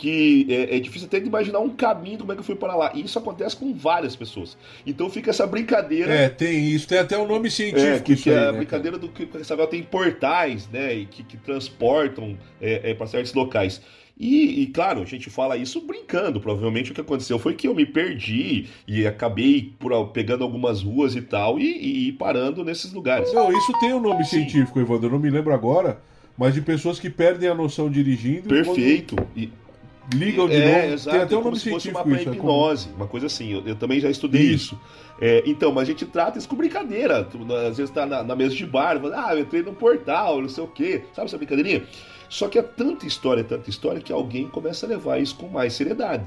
que 0.00 0.46
é, 0.48 0.76
é 0.76 0.80
difícil 0.80 1.06
até 1.06 1.20
de 1.20 1.26
imaginar 1.26 1.58
um 1.60 1.68
caminho 1.68 2.18
como 2.18 2.32
é 2.32 2.34
que 2.34 2.40
eu 2.40 2.44
fui 2.44 2.54
para 2.56 2.74
lá. 2.74 2.90
E 2.94 3.02
isso 3.02 3.18
acontece 3.18 3.54
com 3.54 3.74
várias 3.74 4.16
pessoas. 4.16 4.56
Então 4.86 5.10
fica 5.10 5.28
essa 5.30 5.46
brincadeira. 5.46 6.10
É, 6.12 6.28
tem 6.30 6.68
isso. 6.70 6.88
Tem 6.88 6.98
até 6.98 7.18
o 7.18 7.26
nome 7.28 7.48
É, 7.48 7.50
científico 7.50 8.04
que, 8.04 8.12
isso 8.14 8.22
que 8.22 8.30
aí, 8.30 8.36
é 8.36 8.48
a 8.48 8.52
né, 8.52 8.58
brincadeira 8.58 8.96
do 8.98 9.08
que 9.08 9.24
o 9.36 9.44
Savel 9.44 9.66
tem 9.66 9.82
portais, 9.82 10.66
né? 10.72 10.94
E 10.94 11.04
que, 11.06 11.22
que 11.22 11.36
transportam 11.36 12.38
é, 12.60 12.94
para 12.94 13.06
certos 13.06 13.34
locais. 13.34 13.82
E, 14.18 14.62
e, 14.62 14.66
claro, 14.66 15.00
a 15.02 15.04
gente 15.06 15.28
fala 15.30 15.56
isso 15.56 15.80
brincando. 15.82 16.40
Provavelmente 16.40 16.92
o 16.92 16.94
que 16.94 17.00
aconteceu 17.00 17.38
foi 17.38 17.54
que 17.54 17.68
eu 17.68 17.74
me 17.74 17.84
perdi 17.86 18.66
e 18.88 19.06
acabei 19.06 19.72
por, 19.78 20.08
pegando 20.08 20.44
algumas 20.44 20.82
ruas 20.82 21.14
e 21.16 21.22
tal 21.22 21.58
e, 21.58 21.64
e- 21.64 22.08
e 22.08 22.12
parando 22.12 22.64
nesses 22.64 22.92
lugares. 22.92 23.30
cara? 23.30 23.44
Não, 23.50 23.58
isso 23.58 23.72
tem 23.80 23.92
um 23.94 24.00
nome 24.00 24.24
Sim. 24.24 24.30
científico, 24.40 24.78
Evandro. 24.80 25.06
Eu 25.08 25.12
não 25.12 25.18
me 25.18 25.30
lembro 25.30 25.52
agora, 25.54 26.00
mas 26.36 26.52
de 26.54 26.60
pessoas 26.62 26.98
que 26.98 27.08
perdem 27.10 27.48
a 27.48 27.54
noção 27.54 27.90
dirigindo. 27.90 28.46
e 28.54 28.62
Perfeito. 28.62 29.16
E, 29.36 29.46
quando 29.46 29.69
Ligam 30.14 30.48
de 30.48 30.56
é, 30.56 30.82
novo. 30.82 30.94
exato. 30.94 31.16
Tem 31.16 31.24
até 31.24 31.34
um 31.34 31.38
como 31.38 31.50
nome 31.50 31.60
se 31.62 31.70
fosse 31.70 31.88
uma 31.90 32.02
científico 32.02 32.30
isso. 32.30 32.38
é 32.38 32.40
como- 32.40 32.50
hipnose, 32.52 32.88
uma 32.96 33.06
coisa 33.06 33.26
assim. 33.26 33.52
Eu, 33.52 33.62
eu 33.66 33.74
também 33.76 34.00
já 34.00 34.10
estudei 34.10 34.42
Isso. 34.42 34.74
isso. 34.74 34.80
É, 35.20 35.42
então, 35.46 35.70
mas 35.70 35.82
a 35.88 35.92
gente 35.92 36.06
trata 36.06 36.38
isso 36.38 36.48
com 36.48 36.56
brincadeira. 36.56 37.28
Às 37.68 37.76
vezes 37.76 37.90
tá 37.92 38.06
na, 38.06 38.22
na 38.22 38.34
mesa 38.34 38.54
de 38.54 38.64
bar, 38.66 38.98
fala, 39.00 39.26
ah, 39.28 39.34
eu 39.34 39.40
entrei 39.40 39.62
num 39.62 39.74
portal, 39.74 40.40
não 40.40 40.48
sei 40.48 40.64
o 40.64 40.66
quê. 40.66 41.02
Sabe 41.14 41.26
essa 41.28 41.36
brincadeirinha? 41.36 41.84
Só 42.28 42.48
que 42.48 42.58
é 42.58 42.62
tanta 42.62 43.06
história, 43.06 43.44
tanta 43.44 43.68
história, 43.68 44.00
que 44.00 44.12
alguém 44.12 44.46
começa 44.48 44.86
a 44.86 44.88
levar 44.88 45.20
isso 45.20 45.36
com 45.36 45.48
mais 45.48 45.74
seriedade. 45.74 46.24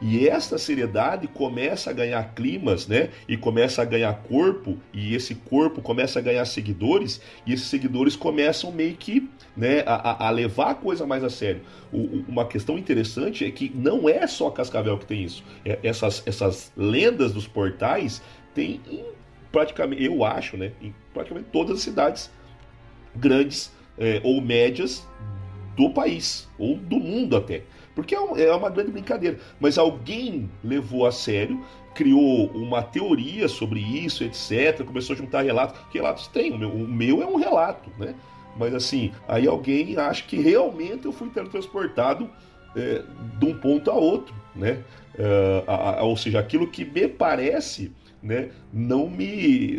E 0.00 0.26
essa 0.26 0.56
seriedade 0.56 1.28
começa 1.28 1.90
a 1.90 1.92
ganhar 1.92 2.34
climas, 2.34 2.86
né? 2.86 3.10
E 3.28 3.36
começa 3.36 3.82
a 3.82 3.84
ganhar 3.84 4.14
corpo, 4.22 4.78
e 4.94 5.14
esse 5.14 5.34
corpo 5.34 5.82
começa 5.82 6.18
a 6.18 6.22
ganhar 6.22 6.44
seguidores, 6.46 7.20
e 7.46 7.52
esses 7.52 7.66
seguidores 7.66 8.16
começam 8.16 8.72
meio 8.72 8.96
que 8.96 9.28
né, 9.56 9.80
a, 9.86 10.26
a- 10.28 10.30
levar 10.30 10.70
a 10.70 10.74
coisa 10.74 11.06
mais 11.06 11.22
a 11.22 11.28
sério. 11.28 11.60
O- 11.92 12.24
uma 12.28 12.46
questão 12.46 12.78
interessante 12.78 13.44
é 13.44 13.50
que 13.50 13.70
não 13.74 14.08
é 14.08 14.26
só 14.26 14.48
Cascavel 14.50 14.96
que 14.96 15.04
tem 15.06 15.22
isso. 15.22 15.44
É- 15.64 15.78
essas, 15.82 16.22
essas 16.26 16.72
lendas 16.76 17.32
dos 17.34 17.46
portais 17.46 18.22
tem 18.54 18.80
em 18.90 19.04
praticamente, 19.52 20.02
eu 20.04 20.24
acho, 20.24 20.56
né? 20.56 20.72
Em 20.80 20.94
praticamente 21.12 21.48
todas 21.52 21.76
as 21.76 21.82
cidades 21.82 22.30
grandes 23.14 23.70
é, 23.98 24.20
ou 24.24 24.40
médias 24.40 25.06
do 25.76 25.90
país, 25.90 26.48
ou 26.58 26.76
do 26.76 26.96
mundo 26.98 27.36
até. 27.36 27.62
Porque 27.94 28.14
é, 28.14 28.20
um- 28.20 28.36
é 28.36 28.54
uma 28.54 28.70
grande 28.70 28.90
brincadeira. 28.92 29.38
Mas 29.60 29.76
alguém 29.78 30.50
levou 30.62 31.06
a 31.06 31.12
sério, 31.12 31.60
criou 31.94 32.46
uma 32.54 32.82
teoria 32.82 33.48
sobre 33.48 33.80
isso, 33.80 34.22
etc. 34.24 34.84
Começou 34.84 35.14
a 35.14 35.16
juntar 35.18 35.42
relatos. 35.42 35.80
Que 35.90 35.98
relatos 35.98 36.26
tem? 36.28 36.52
O 36.52 36.58
meu, 36.58 36.70
o 36.70 36.86
meu 36.88 37.22
é 37.22 37.26
um 37.26 37.36
relato, 37.36 37.90
né? 37.98 38.14
Mas 38.56 38.74
assim, 38.74 39.12
aí 39.28 39.46
alguém 39.46 39.96
acha 39.96 40.22
que 40.24 40.36
realmente 40.36 41.04
eu 41.06 41.12
fui 41.12 41.28
teletransportado 41.30 42.28
é, 42.76 43.02
de 43.38 43.46
um 43.46 43.58
ponto 43.58 43.90
a 43.90 43.94
outro, 43.94 44.34
né? 44.54 44.78
É, 45.18 45.64
a- 45.66 46.00
a- 46.00 46.02
ou 46.04 46.16
seja, 46.16 46.38
aquilo 46.38 46.68
que 46.68 46.84
me 46.84 47.08
parece 47.08 47.92
né, 48.22 48.50
não 48.72 49.08
me 49.08 49.78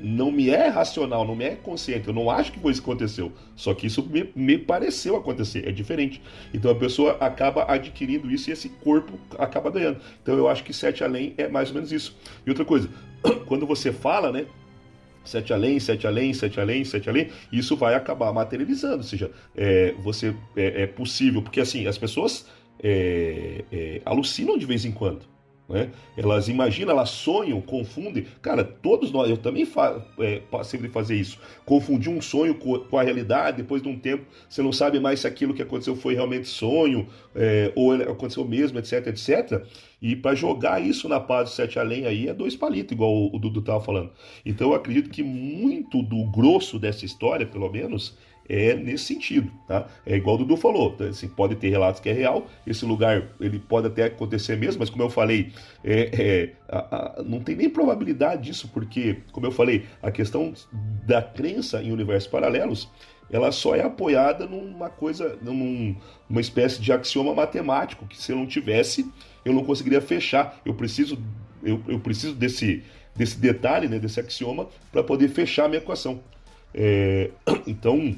não 0.00 0.30
me 0.30 0.48
é 0.48 0.68
racional, 0.68 1.26
não 1.26 1.36
me 1.36 1.44
é 1.44 1.54
consciente. 1.54 2.08
Eu 2.08 2.14
não 2.14 2.30
acho 2.30 2.52
que 2.52 2.58
foi 2.58 2.72
isso 2.72 2.82
que 2.82 2.88
aconteceu. 2.88 3.32
Só 3.54 3.74
que 3.74 3.86
isso 3.86 4.02
me, 4.02 4.30
me 4.34 4.56
pareceu 4.56 5.16
acontecer. 5.16 5.68
É 5.68 5.72
diferente. 5.72 6.22
Então 6.54 6.70
a 6.70 6.74
pessoa 6.74 7.16
acaba 7.20 7.70
adquirindo 7.70 8.30
isso 8.30 8.48
e 8.48 8.52
esse 8.52 8.68
corpo 8.68 9.18
acaba 9.38 9.70
ganhando. 9.70 10.00
Então 10.22 10.36
eu 10.36 10.48
acho 10.48 10.64
que 10.64 10.72
sete 10.72 11.04
além 11.04 11.34
é 11.36 11.48
mais 11.48 11.68
ou 11.68 11.74
menos 11.74 11.92
isso. 11.92 12.16
E 12.46 12.48
outra 12.48 12.64
coisa, 12.64 12.88
quando 13.46 13.66
você 13.66 13.92
fala, 13.92 14.32
né? 14.32 14.46
Sete 15.24 15.52
além, 15.52 15.80
sete 15.80 16.06
além, 16.06 16.32
sete 16.32 16.60
além, 16.60 16.84
sete 16.84 17.08
além, 17.08 17.30
isso 17.50 17.76
vai 17.76 17.94
acabar 17.94 18.32
materializando. 18.32 18.98
Ou 18.98 19.02
seja, 19.02 19.30
é, 19.56 19.92
você 19.98 20.34
é, 20.56 20.82
é 20.82 20.86
possível, 20.86 21.42
porque 21.42 21.60
assim, 21.60 21.86
as 21.88 21.98
pessoas 21.98 22.46
é, 22.82 23.64
é, 23.72 24.02
alucinam 24.04 24.56
de 24.56 24.64
vez 24.64 24.84
em 24.84 24.92
quando. 24.92 25.35
Né? 25.68 25.90
Elas 26.16 26.48
imaginam, 26.48 26.92
elas 26.92 27.10
sonham, 27.10 27.60
confundem. 27.60 28.26
Cara, 28.40 28.62
todos 28.62 29.10
nós, 29.10 29.28
eu 29.28 29.36
também 29.36 29.64
fa 29.64 30.04
é, 30.18 30.40
passei 30.50 30.80
fazer 30.88 31.16
isso. 31.16 31.38
Confundir 31.64 32.10
um 32.10 32.20
sonho 32.20 32.54
co 32.54 32.80
com 32.80 32.98
a 32.98 33.02
realidade, 33.02 33.56
depois 33.56 33.82
de 33.82 33.88
um 33.88 33.98
tempo 33.98 34.24
você 34.48 34.62
não 34.62 34.72
sabe 34.72 35.00
mais 35.00 35.20
se 35.20 35.26
aquilo 35.26 35.54
que 35.54 35.62
aconteceu 35.62 35.96
foi 35.96 36.14
realmente 36.14 36.46
sonho, 36.46 37.08
é, 37.34 37.72
ou 37.74 37.92
aconteceu 37.92 38.44
mesmo, 38.44 38.78
etc, 38.78 39.06
etc. 39.08 39.64
E 40.00 40.14
para 40.14 40.34
jogar 40.34 40.80
isso 40.80 41.08
na 41.08 41.18
paz 41.18 41.50
do 41.50 41.54
sete 41.54 41.78
além 41.78 42.06
aí 42.06 42.28
é 42.28 42.34
dois 42.34 42.54
palitos, 42.54 42.92
igual 42.92 43.12
o, 43.12 43.34
o 43.34 43.38
Dudu 43.38 43.60
estava 43.60 43.80
falando. 43.80 44.12
Então 44.44 44.70
eu 44.70 44.74
acredito 44.74 45.10
que 45.10 45.22
muito 45.22 46.02
do 46.02 46.24
grosso 46.30 46.78
dessa 46.78 47.04
história, 47.04 47.46
pelo 47.46 47.70
menos, 47.70 48.16
é 48.48 48.74
nesse 48.74 49.04
sentido, 49.04 49.50
tá? 49.66 49.86
É 50.04 50.16
igual 50.16 50.36
o 50.36 50.38
Dudu 50.38 50.56
falou, 50.56 50.92
tá? 50.92 51.04
assim, 51.04 51.28
pode 51.28 51.56
ter 51.56 51.68
relatos 51.68 52.00
que 52.00 52.08
é 52.08 52.12
real, 52.12 52.46
esse 52.66 52.84
lugar 52.84 53.28
ele 53.40 53.58
pode 53.58 53.86
até 53.86 54.04
acontecer 54.04 54.56
mesmo, 54.56 54.80
mas 54.80 54.90
como 54.90 55.02
eu 55.02 55.10
falei, 55.10 55.52
é, 55.84 56.10
é, 56.12 56.52
a- 56.68 57.18
a- 57.20 57.22
não 57.22 57.40
tem 57.40 57.56
nem 57.56 57.68
probabilidade 57.68 58.42
disso, 58.44 58.68
porque, 58.72 59.18
como 59.32 59.46
eu 59.46 59.52
falei, 59.52 59.86
a 60.02 60.10
questão 60.10 60.52
da 61.06 61.22
crença 61.22 61.82
em 61.82 61.92
universos 61.92 62.30
paralelos 62.30 62.88
ela 63.30 63.50
só 63.50 63.74
é 63.74 63.82
apoiada 63.82 64.46
numa 64.46 64.88
coisa, 64.88 65.36
num, 65.42 65.96
numa 66.28 66.40
espécie 66.40 66.80
de 66.80 66.92
axioma 66.92 67.34
matemático, 67.34 68.06
que 68.06 68.16
se 68.16 68.30
eu 68.30 68.36
não 68.36 68.46
tivesse, 68.46 69.10
eu 69.44 69.52
não 69.52 69.64
conseguiria 69.64 70.00
fechar. 70.00 70.60
Eu 70.64 70.74
preciso, 70.74 71.18
eu, 71.62 71.82
eu 71.88 71.98
preciso 71.98 72.34
desse, 72.34 72.84
desse 73.16 73.38
detalhe, 73.38 73.88
né, 73.88 73.98
desse 73.98 74.20
axioma, 74.20 74.68
para 74.92 75.02
poder 75.02 75.28
fechar 75.28 75.64
a 75.64 75.68
minha 75.68 75.80
equação. 75.80 76.20
É, 76.72 77.30
então, 77.66 78.14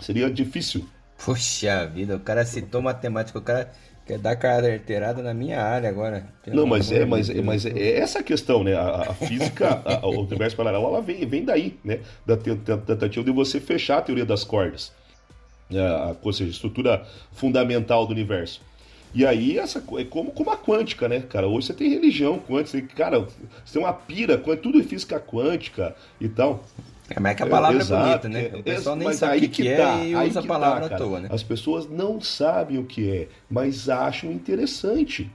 seria 0.00 0.30
difícil. 0.30 0.88
Puxa 1.24 1.86
vida, 1.86 2.16
o 2.16 2.20
cara 2.20 2.44
citou 2.44 2.82
matemática, 2.82 3.38
o 3.38 3.42
cara 3.42 3.72
quer 4.06 4.18
dar 4.18 4.36
carteirada 4.36 5.22
na 5.22 5.32
minha 5.34 5.62
área 5.62 5.88
agora. 5.88 6.34
Pelo 6.42 6.56
Não, 6.56 6.66
mas 6.66 6.90
é, 6.90 7.04
mas, 7.06 7.28
Deus. 7.28 7.44
mas 7.44 7.64
é 7.64 7.98
essa 7.98 8.18
a 8.20 8.22
questão, 8.24 8.64
né? 8.64 8.74
A, 8.74 9.10
a 9.10 9.14
física, 9.14 9.80
a- 9.84 10.06
o 10.06 10.22
universo 10.22 10.56
paralelo, 10.56 10.84
ela 10.86 11.00
vem, 11.00 11.24
vem 11.26 11.44
daí, 11.44 11.78
né? 11.84 12.00
Da 12.26 12.36
te- 12.36 12.54
da 12.56 12.76
tentativa 12.76 13.24
de 13.24 13.30
você 13.30 13.60
fechar 13.60 13.98
a 13.98 14.02
teoria 14.02 14.24
das 14.26 14.42
cordas, 14.42 14.92
né? 15.70 15.80
a, 15.86 16.16
ou 16.22 16.32
seja, 16.32 16.50
a 16.50 16.52
estrutura 16.52 17.06
fundamental 17.32 18.06
do 18.06 18.12
universo. 18.12 18.62
E 19.14 19.26
aí, 19.26 19.58
essa 19.58 19.82
é 19.98 20.04
como, 20.04 20.32
como 20.32 20.50
a 20.50 20.58
quântica, 20.58 21.08
né, 21.08 21.20
cara? 21.20 21.48
Hoje 21.48 21.68
você 21.68 21.74
tem 21.74 21.90
religião 21.90 22.38
quântica, 22.38 22.94
cara, 22.96 23.20
você 23.20 23.74
tem 23.74 23.82
uma 23.82 23.92
pira, 23.92 24.38
tudo 24.38 24.80
é 24.80 24.84
física 24.84 25.20
quântica 25.20 25.96
e 26.20 26.28
tal. 26.28 26.64
É, 27.10 27.18
mas 27.18 27.32
é 27.32 27.34
que 27.34 27.42
a 27.42 27.46
palavra 27.46 27.78
é, 27.78 27.80
exato, 27.80 28.06
bonita, 28.06 28.28
né? 28.28 28.50
é- 28.52 28.56
O 28.58 28.62
pessoal 28.62 28.96
é- 28.96 28.98
nem 29.00 29.12
sabe 29.12 29.36
o 29.38 29.40
que, 29.40 29.48
que 29.48 29.68
é 29.68 29.76
tá, 29.76 30.04
e 30.04 30.14
usa 30.14 30.38
a 30.38 30.42
que 30.42 30.48
palavra 30.48 30.88
tá, 30.88 30.94
à 30.94 30.98
toa, 30.98 31.20
né? 31.20 31.28
As 31.30 31.42
pessoas 31.42 31.88
não 31.88 32.20
sabem 32.20 32.78
o 32.78 32.84
que 32.84 33.10
é, 33.10 33.28
mas 33.50 33.88
acham 33.88 34.30
interessante. 34.30 35.30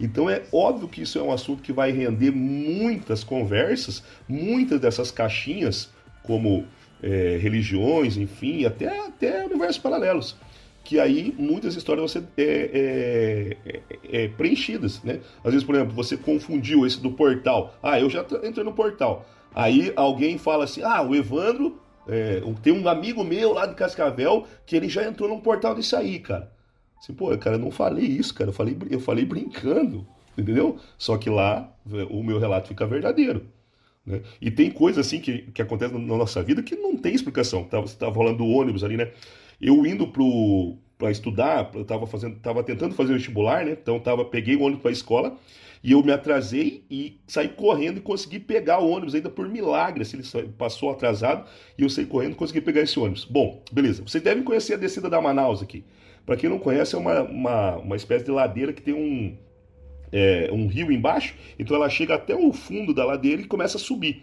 Então 0.00 0.30
é 0.30 0.42
óbvio 0.52 0.86
que 0.88 1.02
isso 1.02 1.18
é 1.18 1.22
um 1.22 1.32
assunto 1.32 1.60
que 1.62 1.72
vai 1.72 1.90
render 1.90 2.30
muitas 2.30 3.24
conversas, 3.24 4.02
muitas 4.28 4.80
dessas 4.80 5.10
caixinhas, 5.10 5.90
como 6.22 6.64
é, 7.02 7.38
religiões, 7.40 8.16
enfim, 8.16 8.64
até, 8.64 8.86
até 9.06 9.44
universos 9.44 9.78
paralelos. 9.78 10.36
Que 10.84 11.00
aí 11.00 11.34
muitas 11.36 11.74
histórias 11.74 12.00
vão 12.00 12.08
ser 12.08 12.28
é, 12.36 13.56
é, 13.64 13.80
é, 14.12 14.24
é, 14.24 14.28
preenchidas, 14.28 15.02
né? 15.02 15.18
Às 15.44 15.52
vezes, 15.52 15.66
por 15.66 15.74
exemplo, 15.74 15.92
você 15.94 16.16
confundiu 16.16 16.86
esse 16.86 17.00
do 17.00 17.10
portal. 17.10 17.74
Ah, 17.82 17.98
eu 18.00 18.08
já 18.08 18.24
entrei 18.44 18.64
no 18.64 18.72
portal. 18.72 19.26
Aí 19.54 19.92
alguém 19.96 20.38
fala 20.38 20.64
assim: 20.64 20.82
ah, 20.82 21.02
o 21.02 21.14
Evandro 21.14 21.80
é, 22.08 22.40
tem 22.62 22.72
um 22.72 22.88
amigo 22.88 23.22
meu 23.22 23.52
lá 23.52 23.66
de 23.66 23.74
Cascavel 23.74 24.46
que 24.64 24.74
ele 24.74 24.88
já 24.88 25.04
entrou 25.04 25.28
num 25.28 25.40
portal 25.40 25.74
desse 25.74 25.94
aí, 25.94 26.18
cara. 26.18 26.50
Assim, 26.98 27.12
pô, 27.12 27.36
cara, 27.38 27.56
eu 27.56 27.60
não 27.60 27.70
falei 27.70 28.04
isso, 28.04 28.34
cara. 28.34 28.50
Eu 28.50 28.54
falei, 28.54 28.76
eu 28.90 28.98
falei 28.98 29.24
brincando, 29.24 30.06
entendeu? 30.36 30.78
Só 30.96 31.16
que 31.16 31.30
lá 31.30 31.72
o 32.10 32.22
meu 32.22 32.38
relato 32.38 32.68
fica 32.68 32.86
verdadeiro. 32.86 33.46
Né? 34.04 34.22
E 34.40 34.50
tem 34.50 34.70
coisa 34.70 35.02
assim 35.02 35.20
que, 35.20 35.42
que 35.52 35.62
acontece 35.62 35.92
na 35.92 36.16
nossa 36.16 36.42
vida 36.42 36.62
que 36.62 36.74
não 36.74 36.96
tem 36.96 37.14
explicação. 37.14 37.64
Tava, 37.64 37.86
você 37.86 37.94
estava 37.94 38.14
falando 38.14 38.38
do 38.38 38.46
ônibus 38.46 38.82
ali, 38.82 38.96
né? 38.96 39.10
Eu 39.60 39.84
indo 39.86 40.08
pro 40.08 40.76
para 40.96 41.12
estudar, 41.12 41.70
eu 41.74 41.84
tava 41.84 42.08
fazendo, 42.08 42.40
tava 42.40 42.60
tentando 42.64 42.92
fazer 42.92 43.12
vestibular, 43.12 43.64
né? 43.64 43.76
Então 43.80 44.00
tava 44.00 44.24
peguei 44.24 44.56
o 44.56 44.62
ônibus 44.62 44.82
para 44.82 44.90
a 44.90 44.92
escola 44.92 45.38
e 45.82 45.92
eu 45.92 46.02
me 46.02 46.12
atrasei 46.12 46.84
e 46.90 47.20
saí 47.26 47.48
correndo 47.48 47.98
e 47.98 48.00
consegui 48.00 48.38
pegar 48.38 48.80
o 48.80 48.88
ônibus 48.88 49.14
ainda 49.14 49.30
por 49.30 49.48
milagre, 49.48 50.02
assim, 50.02 50.18
ele 50.34 50.48
passou 50.48 50.90
atrasado 50.90 51.48
e 51.76 51.82
eu 51.82 51.88
saí 51.88 52.06
correndo 52.06 52.32
e 52.32 52.36
consegui 52.36 52.60
pegar 52.60 52.82
esse 52.82 52.98
ônibus. 52.98 53.24
Bom, 53.24 53.62
beleza. 53.70 54.02
Vocês 54.02 54.22
devem 54.22 54.42
conhecer 54.42 54.74
a 54.74 54.76
descida 54.76 55.08
da 55.08 55.20
Manaus 55.20 55.62
aqui. 55.62 55.84
Para 56.26 56.36
quem 56.36 56.50
não 56.50 56.58
conhece, 56.58 56.94
é 56.94 56.98
uma, 56.98 57.22
uma, 57.22 57.76
uma 57.76 57.96
espécie 57.96 58.24
de 58.24 58.30
ladeira 58.30 58.72
que 58.72 58.82
tem 58.82 58.92
um, 58.92 59.36
é, 60.12 60.50
um 60.52 60.66
rio 60.66 60.92
embaixo, 60.92 61.34
então 61.58 61.76
ela 61.76 61.88
chega 61.88 62.14
até 62.14 62.34
o 62.34 62.52
fundo 62.52 62.92
da 62.92 63.04
ladeira 63.04 63.40
e 63.40 63.46
começa 63.46 63.78
a 63.78 63.80
subir. 63.80 64.22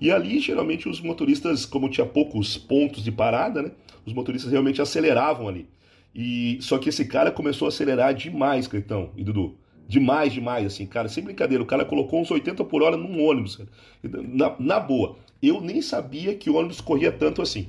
E 0.00 0.10
ali, 0.10 0.40
geralmente, 0.40 0.88
os 0.88 1.00
motoristas, 1.00 1.64
como 1.64 1.88
tinha 1.88 2.06
poucos 2.06 2.56
pontos 2.56 3.04
de 3.04 3.12
parada, 3.12 3.62
né? 3.62 3.70
Os 4.04 4.12
motoristas 4.12 4.50
realmente 4.50 4.82
aceleravam 4.82 5.46
ali. 5.46 5.68
E 6.14 6.58
só 6.60 6.76
que 6.76 6.88
esse 6.88 7.04
cara 7.04 7.30
começou 7.30 7.66
a 7.66 7.68
acelerar 7.68 8.12
demais, 8.12 8.66
Cleitão 8.66 9.10
e 9.16 9.22
Dudu. 9.22 9.56
Demais, 9.88 10.32
demais, 10.32 10.66
assim, 10.66 10.86
cara, 10.86 11.08
sem 11.08 11.22
brincadeira. 11.22 11.62
O 11.62 11.66
cara 11.66 11.84
colocou 11.84 12.20
uns 12.20 12.30
80 12.30 12.64
por 12.64 12.82
hora 12.82 12.96
num 12.96 13.22
ônibus, 13.22 13.56
cara. 13.56 13.68
Na, 14.02 14.54
na 14.58 14.80
boa. 14.80 15.16
Eu 15.42 15.60
nem 15.60 15.82
sabia 15.82 16.34
que 16.34 16.48
o 16.48 16.54
ônibus 16.56 16.80
corria 16.80 17.12
tanto 17.12 17.42
assim. 17.42 17.68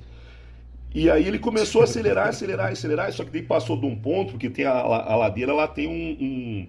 E 0.95 1.09
aí 1.09 1.27
ele 1.27 1.39
começou 1.39 1.81
a 1.81 1.85
acelerar, 1.85 2.27
acelerar, 2.27 2.71
acelerar, 2.71 3.11
só 3.11 3.23
que 3.23 3.31
daí 3.31 3.41
passou 3.41 3.75
de 3.75 3.83
um 3.85 3.95
ponto, 3.95 4.33
porque 4.33 4.47
tem 4.47 4.63
a, 4.63 4.73
a 4.73 5.15
ladeira, 5.15 5.51
ela 5.51 5.67
tem 5.67 5.87
um, 5.87 5.91
um- 6.23 6.67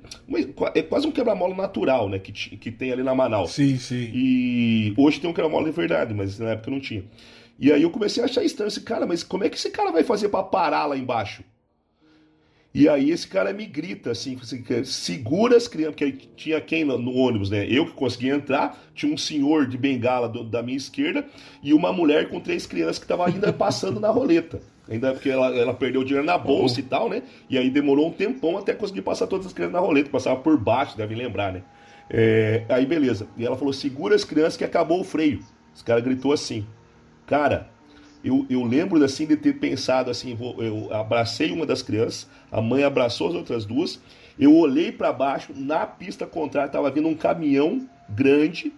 é 0.74 0.80
quase 0.82 1.06
um 1.06 1.12
quebra-mola 1.12 1.54
natural, 1.54 2.08
né, 2.08 2.18
que, 2.18 2.32
que 2.32 2.70
tem 2.72 2.90
ali 2.90 3.02
na 3.02 3.14
Manaus. 3.14 3.52
Sim, 3.52 3.76
sim. 3.76 4.10
E 4.14 4.94
hoje 4.96 5.20
tem 5.20 5.28
um 5.28 5.34
quebra-mola 5.34 5.66
de 5.66 5.72
verdade, 5.72 6.14
mas 6.14 6.38
na 6.38 6.50
época 6.52 6.70
não 6.70 6.80
tinha. 6.80 7.04
E 7.58 7.70
aí 7.70 7.82
eu 7.82 7.90
comecei 7.90 8.22
a 8.22 8.26
achar 8.26 8.42
estranho 8.42 8.68
esse 8.68 8.80
cara, 8.80 9.06
mas 9.06 9.22
como 9.22 9.44
é 9.44 9.50
que 9.50 9.56
esse 9.56 9.70
cara 9.70 9.92
vai 9.92 10.02
fazer 10.02 10.30
pra 10.30 10.42
parar 10.42 10.86
lá 10.86 10.96
embaixo? 10.96 11.44
E 12.74 12.88
aí 12.88 13.10
esse 13.10 13.28
cara 13.28 13.52
me 13.52 13.66
grita 13.66 14.10
assim, 14.10 14.36
assim, 14.42 14.64
segura 14.84 15.56
as 15.56 15.68
crianças, 15.68 15.94
porque 15.94 16.12
tinha 16.34 16.60
quem 16.60 16.84
no, 16.84 17.14
ônibus, 17.14 17.48
né? 17.48 17.64
Eu 17.68 17.86
que 17.86 17.92
consegui 17.92 18.30
entrar, 18.30 18.76
tinha 18.92 19.14
um 19.14 19.16
senhor 19.16 19.68
de 19.68 19.78
bengala 19.78 20.28
do- 20.28 20.42
da 20.42 20.60
minha 20.60 20.76
esquerda 20.76 21.24
e 21.62 21.72
uma 21.72 21.92
mulher 21.92 22.28
com 22.28 22.40
três 22.40 22.66
crianças 22.66 22.98
que 22.98 23.06
tava 23.06 23.26
ainda 23.28 23.52
passando 23.54 24.00
na 24.00 24.10
roleta. 24.10 24.60
Ainda 24.88 25.12
porque 25.12 25.30
ela, 25.30 25.56
ela 25.56 25.72
perdeu 25.72 26.02
dinheiro 26.02 26.26
na 26.26 26.36
bolsa 26.36 26.80
e 26.80 26.82
tal, 26.82 27.08
né? 27.08 27.22
E 27.48 27.56
aí 27.56 27.70
demorou 27.70 28.08
um 28.08 28.12
tempão 28.12 28.58
até 28.58 28.74
conseguir 28.74 29.02
passar 29.02 29.28
todas 29.28 29.46
as 29.46 29.52
crianças 29.52 29.74
na 29.74 29.80
roleta, 29.80 30.10
passava 30.10 30.40
por 30.40 30.58
baixo, 30.58 30.96
devem 30.96 31.16
lembrar, 31.16 31.52
né? 31.52 31.62
É, 32.10 32.64
aí 32.68 32.84
beleza. 32.84 33.28
E 33.36 33.46
ela 33.46 33.56
falou: 33.56 33.72
segura 33.72 34.14
as 34.16 34.24
crianças 34.24 34.56
que 34.56 34.64
acabou 34.64 35.00
o 35.00 35.04
freio. 35.04 35.40
Esse 35.74 35.84
cara 35.84 36.00
gritou 36.00 36.32
assim. 36.32 36.66
Cara, 37.26 37.70
eu, 38.24 38.46
eu 38.48 38.62
lembro 38.64 39.02
assim 39.04 39.26
de 39.26 39.36
ter 39.36 39.54
pensado 39.54 40.10
assim, 40.10 40.34
vou- 40.34 40.62
eu 40.62 40.92
abracei 40.92 41.52
uma 41.52 41.66
das 41.66 41.82
crianças, 41.82 42.26
a 42.50 42.60
mãe 42.60 42.82
abraçou 42.82 43.28
as 43.28 43.34
outras 43.34 43.64
duas, 43.64 44.00
eu 44.38 44.54
olhei 44.56 44.90
para 44.90 45.12
baixo, 45.12 45.52
na 45.54 45.86
pista 45.86 46.26
contrária 46.26 46.68
estava 46.68 46.90
vindo 46.90 47.06
um 47.08 47.14
caminhão 47.14 47.88
grande 48.08 48.72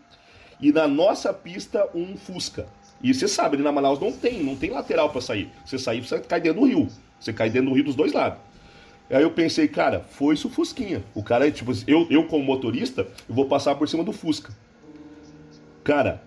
e 0.60 0.72
na 0.72 0.86
nossa 0.88 1.32
pista 1.32 1.88
um 1.94 2.16
Fusca. 2.16 2.66
E 3.02 3.12
você 3.12 3.28
sabe, 3.28 3.56
ali 3.56 3.62
na 3.64 3.72
Manaus 3.72 4.00
não 4.00 4.10
tem, 4.10 4.42
não 4.42 4.56
tem 4.56 4.70
lateral 4.70 5.10
para 5.10 5.20
sair. 5.20 5.50
Você 5.64 5.78
sair, 5.78 6.00
você 6.02 6.18
cai 6.18 6.40
dentro 6.40 6.60
do 6.60 6.66
rio. 6.66 6.88
Você 7.20 7.32
cai 7.32 7.50
dentro 7.50 7.68
do 7.70 7.74
rio 7.74 7.84
dos 7.84 7.94
dois 7.94 8.12
lados. 8.12 8.38
Aí 9.10 9.22
eu 9.22 9.30
pensei, 9.30 9.68
cara, 9.68 10.00
foi 10.10 10.34
isso 10.34 10.48
o 10.48 10.50
Fusquinha. 10.50 11.04
O 11.14 11.22
cara, 11.22 11.50
tipo, 11.50 11.72
eu, 11.86 12.06
eu 12.10 12.24
como 12.24 12.42
motorista, 12.42 13.06
eu 13.28 13.34
vou 13.34 13.44
passar 13.46 13.74
por 13.74 13.88
cima 13.88 14.02
do 14.02 14.12
Fusca. 14.12 14.52
Cara, 15.84 16.22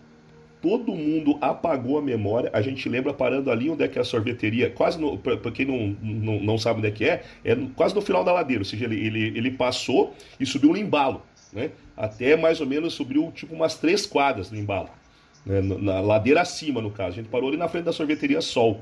todo 0.62 0.94
mundo 0.94 1.38
apagou 1.42 1.98
a 1.98 2.02
memória. 2.02 2.50
A 2.54 2.62
gente 2.62 2.88
lembra 2.90 3.14
parando 3.14 3.52
ali 3.52 3.70
onde 3.70 3.84
é 3.84 3.88
que 3.88 3.98
é 3.98 4.02
a 4.02 4.06
sorveteria, 4.06 4.70
quase 4.70 5.00
no. 5.00 5.18
Pra, 5.18 5.38
pra 5.38 5.52
quem 5.52 5.66
não, 5.66 5.96
não, 6.02 6.40
não 6.40 6.58
sabe 6.58 6.80
onde 6.80 6.88
é 6.88 6.92
que 6.92 7.06
é, 7.06 7.24
é 7.44 7.56
quase 7.76 7.96
no 7.96 8.02
final 8.02 8.24
da 8.24 8.32
ladeira. 8.34 8.62
Ou 8.62 8.66
seja, 8.66 8.86
ele, 8.86 9.06
ele, 9.06 9.38
ele 9.38 9.52
passou 9.52 10.14
e 10.40 10.46
subiu 10.46 10.72
no 10.72 10.78
embalo. 10.78 11.22
Né? 11.52 11.72
Até 11.96 12.36
mais 12.36 12.62
ou 12.62 12.68
menos 12.68 12.94
subiu 12.94 13.32
tipo 13.34 13.56
umas 13.56 13.76
três 13.76 14.06
quadras 14.06 14.52
no 14.52 14.58
embalo. 14.58 14.90
né? 15.46 15.62
Na, 15.62 15.78
na 15.78 16.02
ladeira 16.02 16.42
acima, 16.42 16.82
no 16.82 16.92
caso. 16.92 17.10
A 17.10 17.22
gente 17.22 17.30
parou 17.30 17.50
ali 17.50 17.58
na 17.58 17.68
frente 17.68 17.86
da 17.86 17.94
sorveteria 17.94 18.42
Sol. 18.42 18.82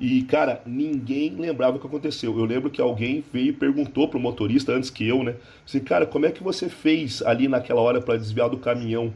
E, 0.00 0.22
cara, 0.22 0.62
ninguém 0.64 1.30
lembrava 1.30 1.76
o 1.76 1.80
que 1.80 1.86
aconteceu. 1.86 2.36
Eu 2.38 2.44
lembro 2.44 2.70
que 2.70 2.80
alguém 2.80 3.24
veio 3.32 3.48
e 3.48 3.52
perguntou 3.52 4.06
pro 4.06 4.20
motorista 4.20 4.72
antes 4.72 4.90
que 4.90 5.06
eu, 5.06 5.24
né? 5.24 5.34
Assim, 5.66 5.80
cara, 5.80 6.06
como 6.06 6.24
é 6.24 6.30
que 6.30 6.42
você 6.42 6.68
fez 6.68 7.20
ali 7.22 7.48
naquela 7.48 7.80
hora 7.80 8.00
para 8.00 8.16
desviar 8.16 8.48
do 8.48 8.58
caminhão? 8.58 9.12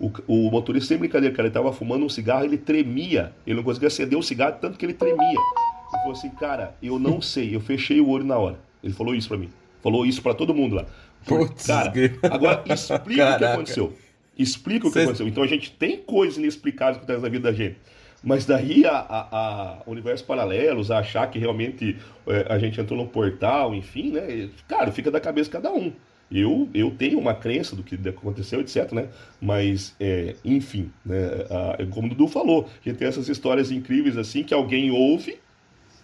O, 0.00 0.10
o 0.28 0.50
motorista, 0.50 0.88
sem 0.88 0.98
brincadeira, 0.98 1.34
cara, 1.34 1.48
ele 1.48 1.54
tava 1.54 1.72
fumando 1.72 2.04
um 2.04 2.08
cigarro, 2.08 2.44
ele 2.44 2.56
tremia. 2.58 3.32
Ele 3.46 3.56
não 3.56 3.62
conseguia 3.64 3.88
acender 3.88 4.16
o 4.18 4.22
cigarro, 4.22 4.56
tanto 4.60 4.78
que 4.78 4.86
ele 4.86 4.94
tremia. 4.94 5.18
Ele 5.30 5.98
falou 6.00 6.12
assim, 6.12 6.30
cara, 6.30 6.76
eu 6.82 6.98
não 6.98 7.20
sei, 7.22 7.54
eu 7.54 7.60
fechei 7.60 8.00
o 8.00 8.08
olho 8.08 8.24
na 8.24 8.36
hora. 8.38 8.58
Ele 8.82 8.92
falou 8.92 9.14
isso 9.14 9.28
pra 9.28 9.36
mim. 9.36 9.48
Falou 9.82 10.06
isso 10.06 10.22
pra 10.22 10.34
todo 10.34 10.54
mundo 10.54 10.76
lá. 10.76 10.86
Putz, 11.26 11.66
cara, 11.66 11.92
agora 12.30 12.62
explica 12.72 13.02
o 13.02 13.08
que 13.08 13.16
Caraca. 13.16 13.52
aconteceu. 13.54 13.92
Explica 14.38 14.86
o 14.86 14.90
que 14.90 14.94
Cês- 14.94 15.04
aconteceu. 15.06 15.26
Então 15.28 15.42
a 15.42 15.46
gente 15.48 15.72
tem 15.72 15.96
coisas 15.96 16.38
inexplicáveis 16.38 16.96
que 16.98 17.02
acontecem 17.02 17.22
na 17.22 17.28
vida 17.28 17.50
da 17.50 17.56
gente. 17.56 17.76
Mas 18.22 18.44
daí 18.44 18.84
a, 18.84 18.92
a, 18.98 19.28
a 19.30 19.78
universos 19.86 20.26
paralelos, 20.26 20.90
a 20.90 20.98
achar 20.98 21.28
que 21.30 21.38
realmente 21.38 21.96
é, 22.26 22.46
a 22.52 22.58
gente 22.58 22.80
entrou 22.80 22.98
no 22.98 23.06
portal, 23.06 23.74
enfim, 23.74 24.10
né? 24.12 24.48
Cara, 24.68 24.90
fica 24.92 25.10
da 25.10 25.20
cabeça 25.20 25.48
de 25.48 25.52
cada 25.52 25.72
um. 25.72 25.92
Eu, 26.30 26.68
eu 26.74 26.90
tenho 26.90 27.18
uma 27.18 27.34
crença 27.34 27.74
do 27.74 27.82
que 27.82 27.96
aconteceu, 28.08 28.60
etc, 28.60 28.92
né? 28.92 29.08
Mas, 29.40 29.94
é, 29.98 30.34
enfim, 30.44 30.90
né? 31.04 31.16
A- 31.50 31.86
como 31.90 32.06
o 32.06 32.10
Dudu 32.10 32.28
falou, 32.28 32.68
a 32.84 32.88
gente 32.88 32.98
tem 32.98 33.08
essas 33.08 33.28
histórias 33.28 33.70
incríveis 33.70 34.16
assim 34.18 34.44
que 34.44 34.52
alguém 34.52 34.90
ouve 34.90 35.38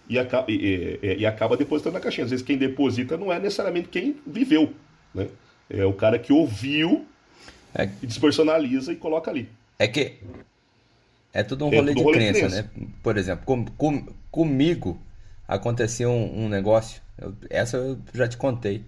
e 0.09 0.19
acaba, 0.19 0.51
e, 0.51 0.99
e- 1.01 1.17
e 1.19 1.25
acaba 1.25 1.57
depositando 1.57 1.93
na 1.95 1.99
caixinha. 1.99 2.25
Às 2.25 2.31
vezes 2.31 2.45
quem 2.45 2.57
deposita 2.57 3.17
não 3.17 3.31
é 3.31 3.39
necessariamente 3.39 3.89
quem 3.89 4.15
viveu, 4.25 4.73
né? 5.13 5.27
É 5.69 5.85
o 5.85 5.93
cara 5.93 6.19
que 6.19 6.33
ouviu 6.33 7.05
É, 7.73 7.89
e 8.01 8.07
despersonaliza 8.07 8.93
e 8.93 8.95
coloca 8.95 9.31
ali. 9.31 9.49
é 9.79 9.87
que 9.87 10.03
é 11.33 11.43
tudo 11.43 11.65
um 11.65 11.69
É 11.69 11.75
rolê 11.75 11.93
tudo 11.93 11.95
de 11.95 12.03
rolê 12.03 12.19
de 12.19 12.25
crença, 12.25 12.39
crença. 12.39 12.63
né? 12.63 12.69
Por 13.03 13.17
exemplo, 13.17 13.45
com, 13.45 13.65
com- 13.65 14.05
comigo 14.31 14.99
aconteceu 15.47 16.09
um, 16.09 16.45
um 16.45 16.49
negócio, 16.49 17.01
eu- 17.17 17.35
essa 17.49 17.77
eu 17.77 17.99
já 18.13 18.27
te 18.27 18.37
contei, 18.37 18.83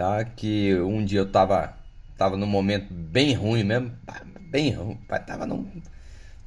tá? 0.00 0.24
Que 0.24 0.74
um 0.76 1.04
dia 1.04 1.20
eu 1.20 1.30
tava, 1.30 1.74
tava 2.16 2.34
num 2.34 2.46
momento 2.46 2.86
bem 2.90 3.34
ruim 3.34 3.62
mesmo, 3.62 3.92
bem 4.50 4.70
ruim, 4.70 4.98
tava 5.26 5.44
num, 5.44 5.66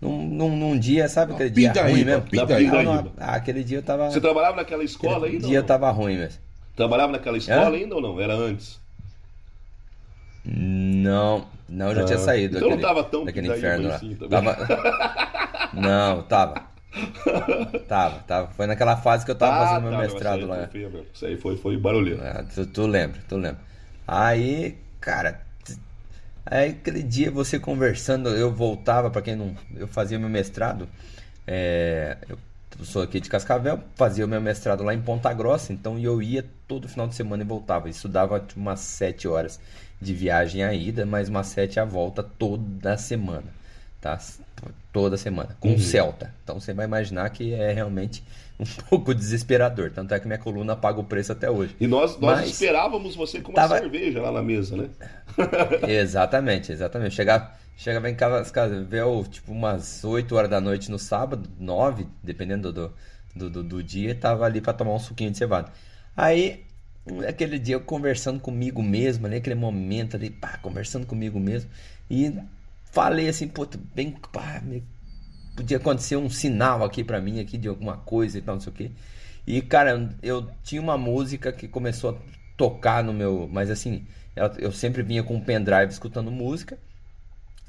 num, 0.01 0.27
num, 0.27 0.57
num 0.57 0.79
dia, 0.79 1.07
sabe 1.07 1.33
aquele 1.33 1.51
dia 1.51 1.69
pindaíba, 1.69 1.91
ruim 1.91 2.03
mesmo? 2.03 2.21
pindaíba. 2.23 2.83
Não, 2.83 3.11
aquele 3.19 3.63
dia 3.63 3.77
eu 3.77 3.83
tava. 3.83 4.09
Você 4.09 4.19
trabalhava 4.19 4.55
naquela 4.55 4.83
escola 4.83 5.17
aquele 5.17 5.33
ainda? 5.35 5.47
dia 5.47 5.57
eu 5.57 5.61
não? 5.61 5.67
tava 5.67 5.91
ruim 5.91 6.17
mesmo. 6.17 6.41
Trabalhava 6.75 7.11
naquela 7.11 7.37
escola 7.37 7.75
ainda 7.75 7.93
ou 7.93 8.01
não? 8.01 8.19
Era 8.19 8.33
antes? 8.33 8.81
Não, 10.43 11.45
não, 11.69 11.89
eu 11.89 11.95
já 11.95 12.01
Ah, 12.01 12.05
tinha 12.05 12.17
saído. 12.17 12.57
então 12.57 12.69
não 12.69 12.77
daquele, 12.77 12.87
tava 12.95 13.07
tão 13.07 13.23
daquele 13.23 13.47
pindaíba 13.53 13.67
inferno 13.67 13.87
lá. 13.89 13.95
assim. 13.95 14.15
Tava... 14.15 14.57
Não, 15.73 16.21
tava. 16.23 16.72
Tava, 17.87 18.19
tava. 18.19 18.47
Foi 18.49 18.67
naquela 18.67 18.95
fase 18.97 19.25
que 19.25 19.31
eu 19.31 19.35
tava 19.35 19.65
fazendo 19.65 19.81
meu 19.83 19.91
tá, 19.91 19.97
mestrado 19.97 20.45
lá. 20.45 20.67
Foi, 20.67 21.07
isso 21.13 21.25
aí 21.25 21.37
foi, 21.37 21.57
foi 21.57 21.77
barulheiro. 21.77 22.21
Ah, 22.23 22.43
tu, 22.53 22.65
tu 22.65 22.85
lembra, 22.85 23.19
tu 23.27 23.35
lembra. 23.35 23.59
Aí, 24.07 24.77
cara, 25.01 25.41
aí 26.45 26.71
aquele 26.71 27.01
dia 27.01 27.31
você 27.31 27.59
conversando, 27.59 28.29
eu 28.29 28.53
voltava, 28.53 29.09
pra 29.09 29.21
quem 29.21 29.35
não. 29.35 29.55
Eu 29.75 29.87
fazia 29.87 30.19
meu 30.19 30.29
mestrado. 30.29 30.87
é, 31.47 32.17
eu 32.29 32.37
sou 32.85 33.01
aqui 33.01 33.19
de 33.19 33.29
Cascavel, 33.29 33.79
fazia 33.95 34.25
o 34.25 34.27
meu 34.27 34.41
mestrado 34.41 34.83
lá 34.83 34.93
em 34.93 35.01
Ponta 35.01 35.31
Grossa, 35.33 35.71
então 35.71 35.97
eu 35.99 36.21
ia 36.21 36.45
todo 36.67 36.87
final 36.87 37.07
de 37.07 37.15
semana 37.15 37.43
e 37.43 37.45
voltava. 37.45 37.89
Estudava 37.89 38.39
tipo, 38.39 38.59
umas 38.59 38.79
sete 38.79 39.27
horas 39.27 39.59
de 40.01 40.13
viagem 40.13 40.63
à 40.63 40.73
ida, 40.73 41.05
mais 41.05 41.29
umas 41.29 41.47
sete 41.47 41.79
à 41.79 41.85
volta 41.85 42.23
toda 42.23 42.97
semana. 42.97 43.62
Tá? 44.03 44.19
Toda 44.91 45.15
semana. 45.15 45.55
Com 45.61 45.79
Celta. 45.79 46.33
Então 46.43 46.59
você 46.59 46.73
vai 46.73 46.85
imaginar 46.85 47.29
que 47.29 47.53
é 47.53 47.71
realmente 47.71 48.21
um 48.59 48.65
pouco 48.89 49.15
desesperador. 49.15 49.91
Tanto 49.91 50.13
é 50.13 50.19
que 50.19 50.27
minha 50.27 50.37
coluna 50.37 50.75
paga 50.75 50.99
o 50.99 51.05
preço 51.05 51.31
até 51.31 51.49
hoje. 51.49 51.73
E 51.79 51.87
nós, 51.87 52.19
nós 52.19 52.41
Mas 52.41 52.49
esperávamos 52.49 53.15
você 53.15 53.39
com 53.39 53.51
uma 53.53 53.55
tava- 53.55 53.79
cerveja 53.79 54.21
lá 54.21 54.29
na 54.29 54.41
mesa, 54.43 54.75
né? 54.75 54.89
Exatamente, 55.87 56.71
exatamente. 56.73 57.15
Chegava, 57.15 57.53
chegava 57.77 58.09
em 58.09 58.15
casa, 58.15 58.51
casa 58.51 58.83
veio, 58.83 59.23
tipo 59.23 59.53
umas 59.53 60.03
8 60.03 60.35
horas 60.35 60.49
da 60.49 60.59
noite 60.59 60.91
no 60.91 60.99
sábado, 60.99 61.49
9, 61.57 62.05
dependendo 62.21 62.73
do, 62.73 62.93
do, 63.33 63.49
do, 63.49 63.63
do 63.63 63.81
dia, 63.81 64.11
e 64.11 64.15
tava 64.15 64.45
ali 64.45 64.59
pra 64.59 64.73
tomar 64.73 64.93
um 64.93 64.99
suquinho 64.99 65.31
de 65.31 65.37
cevada. 65.37 65.71
Aí, 66.15 66.65
aquele 67.27 67.57
dia 67.57 67.75
eu 67.75 67.81
conversando 67.81 68.39
comigo 68.39 68.83
mesmo, 68.83 69.25
ali, 69.25 69.37
aquele 69.37 69.55
momento 69.55 70.17
ali, 70.17 70.29
pá, 70.29 70.57
conversando 70.61 71.07
comigo 71.07 71.39
mesmo, 71.39 71.69
e 72.09 72.33
falei 72.93 73.27
assim, 73.27 73.47
pô, 73.47 73.67
bem, 73.95 74.11
pá, 74.31 74.61
podia 75.55 75.77
acontecer 75.77 76.15
um 76.15 76.29
sinal 76.29 76.83
aqui 76.83 77.03
pra 77.03 77.19
mim, 77.19 77.39
aqui 77.39 77.57
de 77.57 77.67
alguma 77.67 77.97
coisa 77.97 78.37
e 78.37 78.41
tal, 78.41 78.55
não 78.55 78.61
sei 78.61 78.71
o 78.71 78.75
quê. 78.75 78.91
E, 79.47 79.61
cara, 79.63 80.15
eu 80.21 80.47
tinha 80.63 80.79
uma 80.79 80.97
música 80.97 81.51
que 81.51 81.67
começou 81.67 82.11
a 82.11 82.15
tocar 82.55 83.03
no 83.03 83.11
meu. 83.11 83.49
Mas 83.51 83.71
assim, 83.71 84.05
eu, 84.35 84.45
eu 84.59 84.71
sempre 84.71 85.01
vinha 85.01 85.23
com 85.23 85.35
um 85.35 85.41
pendrive 85.41 85.91
escutando 85.91 86.31
música. 86.31 86.77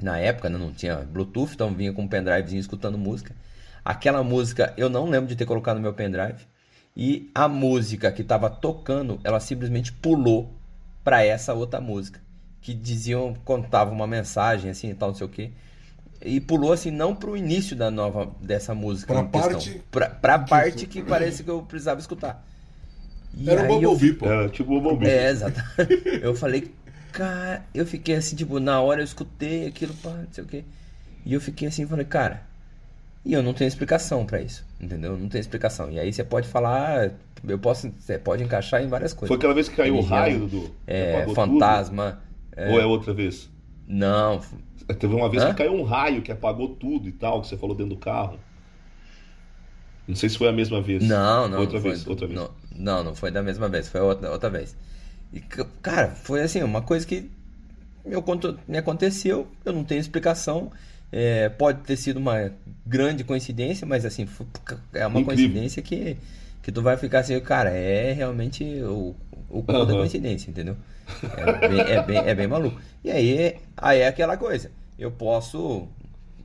Na 0.00 0.18
época 0.18 0.50
né, 0.50 0.58
não 0.58 0.72
tinha 0.72 0.96
Bluetooth, 0.96 1.54
então 1.54 1.74
vinha 1.74 1.92
com 1.92 2.02
um 2.02 2.08
pendrivezinho 2.08 2.60
escutando 2.60 2.98
música. 2.98 3.34
Aquela 3.82 4.22
música 4.22 4.74
eu 4.76 4.90
não 4.90 5.08
lembro 5.08 5.28
de 5.28 5.36
ter 5.36 5.46
colocado 5.46 5.76
no 5.76 5.82
meu 5.82 5.94
pendrive. 5.94 6.46
E 6.94 7.30
a 7.34 7.48
música 7.48 8.12
que 8.12 8.22
estava 8.22 8.50
tocando, 8.50 9.18
ela 9.24 9.40
simplesmente 9.40 9.90
pulou 9.90 10.54
para 11.02 11.24
essa 11.24 11.54
outra 11.54 11.80
música. 11.80 12.20
Que 12.64 12.72
diziam, 12.72 13.34
contava 13.44 13.90
uma 13.90 14.06
mensagem 14.06 14.70
assim 14.70 14.88
e 14.90 14.94
tal, 14.94 15.10
não 15.10 15.14
sei 15.16 15.26
o 15.26 15.30
quê. 15.30 15.50
E 16.24 16.40
pulou 16.40 16.72
assim, 16.72 16.90
não 16.90 17.14
pro 17.14 17.36
início 17.36 17.76
da 17.76 17.90
nova 17.90 18.32
dessa 18.40 18.74
música. 18.74 19.12
Pra 19.12 19.22
em 19.22 19.28
questão, 19.28 19.50
parte- 19.52 19.82
Pra, 19.90 20.08
pra 20.08 20.38
parte 20.38 20.86
que 20.86 21.02
parece 21.02 21.44
que 21.44 21.50
eu 21.50 21.60
precisava 21.62 22.00
escutar. 22.00 22.42
E 23.36 23.50
Era 23.50 23.62
o 23.62 23.64
eu 23.82 23.90
Bumblebee, 23.90 24.12
pô. 24.14 24.26
Era 24.26 24.48
tipo 24.48 24.74
o 24.74 24.80
Bumblebee. 24.80 25.10
é, 25.12 25.28
exato. 25.28 25.60
Eu 26.22 26.34
falei, 26.34 26.72
cara, 27.12 27.62
eu 27.74 27.84
fiquei 27.84 28.14
assim, 28.14 28.34
tipo, 28.36 28.58
na 28.58 28.80
hora 28.80 29.00
eu 29.00 29.04
escutei 29.04 29.66
aquilo, 29.66 29.92
pá, 29.94 30.10
não 30.10 30.28
sei 30.32 30.44
o 30.44 30.46
quê. 30.46 30.64
E 31.26 31.34
eu 31.34 31.40
fiquei 31.40 31.68
assim, 31.68 31.86
falei, 31.86 32.04
cara, 32.06 32.42
e 33.24 33.32
eu 33.34 33.42
não 33.42 33.52
tenho 33.52 33.68
explicação 33.68 34.24
pra 34.24 34.40
isso, 34.40 34.64
entendeu? 34.80 35.18
Não 35.18 35.28
tenho 35.28 35.40
explicação. 35.40 35.90
E 35.90 35.98
aí 35.98 36.12
você 36.12 36.22
pode 36.24 36.46
falar, 36.48 37.10
eu 37.46 37.58
posso, 37.58 37.92
você 37.98 38.18
pode 38.18 38.42
encaixar 38.42 38.82
em 38.82 38.86
várias 38.88 39.12
coisas. 39.12 39.28
Foi 39.28 39.36
aquela 39.36 39.52
vez 39.54 39.68
que 39.68 39.76
caiu 39.76 39.96
o 39.96 40.00
raio, 40.00 40.48
que 40.48 40.70
É, 40.86 41.26
fantasma. 41.34 42.12
tudo? 42.12 42.33
Ou 42.56 42.80
é 42.80 42.86
outra 42.86 43.12
vez? 43.12 43.50
Não, 43.86 44.40
Teve 44.98 45.14
uma 45.14 45.30
vez 45.30 45.42
Hã? 45.42 45.48
que 45.50 45.54
caiu 45.54 45.72
um 45.74 45.82
raio 45.82 46.20
que 46.22 46.30
apagou 46.30 46.68
tudo 46.76 47.08
e 47.08 47.12
tal, 47.12 47.40
que 47.40 47.48
você 47.48 47.56
falou 47.56 47.74
dentro 47.74 47.94
do 47.94 48.00
carro. 48.00 48.38
Não 50.06 50.14
sei 50.14 50.28
se 50.28 50.36
foi 50.36 50.48
a 50.48 50.52
mesma 50.52 50.82
vez. 50.82 51.02
Não, 51.02 51.48
não. 51.48 51.60
Outra 51.60 51.76
não 51.76 51.82
foi- 51.82 51.90
vez, 51.92 52.06
outra 52.06 52.26
vez. 52.26 52.38
Não, 52.38 52.50
não, 52.76 53.04
não 53.04 53.14
foi 53.14 53.30
da 53.30 53.42
mesma 53.42 53.68
vez, 53.68 53.88
foi 53.88 54.00
outra, 54.00 54.30
outra 54.30 54.50
vez. 54.50 54.76
E, 55.32 55.40
ca- 55.40 55.66
cara, 55.82 56.08
foi 56.10 56.42
assim, 56.42 56.62
uma 56.62 56.82
coisa 56.82 57.06
que 57.06 57.30
me, 58.04 58.14
aconte- 58.14 58.54
me 58.68 58.76
aconteceu, 58.76 59.48
eu 59.64 59.72
não 59.72 59.82
tenho 59.84 60.00
explicação. 60.00 60.70
É, 61.10 61.48
pode 61.48 61.80
ter 61.82 61.96
sido 61.96 62.18
uma 62.18 62.50
grande 62.84 63.24
coincidência, 63.24 63.86
mas 63.86 64.04
assim, 64.04 64.26
foi- 64.26 64.46
é 64.92 65.06
uma 65.06 65.20
Incrível. 65.20 65.24
coincidência 65.48 65.80
que, 65.82 66.16
que 66.64 66.72
tu 66.72 66.82
vai 66.82 66.96
ficar 66.96 67.20
assim, 67.20 67.38
cara, 67.40 67.70
é 67.70 68.12
realmente 68.12 68.64
o, 68.82 69.14
o 69.50 69.62
cu 69.62 69.72
da 69.72 69.78
Aham. 69.80 69.98
coincidência, 69.98 70.50
entendeu? 70.50 70.76
É 71.36 71.68
bem, 71.68 71.80
é, 71.80 72.02
bem, 72.02 72.18
é 72.18 72.34
bem 72.34 72.48
maluco. 72.48 72.80
E 73.04 73.10
aí, 73.10 73.56
aí 73.76 74.00
é 74.00 74.08
aquela 74.08 74.36
coisa. 74.36 74.70
Eu 74.98 75.10
posso 75.12 75.86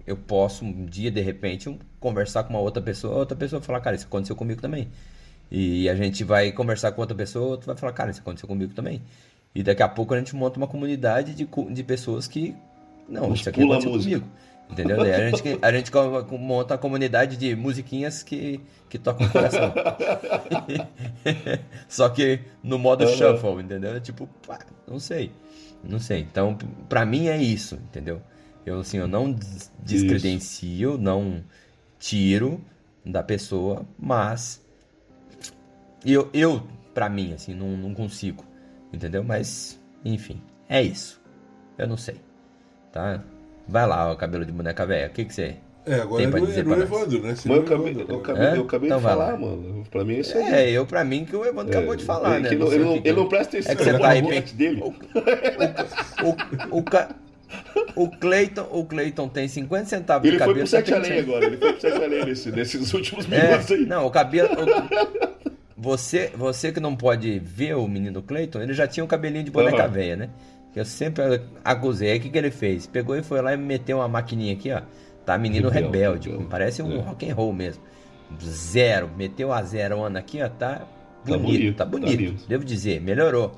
eu 0.05 0.17
posso 0.17 0.65
um 0.65 0.85
dia, 0.85 1.09
de 1.09 1.21
repente, 1.21 1.69
um- 1.69 1.79
conversar 1.99 2.43
com 2.43 2.49
uma 2.49 2.59
outra 2.59 2.81
pessoa, 2.81 3.15
outra 3.15 3.37
pessoa 3.37 3.61
falar, 3.61 3.79
cara, 3.79 3.95
isso 3.95 4.07
aconteceu 4.07 4.35
comigo 4.35 4.61
também. 4.61 4.89
E 5.51 5.87
a 5.89 5.95
gente 5.95 6.23
vai 6.23 6.51
conversar 6.51 6.91
com 6.91 7.01
outra 7.01 7.15
pessoa, 7.15 7.47
outra 7.51 7.67
vai 7.73 7.77
falar, 7.77 7.93
cara, 7.93 8.11
isso 8.11 8.19
aconteceu 8.19 8.47
comigo 8.47 8.73
também. 8.73 9.01
E 9.55 9.63
daqui 9.63 9.81
a 9.81 9.87
pouco 9.89 10.13
a 10.13 10.17
gente 10.19 10.35
monta 10.35 10.57
uma 10.57 10.67
comunidade 10.67 11.33
de, 11.33 11.47
de 11.71 11.83
pessoas 11.83 12.27
que. 12.27 12.55
Não, 13.07 13.29
Nos 13.29 13.39
isso 13.39 13.49
aqui 13.49 13.61
aconteceu 13.63 13.91
música. 13.91 14.19
comigo. 14.19 14.31
Entendeu? 14.69 14.99
Daí 14.99 15.13
a 15.13 15.31
gente, 15.31 15.59
a 15.61 15.71
gente 15.71 15.91
monta 16.39 16.75
uma 16.75 16.79
comunidade 16.79 17.37
de 17.37 17.55
musiquinhas 17.55 18.23
que, 18.23 18.61
que 18.87 18.97
tocam 18.99 19.27
o 19.27 19.29
coração. 19.29 19.73
Só 21.87 22.09
que 22.09 22.39
no 22.63 22.77
modo 22.77 23.03
Aham. 23.03 23.07
shuffle, 23.07 23.63
entendeu? 23.63 23.99
Tipo, 23.99 24.27
pá, 24.47 24.59
não 24.87 24.99
sei. 24.99 25.31
Não 25.83 25.99
sei. 25.99 26.21
Então, 26.21 26.55
p- 26.55 26.65
pra 26.87 27.05
mim 27.05 27.27
é 27.27 27.41
isso, 27.41 27.75
entendeu? 27.75 28.21
Eu, 28.65 28.79
assim, 28.79 28.97
eu 28.97 29.07
não 29.07 29.31
des- 29.31 29.71
descredencio, 29.83 30.97
não 30.97 31.43
tiro 31.97 32.61
da 33.05 33.23
pessoa, 33.23 33.85
mas 33.97 34.61
eu, 36.05 36.29
eu 36.33 36.63
pra 36.93 37.09
mim, 37.09 37.33
assim, 37.33 37.53
não, 37.53 37.77
não 37.77 37.93
consigo, 37.93 38.43
entendeu? 38.91 39.23
Mas, 39.23 39.79
enfim, 40.03 40.41
é 40.67 40.81
isso. 40.81 41.21
Eu 41.77 41.87
não 41.87 41.97
sei, 41.97 42.19
tá? 42.91 43.23
Vai 43.69 43.87
lá, 43.87 44.11
o 44.11 44.15
cabelo 44.17 44.45
de 44.45 44.51
boneca 44.51 44.85
velha, 44.85 45.07
o 45.07 45.09
que 45.11 45.25
que 45.25 45.33
você... 45.33 45.55
É, 45.85 45.95
agora 45.95 46.17
Tem 46.17 46.27
é 46.27 46.29
pra 46.29 46.39
no, 46.41 46.45
dizer 46.47 46.59
é 46.59 46.63
no 46.63 46.69
pra 46.69 46.77
nós? 46.79 46.89
Evandro, 46.91 47.21
né? 47.21 47.29
Mas 47.29 47.39
Seria 47.39 47.55
eu 47.57 47.61
o 47.61 47.65
acabei, 47.65 47.85
Evandro 47.91 48.01
eu 48.01 48.03
agora. 48.19 48.21
acabei, 48.33 48.47
É? 48.47 48.57
eu 48.57 48.63
acabei 48.63 48.87
Então 48.89 48.97
de 48.99 49.03
vai 49.03 49.13
falar, 49.13 49.31
lá. 49.31 49.37
mano. 49.37 49.83
Pra 49.89 50.03
mim 50.05 50.13
é 50.15 50.19
isso 50.19 50.37
aí. 50.37 50.43
É, 50.53 50.69
eu 50.71 50.85
pra 50.85 51.03
mim 51.03 51.25
que 51.25 51.35
o 51.35 51.45
Evandro 51.45 51.75
acabou 51.77 51.95
de 51.95 52.03
falar, 52.03 52.35
é 52.35 52.39
né? 52.41 52.51
Não 52.51 52.59
não- 52.59 52.73
ele, 52.73 52.83
o 52.83 52.85
não, 52.85 52.95
ele 52.97 53.13
não 53.13 53.27
presta 53.29 53.57
atenção 53.57 53.71
É 53.71 53.75
que 53.75 53.83
você 53.83 53.97
tá 53.97 54.09
bem- 54.09 54.41
dele. 54.53 54.83
O, 56.71 56.77
o, 56.79 56.83
Ca- 56.83 57.09
o 57.95 58.07
Cleiton, 58.09 58.67
o 58.71 58.85
Cleiton 58.85 59.27
tem 59.29 59.47
50 59.47 59.85
centavos 59.85 60.27
Ele 60.27 60.37
de 60.37 60.43
foi 60.43 60.47
cabelo. 60.53 60.67
pro 60.67 60.69
Sete 60.77 60.89
tá 60.91 60.97
Além 60.97 61.09
penteando. 61.09 61.31
agora. 61.31 61.45
Ele 61.45 61.57
foi 61.57 61.71
pro 61.73 61.81
Sete 61.81 62.03
Além 62.03 62.25
nesse, 62.25 62.51
nesses 62.51 62.93
últimos 62.93 63.31
É, 63.31 63.47
minutos 63.47 63.71
aí. 63.71 63.85
não, 63.85 64.05
o 64.05 64.11
cabelo. 64.11 64.49
o- 64.49 65.49
você, 65.77 66.31
você 66.35 66.71
que 66.71 66.79
não 66.79 66.95
pode 66.95 67.39
ver 67.39 67.75
o 67.75 67.87
menino 67.87 68.21
Cleiton, 68.21 68.61
ele 68.61 68.73
já 68.73 68.85
tinha 68.85 69.03
um 69.03 69.07
cabelinho 69.07 69.43
de 69.45 69.51
boneca 69.51 69.87
velha, 69.87 70.15
né? 70.17 70.29
Eu 70.79 70.85
sempre 70.85 71.41
acusei. 71.63 72.11
Aí 72.11 72.17
o 72.19 72.21
que, 72.21 72.29
que 72.29 72.37
ele 72.37 72.51
fez? 72.51 72.87
Pegou 72.87 73.15
e 73.15 73.21
foi 73.23 73.41
lá 73.41 73.53
e 73.53 73.57
meteu 73.57 73.97
uma 73.97 74.07
maquininha 74.07 74.53
aqui, 74.53 74.71
ó. 74.71 74.81
Tá 75.25 75.37
menino 75.37 75.69
Rebelde, 75.69 75.97
rebelde, 75.97 76.29
rebelde. 76.29 76.49
parece 76.49 76.81
um 76.81 76.97
É. 76.97 77.01
rock 77.01 77.29
and 77.29 77.35
roll 77.35 77.53
mesmo. 77.53 77.83
Zero, 78.41 79.09
meteu 79.17 79.51
a 79.51 79.61
zerona 79.63 80.19
aqui, 80.19 80.41
ó, 80.41 80.47
tá 80.49 80.81
bonito, 81.25 81.41
bonito, 81.43 81.75
tá 81.77 81.83
tá 81.85 81.89
bonito, 81.91 82.19
lindo. 82.19 82.43
devo 82.47 82.63
dizer, 82.63 83.01
melhorou. 83.01 83.51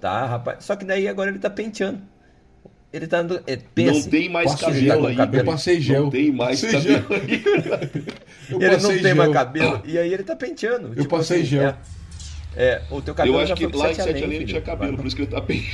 Tá, 0.00 0.26
rapaz. 0.26 0.64
Só 0.64 0.76
que 0.76 0.84
daí 0.84 1.08
agora 1.08 1.30
ele 1.30 1.38
tá 1.38 1.50
penteando. 1.50 2.00
Ele 2.92 3.06
tá 3.06 3.18
andando. 3.18 3.42
é, 3.46 3.56
pensa, 3.56 4.00
Não 4.04 4.10
tem 4.10 4.28
mais 4.28 4.54
cabelo 4.54 4.80
gel, 4.80 5.06
aí. 5.06 5.16
cabelo. 5.16 5.32
velho. 5.44 5.52
passei 5.56 5.80
gel. 5.80 6.02
Não 6.04 6.10
tem 6.10 6.32
mais 6.32 6.60
Passei 6.60 6.80
cabelo. 6.80 7.06
Eu 8.50 8.56
ele 8.60 8.66
não 8.70 8.80
passei 8.80 9.02
tem 9.02 9.14
mais 9.14 9.28
gel. 9.30 9.32
cabelo. 9.32 9.82
E 9.84 9.98
aí 9.98 10.12
ele 10.12 10.22
tá 10.24 10.34
penteando. 10.36 10.92
Eu 10.96 11.06
passei 11.06 11.44
gel. 11.44 11.68
É, 11.68 11.76
é, 12.56 12.82
o 12.90 13.00
teu 13.00 13.14
cabelo 13.14 13.36
Eu 13.36 13.40
acho 13.40 13.48
já 13.48 13.54
que 13.56 13.66
lá 13.66 13.90
em 13.90 13.94
Sete 13.94 14.08
Além, 14.10 14.24
Além 14.24 14.36
ele 14.36 14.44
tinha 14.46 14.60
cabelo, 14.60 14.96
por 14.96 15.06
isso 15.06 15.16
que 15.16 15.22
ele 15.22 15.30
tá 15.30 15.40
bem. 15.40 15.64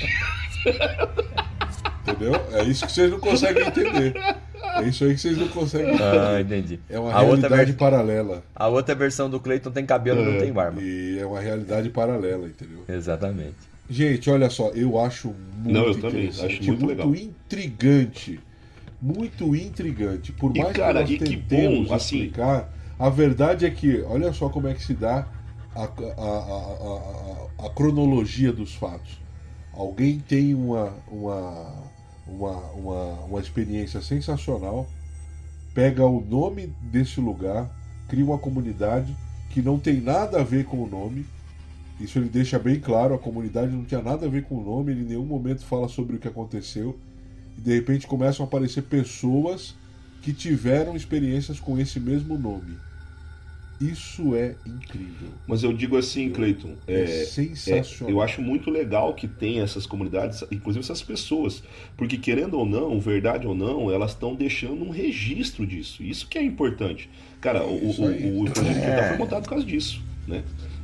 Entendeu? 2.06 2.34
É 2.52 2.62
isso 2.64 2.86
que 2.86 2.92
vocês 2.92 3.10
não 3.10 3.18
conseguem 3.18 3.66
entender. 3.66 4.14
É 4.76 4.82
isso 4.82 5.04
aí 5.04 5.14
que 5.14 5.20
vocês 5.20 5.36
não 5.38 5.48
conseguem 5.48 5.88
entender. 5.94 6.18
Ah, 6.20 6.40
entendi. 6.40 6.80
É 6.88 6.98
uma 6.98 7.12
a, 7.12 7.20
realidade 7.20 7.72
ver- 7.72 7.78
paralela. 7.78 8.42
a 8.54 8.68
outra 8.68 8.94
versão 8.94 9.28
do 9.28 9.40
Cleiton 9.40 9.70
tem 9.70 9.84
cabelo 9.86 10.20
e 10.20 10.22
É. 10.24 10.32
não 10.32 10.38
tem 10.38 10.52
barba. 10.52 10.80
E 10.80 11.18
é 11.18 11.26
uma 11.26 11.40
realidade 11.40 11.88
paralela, 11.90 12.46
entendeu? 12.46 12.84
Exatamente. 12.88 13.54
Gente, 13.88 14.28
olha 14.30 14.50
só, 14.50 14.70
eu 14.70 14.98
acho 15.00 15.28
muito 15.58 15.72
Não, 15.72 15.86
eu 15.86 15.94
também, 15.94 16.24
interessante, 16.26 16.54
acho 16.60 16.64
muito 16.64 16.86
legal. 16.86 17.14
intrigante. 17.14 18.40
Muito 19.00 19.54
intrigante. 19.54 20.32
Por 20.32 20.56
E, 20.56 20.60
mais 20.60 20.76
cara, 20.76 21.04
que 21.04 21.14
e 21.14 21.18
nós 21.18 21.28
que 21.28 21.36
tentemos 21.36 21.88
bom, 21.88 21.94
assim- 21.94 22.16
explicar, 22.18 22.72
a 22.98 23.08
verdade 23.10 23.64
é 23.66 23.70
que, 23.70 24.02
olha 24.02 24.32
só 24.32 24.48
como 24.48 24.68
é 24.68 24.74
que 24.74 24.82
se 24.82 24.94
dá 24.94 25.26
a, 25.76 25.84
a, 25.84 27.64
a, 27.64 27.66
a, 27.66 27.70
cronologia 27.70 28.52
dos 28.52 28.74
fatos. 28.74 29.20
Alguém 29.72 30.18
tem 30.18 30.54
uma, 30.54 30.94
uma, 31.06 31.84
uma, 32.26 32.56
uma, 32.72 33.12
uma 33.24 33.40
experiência 33.40 34.00
sensacional, 34.00 34.88
pega 35.74 36.04
o 36.06 36.24
nome 36.24 36.74
desse 36.80 37.20
lugar, 37.20 37.70
cria 38.08 38.24
uma 38.24 38.38
comunidade 38.38 39.14
que 39.50 39.60
não 39.60 39.78
tem 39.78 40.00
nada 40.00 40.40
a 40.40 40.44
ver 40.44 40.64
com 40.64 40.82
o 40.82 40.88
nome. 40.88 41.26
Isso 42.00 42.18
ele 42.18 42.28
deixa 42.28 42.58
bem 42.58 42.80
claro, 42.80 43.14
a 43.14 43.18
comunidade 43.18 43.72
não 43.72 43.84
tinha 43.84 44.02
nada 44.02 44.26
a 44.26 44.28
ver 44.28 44.44
com 44.44 44.56
o 44.56 44.64
nome, 44.64 44.92
ele 44.92 45.02
em 45.02 45.08
nenhum 45.08 45.26
momento 45.26 45.64
fala 45.64 45.88
sobre 45.88 46.16
o 46.16 46.18
que 46.18 46.28
aconteceu. 46.28 46.98
E 47.56 47.60
de 47.60 47.74
repente 47.74 48.06
começam 48.06 48.44
a 48.44 48.48
aparecer 48.48 48.82
pessoas 48.82 49.74
que 50.22 50.32
tiveram 50.32 50.96
experiências 50.96 51.60
com 51.60 51.78
esse 51.78 52.00
mesmo 52.00 52.38
nome. 52.38 52.76
Isso 53.80 54.34
é 54.34 54.54
incrível. 54.66 55.28
Mas 55.46 55.62
eu 55.62 55.72
digo 55.72 55.96
assim, 55.96 56.30
Cleiton, 56.30 56.74
É, 56.86 57.02
é, 57.02 57.06
sensacional. 57.24 58.08
É, 58.08 58.12
eu 58.12 58.22
acho 58.22 58.40
muito 58.40 58.70
legal 58.70 59.12
que 59.14 59.28
tem 59.28 59.60
essas 59.60 59.84
comunidades, 59.86 60.42
inclusive 60.50 60.82
essas 60.82 61.02
pessoas, 61.02 61.62
porque 61.96 62.16
querendo 62.16 62.58
ou 62.58 62.64
não, 62.64 62.98
verdade 63.00 63.46
ou 63.46 63.54
não, 63.54 63.90
elas 63.90 64.12
estão 64.12 64.34
deixando 64.34 64.82
um 64.84 64.90
registro 64.90 65.66
disso. 65.66 66.02
Isso 66.02 66.26
que 66.26 66.38
é 66.38 66.42
importante. 66.42 67.10
Cara, 67.40 67.64
o, 67.64 67.74
o, 67.74 67.90
o, 67.90 68.42
o 68.44 68.50
projeto 68.50 68.76
É. 68.76 68.80
Quintal 68.80 69.08
foi 69.08 69.16
montado 69.18 69.42
por 69.42 69.50
causa 69.50 69.64
disso, 69.64 70.00
né? 70.26 70.42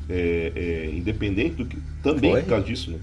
É, 0.08 0.52
é, 0.54 0.90
independente 0.94 1.54
do 1.56 1.64
que. 1.64 1.78
Também 2.02 2.32
Foi? 2.32 2.42
por 2.42 2.48
causa 2.48 2.66
disso, 2.66 2.90
né? 2.90 2.98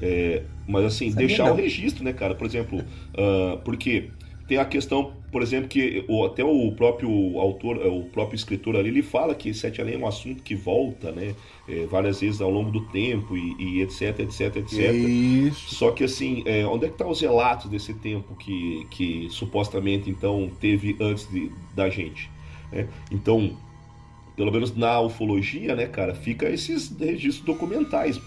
É, 0.00 0.42
mas 0.66 0.84
assim, 0.84 1.10
Sabia 1.10 1.26
deixar 1.26 1.44
não. 1.46 1.52
o 1.52 1.56
registro, 1.56 2.04
né, 2.04 2.12
cara? 2.12 2.34
Por 2.34 2.46
exemplo, 2.46 2.82
ah, 3.16 3.58
porque 3.64 4.10
tem 4.48 4.56
a 4.56 4.64
questão, 4.64 5.12
por 5.30 5.42
exemplo, 5.42 5.68
que 5.68 6.04
até 6.26 6.42
o 6.42 6.72
próprio 6.72 7.38
autor, 7.38 7.76
eh, 7.84 7.88
o 7.88 8.04
próprio 8.04 8.34
escritor 8.34 8.76
ali, 8.76 8.88
ele 8.88 9.02
fala 9.02 9.34
que 9.34 9.52
Sete 9.52 9.80
Além 9.80 9.94
é 9.94 9.98
um 9.98 10.06
assunto 10.06 10.42
que 10.42 10.54
volta, 10.54 11.12
né? 11.12 11.34
eh, 11.68 11.86
várias 11.88 12.20
vezes 12.20 12.40
ao 12.40 12.50
longo 12.50 12.70
do 12.70 12.80
tempo 12.86 13.36
e, 13.36 13.54
e 13.58 13.82
etc, 13.82 14.20
etc, 14.20 14.56
etc. 14.56 14.78
É 14.78 14.92
isso. 14.92 15.74
Só 15.74 15.90
que 15.90 16.02
assim, 16.02 16.42
é, 16.46 16.66
onde 16.66 16.86
é 16.86 16.88
que 16.88 16.94
estão 16.94 17.10
os 17.10 17.20
relatos 17.20 17.70
desse 17.70 17.92
tempo 17.92 18.34
que, 18.36 18.86
que 18.90 19.28
supostamente 19.30 20.08
então 20.08 20.50
teve 20.58 20.96
antes 20.98 21.30
de, 21.30 21.52
da 21.76 21.90
gente? 21.90 22.30
né? 22.72 22.88
Então, 23.10 23.56
pelo 24.38 24.52
menos 24.52 24.74
na 24.76 25.00
ufologia, 25.00 25.74
né, 25.74 25.86
cara, 25.86 26.14
fica 26.14 26.48
esses 26.48 26.96
registros 26.96 27.44
documentais. 27.44 28.20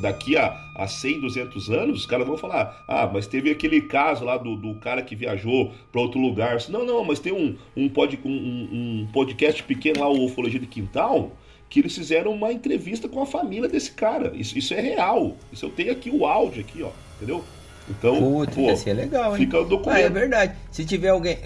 Daqui 0.00 0.34
a, 0.34 0.48
a 0.74 0.88
100, 0.88 1.20
200 1.20 1.68
anos, 1.68 2.00
os 2.00 2.06
caras 2.06 2.26
vão 2.26 2.38
falar: 2.38 2.82
ah, 2.88 3.08
mas 3.12 3.26
teve 3.26 3.50
aquele 3.50 3.82
caso 3.82 4.24
lá 4.24 4.38
do, 4.38 4.56
do 4.56 4.74
cara 4.76 5.02
que 5.02 5.14
viajou 5.14 5.70
para 5.92 6.00
outro 6.00 6.18
lugar. 6.18 6.56
Não, 6.70 6.86
não, 6.86 7.04
mas 7.04 7.18
tem 7.20 7.34
um, 7.34 7.54
um, 7.76 7.86
pod, 7.86 8.18
um, 8.24 8.30
um- 8.30 9.08
podcast 9.12 9.62
pequeno 9.64 10.00
lá, 10.00 10.08
o 10.08 10.24
Ufologia 10.24 10.58
de 10.58 10.66
Quintal, 10.66 11.32
que 11.68 11.80
eles 11.80 11.94
fizeram 11.94 12.32
uma 12.32 12.50
entrevista 12.50 13.06
com 13.06 13.20
a 13.20 13.26
família 13.26 13.68
desse 13.68 13.92
cara. 13.92 14.32
Isso, 14.34 14.56
isso 14.56 14.72
é 14.72 14.80
real. 14.80 15.36
Isso 15.52 15.66
eu 15.66 15.70
tenho 15.70 15.92
aqui 15.92 16.08
o 16.08 16.24
áudio 16.24 16.62
aqui, 16.62 16.82
ó, 16.82 16.88
entendeu? 17.16 17.44
Então, 17.90 18.16
Putz, 18.16 18.54
pô, 18.54 18.90
é 18.90 18.92
legal, 18.94 19.32
hein? 19.36 19.44
fica 19.44 19.60
o 19.60 19.64
documento. 19.66 19.98
Ah, 19.98 20.00
é 20.00 20.08
verdade. 20.08 20.54
Se 20.70 20.82
tiver 20.86 21.10
alguém. 21.10 21.36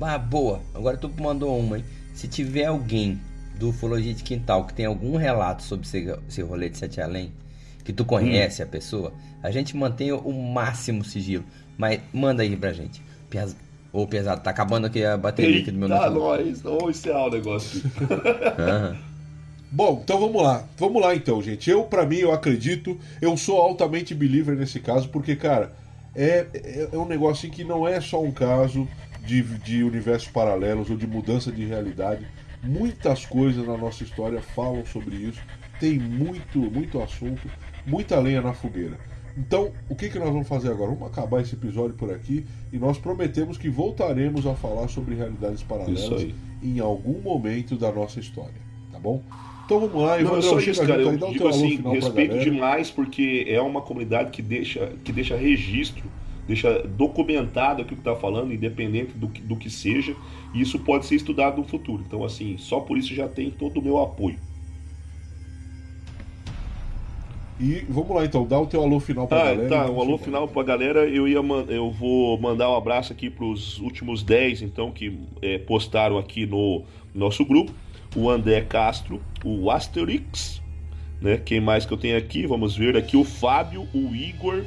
Ah, 0.00 0.18
boa. 0.18 0.60
Agora 0.74 0.96
tu 0.96 1.08
mandou 1.20 1.56
uma, 1.56 1.78
hein? 1.78 1.84
Se 2.14 2.26
tiver 2.26 2.64
alguém 2.64 3.20
do 3.58 3.68
Ufologia 3.70 4.12
de 4.14 4.22
Quintal 4.22 4.64
que 4.64 4.74
tem 4.74 4.86
algum 4.86 5.16
relato 5.16 5.62
sobre 5.62 5.86
esse, 6.28 6.42
rolê 6.42 6.68
de 6.68 6.78
Sete 6.78 7.00
Além, 7.00 7.32
que 7.84 7.92
tu 7.92 8.04
conhece 8.04 8.62
Hum. 8.62 8.64
a 8.64 8.68
pessoa, 8.68 9.12
a 9.42 9.50
gente 9.50 9.76
mantém 9.76 10.12
o 10.12 10.32
máximo 10.32 11.04
sigilo. 11.04 11.44
Mas 11.76 12.00
manda 12.12 12.42
aí 12.42 12.56
pra 12.56 12.72
gente. 12.72 13.02
Pes... 13.28 13.56
Ô, 13.92 14.06
pesado, 14.06 14.42
tá 14.42 14.50
acabando 14.50 14.86
aqui 14.86 15.04
a 15.04 15.16
bateria 15.16 15.60
aqui 15.60 15.70
do 15.70 15.78
meu 15.78 15.88
Eita, 15.88 16.10
notebook. 16.10 16.44
nós, 16.44 16.60
vamos 16.62 16.98
encerrar 16.98 17.26
o 17.26 17.30
negócio. 17.30 17.82
Bom, 19.70 20.00
então 20.04 20.20
vamos 20.20 20.42
lá. 20.42 20.64
Vamos 20.78 21.02
lá 21.02 21.14
então, 21.14 21.42
gente. 21.42 21.68
Eu, 21.68 21.84
pra 21.84 22.06
mim, 22.06 22.16
eu 22.18 22.32
acredito, 22.32 22.98
eu 23.20 23.36
sou 23.36 23.60
altamente 23.60 24.14
believer 24.14 24.56
nesse 24.56 24.78
caso, 24.80 25.08
porque, 25.08 25.34
cara, 25.34 25.72
é, 26.14 26.46
é, 26.54 26.88
é 26.92 26.98
um 26.98 27.06
negócio 27.06 27.46
assim 27.46 27.50
que 27.54 27.64
não 27.64 27.86
é 27.86 28.00
só 28.00 28.22
um 28.22 28.30
caso 28.30 28.86
de, 29.26 29.42
de 29.42 29.82
universos 29.82 30.28
paralelos 30.28 30.90
ou 30.90 30.96
de 30.96 31.06
mudança 31.06 31.50
de 31.50 31.64
realidade. 31.64 32.26
Muitas 32.64 33.26
coisas 33.26 33.66
na 33.66 33.76
nossa 33.76 34.02
história 34.02 34.40
falam 34.40 34.84
sobre 34.86 35.16
isso. 35.16 35.40
Tem 35.78 35.98
muito, 35.98 36.58
muito 36.58 37.00
assunto, 37.00 37.48
muita 37.86 38.18
lenha 38.18 38.40
na 38.40 38.54
fogueira. 38.54 38.98
Então, 39.36 39.72
o 39.88 39.94
que, 39.94 40.08
que 40.08 40.18
nós 40.18 40.30
vamos 40.30 40.46
fazer 40.46 40.70
agora? 40.70 40.92
Vamos 40.92 41.08
acabar 41.08 41.40
esse 41.40 41.54
episódio 41.54 41.96
por 41.96 42.12
aqui 42.12 42.46
e 42.72 42.78
nós 42.78 42.98
prometemos 42.98 43.58
que 43.58 43.68
voltaremos 43.68 44.46
a 44.46 44.54
falar 44.54 44.88
sobre 44.88 45.16
realidades 45.16 45.62
paralelas 45.62 46.28
em 46.62 46.78
algum 46.78 47.20
momento 47.20 47.76
da 47.76 47.90
nossa 47.90 48.20
história, 48.20 48.54
tá 48.92 48.98
bom? 48.98 49.20
Então 49.64 49.80
vamos 49.80 50.02
lá, 50.02 50.18
Não, 50.18 50.40
só 50.42 50.58
isso, 50.60 50.80
cara. 50.86 50.96
aí, 50.96 51.04
Eu 51.04 51.30
digo 51.32 51.48
assim, 51.48 51.76
respeito 51.90 52.38
demais 52.38 52.90
porque 52.90 53.44
é 53.48 53.60
uma 53.60 53.80
comunidade 53.80 54.30
que 54.30 54.42
deixa, 54.42 54.92
que 55.02 55.12
deixa 55.12 55.36
registro, 55.36 56.04
deixa 56.46 56.80
documentado 56.86 57.82
aquilo 57.82 57.96
que 57.98 58.02
tá 58.04 58.14
falando, 58.16 58.52
independente 58.52 59.12
do 59.12 59.28
que, 59.28 59.40
do 59.40 59.56
que 59.56 59.70
seja, 59.70 60.14
e 60.54 60.60
isso 60.60 60.78
pode 60.78 61.06
ser 61.06 61.14
estudado 61.16 61.58
no 61.58 61.64
futuro. 61.64 62.02
Então, 62.06 62.24
assim, 62.24 62.56
só 62.58 62.80
por 62.80 62.98
isso 62.98 63.14
já 63.14 63.28
tem 63.28 63.50
todo 63.50 63.80
o 63.80 63.82
meu 63.82 64.00
apoio. 64.00 64.38
E 67.60 67.84
vamos 67.88 68.10
lá 68.16 68.24
então, 68.24 68.44
dá 68.44 68.58
o 68.58 68.66
teu 68.66 68.82
alô 68.82 68.98
final 68.98 69.28
pra 69.28 69.40
Ah, 69.40 69.44
galera. 69.54 69.68
tá. 69.68 69.86
O 69.86 69.94
alô 70.00 70.02
embora. 70.14 70.18
final 70.18 70.48
pra 70.48 70.62
galera, 70.64 71.08
eu 71.08 71.28
ia 71.28 71.38
eu 71.68 71.90
vou 71.92 72.38
mandar 72.40 72.68
um 72.68 72.74
abraço 72.76 73.12
aqui 73.12 73.30
pros 73.30 73.78
últimos 73.78 74.24
10, 74.24 74.62
então, 74.62 74.90
que 74.90 75.16
é, 75.40 75.58
postaram 75.58 76.18
aqui 76.18 76.46
no 76.46 76.82
nosso 77.14 77.44
grupo. 77.44 77.72
O 78.16 78.28
André 78.28 78.60
Castro, 78.62 79.20
o 79.44 79.70
Asterix, 79.70 80.60
né? 81.20 81.36
Quem 81.36 81.60
mais 81.60 81.86
que 81.86 81.92
eu 81.92 81.96
tenho 81.96 82.16
aqui? 82.18 82.44
Vamos 82.46 82.76
ver 82.76 82.96
aqui 82.96 83.16
o 83.16 83.24
Fábio, 83.24 83.88
o 83.94 84.14
Igor. 84.14 84.64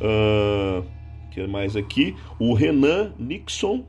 Ah, 0.00 0.82
Quem 1.30 1.46
mais 1.46 1.76
aqui? 1.76 2.14
O 2.38 2.54
Renan 2.54 3.12
Nixon. 3.18 3.84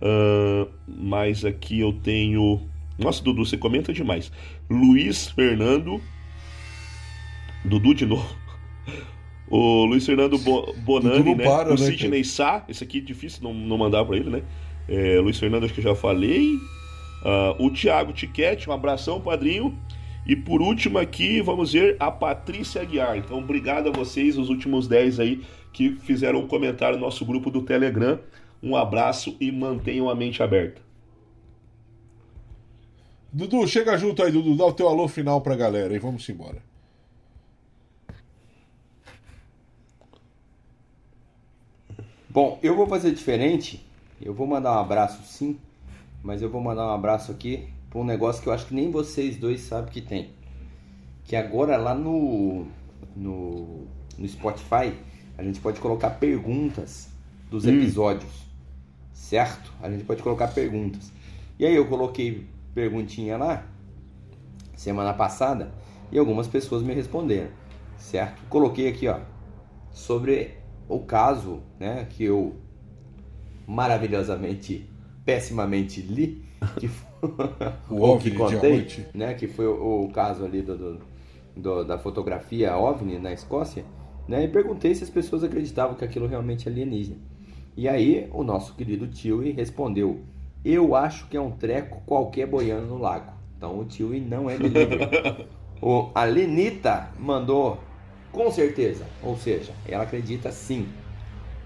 ah, 0.00 0.66
mais 0.86 1.44
aqui 1.44 1.80
eu 1.80 1.92
tenho. 1.92 2.60
Nossa, 2.98 3.22
Dudu, 3.22 3.44
você 3.46 3.56
comenta 3.56 3.92
demais. 3.92 4.30
Luiz 4.68 5.28
Fernando. 5.30 6.00
Dudu 7.64 7.94
de 7.94 8.06
novo. 8.06 8.36
O 9.50 9.86
Luiz 9.86 10.04
Fernando 10.04 10.36
Bo- 10.36 10.74
Bonani, 10.84 11.34
né? 11.34 11.42
para, 11.42 11.68
o 11.70 11.70
né, 11.70 11.78
Sidney 11.78 12.22
Sá. 12.22 12.66
Esse 12.68 12.84
aqui 12.84 12.98
é 12.98 13.00
difícil 13.00 13.42
não, 13.42 13.54
não 13.54 13.78
mandar 13.78 14.04
pra 14.04 14.14
ele, 14.14 14.28
né? 14.28 14.42
É, 14.86 15.18
Luiz 15.20 15.38
Fernando, 15.38 15.64
acho 15.64 15.72
que 15.72 15.80
eu 15.80 15.84
já 15.84 15.94
falei. 15.94 16.58
Ah, 17.24 17.56
o 17.58 17.70
Thiago 17.70 18.12
Tiquete, 18.12 18.68
um 18.68 18.74
abração, 18.74 19.22
padrinho. 19.22 19.74
E 20.28 20.36
por 20.36 20.60
último 20.60 20.98
aqui, 20.98 21.40
vamos 21.40 21.72
ver 21.72 21.96
a 21.98 22.10
Patrícia 22.10 22.82
Aguiar. 22.82 23.16
Então, 23.16 23.38
obrigado 23.38 23.88
a 23.88 23.90
vocês, 23.92 24.36
os 24.36 24.50
últimos 24.50 24.86
10 24.86 25.20
aí, 25.20 25.42
que 25.72 25.96
fizeram 25.96 26.40
um 26.40 26.46
comentário 26.46 26.98
no 26.98 27.04
nosso 27.06 27.24
grupo 27.24 27.50
do 27.50 27.62
Telegram. 27.62 28.20
Um 28.62 28.76
abraço 28.76 29.34
e 29.40 29.50
mantenham 29.50 30.10
a 30.10 30.14
mente 30.14 30.42
aberta. 30.42 30.82
Dudu, 33.32 33.66
chega 33.66 33.96
junto 33.96 34.22
aí, 34.22 34.30
Dudu, 34.30 34.54
dá 34.54 34.66
o 34.66 34.72
teu 34.74 34.86
alô 34.86 35.08
final 35.08 35.40
pra 35.40 35.56
galera 35.56 35.94
e 35.94 35.98
vamos 35.98 36.28
embora. 36.28 36.62
Bom, 42.28 42.58
eu 42.62 42.76
vou 42.76 42.86
fazer 42.86 43.12
diferente. 43.12 43.82
Eu 44.20 44.34
vou 44.34 44.46
mandar 44.46 44.72
um 44.72 44.80
abraço 44.80 45.22
sim, 45.22 45.58
mas 46.22 46.42
eu 46.42 46.50
vou 46.50 46.60
mandar 46.60 46.86
um 46.86 46.92
abraço 46.92 47.32
aqui 47.32 47.77
para 47.90 48.00
um 48.00 48.04
negócio 48.04 48.42
que 48.42 48.48
eu 48.48 48.52
acho 48.52 48.66
que 48.66 48.74
nem 48.74 48.90
vocês 48.90 49.36
dois 49.36 49.60
sabem 49.62 49.90
que 49.92 50.00
tem. 50.00 50.30
Que 51.24 51.36
agora 51.36 51.76
lá 51.76 51.94
no, 51.94 52.66
no, 53.16 53.86
no 54.16 54.28
Spotify 54.28 54.92
a 55.36 55.42
gente 55.42 55.60
pode 55.60 55.80
colocar 55.80 56.10
perguntas 56.10 57.08
dos 57.50 57.64
Hum. 57.64 57.70
episódios, 57.70 58.30
certo? 59.12 59.72
A 59.82 59.90
gente 59.90 60.04
pode 60.04 60.22
colocar 60.22 60.48
perguntas. 60.48 61.10
E 61.58 61.64
aí 61.66 61.74
eu 61.74 61.86
coloquei 61.86 62.46
perguntinha 62.74 63.36
lá 63.36 63.66
semana 64.76 65.12
passada 65.12 65.72
e 66.12 66.18
algumas 66.18 66.46
pessoas 66.46 66.82
me 66.82 66.94
responderam, 66.94 67.50
certo? 67.96 68.40
Coloquei 68.48 68.88
aqui, 68.88 69.08
ó, 69.08 69.18
sobre 69.90 70.56
o 70.88 71.00
caso, 71.00 71.60
né, 71.78 72.06
que 72.10 72.24
eu 72.24 72.56
maravilhosamente, 73.66 74.88
pessimamente 75.24 76.00
li, 76.00 76.42
que 76.78 76.88
O 77.90 78.02
OVNI 78.02 78.22
que 78.22 78.30
contei, 78.36 78.86
né, 79.14 79.34
que 79.34 79.46
foi 79.46 79.66
o, 79.66 80.04
o 80.04 80.08
caso 80.12 80.44
ali 80.44 80.62
do, 80.62 80.76
do- 80.76 81.00
do- 81.56 81.84
da 81.84 81.98
fotografia 81.98 82.76
OVNI 82.76 83.18
na 83.18 83.32
Escócia, 83.32 83.84
né, 84.26 84.44
e 84.44 84.48
perguntei 84.48 84.94
se 84.94 85.04
as 85.04 85.10
pessoas 85.10 85.42
acreditavam 85.42 85.96
que 85.96 86.04
aquilo 86.04 86.26
realmente 86.26 86.68
é 86.68 86.72
alienígena. 86.72 87.16
E 87.76 87.88
aí 87.88 88.28
o 88.32 88.42
nosso 88.42 88.74
querido 88.74 89.06
tio 89.06 89.40
respondeu: 89.52 90.20
Eu 90.64 90.94
acho 90.94 91.26
que 91.28 91.36
é 91.36 91.40
um 91.40 91.50
treco 91.52 92.02
qualquer 92.04 92.46
boiando 92.46 92.86
no 92.86 92.98
lago. 92.98 93.32
Então 93.56 93.78
o 93.78 93.84
tio 93.84 94.10
não 94.20 94.48
é 94.50 94.56
believer. 94.56 95.46
o, 95.80 96.10
a 96.14 96.24
Lenita 96.24 97.08
mandou 97.18 97.78
com 98.32 98.50
certeza, 98.50 99.04
ou 99.22 99.36
seja, 99.36 99.72
ela 99.86 100.04
acredita 100.04 100.50
sim. 100.52 100.86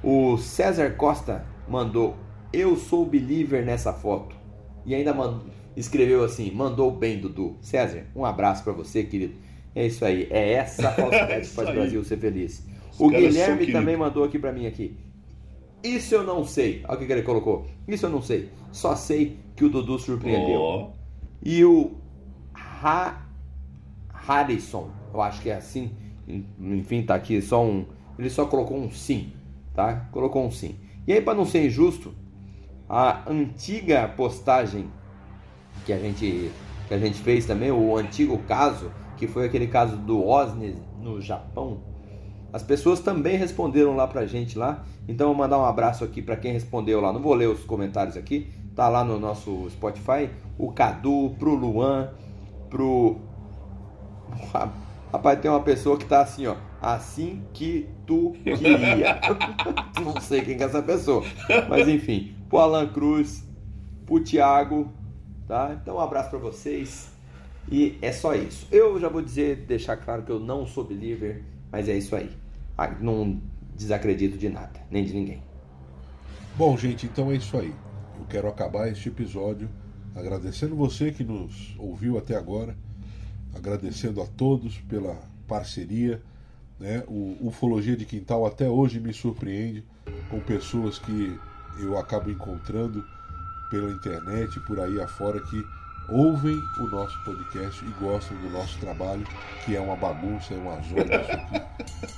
O 0.03 0.37
César 0.37 0.91
Costa 0.97 1.45
mandou: 1.69 2.15
Eu 2.53 2.77
sou 2.77 3.05
believer 3.07 3.65
nessa 3.65 3.93
foto. 3.93 4.37
E 4.85 4.95
ainda 4.95 5.13
mandou, 5.15 5.47
escreveu 5.77 6.25
assim: 6.25 6.51
Mandou 6.51 6.91
bem, 6.91 7.19
Dudu. 7.19 7.57
César, 7.61 8.05
um 8.15 8.25
abraço 8.25 8.65
pra 8.65 8.73
você, 8.73 9.05
querido. 9.05 9.35
É 9.75 9.87
isso 9.87 10.05
aí, 10.05 10.27
é 10.31 10.53
essa 10.53 10.91
falsidade 10.91 11.35
que 11.41 11.47
Isso 11.47 11.55
faz 11.55 11.69
o. 11.69 11.73
Brasil 11.73 12.05
ser 12.05 12.19
feliz. 12.19 12.67
Os 12.93 13.01
O 13.01 13.09
Guilherme 13.09 13.73
também 13.73 13.97
mandou 13.97 14.25
aqui 14.25 14.39
pra 14.39 14.53
mim 14.53 14.67
aqui. 14.67 14.97
Isso 15.83 16.15
eu 16.15 16.23
não 16.23 16.45
sei. 16.45 16.85
Olha 16.87 17.01
o 17.01 17.07
que 17.07 17.13
ele 17.13 17.23
colocou. 17.23 17.67
Isso 17.89 18.07
eu 18.07 18.11
não 18.11 18.23
sei. 18.23 18.51
Só 18.71 18.95
sei 18.95 19.39
que 19.57 19.65
o 19.65 19.69
Dudu 19.69 19.99
surpreendeu. 19.99 20.61
Ó, 20.61 20.91
E 21.43 21.65
o 21.65 21.93
ha 22.55 23.27
Harrison, 24.13 24.91
eu 25.13 25.21
acho 25.21 25.43
que 25.43 25.51
é 25.51 25.57
assim. 25.57 25.91
Enfim, 26.61 27.03
tá 27.03 27.15
aqui 27.15 27.41
só 27.43 27.65
um. 27.65 27.85
Ele 28.19 28.31
só 28.31 28.47
colocou 28.47 28.79
um 28.79 28.91
sim, 28.91 29.33
tá? 29.75 30.09
Colocou 30.13 30.45
um 30.47 30.51
sim. 30.51 30.77
E 31.07 31.13
aí, 31.13 31.21
para 31.21 31.35
não 31.35 31.45
ser 31.45 31.67
injusto, 31.67 32.15
a 32.93 33.23
antiga 33.27 34.07
postagem 34.07 34.91
que 35.87 35.95
a 35.95 35.99
gente 35.99 36.53
que 36.87 36.93
a 36.93 36.99
gente 36.99 37.19
fez 37.21 37.47
também, 37.47 37.71
o 37.71 37.97
antigo 37.97 38.37
caso, 38.47 38.93
que 39.17 39.27
foi 39.27 39.47
aquele 39.47 39.67
caso 39.67 39.97
do 39.97 40.23
Osnes 40.27 40.77
no 41.01 41.19
Japão, 41.23 41.81
as 42.53 42.63
pessoas 42.63 43.01
também 43.01 43.39
responderam 43.39 43.97
lá 43.97 44.07
pra 44.07 44.27
gente 44.27 44.59
lá. 44.59 44.85
Então 45.09 45.29
vou 45.29 45.37
mandar 45.37 45.59
um 45.59 45.65
abraço 45.65 46.05
aqui 46.05 46.21
para 46.21 46.37
quem 46.37 46.53
respondeu 46.53 47.01
lá. 47.01 47.11
Não 47.15 47.23
vou 47.23 47.33
ler 47.33 47.49
os 47.49 47.65
comentários 47.65 48.15
aqui, 48.15 48.53
tá 48.77 48.91
lá 48.91 49.03
no 49.03 49.19
nosso 49.19 49.71
Spotify. 49.71 50.29
O 50.59 50.71
Cadu, 50.71 51.35
pro 51.39 51.55
Luan, 51.55 52.11
pro 52.69 53.17
Rapaz, 55.11 55.41
tem 55.41 55.51
uma 55.51 55.61
pessoa 55.61 55.97
que 55.97 56.05
tá 56.05 56.21
assim, 56.21 56.47
ó, 56.47 56.57
assim 56.81 57.43
que 57.55 57.89
tu 58.07 58.33
queria. 58.43 59.21
Não 60.03 60.21
sei 60.21 60.43
quem 60.43 60.57
que 60.57 60.63
é 60.63 60.67
essa 60.67 60.83
pessoa, 60.83 61.23
mas 61.69 61.87
enfim, 61.87 62.35
pro 62.53 62.59
Alan 62.59 62.87
Cruz, 62.87 63.43
pro 64.05 64.23
Thiago, 64.23 64.93
tá? 65.49 65.75
Então 65.81 65.97
um 65.97 66.01
abraço 66.01 66.29
para 66.29 66.39
vocês. 66.39 67.11
E 67.71 67.97
é 68.03 68.13
só 68.13 68.35
isso. 68.35 68.69
Eu 68.71 69.01
já 69.01 69.09
vou 69.09 69.23
dizer, 69.23 69.65
deixar 69.65 69.97
claro 69.97 70.23
que 70.23 70.31
eu 70.31 70.39
não 70.39 70.67
sou 70.67 70.85
believer, 70.85 71.43
mas 71.71 71.89
é 71.89 71.97
isso 71.97 72.15
aí. 72.15 72.31
Ah, 72.77 72.91
Não 73.01 73.41
desacredito 73.75 74.37
de 74.37 74.51
nada, 74.51 74.79
nem 74.91 75.03
de 75.03 75.15
ninguém. 75.15 75.43
Bom, 76.55 76.77
gente, 76.77 77.07
então 77.07 77.31
é 77.31 77.37
isso 77.37 77.57
aí. 77.57 77.73
Eu 78.19 78.27
quero 78.27 78.49
acabar 78.49 78.87
este 78.87 79.09
episódio 79.09 79.67
agradecendo 80.15 80.77
você 80.77 81.11
que 81.11 81.25
nos 81.25 81.75
ouviu 81.79 82.19
até 82.19 82.37
agora, 82.37 82.77
agradecendo 83.55 84.21
a 84.21 84.27
todos 84.27 84.77
pela 84.77 85.19
parceria. 85.49 86.21
Né? 86.79 87.03
O 87.09 87.49
Ufologia 87.49 87.97
de 87.97 88.05
Quintal 88.05 88.45
até 88.45 88.69
hoje 88.69 89.01
me 89.01 89.15
surpreende 89.15 89.83
com 90.29 90.39
pessoas 90.39 90.99
que 90.99 91.39
eu 91.79 91.99
acabo 91.99 92.31
encontrando 92.31 93.05
pela 93.71 93.91
internet, 93.91 94.61
por 94.61 94.79
aí 94.79 95.01
afora, 95.01 95.41
que 95.41 95.65
ouvem 96.09 96.63
o 96.79 96.87
nosso 96.89 97.19
podcast 97.25 97.85
e 97.85 97.89
gostam 98.05 98.37
do 98.39 98.51
nosso 98.51 98.79
trabalho, 98.79 99.27
que 99.65 99.75
é 99.75 99.81
uma 99.81 99.97
bagunça, 99.97 100.53
é 100.53 100.57
uma 100.57 100.81
zona 100.83 101.23
isso 101.23 101.33
aqui. 101.33 101.63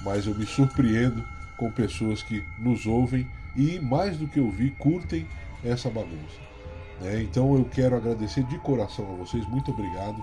Mas 0.02 0.26
eu 0.26 0.34
me 0.34 0.46
surpreendo 0.46 1.22
com 1.56 1.70
pessoas 1.70 2.22
que 2.22 2.44
nos 2.58 2.86
ouvem 2.86 3.26
e, 3.54 3.78
mais 3.78 4.16
do 4.16 4.26
que 4.26 4.40
ouvir, 4.40 4.72
curtem 4.72 5.26
essa 5.62 5.88
bagunça. 5.88 6.40
né? 7.00 7.22
Então 7.22 7.54
eu 7.54 7.64
quero 7.64 7.96
agradecer 7.96 8.42
de 8.44 8.58
coração 8.58 9.12
a 9.12 9.16
vocês, 9.16 9.46
muito 9.46 9.70
obrigado. 9.70 10.16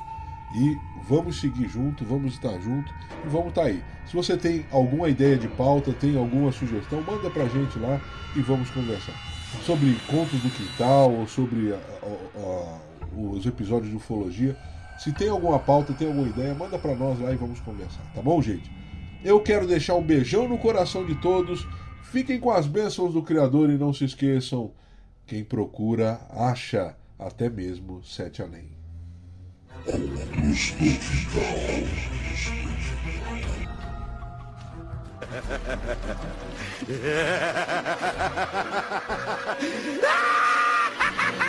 E 0.55 0.77
vamos 1.07 1.39
seguir 1.39 1.67
junto, 1.69 2.03
vamos 2.03 2.33
estar 2.33 2.59
junto 2.59 2.91
e 3.25 3.29
vamos 3.29 3.49
estar 3.49 3.63
aí. 3.63 3.81
Se 4.05 4.13
você 4.13 4.35
tem 4.35 4.65
alguma 4.71 5.07
ideia 5.09 5.37
de 5.37 5.47
pauta, 5.47 5.93
tem 5.93 6.17
alguma 6.17 6.51
sugestão, 6.51 7.01
manda 7.01 7.29
pra 7.29 7.47
gente 7.47 7.79
lá 7.79 8.01
e 8.35 8.41
vamos 8.41 8.69
conversar. 8.71 9.13
Sobre 9.65 9.95
contos 10.07 10.39
do 10.41 10.49
quintal 10.49 11.11
ou 11.13 11.27
sobre 11.27 11.73
a- 11.73 11.77
a- 11.77 12.39
a- 12.41 12.79
os 13.17 13.45
episódios 13.45 13.89
de 13.91 13.95
ufologia. 13.97 14.57
Se 14.97 15.11
tem 15.13 15.29
alguma 15.29 15.57
pauta, 15.59 15.93
tem 15.93 16.07
alguma 16.07 16.27
ideia, 16.27 16.53
manda 16.53 16.77
pra 16.77 16.95
nós 16.95 17.19
lá 17.19 17.31
e 17.33 17.35
vamos 17.37 17.59
conversar, 17.61 18.01
tá 18.13 18.21
bom, 18.21 18.41
gente? 18.41 18.69
Eu 19.23 19.39
quero 19.39 19.67
deixar 19.67 19.95
um 19.95 20.03
beijão 20.03 20.47
no 20.49 20.57
coração 20.57 21.05
de 21.05 21.15
todos. 21.15 21.67
Fiquem 22.03 22.39
com 22.39 22.51
as 22.51 22.67
bênçãos 22.67 23.13
do 23.13 23.21
Criador 23.21 23.69
e 23.69 23.77
não 23.77 23.93
se 23.93 24.03
esqueçam: 24.03 24.71
quem 25.25 25.43
procura, 25.43 26.19
acha 26.31 26.95
até 27.17 27.49
mesmo 27.49 28.03
sete 28.03 28.41
além. 28.41 28.70
Ha 29.83 29.97
ha 35.37 35.57
ha 35.57 35.75
ha 35.75 35.75
ha 35.75 36.15
ha 41.27 41.40